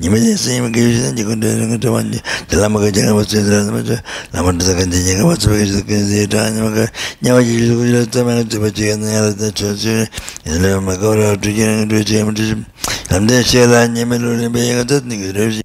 [0.00, 4.02] 님이 선생님 계시는 지금 되는 거 완전 들라마가 제가 맞아 들어 맞아.
[4.32, 6.86] 나만도 간지 제가 맞아 그래서 그래서 다니 뭐가
[7.20, 10.06] 냐와 지고 이럴 때만 좀 제가 내가 저저
[10.46, 12.20] 이래 뭐가 어떻게 되는 거지?
[12.20, 12.64] 아무튼
[13.08, 15.60] 남대 시간 님을 내가 듣는 거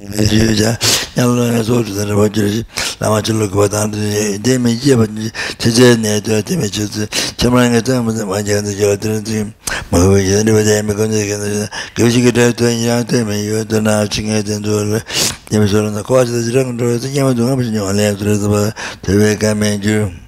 [0.00, 0.76] 이제
[1.16, 2.64] 야로나 소주들 버지
[3.00, 4.96] 남아 줄로 거다는데 데메 이제
[5.58, 9.52] 제제 내도 데메 주스 정말 내가 무슨 완전히 저들은
[9.90, 15.00] 뭐 얘네 왜 건데 근데 교식이 돼도 이야 때문에 이것도 나 중에 된도
[15.50, 19.36] 데메 저런 거 가지고 저런 거 가지고 그냥 좀 하면 되는 거 알아야 들어서 대외
[19.36, 20.27] 가면 좀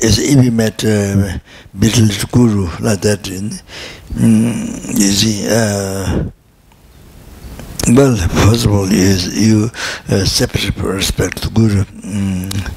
[0.00, 1.38] if we met uh,
[1.78, 3.50] Beetle Guru like that in,
[4.14, 6.30] mm, you see uh,
[7.94, 9.70] well first of all is you
[10.08, 11.84] uh, separate respect to Guru.
[11.84, 12.72] Mm,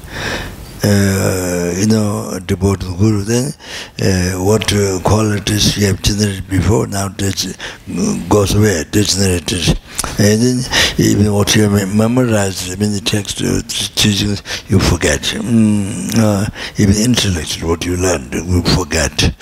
[0.84, 3.52] uh, you know, devoted Guru, then
[4.00, 9.78] uh, what uh, qualities you have generated before now that mm, goes away, degenerated.
[10.18, 10.58] And then
[10.98, 13.62] even what you have memorized, I mean the text, uh,
[13.94, 15.20] teachings, you forget.
[15.20, 16.46] Mm, uh,
[16.78, 19.34] even intellect, what you learned, you forget.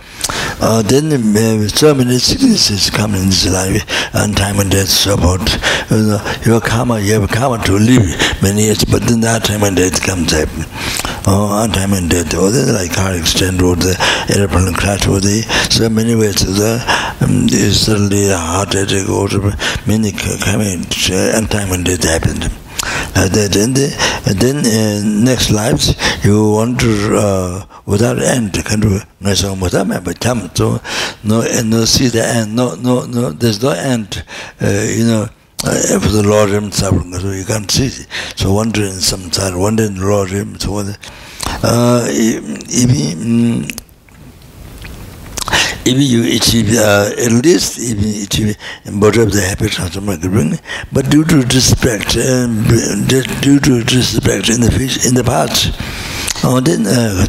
[0.62, 5.14] Uh, then uh, so many sicknesses come in this life, and time and death, so
[5.14, 5.40] about
[5.90, 8.04] you know, your karma, you have karma to live
[8.42, 10.48] many years, but then that time and death comes up.
[11.32, 13.94] Oh, on time and death, or the like car accident, or the
[14.34, 16.82] airplane crash, or the so many ways, the
[17.22, 19.30] um, suddenly a heart attack, or
[19.86, 22.50] many coming, and time and death happened.
[23.14, 23.94] Uh, then, the,
[24.26, 25.94] and then uh, next lives
[26.24, 30.80] you want to uh, without end kind of no so without but come so
[31.22, 34.24] no no see the end no no no there's no end
[34.62, 35.28] uh, you know
[35.64, 37.86] uh, if the Lord himself, so you can't see.
[37.86, 38.06] it.
[38.36, 40.98] So wondering sometimes, wondering the Lord himself, so wandering,
[41.62, 43.80] uh, if, mm,
[45.84, 48.56] if you achieve, uh, at least if you achieve
[49.00, 50.58] both of the happy transformation,
[50.92, 52.64] but due to disrespect, um,
[53.06, 55.74] due to disrespect in the fish, in the past,
[56.44, 57.26] oh, uh, then, uh,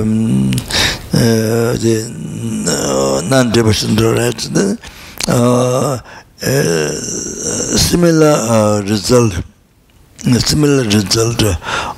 [0.00, 0.50] um,
[1.12, 2.04] uh, the
[2.68, 4.78] uh, non-devotion, then
[5.28, 5.98] uh,
[6.42, 6.92] uh,
[7.76, 9.32] similar uh, result
[10.26, 11.42] a similar result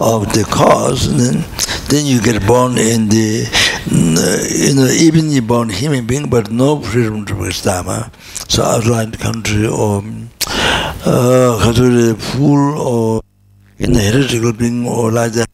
[0.01, 1.45] of the cause then,
[1.89, 3.45] then you get born in the
[3.91, 8.11] uh, you know even you born human being but no freedom to Kristama
[8.49, 10.03] so outlined country or
[11.05, 13.23] uh, full or
[13.79, 15.49] in the heretical being or like that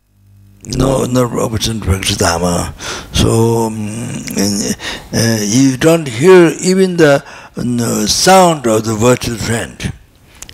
[0.76, 2.74] no no opportunity for Kristama
[3.14, 3.88] so um,
[4.36, 4.76] and,
[5.14, 7.24] uh, you don't hear even the
[7.58, 9.92] uh, sound of the virtuous friend,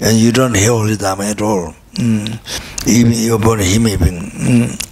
[0.01, 1.75] and you don't hear Holy Dharma at all.
[1.95, 2.39] Mm.
[2.89, 4.31] Even your body hymning.
[4.31, 4.91] Mm.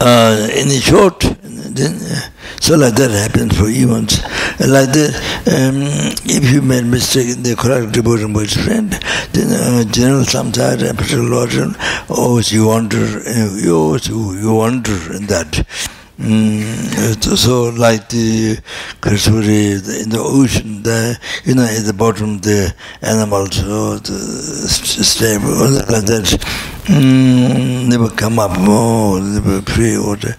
[0.00, 2.20] Uh, in the short, then, uh,
[2.60, 4.22] so like that happens for humans.
[4.60, 5.14] Like that,
[5.46, 5.82] um,
[6.24, 8.92] if you made mistake in the correct devotion with friend,
[9.32, 11.74] then uh, general samsara and particular origin,
[12.08, 13.98] oh, you wonder, uh, you,
[14.40, 15.66] you wonder in that.
[16.20, 18.56] Mm, so like the
[19.00, 21.16] Kasturi in the ocean, there
[21.46, 24.12] you know, at the bottom the animals so the
[24.68, 26.24] stay like that
[26.84, 30.36] mm, never come up or never free or the,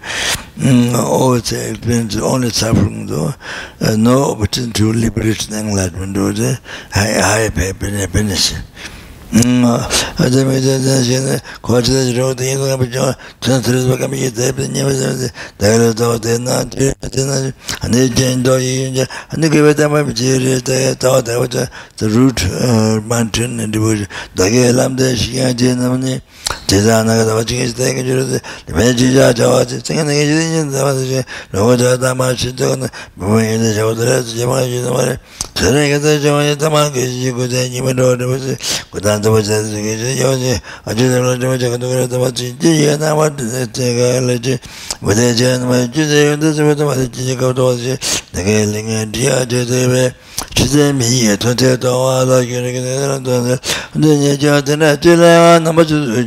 [0.58, 3.34] mm, or they experience only suffering though,
[3.80, 6.60] uh, no opportunity to liberation enlightenment or the
[6.92, 7.82] higher happiness.
[7.82, 8.54] High, happiness?
[11.03, 16.63] ᱡᱮ ᱠᱚᱡᱮ ᱡᱨᱚ ᱫᱤᱱ ᱜᱟ ᱵᱤᱡᱚ ᱛᱨᱟᱱᱥᱞᱮᱴ ᱵᱟᱠᱟ ᱢᱤ ᱫᱮᱵ ᱧᱮ ᱢᱮᱡᱮ ᱫᱟᱭᱨ ᱫᱚ ᱫᱮᱱᱟ
[16.71, 21.39] ᱡᱮ ᱫᱮᱱᱟ ᱟᱱᱮ ᱡᱮᱱ ᱫᱚ ᱤᱧ ᱟᱱᱮ ᱜᱮ ᱵᱮᱛᱟ ᱢᱟ ᱵᱤᱡᱮ ᱨᱮ ᱛᱟ ᱛᱟ ᱫᱟ
[21.39, 26.21] ᱵᱟᱡᱟ the root uh, mountain and the dage lam de shia je namne
[26.67, 29.65] jeza na ga ba ji ge de ge jure de me ji ja ja wa
[29.65, 32.87] ji teng ne ge ji de ba de ro ja da ma chi de na
[33.15, 35.19] mo ye de ja de je ma ji de ma de
[35.55, 38.15] je ge de je ma ye ta ma ge ji go de ni me do
[38.15, 38.37] de ba
[39.22, 40.52] dāpa chāyā sīkī chī yāwa chī
[40.90, 44.06] āchī dāpa dāpa chāyā dāpa chāyā dāpa chī chī yā nā wā tī chī kā
[44.10, 44.54] yā lā chī
[44.98, 47.62] wadā chāyā nā mā chī chā yā dā chī wadā mā chī chī kā wadā
[47.62, 47.94] wā chī
[48.34, 50.10] dā kā yā lī ngā chī yā chā chā yā
[50.58, 53.34] chī chā mī yā tō chā tō wā lā kī rā kī rā rā tō
[53.46, 53.56] rā
[54.02, 56.26] dā yā chā tī rā chī rā wā nā mā chī chū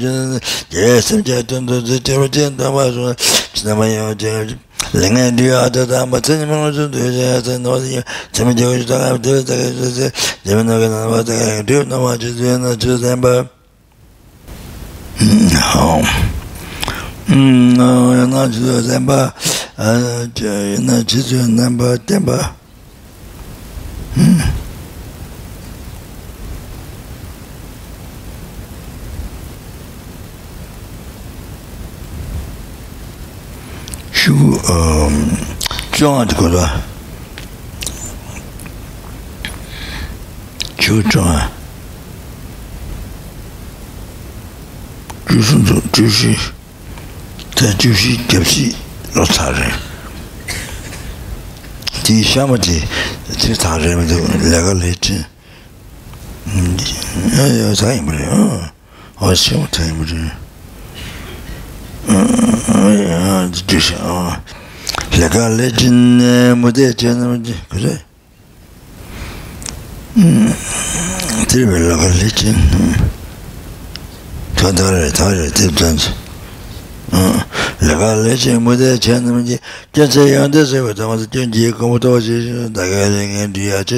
[0.71, 3.11] chī yā sīm chā tō tō chī chā wā chī nā mā chū
[3.51, 4.55] chī nā mā yā chā
[4.95, 9.17] linga diya ata tamba tsani mungu tsu duya ata nwa tsi tsami jagu chu taka
[9.17, 10.11] diya taka chu tsi
[10.45, 13.49] jami naga nama taka diya nama chu duya na chu tamba
[17.27, 19.33] yana chu duya tamba
[19.75, 22.55] yana chu duya tamba tamba
[34.25, 34.33] shu
[35.93, 36.67] zhuang de ge
[40.81, 41.49] chu zhuang
[45.29, 46.33] zhu shun zhu zhu shi
[47.55, 48.65] ta zhu shi jiab shi
[49.13, 49.73] lo ca ren
[52.03, 52.81] di xia ma di
[53.41, 55.21] ti ca ren ma di la ga le zhen
[57.37, 58.73] ya ya ca yin bu ren
[59.21, 60.44] o xia ma ca yin bu ren
[62.06, 63.96] 아, 주셔.
[65.18, 67.98] 내가 레진 무대 전에 그래.
[70.16, 70.54] 음.
[71.48, 72.54] 들으려고 레진.
[74.56, 75.98] 더더래 더래 듣던.
[77.12, 77.40] 어.
[77.80, 79.58] 내가 레진 무대 전에 이제
[79.92, 82.70] 저제 연대서 부터 전지 공부도 하지.
[82.72, 83.96] 내가 랭에 뒤에 저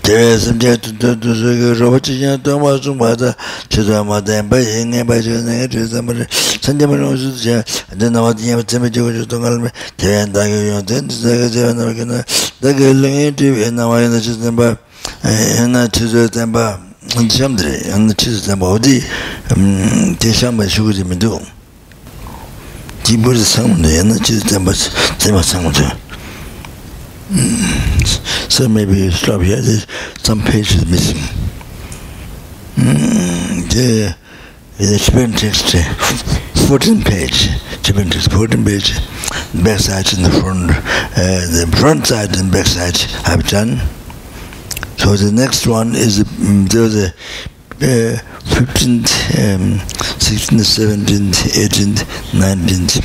[0.05, 3.34] dewe simche tuntun tusu ki roba chijan tuwa su mada
[3.68, 6.26] chidwa mada mba yinge mba chiga nenge chiga samari
[6.60, 10.66] sanje mara usu chiga ade nama tiye mba tsime chiga usu tunga lme dewe ndage
[10.68, 12.24] yon ten tisaga zewa nama kina
[12.62, 14.76] dage linge tiwe nama yana chiga tenpa
[15.56, 16.78] yana chiga tenpa
[17.28, 19.02] chamdre yana chiga tenpa odi
[20.18, 21.40] te shamba shukuzi midu
[23.05, 24.73] jiburi sangmdo yana chiga tenpa
[25.18, 25.81] tenpa sangmdo
[27.28, 28.52] Mm.
[28.52, 29.60] So maybe you stop here.
[29.60, 29.86] There's
[30.22, 31.22] some pages is missing.
[32.76, 33.68] Mm.
[33.72, 34.16] The,
[34.78, 35.32] the Tibetan
[36.68, 37.48] 14 page,
[37.82, 38.94] Tibetan text, 14 page,
[39.62, 42.96] back side and the front, uh, the front side and back side
[43.26, 43.78] I've done.
[44.98, 47.14] So the next one is mm, the,
[47.78, 49.78] the uh, 15th, um,
[50.18, 51.34] 16th, 17th,
[51.68, 53.05] 18th, 19th.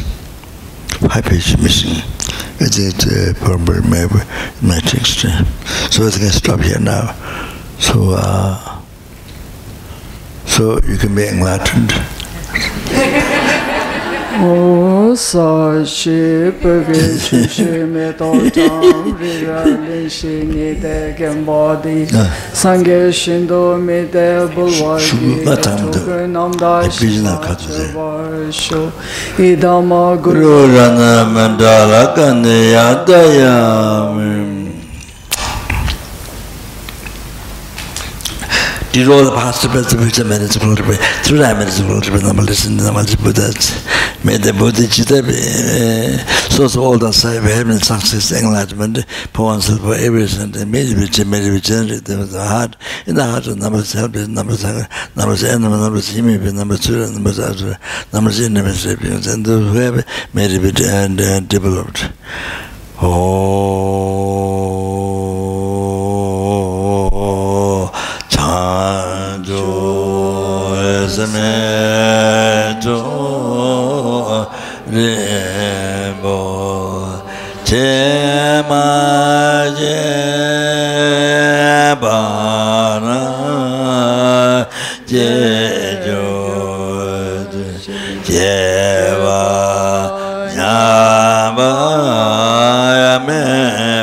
[1.09, 2.30] Five pages missing.
[2.63, 4.13] It's a problem maybe
[4.61, 5.21] my text.
[5.91, 7.15] So I can stop here now.
[7.79, 8.81] So uh,
[10.45, 11.91] so you can be enlightened.
[14.39, 20.73] O sa shi pe ge shi shi me to chang ri ra li shi ni
[20.83, 22.07] de gen bo di
[22.61, 27.35] sang ge shin do me de bu wa gi to ge nam da shi ma
[27.65, 28.81] che wa shu
[29.49, 33.53] i da ma guru rana mandala kanya ya daya
[34.15, 34.60] mim.
[38.91, 40.83] did all the past but the future minutes for the
[41.23, 43.55] through the minutes for the number listen the number but that
[44.23, 45.23] made the buddha chita
[46.51, 50.51] so so all the say we have in success enlightenment poems for everything.
[50.51, 52.75] The made which made which there was a heart.
[53.05, 54.63] In the heart of numbers help is numbers
[55.15, 57.77] numbers and numbers him in numbers two and numbers other
[58.13, 62.11] numbers in numbers and the web made it and developed.
[63.01, 64.20] Oh.
[71.21, 72.97] smeto
[74.89, 76.37] rebo
[77.63, 78.89] tema
[79.79, 80.01] je
[82.01, 83.21] bara
[85.07, 85.29] je
[86.05, 86.25] jo
[88.25, 88.57] je
[89.21, 89.45] va
[90.57, 91.71] ya ba
[93.03, 93.45] ya me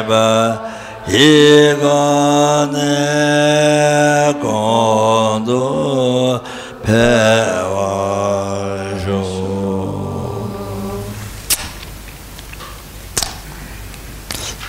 [0.08, 0.26] ba
[1.10, 2.00] ye go
[2.72, 2.94] ne
[4.42, 5.17] ko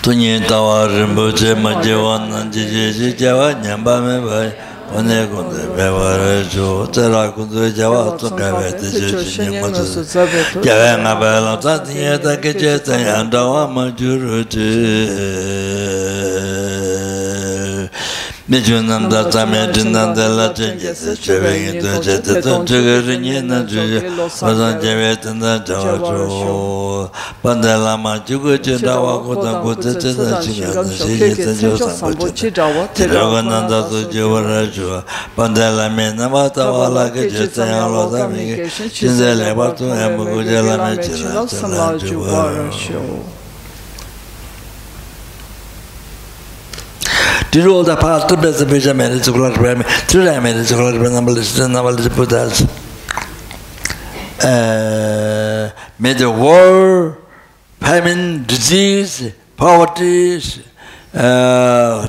[0.01, 4.51] tunyi tawa rinpoche majewa nanchi jeshi jawa nyamba me bhai
[4.95, 10.03] wane kunze pewa recho tsera kunze jawa tsunga bhe te jeshi nyamba tsu
[10.63, 14.43] jawa nga bhe lam tsa tinye ta keche tsayan dawa ma juru
[18.49, 27.11] 미주남 다자메 딘난달라 젠게세 쳬베게 도제테 도제게르니나 주제 마산 제베탄다 자와조
[27.43, 35.03] 반달라마 주고제 다와고다 고테테다 지냐 제제테 조사 보체 드라가난다도 제와라조
[35.35, 38.67] 반달라메 나마타와라게 제타야로다 미게.
[38.67, 41.45] 신zel레 바투 엠고제라메 제라
[48.93, 49.31] me, to
[50.11, 52.61] the made to glory to number list and number list Buddhas.
[54.43, 57.17] Uh, may the war,
[57.79, 60.39] famine, disease, poverty,
[61.13, 62.07] uh,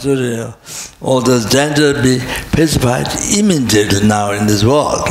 [1.01, 2.19] all those dangers be
[2.52, 5.09] pacified immediately now in this world.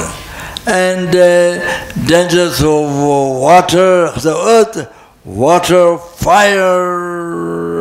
[0.67, 4.93] And uh, dangers of water, the earth,
[5.25, 7.78] water, fire,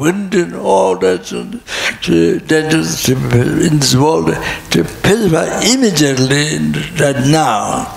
[0.00, 1.60] wind, and all that and
[2.02, 4.28] to dangers to, in this world
[4.70, 6.44] to pacify immediately
[6.98, 7.96] right now.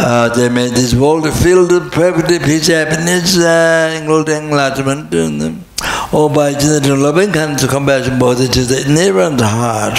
[0.00, 5.64] Uh, they made this world filled with perfect peace, happiness, uh, including enlightenment, and um,
[6.12, 9.98] all by general loving kindness, compassion, both is the inherent heart.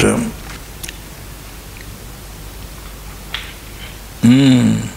[4.21, 4.87] Mm.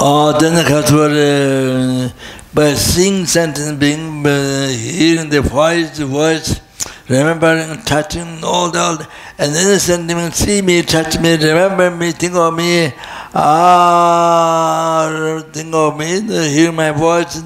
[0.00, 2.12] Oh, then the Kathwar, uh,
[2.54, 6.60] by seeing sentence being, uh, hearing the voice, the voice,
[7.08, 8.98] remembering, touching, all the, all
[9.38, 12.92] and then the sentiment, see me, touch me, remember me, think of me,
[13.34, 15.08] ah,
[15.52, 17.42] think of me, hear my voice,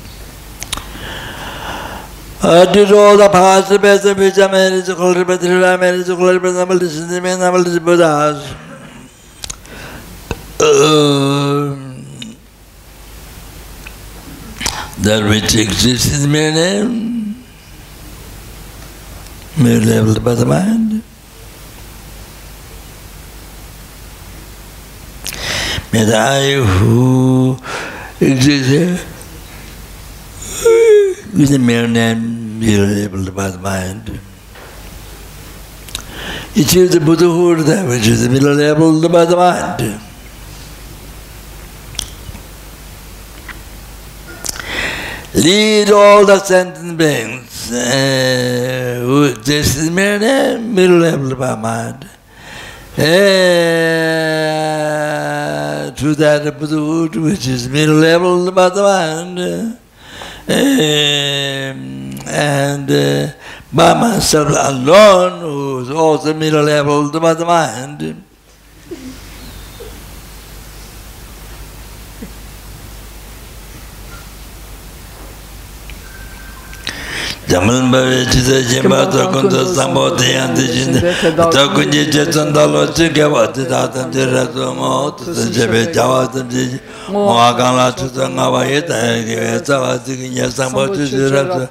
[0.73, 0.79] the best of which I managed
[1.11, 2.30] to call it, but I managed to
[6.17, 8.55] call it, but I'm listening to me, and I'm listening to Buddhas.
[15.03, 17.45] That which exists in mere name,
[19.59, 21.03] mere level by the mind.
[25.93, 27.59] May the I who
[28.21, 29.20] exists
[31.37, 34.21] with the mere name labeled by the mind.
[36.55, 40.01] İs the Buddhahood that which is labeled by the mind.
[45.35, 52.05] Lead all the sentient beings uh, who exist in mere name be labeled by mind.
[52.99, 53.03] Uh,
[55.93, 59.79] to that Buddhahood which is mere labeled by the mind.
[60.51, 63.33] Um, and uh,
[63.73, 68.25] by myself alone, who is also middle level by the mind.
[77.51, 81.01] jamal bhavi chise jimba to kundu sambo deyanti jinde
[81.55, 86.79] to kunji chetan dalo chike vati datam tira sumo tuta chebe jawatam chiji
[87.13, 88.97] moa kanla chuta ngaba yeta
[89.27, 91.67] kiwe cawa chiki nye sambo chuchi rapsa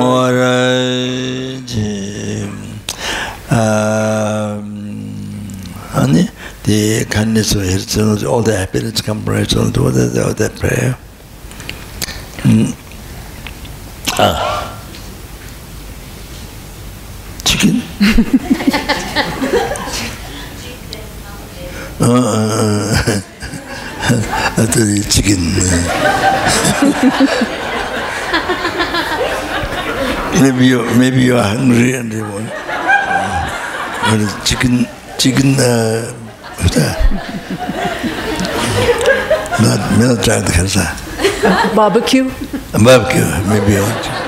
[0.00, 2.44] morai ji
[3.50, 4.68] um,
[5.96, 6.28] ani
[6.64, 10.96] the kindness of his all the happiness comes from the all the prayer?
[12.44, 12.74] Mm.
[14.18, 14.73] ah.
[17.44, 17.82] Chicken?
[22.00, 23.20] uh,
[24.56, 25.40] I thought you chicken.
[30.40, 34.86] maybe you maybe you are hungry and you want uh, chicken
[35.18, 36.12] chicken uh,
[36.58, 36.98] what's that?
[39.62, 40.74] not not trying to catch
[41.74, 42.26] barbecue
[42.82, 44.23] barbecue maybe you want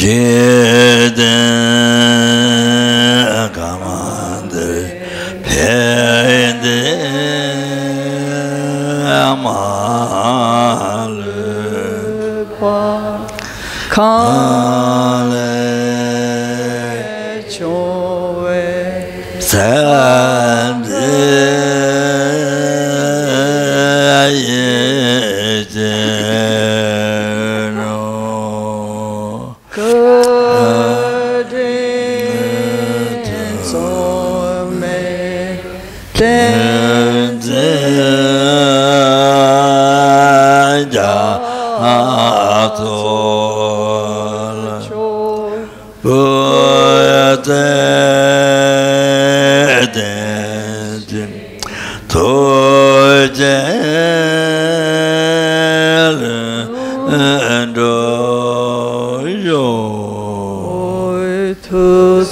[0.00, 1.20] 제데
[3.52, 4.98] 가만들
[5.42, 6.64] 페데
[9.12, 9.76] 아말파
[13.90, 15.36] 칼레
[17.50, 18.48] 조웨
[19.38, 20.29] 사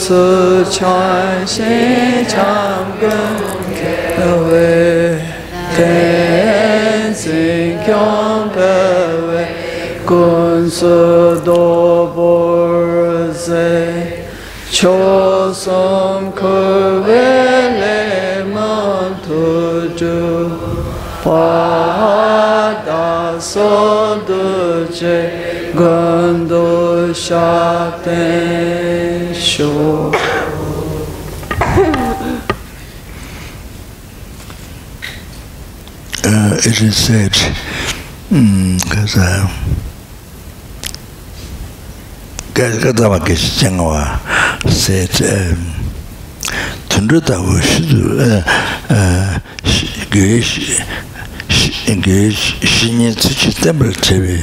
[0.01, 0.87] 此全
[1.45, 1.67] 心
[2.29, 2.39] 诚
[3.01, 3.11] 跟
[4.17, 5.19] 各位
[5.77, 8.61] 天心共各
[9.27, 9.49] 位
[10.07, 13.53] 观世多波塞
[14.71, 16.47] 求生可
[17.05, 17.13] 为
[17.81, 20.07] 雷蒙土主
[21.23, 21.31] 法
[22.87, 25.07] 大所得者
[25.77, 28.48] 观多沙天
[29.59, 30.13] sho
[36.25, 37.35] uh, it is said
[38.31, 39.49] because mm,
[42.55, 44.21] 가다가 계시장와
[44.69, 45.09] 세
[46.89, 48.45] 튼르다고 시도 에
[50.09, 50.77] 그시
[51.49, 51.97] 시
[52.65, 54.41] 신이 지치 때문에 제비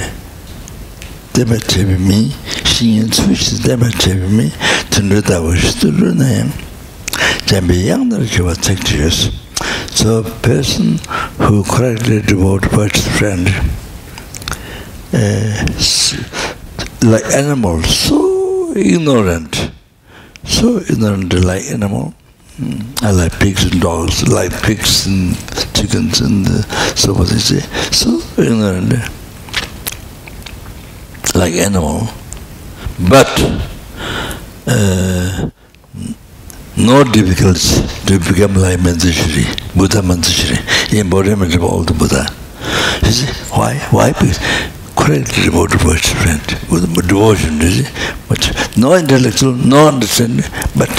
[1.31, 2.33] 때문에 제비 미
[2.75, 4.49] Tundruta was Gesh Gesh Shinyan Tsuchi Temple Chebi Temple Chebi Mi Shinyan Tsuchi Temple Chebi
[4.49, 4.49] Mi
[4.89, 6.49] Tundruta was Shudurunayam
[7.47, 9.33] Jambi Yangdar Kiwa Tekchiyos.
[9.91, 10.97] So a person
[11.37, 13.47] who correctly devote one's friend,
[15.13, 15.65] uh,
[17.07, 19.71] like animals, so ignorant,
[20.43, 22.13] so ignorant like animal.
[22.59, 23.03] Mm.
[23.03, 25.35] I like pigs and dogs, like pigs and
[25.73, 26.61] chickens and uh,
[26.95, 27.59] so what they say.
[27.91, 28.93] So ignorant,
[31.35, 32.09] like animal.
[32.97, 33.27] But
[34.67, 35.49] uh,
[36.77, 40.57] no difficulties to become like Manjushri, Buddha Manjushri,
[40.97, 42.25] embodiment of all the Buddha.
[43.05, 43.77] You see, why?
[43.91, 44.13] Why?
[44.13, 44.39] Because
[44.95, 46.41] correctly devoted friend,
[46.71, 47.91] with devotion, you see.
[48.29, 50.89] But no intellectual, no understanding, but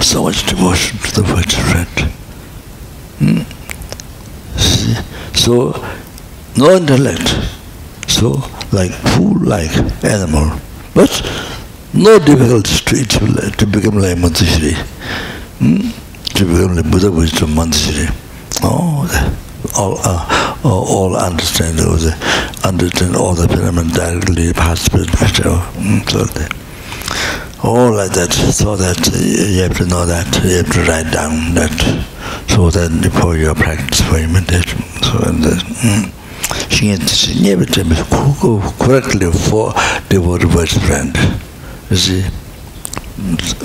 [0.00, 2.12] so much devotion to the one's friend.
[3.18, 4.58] Hmm?
[4.58, 4.94] See?
[5.34, 5.82] So,
[6.56, 7.28] no intellect,
[8.06, 8.32] so
[8.72, 9.70] like fool, like
[10.04, 10.60] animal,
[10.94, 11.10] But
[11.94, 14.74] no difficult to, to, to become like Manjushri.
[15.58, 15.90] Hmm?
[16.36, 18.08] To become like Buddha wisdom Manjushri.
[18.62, 19.06] Oh,
[19.76, 22.06] all, uh, uh all understand those,
[22.64, 26.54] understand all the phenomena directly, past, present, oh, hmm, so that.
[27.62, 31.54] All like that, so that you have to know that, you have to write down
[31.54, 31.76] that,
[32.48, 35.62] so that before your practice for your meditation, so and that.
[35.82, 36.19] Mm.
[36.74, 36.98] 신경
[37.46, 37.96] never tell me
[38.82, 39.72] correctly for
[40.08, 41.12] the devoted first friend.
[41.90, 42.22] You see,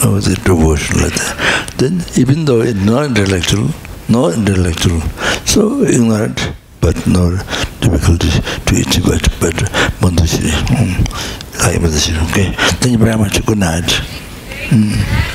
[0.04, 1.74] oh, the devotion like that.
[1.78, 3.70] Then, even though it's not intellectual,
[4.10, 5.00] no intellectual,
[5.46, 6.40] so ignorant,
[6.82, 7.38] but no
[7.82, 8.30] difficulty
[8.66, 9.56] to eat but but
[10.02, 10.52] Manjushri.
[10.82, 12.30] Mm.
[12.30, 12.52] Okay.
[12.82, 13.44] Thank you very much.
[13.46, 13.90] Good night.
[14.70, 15.35] Mm.